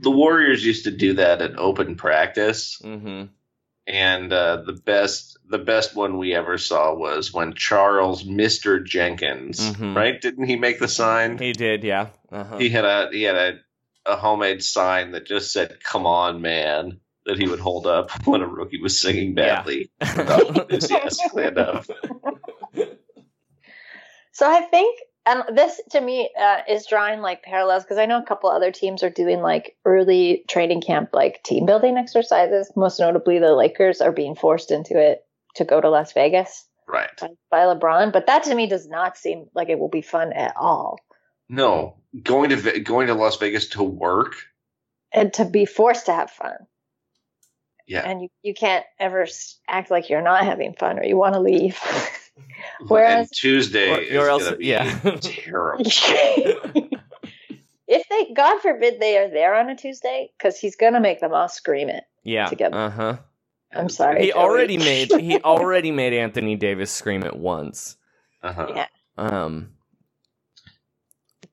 the 0.00 0.10
Warriors 0.10 0.64
used 0.64 0.84
to 0.84 0.90
do 0.90 1.14
that 1.14 1.40
at 1.42 1.56
open 1.58 1.94
practice, 1.96 2.80
Mm-hmm. 2.82 3.24
and 3.86 4.32
uh, 4.32 4.62
the 4.66 4.72
best 4.72 5.38
the 5.48 5.58
best 5.58 5.94
one 5.94 6.18
we 6.18 6.34
ever 6.34 6.58
saw 6.58 6.92
was 6.94 7.32
when 7.32 7.54
Charles 7.54 8.24
Mister 8.24 8.80
Jenkins, 8.80 9.60
Mhm. 9.60 9.94
right? 9.94 10.20
Didn't 10.20 10.46
he 10.46 10.56
make 10.56 10.80
the 10.80 10.88
sign? 10.88 11.38
He 11.38 11.52
did, 11.52 11.84
yeah. 11.84 12.08
Uh-huh. 12.32 12.58
He 12.58 12.68
had 12.70 12.84
a 12.84 13.08
he 13.12 13.22
had 13.22 13.36
a, 13.36 13.52
a 14.04 14.16
homemade 14.16 14.64
sign 14.64 15.12
that 15.12 15.26
just 15.26 15.52
said 15.52 15.78
"Come 15.84 16.06
on, 16.06 16.40
man." 16.40 16.98
That 17.26 17.38
he 17.38 17.48
would 17.48 17.60
hold 17.60 17.86
up 17.86 18.10
when 18.26 18.40
a 18.40 18.46
rookie 18.46 18.80
was 18.80 19.00
singing 19.00 19.34
badly, 19.34 19.90
not 20.00 20.56
enthusiastically 20.56 21.44
enough. 21.44 21.88
So 24.32 24.50
I 24.50 24.60
think, 24.62 25.00
and 25.24 25.56
this 25.56 25.80
to 25.90 26.00
me 26.00 26.30
uh, 26.38 26.58
is 26.68 26.86
drawing 26.86 27.20
like 27.20 27.42
parallels 27.42 27.84
because 27.84 27.98
I 27.98 28.06
know 28.06 28.18
a 28.18 28.26
couple 28.26 28.50
other 28.50 28.70
teams 28.70 29.02
are 29.02 29.10
doing 29.10 29.40
like 29.40 29.76
early 29.84 30.44
training 30.48 30.82
camp, 30.82 31.10
like 31.12 31.42
team 31.42 31.66
building 31.66 31.96
exercises. 31.96 32.70
Most 32.76 33.00
notably, 33.00 33.38
the 33.38 33.54
Lakers 33.54 34.00
are 34.00 34.12
being 34.12 34.34
forced 34.34 34.70
into 34.70 34.98
it 34.98 35.24
to 35.56 35.64
go 35.64 35.80
to 35.80 35.90
Las 35.90 36.12
Vegas 36.12 36.66
Right? 36.86 37.10
by, 37.20 37.28
by 37.50 37.74
LeBron. 37.74 38.12
But 38.12 38.26
that 38.26 38.44
to 38.44 38.54
me 38.54 38.66
does 38.66 38.86
not 38.86 39.16
seem 39.16 39.46
like 39.54 39.68
it 39.68 39.78
will 39.78 39.88
be 39.88 40.02
fun 40.02 40.32
at 40.32 40.54
all. 40.56 40.98
No, 41.48 41.96
going 42.22 42.50
to 42.50 42.56
Ve- 42.56 42.80
going 42.80 43.08
to 43.08 43.14
Las 43.14 43.36
Vegas 43.36 43.68
to 43.70 43.82
work. 43.82 44.34
And 45.12 45.32
to 45.34 45.44
be 45.44 45.64
forced 45.64 46.06
to 46.06 46.12
have 46.12 46.30
fun. 46.30 46.56
Yeah. 47.86 48.08
And 48.08 48.22
you, 48.22 48.28
you 48.42 48.54
can't 48.54 48.84
ever 48.98 49.26
act 49.68 49.90
like 49.90 50.10
you're 50.10 50.22
not 50.22 50.44
having 50.44 50.74
fun 50.74 50.98
or 50.98 51.04
you 51.04 51.16
want 51.16 51.34
to 51.34 51.40
leave. 51.40 51.78
Whereas 52.88 53.28
and 53.28 53.32
Tuesday 53.32 53.90
Or- 53.90 54.00
is 54.00 54.28
else- 54.28 54.44
gonna 54.44 54.56
be 54.56 54.66
yeah. 54.66 54.98
terrible. 55.20 55.84
if 55.86 56.90
they, 58.10 58.32
God 58.34 58.60
forbid, 58.60 59.00
they 59.00 59.16
are 59.18 59.28
there 59.30 59.54
on 59.54 59.70
a 59.70 59.76
Tuesday, 59.76 60.30
because 60.36 60.58
he's 60.58 60.76
gonna 60.76 61.00
make 61.00 61.20
them 61.20 61.32
all 61.32 61.48
scream 61.48 61.88
it. 61.88 62.04
Yeah. 62.24 62.46
Together. 62.46 62.76
Uh 62.76 62.90
huh. 62.90 63.16
I'm 63.72 63.88
sorry. 63.88 64.22
He 64.26 64.32
Joey. 64.32 64.38
already 64.40 64.78
made 64.78 65.10
he 65.12 65.38
already 65.40 65.90
made 65.90 66.12
Anthony 66.12 66.56
Davis 66.56 66.90
scream 66.90 67.24
at 67.24 67.38
once. 67.38 67.96
Uh-huh. 68.42 68.72
Yeah. 68.74 68.86
Um. 69.16 69.70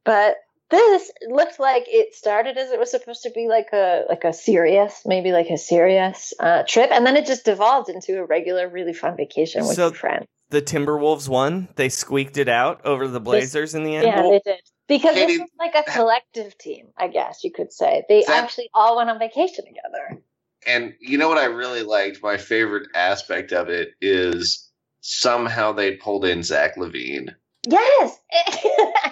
But 0.04 0.38
this 0.74 1.12
looked 1.30 1.60
like 1.60 1.84
it 1.88 2.16
started 2.16 2.58
as 2.58 2.72
it 2.72 2.80
was 2.80 2.92
supposed 2.92 3.24
to 3.24 3.30
be 3.32 3.48
like 3.48 3.68
a 3.74 4.04
like 4.10 4.24
a 4.24 4.34
serious, 4.34 5.02
maybe 5.06 5.32
like 5.32 5.50
a 5.50 5.58
serious 5.58 6.34
uh, 6.40 6.64
trip, 6.68 6.90
and 6.92 7.06
then 7.06 7.16
it 7.16 7.26
just 7.26 7.46
devolved 7.46 7.90
into 7.90 8.18
a 8.20 8.26
regular, 8.26 8.68
really 8.68 8.94
fun 8.94 9.16
vacation 9.16 9.66
with 9.66 9.76
So- 9.76 9.88
your 9.88 9.96
friends. 9.96 10.26
The 10.50 10.62
Timberwolves 10.62 11.28
won. 11.28 11.68
They 11.78 11.90
squeaked 11.90 12.38
it 12.38 12.48
out 12.48 12.86
over 12.86 13.08
the 13.08 13.20
Blazers 13.20 13.74
in 13.74 13.84
the 13.84 13.96
end. 13.96 14.06
Yeah, 14.06 14.22
they 14.22 14.40
did 14.46 14.60
because 14.88 15.16
Katie- 15.16 15.38
this 15.38 15.40
was 15.40 15.50
like 15.58 15.74
a 15.74 15.90
collective 15.92 16.56
team, 16.60 16.90
I 16.96 17.08
guess 17.08 17.44
you 17.44 17.52
could 17.52 17.74
say. 17.74 18.04
They 18.08 18.24
That- 18.28 18.44
actually 18.44 18.70
all 18.74 18.98
went 18.98 19.10
on 19.10 19.18
vacation 19.18 19.66
together. 19.66 20.22
And 20.68 20.94
you 21.00 21.18
know 21.18 21.28
what 21.28 21.40
I 21.40 21.46
really 21.46 21.82
liked? 21.84 22.22
My 22.22 22.38
favorite 22.38 22.88
aspect 22.94 23.52
of 23.52 23.70
it 23.70 23.90
is 24.00 24.70
somehow 25.02 25.72
they 25.72 25.96
pulled 25.96 26.24
in 26.26 26.44
Zach 26.44 26.76
LaVine. 26.78 27.30
Yes, 27.68 28.20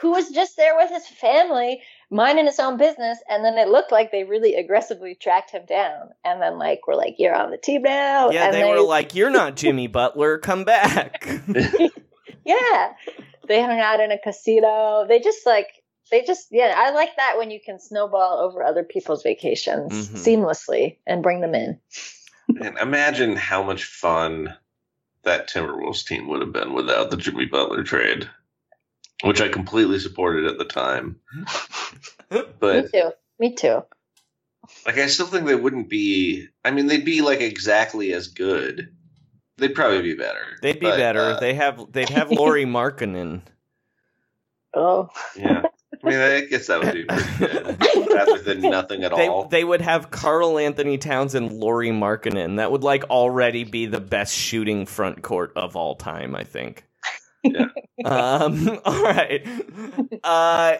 who 0.00 0.10
was 0.12 0.30
just 0.30 0.56
there 0.56 0.76
with 0.76 0.90
his 0.90 1.06
family, 1.06 1.82
minding 2.10 2.46
his 2.46 2.58
own 2.58 2.76
business, 2.76 3.18
and 3.28 3.44
then 3.44 3.58
it 3.58 3.68
looked 3.68 3.92
like 3.92 4.10
they 4.10 4.24
really 4.24 4.54
aggressively 4.54 5.14
tracked 5.14 5.50
him 5.50 5.66
down, 5.66 6.10
and 6.24 6.40
then 6.40 6.58
like 6.58 6.86
we're 6.86 6.94
like, 6.94 7.16
"You're 7.18 7.34
on 7.34 7.50
the 7.50 7.58
team 7.58 7.82
now." 7.82 8.30
Yeah, 8.30 8.46
and 8.46 8.54
they 8.54 8.64
were 8.64 8.80
like, 8.80 9.14
"You're 9.14 9.30
not 9.30 9.56
Jimmy 9.56 9.86
Butler. 9.86 10.38
Come 10.38 10.64
back." 10.64 11.28
yeah, 12.44 12.92
they 13.46 13.62
hung 13.62 13.80
out 13.80 14.00
in 14.00 14.12
a 14.12 14.18
casino. 14.18 15.04
They 15.08 15.20
just 15.20 15.44
like 15.44 15.68
they 16.10 16.22
just 16.22 16.48
yeah, 16.50 16.74
I 16.76 16.90
like 16.90 17.16
that 17.16 17.36
when 17.36 17.50
you 17.50 17.60
can 17.60 17.80
snowball 17.80 18.38
over 18.38 18.62
other 18.62 18.84
people's 18.84 19.22
vacations 19.22 20.10
Mhm. 20.10 20.24
seamlessly 20.24 20.96
and 21.06 21.22
bring 21.22 21.40
them 21.40 21.54
in. 21.54 21.80
And 22.60 22.78
imagine 22.78 23.36
how 23.36 23.62
much 23.62 23.84
fun 23.84 24.56
that 25.24 25.48
Timberwolves 25.48 26.06
team 26.06 26.28
would 26.28 26.40
have 26.40 26.52
been 26.52 26.72
without 26.72 27.10
the 27.10 27.16
Jimmy 27.16 27.44
Butler 27.44 27.82
trade, 27.82 28.30
which 29.24 29.40
I 29.40 29.48
completely 29.48 29.98
supported 29.98 30.46
at 30.46 30.58
the 30.58 30.64
time. 30.64 31.16
But 32.30 32.84
Me 32.84 32.88
too. 32.92 33.10
Me 33.38 33.54
too. 33.54 33.82
like, 34.84 34.98
I 34.98 35.06
still 35.06 35.26
think 35.26 35.46
they 35.46 35.54
wouldn't 35.54 35.88
be. 35.88 36.46
I 36.62 36.70
mean, 36.70 36.86
they'd 36.86 37.04
be 37.04 37.22
like 37.22 37.40
exactly 37.40 38.12
as 38.12 38.28
good. 38.28 38.94
They'd 39.56 39.74
probably 39.74 40.02
be 40.02 40.14
better. 40.14 40.44
They'd 40.60 40.78
be 40.78 40.86
But, 40.86 40.98
better. 40.98 41.20
uh, 41.20 41.40
they 41.40 41.54
have 41.54 41.90
they'd 41.90 42.10
have 42.10 42.30
Lauri 42.30 42.64
Markkanen. 42.66 43.40
Oh, 44.74 45.08
yeah. 45.36 45.62
I 46.04 46.08
mean, 46.08 46.18
I 46.18 46.40
guess 46.42 46.66
that 46.66 46.80
would 46.84 46.92
be 46.92 47.04
pretty 47.04 47.38
good 47.38 48.08
rather 48.12 48.38
than 48.38 48.60
nothing 48.60 49.02
at 49.04 49.16
They 49.16 49.26
all. 49.28 49.48
they 49.48 49.64
would 49.64 49.80
have 49.80 50.10
Karl-Anthony 50.10 50.98
Towns 50.98 51.34
and 51.34 51.50
Lauri 51.50 51.88
Markkanen. 51.88 52.58
That 52.58 52.70
would 52.70 52.84
like 52.84 53.04
already 53.04 53.64
be 53.64 53.86
the 53.86 54.00
best 54.00 54.34
shooting 54.34 54.84
front 54.86 55.22
court 55.22 55.52
of 55.56 55.74
all 55.76 55.94
time. 55.96 56.36
I 56.36 56.44
think. 56.44 56.84
Yeah. 57.44 57.66
Um. 58.04 58.78
All 58.84 59.02
right. 59.02 59.44
Uh, 60.22 60.76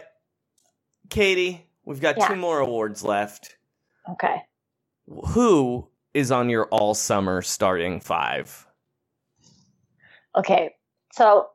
Katie, 1.10 1.66
we've 1.84 2.00
got 2.00 2.16
Yeah. 2.18 2.28
two 2.28 2.36
more 2.36 2.60
awards 2.60 3.02
left. 3.02 3.56
Okay. 4.12 4.42
Who 5.28 5.88
is 6.14 6.30
on 6.30 6.48
your 6.48 6.66
all 6.66 6.94
summer 6.94 7.42
starting 7.42 8.00
five? 8.00 8.66
Okay. 10.36 10.74
So, 11.12 11.48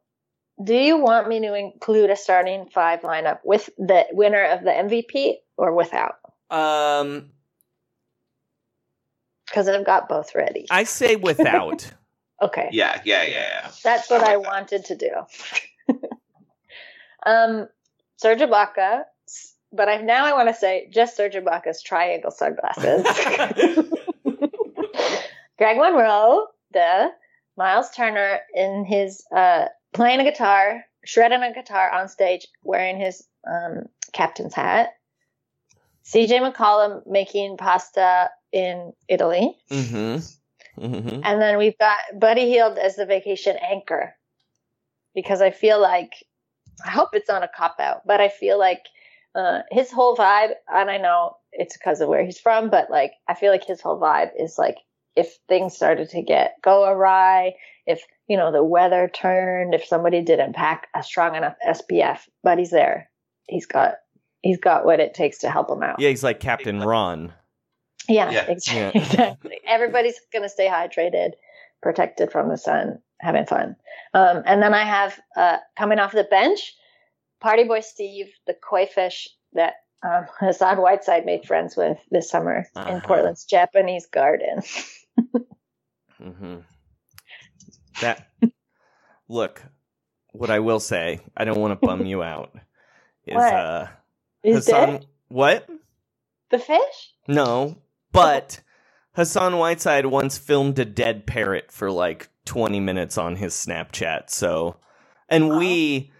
do 0.63 0.75
you 0.75 0.97
want 0.97 1.27
me 1.29 1.39
to 1.41 1.53
include 1.55 2.09
a 2.09 2.15
starting 2.17 2.67
five 2.73 3.01
lineup 3.01 3.39
with 3.45 3.69
the 3.77 4.05
winner 4.11 4.43
of 4.43 4.63
the 4.63 4.71
MVP 4.71 5.35
or 5.57 5.73
without? 5.73 6.15
Um, 6.49 7.31
Because 9.47 9.67
I've 9.69 9.85
got 9.85 10.09
both 10.09 10.35
ready. 10.35 10.65
I 10.69 10.83
say 10.83 11.15
without. 11.15 11.91
Okay. 12.43 12.69
Yeah, 12.71 13.01
yeah, 13.05 13.23
yeah, 13.23 13.47
yeah. 13.63 13.71
That's 13.83 14.09
what 14.09 14.21
I 14.21 14.35
wanted 14.37 14.85
to 14.85 14.95
do. 14.95 15.11
um, 17.25 17.69
Serge 18.17 18.39
Ibaka, 18.39 19.03
but 19.71 19.87
I 19.87 20.01
now 20.01 20.25
I 20.25 20.33
want 20.33 20.49
to 20.49 20.53
say 20.53 20.89
just 20.91 21.15
Serge 21.15 21.35
Ibaka's 21.35 21.81
triangle 21.81 22.31
sunglasses. 22.31 23.05
Greg 25.57 25.77
Monroe, 25.77 26.47
the 26.73 27.11
Myles 27.55 27.91
Turner 27.91 28.39
in 28.53 28.83
his 28.83 29.23
uh, 29.33 29.67
playing 29.93 30.19
a 30.19 30.25
guitar, 30.25 30.83
shredding 31.05 31.43
a 31.43 31.53
guitar 31.53 31.89
on 31.91 32.09
stage, 32.09 32.47
wearing 32.63 32.99
his 32.99 33.25
um, 33.49 33.87
captain's 34.11 34.53
hat. 34.53 34.89
CJ 36.05 36.51
McCollum 36.51 37.07
making 37.07 37.55
pasta 37.55 38.29
in 38.51 38.91
Italy. 39.07 39.55
Mm-hmm. 39.71 40.17
Mm-hmm. 40.79 41.21
And 41.23 41.41
then 41.41 41.57
we've 41.57 41.77
got 41.77 41.97
Buddy 42.17 42.49
Hield 42.49 42.77
as 42.77 42.95
the 42.95 43.05
vacation 43.05 43.57
anchor. 43.57 44.15
Because 45.15 45.41
I 45.41 45.51
feel 45.51 45.79
like, 45.79 46.13
I 46.83 46.89
hope 46.89 47.09
it's 47.13 47.29
not 47.29 47.43
a 47.43 47.49
cop 47.55 47.75
out, 47.79 48.01
but 48.05 48.19
I 48.19 48.29
feel 48.29 48.57
like 48.57 48.81
uh, 49.35 49.59
his 49.69 49.91
whole 49.91 50.15
vibe, 50.15 50.53
and 50.67 50.89
I 50.89 50.97
know 50.97 51.37
it's 51.51 51.77
because 51.77 52.01
of 52.01 52.09
where 52.09 52.25
he's 52.25 52.39
from, 52.39 52.71
but 52.71 52.89
like, 52.89 53.13
I 53.27 53.35
feel 53.35 53.51
like 53.51 53.63
his 53.63 53.79
whole 53.79 53.99
vibe 53.99 54.31
is 54.39 54.57
like, 54.57 54.77
if 55.15 55.37
things 55.47 55.75
started 55.75 56.09
to 56.09 56.23
get, 56.23 56.55
go 56.63 56.89
awry, 56.89 57.53
if, 57.85 58.01
you 58.27 58.37
know, 58.37 58.51
the 58.51 58.63
weather 58.63 59.07
turned, 59.13 59.75
if 59.75 59.85
somebody 59.85 60.23
didn't 60.23 60.53
pack 60.55 60.87
a 60.95 61.03
strong 61.03 61.35
enough 61.35 61.55
SPF, 61.63 62.21
Buddy's 62.43 62.71
there. 62.71 63.11
He's 63.47 63.67
got, 63.67 63.97
he's 64.41 64.57
got 64.57 64.85
what 64.85 64.99
it 64.99 65.13
takes 65.13 65.37
to 65.39 65.51
help 65.51 65.69
him 65.69 65.83
out. 65.83 65.99
Yeah, 65.99 66.09
he's 66.09 66.23
like 66.23 66.39
Captain 66.39 66.79
Ron. 66.79 67.33
Yeah, 68.09 68.31
Yeah. 68.31 68.45
ex- 68.47 68.73
Yeah. 68.73 68.91
exactly. 68.95 69.59
Everybody's 69.67 70.19
going 70.31 70.43
to 70.43 70.49
stay 70.49 70.67
hydrated, 70.67 71.31
protected 71.81 72.31
from 72.31 72.49
the 72.49 72.57
sun, 72.57 72.99
having 73.19 73.45
fun. 73.45 73.75
Um, 74.13 74.43
and 74.45 74.61
then 74.61 74.73
I 74.73 74.83
have 74.83 75.19
uh, 75.35 75.57
coming 75.77 75.99
off 75.99 76.11
the 76.11 76.23
bench, 76.25 76.75
Party 77.41 77.63
Boy 77.63 77.79
Steve, 77.81 78.27
the 78.47 78.53
koi 78.53 78.85
fish 78.85 79.27
that 79.53 79.73
um, 80.03 80.25
Hassan 80.39 80.77
Whiteside 80.81 81.25
made 81.25 81.45
friends 81.45 81.75
with 81.77 81.97
this 82.11 82.29
summer 82.29 82.65
in 82.75 82.81
Uh-huh. 82.81 82.99
Portland's 83.05 83.45
Japanese 83.45 84.05
garden. 84.07 84.61
Mm-hmm. 86.21 86.57
That 88.01 88.27
look. 89.27 89.61
What 90.31 90.49
I 90.49 90.59
will 90.59 90.79
say, 90.79 91.19
I 91.37 91.43
don't 91.45 91.59
want 91.59 91.79
to 91.79 91.85
bum 91.85 92.05
you 92.05 92.23
out. 92.23 92.51
Is 93.27 93.35
What? 93.35 93.53
uh, 93.53 93.87
Is 94.43 94.55
Hassan? 94.55 94.89
dead? 94.89 95.05
What? 95.27 95.69
The 96.49 96.57
fish? 96.59 97.13
No, 97.27 97.77
but 98.13 98.61
Hassan 99.15 99.57
Whiteside 99.57 100.05
once 100.07 100.37
filmed 100.37 100.79
a 100.79 100.85
dead 100.85 101.27
parrot 101.27 101.71
for 101.71 101.91
like 101.91 102.29
20 102.45 102.79
minutes 102.79 103.17
on 103.17 103.35
his 103.35 103.53
Snapchat. 103.53 104.29
So, 104.29 104.77
and 105.29 105.57
we 105.57 106.11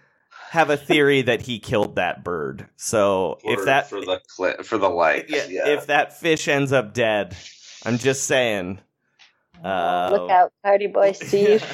have 0.50 0.70
a 0.70 0.76
theory 0.76 1.22
that 1.22 1.42
he 1.42 1.58
killed 1.58 1.96
that 1.96 2.22
bird. 2.22 2.68
So, 2.76 3.38
For, 3.42 3.52
if 3.52 3.64
that 3.64 3.88
for 3.90 4.00
the 4.00 4.20
cli- 4.36 4.62
for 4.64 4.78
the 4.78 4.88
likes, 4.90 5.30
yeah, 5.30 5.46
yeah. 5.48 5.68
if 5.68 5.86
that 5.86 6.18
fish 6.18 6.46
ends 6.48 6.72
up 6.72 6.94
dead, 6.94 7.36
I'm 7.84 7.98
just 7.98 8.24
saying. 8.24 8.80
Uh, 9.64 10.10
Look 10.12 10.30
out, 10.30 10.52
Party 10.62 10.86
Boy 10.88 11.12
Steve. 11.14 11.64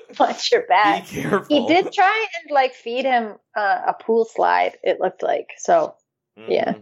Watch 0.20 0.52
your 0.52 0.62
Be 0.62 0.66
back. 0.68 1.06
careful. 1.06 1.46
He 1.48 1.66
did 1.72 1.92
try 1.92 2.26
and 2.42 2.50
like 2.52 2.74
feed 2.74 3.04
him 3.04 3.36
uh, 3.56 3.80
a 3.88 3.94
pool 3.94 4.24
slide, 4.24 4.76
it 4.82 5.00
looked 5.00 5.22
like. 5.22 5.50
So, 5.58 5.94
yeah. 6.36 6.74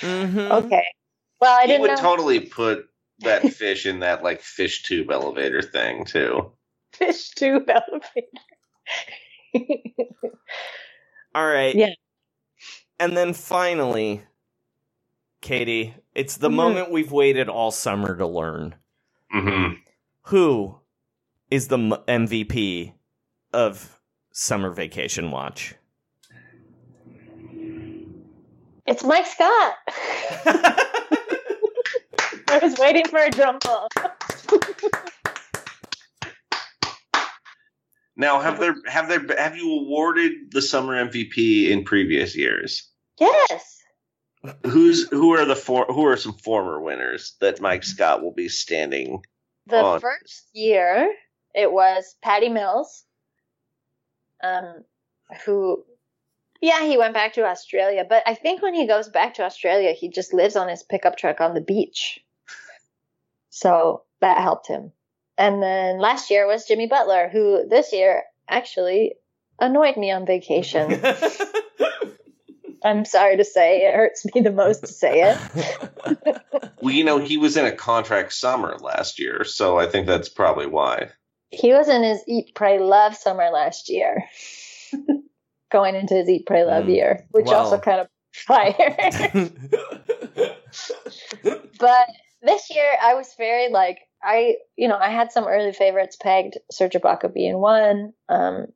Mhm. 0.00 0.50
Okay. 0.64 0.84
Well, 1.40 1.58
I 1.58 1.66
he 1.66 1.68
didn't 1.68 1.82
would 1.82 1.92
know. 1.92 1.96
totally 1.96 2.40
put 2.40 2.88
that 3.20 3.48
fish 3.48 3.86
in 3.86 4.00
that 4.00 4.22
like 4.22 4.40
fish 4.42 4.82
tube 4.84 5.10
elevator 5.10 5.62
thing 5.62 6.04
too. 6.04 6.52
Fish 6.92 7.30
tube 7.30 7.68
elevator. 7.68 8.28
All 11.34 11.46
right. 11.46 11.74
Yeah. 11.74 11.90
And 12.98 13.16
then 13.16 13.32
finally, 13.34 14.22
Katie, 15.40 15.94
it's 16.14 16.36
the 16.36 16.50
Mhm. 16.50 16.54
moment 16.54 16.90
we've 16.90 17.12
waited 17.12 17.48
all 17.48 17.70
summer 17.70 18.16
to 18.16 18.26
learn. 18.26 18.74
Mm-hmm. 19.34 19.74
Who 20.24 20.76
is 21.50 21.68
the 21.68 21.78
MVP 22.08 22.94
of 23.52 24.00
Summer 24.32 24.70
Vacation 24.70 25.30
Watch? 25.30 25.74
It's 28.86 29.04
Mike 29.04 29.26
Scott. 29.26 29.74
I 32.50 32.58
was 32.62 32.76
waiting 32.78 33.06
for 33.06 33.18
a 33.18 33.30
drum 33.30 33.58
roll. 33.66 33.88
Now, 38.16 38.40
have 38.40 38.58
there 38.58 38.74
have 38.86 39.08
there 39.08 39.24
have 39.38 39.56
you 39.56 39.72
awarded 39.80 40.50
the 40.50 40.60
summer 40.60 40.92
MVP 41.08 41.70
in 41.70 41.84
previous 41.84 42.36
years? 42.36 42.88
Yes. 43.18 43.78
Who's 44.66 45.08
who 45.08 45.34
are 45.34 45.44
the 45.44 45.56
for, 45.56 45.86
who 45.86 46.06
are 46.06 46.16
some 46.16 46.34
former 46.34 46.80
winners 46.80 47.36
that 47.40 47.60
Mike 47.60 47.84
Scott 47.84 48.22
will 48.22 48.32
be 48.32 48.48
standing 48.48 49.22
The 49.66 49.76
on? 49.82 50.00
first 50.00 50.48
year, 50.52 51.14
it 51.54 51.70
was 51.70 52.16
Patty 52.22 52.48
Mills, 52.48 53.04
um, 54.42 54.84
who, 55.44 55.84
yeah, 56.60 56.84
he 56.86 56.96
went 56.98 57.14
back 57.14 57.34
to 57.34 57.44
Australia. 57.44 58.04
But 58.08 58.22
I 58.26 58.34
think 58.34 58.60
when 58.62 58.74
he 58.74 58.86
goes 58.86 59.08
back 59.08 59.34
to 59.34 59.44
Australia, 59.44 59.92
he 59.92 60.08
just 60.08 60.32
lives 60.34 60.56
on 60.56 60.68
his 60.68 60.82
pickup 60.82 61.16
truck 61.16 61.40
on 61.40 61.54
the 61.54 61.60
beach. 61.60 62.18
So 63.50 64.02
that 64.20 64.38
helped 64.38 64.66
him. 64.68 64.92
And 65.38 65.62
then 65.62 65.98
last 65.98 66.30
year 66.30 66.46
was 66.46 66.66
Jimmy 66.66 66.86
Butler, 66.86 67.28
who 67.30 67.66
this 67.68 67.92
year 67.92 68.24
actually 68.48 69.14
annoyed 69.60 69.96
me 69.96 70.10
on 70.10 70.26
vacation. 70.26 71.00
I'm 72.84 73.04
sorry 73.04 73.36
to 73.36 73.44
say, 73.44 73.82
it 73.82 73.94
hurts 73.94 74.24
me 74.34 74.40
the 74.40 74.52
most 74.52 74.80
to 74.80 74.86
say 74.88 75.22
it. 75.30 75.36
Well, 76.82 76.94
you 76.94 77.04
know, 77.04 77.18
he 77.18 77.36
was 77.36 77.58
in 77.58 77.66
a 77.66 77.72
contract 77.72 78.32
summer 78.32 78.74
last 78.78 79.18
year, 79.18 79.44
so 79.44 79.78
I 79.78 79.84
think 79.86 80.06
that's 80.06 80.30
probably 80.30 80.66
why. 80.66 81.10
He 81.50 81.74
was 81.74 81.88
in 81.90 82.02
his 82.02 82.22
Eat, 82.26 82.54
Pray, 82.54 82.78
Love 82.78 83.14
summer 83.14 83.50
last 83.52 83.90
year. 83.90 84.24
Going 85.70 85.94
into 85.94 86.14
his 86.14 86.26
Eat, 86.30 86.46
Pray, 86.46 86.64
Love 86.64 86.84
Mm. 86.86 86.94
year, 86.94 87.26
which 87.32 87.46
Wow. 87.48 87.64
also 87.64 87.78
kind 87.78 88.00
of 88.00 88.08
fire. 88.32 88.96
but 91.78 92.08
this 92.42 92.70
year, 92.70 92.96
I 93.00 93.14
was 93.14 93.34
very 93.36 93.70
like, 93.70 93.98
I, 94.22 94.56
you 94.76 94.88
know, 94.88 94.98
I 94.98 95.10
had 95.10 95.32
some 95.32 95.46
early 95.46 95.72
favorites 95.72 96.16
pegged, 96.20 96.58
Serge 96.70 96.92
Ibaka 96.94 97.32
being 97.32 97.58
one. 97.58 98.12
Um, 98.28 98.66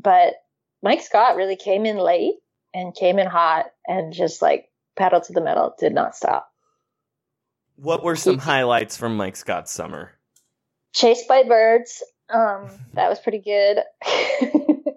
but 0.00 0.34
Mike 0.82 1.02
Scott 1.02 1.36
really 1.36 1.56
came 1.56 1.86
in 1.86 1.96
late 1.96 2.34
and 2.72 2.94
came 2.94 3.18
in 3.18 3.26
hot 3.26 3.66
and 3.86 4.12
just 4.12 4.42
like 4.42 4.68
pedal 4.96 5.20
to 5.20 5.32
the 5.32 5.40
metal, 5.40 5.74
did 5.78 5.94
not 5.94 6.16
stop. 6.16 6.50
What 7.76 8.04
were 8.04 8.16
some 8.16 8.38
highlights 8.38 8.96
from 8.96 9.16
Mike 9.16 9.36
Scott's 9.36 9.72
summer? 9.72 10.12
Chased 10.92 11.26
by 11.26 11.42
Birds. 11.42 12.02
Um, 12.28 12.68
that 12.94 13.08
was 13.08 13.18
pretty 13.18 13.40
good. 13.40 13.78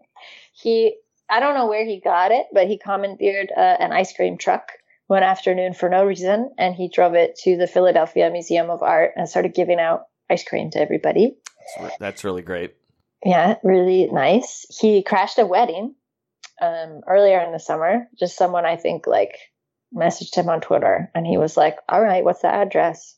he, 0.53 0.95
I 1.29 1.39
don't 1.39 1.55
know 1.55 1.67
where 1.67 1.85
he 1.85 1.99
got 1.99 2.31
it, 2.31 2.45
but 2.53 2.67
he 2.67 2.77
commandeered 2.77 3.51
uh, 3.55 3.59
an 3.79 3.91
ice 3.91 4.13
cream 4.13 4.37
truck 4.37 4.71
one 5.07 5.23
afternoon 5.23 5.73
for 5.73 5.89
no 5.89 6.05
reason, 6.05 6.51
and 6.57 6.75
he 6.75 6.89
drove 6.89 7.15
it 7.15 7.35
to 7.43 7.57
the 7.57 7.67
Philadelphia 7.67 8.29
Museum 8.29 8.69
of 8.69 8.83
Art 8.83 9.13
and 9.15 9.27
started 9.27 9.53
giving 9.53 9.79
out 9.79 10.03
ice 10.29 10.43
cream 10.43 10.69
to 10.71 10.79
everybody. 10.81 11.37
That's, 11.99 12.23
really 12.23 12.41
great. 12.41 12.75
Yeah, 13.25 13.55
really 13.63 14.07
nice. 14.11 14.65
He 14.79 15.03
crashed 15.03 15.39
a 15.39 15.45
wedding 15.45 15.95
um, 16.61 17.01
earlier 17.07 17.39
in 17.41 17.51
the 17.51 17.59
summer. 17.59 18.07
Just 18.17 18.37
someone 18.37 18.65
I 18.65 18.75
think 18.75 19.07
like 19.07 19.37
messaged 19.95 20.35
him 20.35 20.49
on 20.49 20.61
Twitter, 20.61 21.09
and 21.15 21.25
he 21.25 21.37
was 21.37 21.57
like, 21.57 21.77
"All 21.89 22.01
right, 22.01 22.23
what's 22.23 22.41
the 22.41 22.53
address?" 22.53 23.15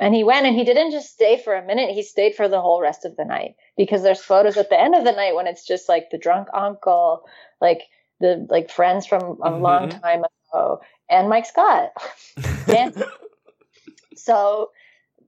And 0.00 0.14
he 0.14 0.22
went, 0.22 0.46
and 0.46 0.54
he 0.54 0.64
didn't 0.64 0.92
just 0.92 1.12
stay 1.12 1.40
for 1.42 1.54
a 1.54 1.64
minute. 1.64 1.90
He 1.90 2.02
stayed 2.02 2.36
for 2.36 2.48
the 2.48 2.60
whole 2.60 2.80
rest 2.80 3.04
of 3.04 3.16
the 3.16 3.24
night 3.24 3.56
because 3.76 4.02
there's 4.02 4.20
photos 4.20 4.56
at 4.56 4.70
the 4.70 4.80
end 4.80 4.94
of 4.94 5.04
the 5.04 5.12
night 5.12 5.34
when 5.34 5.48
it's 5.48 5.66
just 5.66 5.88
like 5.88 6.10
the 6.10 6.18
drunk 6.18 6.48
uncle, 6.54 7.22
like 7.60 7.82
the 8.20 8.46
like 8.48 8.70
friends 8.70 9.06
from 9.06 9.40
a 9.42 9.50
long 9.50 9.88
Mhm. 9.88 10.00
time 10.00 10.24
ago, 10.52 10.80
and 11.08 11.28
Mike 11.28 11.46
Scott 11.46 11.90
so, 14.16 14.70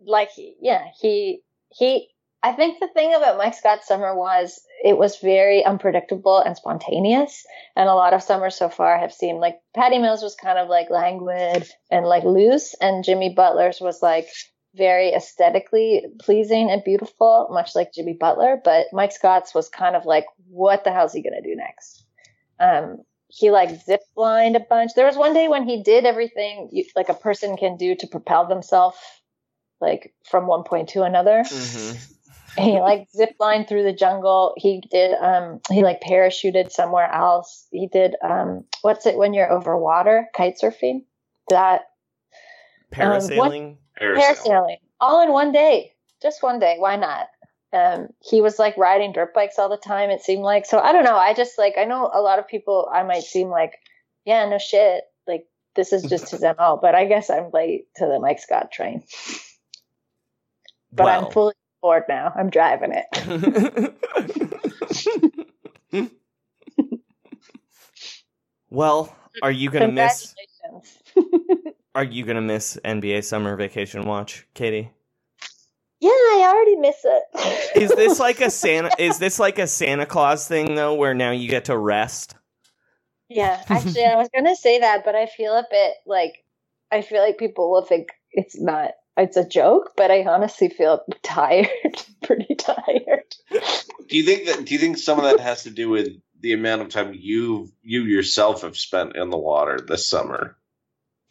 like, 0.05 0.31
yeah, 0.61 0.85
he 1.01 1.43
he. 1.71 2.09
I 2.43 2.53
think 2.53 2.81
the 2.81 2.89
thing 2.89 3.15
about 3.15 3.37
Mike 3.37 3.55
Scott's 3.55 3.87
summer 3.87 4.17
was 4.17 4.63
it 4.83 4.97
was 4.97 5.19
very 5.19 5.63
unpredictable 5.63 6.39
and 6.39 6.57
spontaneous, 6.57 7.45
and 7.77 7.89
a 7.89 7.95
lot 7.95 8.15
of 8.15 8.23
summers 8.23 8.55
so 8.55 8.71
far 8.71 8.99
have 8.99 9.13
seemed 9.13 9.41
like 9.41 9.61
Patty 9.75 9.99
Mills 9.99 10.23
was 10.23 10.35
kind 10.35 10.59
of 10.59 10.69
like 10.69 10.89
languid 10.89 11.69
and 11.91 12.07
like 12.07 12.25
loose, 12.25 12.75
and 12.81 13.05
Jimmy 13.05 13.35
Butler's 13.35 13.81
was 13.81 14.01
like 14.01 14.27
very 14.75 15.13
aesthetically 15.13 16.05
pleasing 16.21 16.71
and 16.71 16.83
beautiful, 16.85 17.49
much 17.51 17.75
like 17.75 17.93
Jimmy 17.93 18.17
Butler. 18.19 18.59
But 18.63 18.87
Mike 18.93 19.13
Scott's 19.13 19.55
was 19.55 19.69
kind 19.69 19.95
of 19.95 20.07
like, 20.07 20.25
what 20.49 20.85
the 20.85 20.93
hell's 20.93 21.13
he 21.13 21.23
gonna 21.23 21.43
do 21.43 21.57
next? 21.57 22.05
Um, 22.59 23.05
he 23.31 23.51
like 23.51 23.81
zip 23.83 24.01
lined 24.17 24.57
a 24.57 24.61
bunch. 24.61 24.93
There 24.95 25.07
was 25.07 25.17
one 25.17 25.33
day 25.35 25.49
when 25.49 25.67
he 25.67 25.83
did 25.83 26.05
everything 26.05 26.69
you, 26.73 26.85
like 26.97 27.09
a 27.09 27.15
person 27.15 27.57
can 27.57 27.77
do 27.77 27.95
to 27.95 28.07
propel 28.07 28.47
themselves, 28.47 28.97
like 29.81 30.13
from 30.29 30.47
one 30.47 30.65
point 30.65 30.91
to 30.91 31.03
another. 31.03 31.45
hmm 31.45 31.93
he 32.59 32.81
like 32.81 33.09
zip 33.17 33.31
lined 33.39 33.69
through 33.69 33.85
the 33.85 33.93
jungle. 33.93 34.55
He 34.57 34.83
did 34.91 35.15
um 35.15 35.61
he 35.71 35.83
like 35.83 36.01
parachuted 36.01 36.71
somewhere 36.71 37.11
else. 37.11 37.67
He 37.71 37.87
did 37.87 38.17
um 38.23 38.65
what's 38.83 39.07
it 39.07 39.17
when 39.17 39.33
you're 39.35 39.51
over 39.51 39.77
water? 39.77 40.27
Kite 40.35 40.59
surfing? 40.63 41.05
That 41.49 41.83
Parasailing? 42.93 43.77
parasailing. 44.01 44.79
All 45.01 45.23
in 45.23 45.33
one 45.33 45.53
day. 45.53 45.93
Just 46.21 46.43
one 46.43 46.59
day. 46.59 46.77
Why 46.79 46.97
not? 46.97 47.29
Um 47.73 48.09
he 48.21 48.41
was 48.41 48.59
like 48.59 48.77
riding 48.77 49.13
dirt 49.13 49.33
bikes 49.35 49.59
all 49.59 49.69
the 49.69 49.77
time, 49.77 50.11
it 50.11 50.23
seemed 50.23 50.43
like. 50.43 50.67
So 50.67 50.79
I 50.79 50.93
don't 50.93 51.05
know. 51.05 51.17
I 51.17 51.35
just 51.35 51.59
like 51.59 51.75
I 51.79 51.85
know 51.85 52.11
a 52.13 52.21
lot 52.21 52.39
of 52.39 52.49
people 52.49 52.89
I 52.93 53.03
might 53.03 53.23
seem 53.23 53.49
like, 53.49 53.75
yeah, 54.25 54.49
no 54.49 54.59
shit. 54.59 55.05
Like 55.27 55.47
this 55.77 55.93
is 55.93 56.03
just 56.05 56.31
his 56.31 56.43
MO, 56.43 56.79
but 56.83 56.95
I 56.95 57.05
guess 57.07 57.31
I'm 57.31 57.51
late 57.53 57.87
to 57.97 58.07
the 58.07 58.19
Mike 58.19 58.41
Scott 58.41 58.73
train. 58.73 59.03
But. 60.93 61.07
I'm 61.07 61.31
fully 61.31 61.55
bored 61.81 62.05
now. 62.09 62.33
I'm 62.35 62.51
driving 62.51 62.93
it. 62.93 63.95
well, 68.71 69.15
are 69.43 69.51
you 69.51 69.71
gonna 69.71 69.93
miss? 69.93 70.35
Are 71.93 72.05
you 72.05 72.25
gonna 72.25 72.41
miss 72.41 72.79
NBA 72.85 73.25
Summer 73.25 73.57
Vacation 73.57 74.05
Watch, 74.05 74.47
Katie? 74.55 74.93
Yeah, 76.01 76.11
I 76.11 76.53
already 76.55 76.77
miss 76.77 76.99
it. 77.05 77.25
Is 77.75 77.95
this 77.95 78.21
like 78.21 78.41
a 78.41 78.51
Santa? 78.51 78.93
Is 78.99 79.19
this 79.19 79.39
like 79.39 79.59
a 79.59 79.67
Santa 79.67 80.07
Claus 80.07 80.49
thing 80.49 80.75
though, 80.75 80.95
where 80.95 81.15
now 81.15 81.33
you 81.33 81.49
get 81.49 81.67
to 81.67 81.79
rest? 81.79 82.35
yeah, 83.31 83.63
actually, 83.71 84.05
I 84.07 84.17
was 84.17 84.31
gonna 84.35 84.57
say 84.57 84.81
that, 84.81 85.05
but 85.05 85.17
I 85.17 85.27
feel 85.27 85.55
a 85.55 85.67
bit 85.71 85.95
like 86.07 86.45
I 86.93 87.03
feel 87.03 87.23
like 87.23 87.39
people 87.39 87.73
will 87.73 87.85
think 87.85 88.11
it's 88.33 88.61
not. 88.61 88.93
It's 89.17 89.39
a 89.39 89.49
joke, 89.49 89.93
but 89.97 90.11
I 90.13 90.25
honestly 90.25 90.71
feel 90.71 91.03
tired, 91.23 91.69
pretty 92.23 92.55
tired. 92.57 93.35
Do 94.09 94.17
you 94.17 94.25
think 94.25 94.47
that? 94.47 94.67
Do 94.67 94.75
you 94.75 94.81
think 94.81 94.99
some 94.99 95.19
of 95.19 95.25
that 95.25 95.41
has 95.41 95.65
to 95.65 95.71
do 95.71 95.91
with 95.91 96.09
the 96.41 96.53
amount 96.55 96.83
of 96.83 96.91
time 96.91 97.15
you 97.15 97.73
you 97.83 98.05
yourself 98.05 98.63
have 98.63 98.79
spent 98.79 99.17
in 99.17 99.31
the 99.31 99.39
water 99.39 99.81
this 99.81 100.09
summer? 100.09 100.57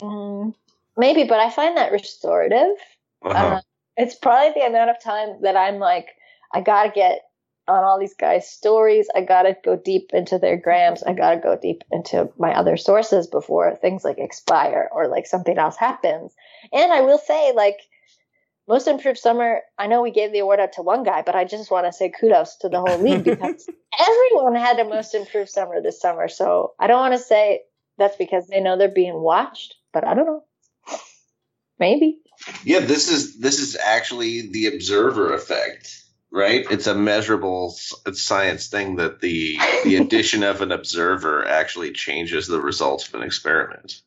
Mm, 0.02 0.56
maybe, 0.98 1.26
but 1.26 1.40
I 1.40 1.50
find 1.52 1.78
that 1.78 1.92
restorative. 1.92 2.78
Uh-huh. 3.24 3.58
Uh, 3.58 3.62
it's 4.00 4.16
probably 4.16 4.54
the 4.54 4.68
amount 4.68 4.90
of 4.90 5.04
time 5.04 5.42
that 5.42 5.58
I'm 5.58 5.78
like, 5.78 6.08
I 6.54 6.62
gotta 6.62 6.90
get 6.90 7.22
on 7.68 7.84
all 7.84 8.00
these 8.00 8.16
guys' 8.16 8.50
stories. 8.50 9.08
I 9.14 9.22
gotta 9.22 9.56
go 9.64 9.76
deep 9.76 10.12
into 10.14 10.40
their 10.40 10.58
grams. 10.58 11.04
I 11.04 11.14
gotta 11.14 11.38
go 11.38 11.58
deep 11.62 11.84
into 11.92 12.32
my 12.38 12.54
other 12.54 12.78
sources 12.78 13.28
before 13.28 13.76
things 13.76 14.04
like 14.06 14.18
expire 14.18 14.90
or 14.92 15.08
like 15.08 15.28
something 15.28 15.58
else 15.58 15.76
happens. 15.76 16.34
And 16.72 16.92
I 16.92 17.02
will 17.02 17.18
say, 17.18 17.52
like, 17.54 17.78
most 18.70 18.88
improved 18.88 19.18
summer, 19.18 19.62
I 19.78 19.88
know 19.88 20.02
we 20.02 20.12
gave 20.12 20.32
the 20.32 20.40
award 20.40 20.60
out 20.60 20.74
to 20.74 20.82
one 20.82 21.04
guy, 21.04 21.22
but 21.24 21.36
I 21.36 21.44
just 21.44 21.70
want 21.70 21.86
to 21.86 21.92
say 21.92 22.10
kudos 22.10 22.56
to 22.58 22.70
the 22.70 22.80
whole 22.80 23.02
league 23.02 23.24
because 23.26 23.68
everyone 24.00 24.56
had 24.56 24.80
a 24.80 24.86
most 24.86 25.14
improved 25.14 25.50
summer 25.50 25.82
this 25.82 26.00
summer. 26.00 26.30
So 26.30 26.74
I 26.80 26.88
don't 26.88 27.00
want 27.00 27.16
to 27.16 27.20
say 27.20 27.64
that's 27.98 28.16
because 28.16 28.48
they 28.48 28.62
know 28.62 28.78
they're 28.78 28.88
being 28.88 29.20
watched, 29.20 29.76
but 29.92 30.08
I 30.08 30.14
don't 30.14 30.26
know. 30.26 30.44
Maybe. 31.80 32.20
Yeah, 32.64 32.80
this 32.80 33.10
is 33.10 33.38
this 33.40 33.60
is 33.60 33.76
actually 33.76 34.50
the 34.50 34.68
observer 34.68 35.34
effect, 35.34 36.04
right? 36.32 36.66
It's 36.70 36.88
a 36.88 36.96
measurable 36.96 37.76
science 38.14 38.68
thing 38.68 38.96
that 38.98 39.22
the 39.22 39.60
the 39.84 39.96
addition 40.02 40.44
of 40.44 40.62
an 40.62 40.72
observer 40.72 41.46
actually 41.46 41.92
changes 41.92 42.48
the 42.48 42.62
results 42.62 43.08
of 43.08 43.16
an 43.16 43.24
experiment. 43.24 44.02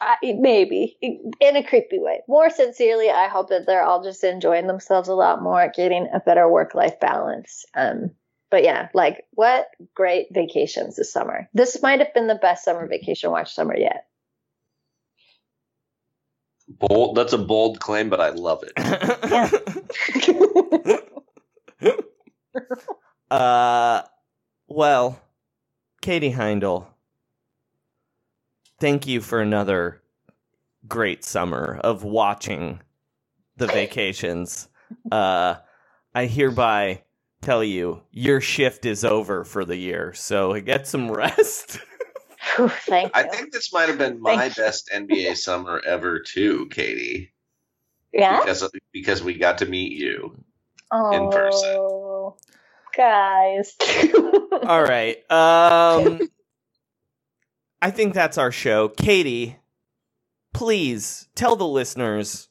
I, 0.00 0.16
maybe 0.22 0.96
in 1.02 1.56
a 1.56 1.62
creepy 1.62 1.98
way. 1.98 2.22
More 2.26 2.48
sincerely, 2.48 3.10
I 3.10 3.28
hope 3.28 3.50
that 3.50 3.66
they're 3.66 3.82
all 3.82 4.02
just 4.02 4.24
enjoying 4.24 4.66
themselves 4.66 5.10
a 5.10 5.14
lot 5.14 5.42
more, 5.42 5.70
getting 5.76 6.08
a 6.14 6.20
better 6.20 6.48
work 6.48 6.74
life 6.74 6.98
balance. 7.00 7.66
Um, 7.74 8.12
but 8.50 8.64
yeah, 8.64 8.88
like 8.94 9.26
what 9.32 9.68
great 9.94 10.28
vacations 10.32 10.96
this 10.96 11.12
summer. 11.12 11.48
This 11.52 11.82
might 11.82 12.00
have 12.00 12.14
been 12.14 12.28
the 12.28 12.34
best 12.34 12.64
summer 12.64 12.86
vacation 12.86 13.30
watch 13.30 13.54
summer 13.54 13.76
yet. 13.76 14.06
Bold. 16.70 17.16
That's 17.16 17.34
a 17.34 17.38
bold 17.38 17.80
claim, 17.80 18.10
but 18.10 18.20
I 18.20 18.30
love 18.30 18.64
it. 18.64 18.74
Uh, 23.30 24.02
well, 24.68 25.20
Katie 26.02 26.32
Heindl, 26.32 26.86
thank 28.80 29.06
you 29.06 29.20
for 29.20 29.40
another 29.40 30.02
great 30.88 31.24
summer 31.24 31.80
of 31.84 32.04
watching 32.04 32.80
the 33.56 33.68
vacations. 33.68 34.68
Uh, 35.12 35.56
I 36.14 36.26
hereby 36.26 37.02
tell 37.42 37.64
you 37.64 38.02
your 38.12 38.40
shift 38.40 38.86
is 38.86 39.04
over 39.04 39.44
for 39.44 39.64
the 39.64 39.76
year, 39.76 40.12
so 40.14 40.60
get 40.60 40.86
some 40.88 41.10
rest. 41.10 41.80
Thank 42.40 43.12
I 43.14 43.24
think 43.24 43.52
this 43.52 43.72
might 43.72 43.88
have 43.88 43.98
been 43.98 44.20
my 44.20 44.48
best 44.48 44.90
NBA 44.92 45.36
summer 45.36 45.80
ever, 45.84 46.20
too, 46.20 46.68
Katie. 46.70 47.32
Yeah. 48.12 48.40
Because 48.40 48.68
because 48.92 49.22
we 49.22 49.34
got 49.34 49.58
to 49.58 49.66
meet 49.66 49.92
you. 49.92 50.42
Oh, 50.92 51.10
in 51.12 51.30
person. 51.30 52.36
guys. 52.96 53.76
All 54.66 54.82
right. 54.82 55.18
Um 55.30 56.20
I 57.82 57.90
think 57.90 58.12
that's 58.12 58.36
our 58.36 58.52
show. 58.52 58.88
Katie, 58.88 59.56
please 60.52 61.28
tell 61.34 61.56
the 61.56 61.66
listeners 61.66 62.48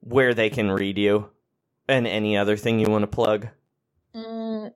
where 0.00 0.34
they 0.34 0.50
can 0.50 0.70
read 0.70 0.98
you 0.98 1.30
and 1.88 2.06
any 2.06 2.36
other 2.36 2.56
thing 2.56 2.80
you 2.80 2.90
want 2.90 3.02
to 3.02 3.06
plug. 3.06 3.48
Mm, 4.14 4.72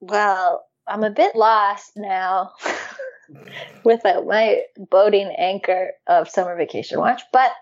well, 0.00 0.66
I'm 0.86 1.02
a 1.02 1.10
bit 1.10 1.34
lost 1.34 1.92
now 1.96 2.52
with 3.84 4.04
uh, 4.04 4.22
my 4.22 4.62
boating 4.90 5.34
anchor 5.38 5.92
of 6.06 6.28
Summer 6.28 6.56
Vacation 6.56 6.98
Watch, 6.98 7.22
but 7.32 7.52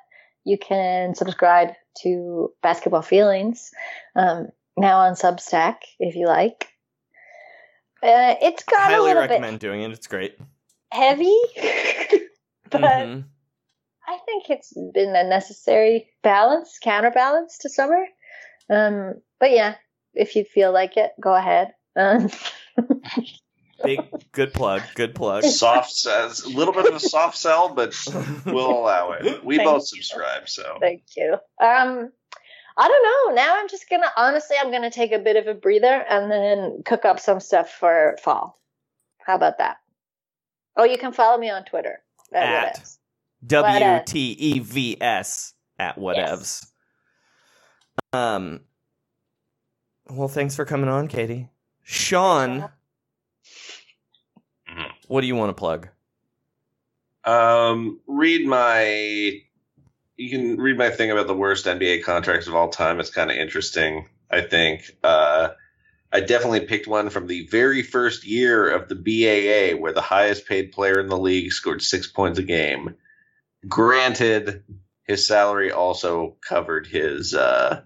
you 0.44 0.58
can 0.58 1.14
subscribe 1.14 1.70
to 2.02 2.52
Basketball 2.62 3.02
Feelings 3.02 3.70
um, 4.16 4.48
now 4.76 4.98
on 4.98 5.14
Substack 5.14 5.76
if 5.98 6.14
you 6.14 6.26
like. 6.26 6.68
Uh, 8.02 8.34
it's 8.42 8.64
got 8.64 8.90
a 8.90 8.94
Highly 8.94 9.08
little 9.08 9.22
recommend 9.22 9.60
doing 9.60 9.82
it. 9.82 9.92
It's 9.92 10.08
great. 10.08 10.36
heavy, 10.90 11.38
but 12.70 12.80
Mhm. 12.80 13.24
I 14.08 14.18
think 14.26 14.50
it's 14.50 14.72
been 14.92 15.14
a 15.14 15.22
necessary 15.24 16.10
balance, 16.22 16.78
counterbalance 16.82 17.58
to 17.58 17.68
summer. 17.68 18.04
Um, 18.68 19.14
but 19.38 19.52
yeah, 19.52 19.76
if 20.14 20.34
you 20.34 20.44
feel 20.44 20.72
like 20.72 20.96
it, 20.96 21.12
go 21.20 21.34
ahead. 21.34 21.72
Um, 21.94 22.28
Big 23.84 24.00
good 24.32 24.52
plug. 24.52 24.82
Good 24.94 25.14
plug. 25.14 25.44
Soft 25.44 25.92
says 25.92 26.40
a 26.40 26.48
little 26.48 26.72
bit 26.74 26.86
of 26.86 26.94
a 26.94 27.00
soft 27.00 27.36
sell, 27.36 27.74
but 27.74 27.94
we'll 28.46 28.70
allow 28.70 29.12
it. 29.12 29.44
We 29.44 29.56
Thank 29.56 29.68
both 29.68 29.82
you. 29.92 30.02
subscribe, 30.02 30.48
so 30.48 30.78
Thank 30.80 31.02
you. 31.16 31.34
Um, 31.60 32.10
I 32.76 32.88
don't 32.88 33.34
know. 33.34 33.34
Now 33.34 33.58
I'm 33.58 33.68
just 33.68 33.88
gonna 33.90 34.10
honestly, 34.16 34.56
I'm 34.60 34.70
gonna 34.70 34.90
take 34.90 35.12
a 35.12 35.18
bit 35.18 35.36
of 35.36 35.46
a 35.46 35.54
breather 35.54 36.04
and 36.08 36.30
then 36.30 36.82
cook 36.84 37.04
up 37.04 37.20
some 37.20 37.40
stuff 37.40 37.70
for 37.70 38.16
fall. 38.22 38.58
How 39.18 39.34
about 39.34 39.58
that? 39.58 39.76
Oh, 40.76 40.84
you 40.84 40.98
can 40.98 41.12
follow 41.12 41.38
me 41.38 41.50
on 41.50 41.64
Twitter. 41.64 42.02
At 42.32 42.78
At. 42.78 42.90
W 43.46 44.00
T 44.06 44.32
E 44.38 44.58
V 44.60 44.96
S 45.00 45.54
at 45.78 45.96
whatevs. 45.96 46.66
Um. 48.12 48.60
Well, 50.08 50.28
thanks 50.28 50.56
for 50.56 50.64
coming 50.64 50.88
on, 50.88 51.08
Katie. 51.08 51.48
Sean, 51.82 52.68
what 55.12 55.20
do 55.20 55.26
you 55.26 55.36
want 55.36 55.50
to 55.50 55.60
plug? 55.60 55.88
Um, 57.24 58.00
read 58.06 58.46
my. 58.46 59.42
You 60.16 60.30
can 60.30 60.56
read 60.56 60.78
my 60.78 60.88
thing 60.88 61.10
about 61.10 61.26
the 61.26 61.34
worst 61.34 61.66
NBA 61.66 62.02
contracts 62.02 62.46
of 62.46 62.54
all 62.54 62.70
time. 62.70 62.98
It's 62.98 63.10
kind 63.10 63.30
of 63.30 63.36
interesting. 63.36 64.08
I 64.30 64.40
think. 64.40 64.90
Uh, 65.04 65.50
I 66.14 66.20
definitely 66.20 66.60
picked 66.60 66.86
one 66.86 67.10
from 67.10 67.26
the 67.26 67.46
very 67.48 67.82
first 67.82 68.26
year 68.26 68.70
of 68.70 68.88
the 68.88 68.94
BAA, 68.94 69.78
where 69.78 69.92
the 69.92 70.00
highest 70.00 70.46
paid 70.46 70.72
player 70.72 70.98
in 70.98 71.08
the 71.08 71.18
league 71.18 71.52
scored 71.52 71.82
six 71.82 72.06
points 72.06 72.38
a 72.38 72.42
game. 72.42 72.94
Granted, 73.68 74.62
his 75.04 75.26
salary 75.26 75.72
also 75.72 76.36
covered 76.46 76.86
his 76.86 77.34
uh, 77.34 77.82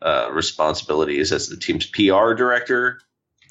uh, 0.00 0.28
responsibilities 0.32 1.30
as 1.30 1.46
the 1.46 1.56
team's 1.56 1.86
PR 1.86 2.32
director. 2.34 2.98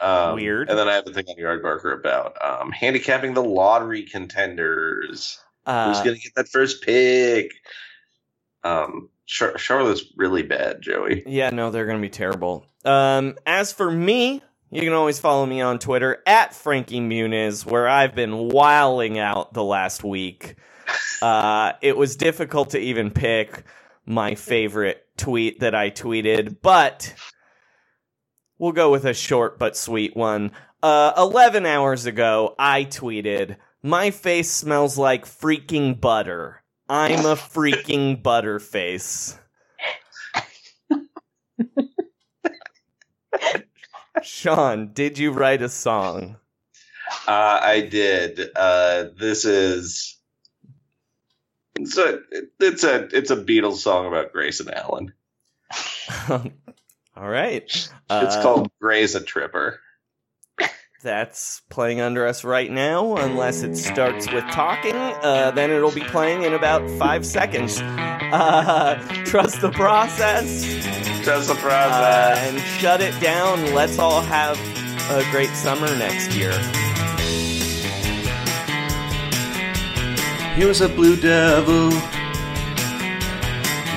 Um, 0.02 0.36
Weird. 0.36 0.70
And 0.70 0.78
then 0.78 0.90
I 0.90 0.96
have 0.96 1.06
the 1.06 1.14
thing 1.14 1.26
on 1.30 1.36
Yardbarker 1.36 1.98
about 1.98 2.36
um, 2.44 2.72
handicapping 2.72 3.34
the 3.34 3.44
lottery 3.44 4.04
contenders. 4.04 5.40
Uh, 5.66 5.94
Who's 5.94 6.04
going 6.04 6.16
to 6.16 6.22
get 6.22 6.34
that 6.36 6.50
first 6.50 6.82
pick? 6.82 7.52
Um, 8.64 9.10
Char- 9.28 9.58
Charlotte's 9.58 10.04
really 10.18 10.44
bad, 10.44 10.82
Joey. 10.82 11.24
Yeah, 11.28 11.52
no, 11.52 11.70
they're 11.70 11.86
going 11.86 12.00
to 12.00 12.02
be 12.02 12.10
terrible. 12.10 12.66
Um, 12.84 13.38
as 13.46 13.72
for 13.72 13.92
me, 13.92 14.42
you 14.72 14.82
can 14.82 14.94
always 14.94 15.20
follow 15.20 15.46
me 15.46 15.62
on 15.62 15.78
Twitter 15.78 16.24
at 16.26 16.56
Frankie 16.56 17.00
Muniz, 17.00 17.66
where 17.66 17.88
I've 17.88 18.16
been 18.16 18.50
wiling 18.50 19.20
out 19.20 19.54
the 19.54 19.64
last 19.64 20.04
week. 20.04 20.56
Uh, 21.22 21.74
it 21.82 21.96
was 21.96 22.16
difficult 22.16 22.72
to 22.72 22.80
even 22.80 23.12
pick 23.12 23.64
my 24.08 24.34
favorite 24.34 25.06
tweet 25.18 25.60
that 25.60 25.76
I 25.76 25.92
tweeted, 25.92 26.58
but 26.64 27.14
we'll 28.62 28.72
go 28.72 28.92
with 28.92 29.04
a 29.06 29.14
short 29.14 29.58
but 29.60 29.76
sweet 29.76 30.16
one. 30.16 30.52
Uh, 30.84 31.12
11 31.18 31.66
hours 31.66 32.06
ago, 32.06 32.56
I 32.58 32.86
tweeted, 32.86 33.58
My 33.84 34.12
face 34.12 34.52
smells 34.52 34.98
like 34.98 35.26
freaking 35.26 36.00
butter. 36.00 36.64
I'm 36.88 37.26
a 37.26 37.36
freaking 37.36 38.22
butterface. 38.24 39.38
Sean, 44.22 44.94
did 44.94 45.18
you 45.18 45.32
write 45.32 45.64
a 45.64 45.70
song? 45.70 46.38
Uh, 47.28 47.60
I 47.62 47.82
did. 47.82 48.40
Uh, 48.56 49.06
this 49.18 49.46
is 49.46 50.18
it's 51.76 51.98
a 51.98 52.20
it's 52.60 52.84
a 52.84 53.08
it's 53.16 53.32
a 53.32 53.38
Beatles 53.38 53.78
song 53.78 54.06
about 54.06 54.32
Grayson 54.32 54.70
Allen. 54.70 55.14
All 57.16 57.30
right. 57.30 57.64
it's 57.64 57.90
Uh, 58.10 58.42
called 58.42 58.72
Gray's 58.82 59.16
a 59.16 59.22
Tripper. 59.24 59.80
That's 61.04 61.62
playing 61.70 62.02
under 62.02 62.28
us 62.28 62.44
right 62.44 62.72
now, 62.72 63.18
unless 63.18 63.64
it 63.64 63.76
starts 63.78 64.32
with 64.32 64.44
talking. 64.52 64.96
Uh, 64.96 65.52
then 65.52 65.72
it'll 65.72 65.92
be 65.92 66.02
playing 66.04 66.44
in 66.44 66.54
about 66.54 66.90
five 67.00 67.26
seconds. 67.26 67.82
Uh, 67.82 68.96
trust 69.26 69.62
the 69.62 69.72
process. 69.72 70.64
Trust 71.24 71.48
the 71.50 71.56
Uh, 71.56 71.58
process. 71.58 72.40
and 72.54 72.60
shut 72.80 73.02
it 73.02 73.20
down. 73.22 73.74
Let's 73.74 74.00
all 74.00 74.22
have 74.22 74.60
a 75.12 75.24
great 75.32 75.50
summer 75.50 75.88
next 75.98 76.34
year. 76.36 76.54
He 80.56 80.66
was 80.66 80.82
a 80.82 80.90
blue 80.90 81.16
devil. 81.18 81.90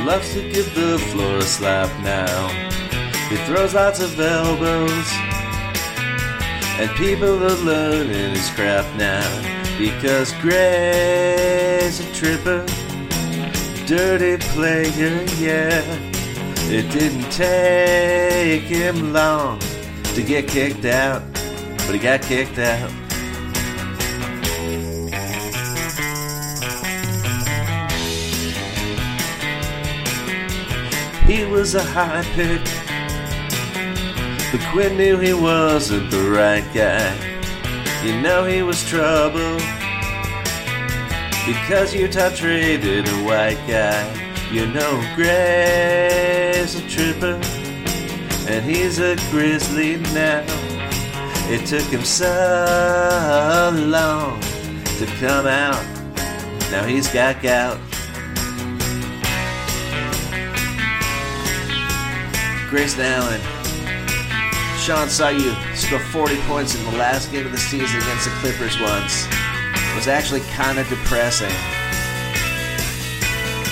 Loves 0.06 0.32
to 0.34 0.42
give 0.52 0.74
the 0.74 0.98
floor 1.12 1.38
a 1.38 1.42
slap 1.42 1.90
now. 2.02 2.70
He 3.34 3.40
throws 3.46 3.74
lots 3.74 3.98
of 3.98 4.20
elbows. 4.20 5.08
And 6.78 6.88
people 6.92 7.42
are 7.42 7.64
learning 7.64 8.30
his 8.30 8.48
craft 8.50 8.96
now. 8.96 9.26
Because 9.76 10.32
Gray's 10.34 11.98
a 11.98 12.12
tripper. 12.14 12.64
Dirty 13.88 14.36
player, 14.52 15.26
yeah. 15.40 15.82
It 16.70 16.88
didn't 16.92 17.28
take 17.32 18.62
him 18.62 19.12
long 19.12 19.58
to 20.14 20.22
get 20.22 20.46
kicked 20.46 20.84
out. 20.84 21.20
But 21.78 21.94
he 21.94 21.98
got 21.98 22.22
kicked 22.22 22.60
out. 22.60 22.92
He 31.26 31.44
was 31.44 31.74
a 31.74 31.82
high 31.82 32.22
pick, 32.34 32.60
but 34.54 34.62
Quin 34.70 34.96
knew 34.96 35.18
he 35.18 35.34
wasn't 35.34 36.12
the 36.12 36.30
right 36.30 36.64
guy. 36.72 37.12
You 38.04 38.20
know 38.20 38.44
he 38.44 38.62
was 38.62 38.88
trouble 38.88 39.56
because 41.44 41.92
Utah 41.92 42.30
traded 42.30 43.08
a 43.08 43.24
white 43.24 43.58
guy. 43.66 44.04
You 44.52 44.66
know 44.68 45.02
Gray's 45.16 46.76
a 46.76 46.88
tripper, 46.88 47.40
and 48.48 48.64
he's 48.64 49.00
a 49.00 49.16
grizzly 49.32 49.96
now. 50.14 50.44
It 51.50 51.66
took 51.66 51.86
him 51.90 52.04
so 52.04 53.72
long 53.74 54.40
to 54.98 55.06
come 55.18 55.46
out 55.46 55.84
Now 56.70 56.84
he's 56.84 57.08
got 57.08 57.42
gout. 57.42 57.80
Grayson 62.70 63.00
Allen. 63.00 63.53
Sean 64.84 65.08
saw 65.08 65.30
you 65.30 65.54
score 65.74 65.98
40 65.98 66.36
points 66.42 66.74
in 66.74 66.84
the 66.84 66.98
last 66.98 67.32
game 67.32 67.46
of 67.46 67.52
the 67.52 67.56
season 67.56 68.02
against 68.02 68.26
the 68.26 68.30
Clippers 68.32 68.78
once. 68.78 69.24
It 69.24 69.96
was 69.96 70.08
actually 70.08 70.42
kind 70.52 70.78
of 70.78 70.86
depressing. 70.90 71.48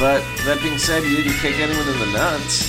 But 0.01 0.25
that 0.47 0.59
being 0.63 0.79
said, 0.79 1.05
you 1.05 1.19
didn't 1.19 1.35
kick 1.35 1.57
anyone 1.57 1.87
in 1.87 1.99
the 1.99 2.07
nuts. 2.17 2.65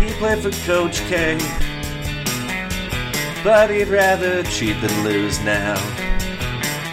He 0.00 0.12
played 0.18 0.38
for 0.38 0.50
Coach 0.64 1.00
K, 1.10 1.36
but 3.44 3.68
he'd 3.68 3.88
rather 3.88 4.42
cheat 4.44 4.80
than 4.80 5.04
lose 5.04 5.40
now. 5.40 6.05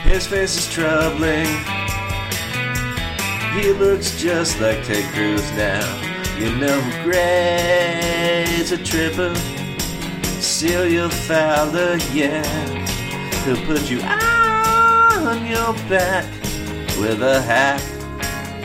His 0.03 0.27
face 0.27 0.57
is 0.57 0.71
troubling. 0.71 1.47
He 3.53 3.71
looks 3.71 4.19
just 4.19 4.59
like 4.59 4.83
Ted 4.83 5.11
Cruz 5.13 5.51
now. 5.53 6.13
You 6.37 6.55
know 6.57 6.81
Gray's 7.03 8.71
a 8.71 8.77
tripper. 8.77 9.35
Celia 10.41 11.09
Fowler, 11.09 11.97
yeah. 12.11 12.43
He'll 13.45 13.65
put 13.65 13.89
you 13.89 14.01
on 14.01 15.45
your 15.45 15.73
back 15.89 16.25
with 16.99 17.21
a 17.21 17.41
hack 17.41 17.81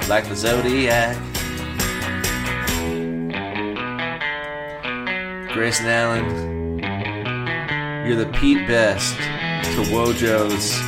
like 0.09 0.29
the 0.29 0.37
Zodiac. 0.37 1.17
Grayson 5.53 5.87
Allen, 5.87 6.79
you're 8.07 8.17
the 8.17 8.31
Pete 8.39 8.67
Best 8.67 9.17
to 9.17 9.83
Wojo's 9.93 10.88